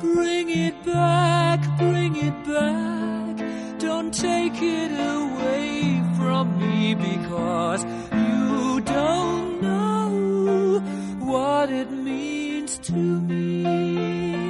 Bring 0.00 0.48
it 0.50 0.84
back, 0.84 1.60
bring 1.78 2.16
it 2.16 2.36
back. 2.44 3.78
Don't 3.78 4.12
take 4.12 4.60
it 4.60 4.92
away 4.92 6.02
from 6.16 6.58
me 6.58 6.94
because 6.94 7.84
you 8.12 8.80
don't 8.80 9.62
know 9.62 10.80
what 11.20 11.70
it 11.70 11.90
means 11.90 12.78
to 12.78 12.92
me. 12.92 14.41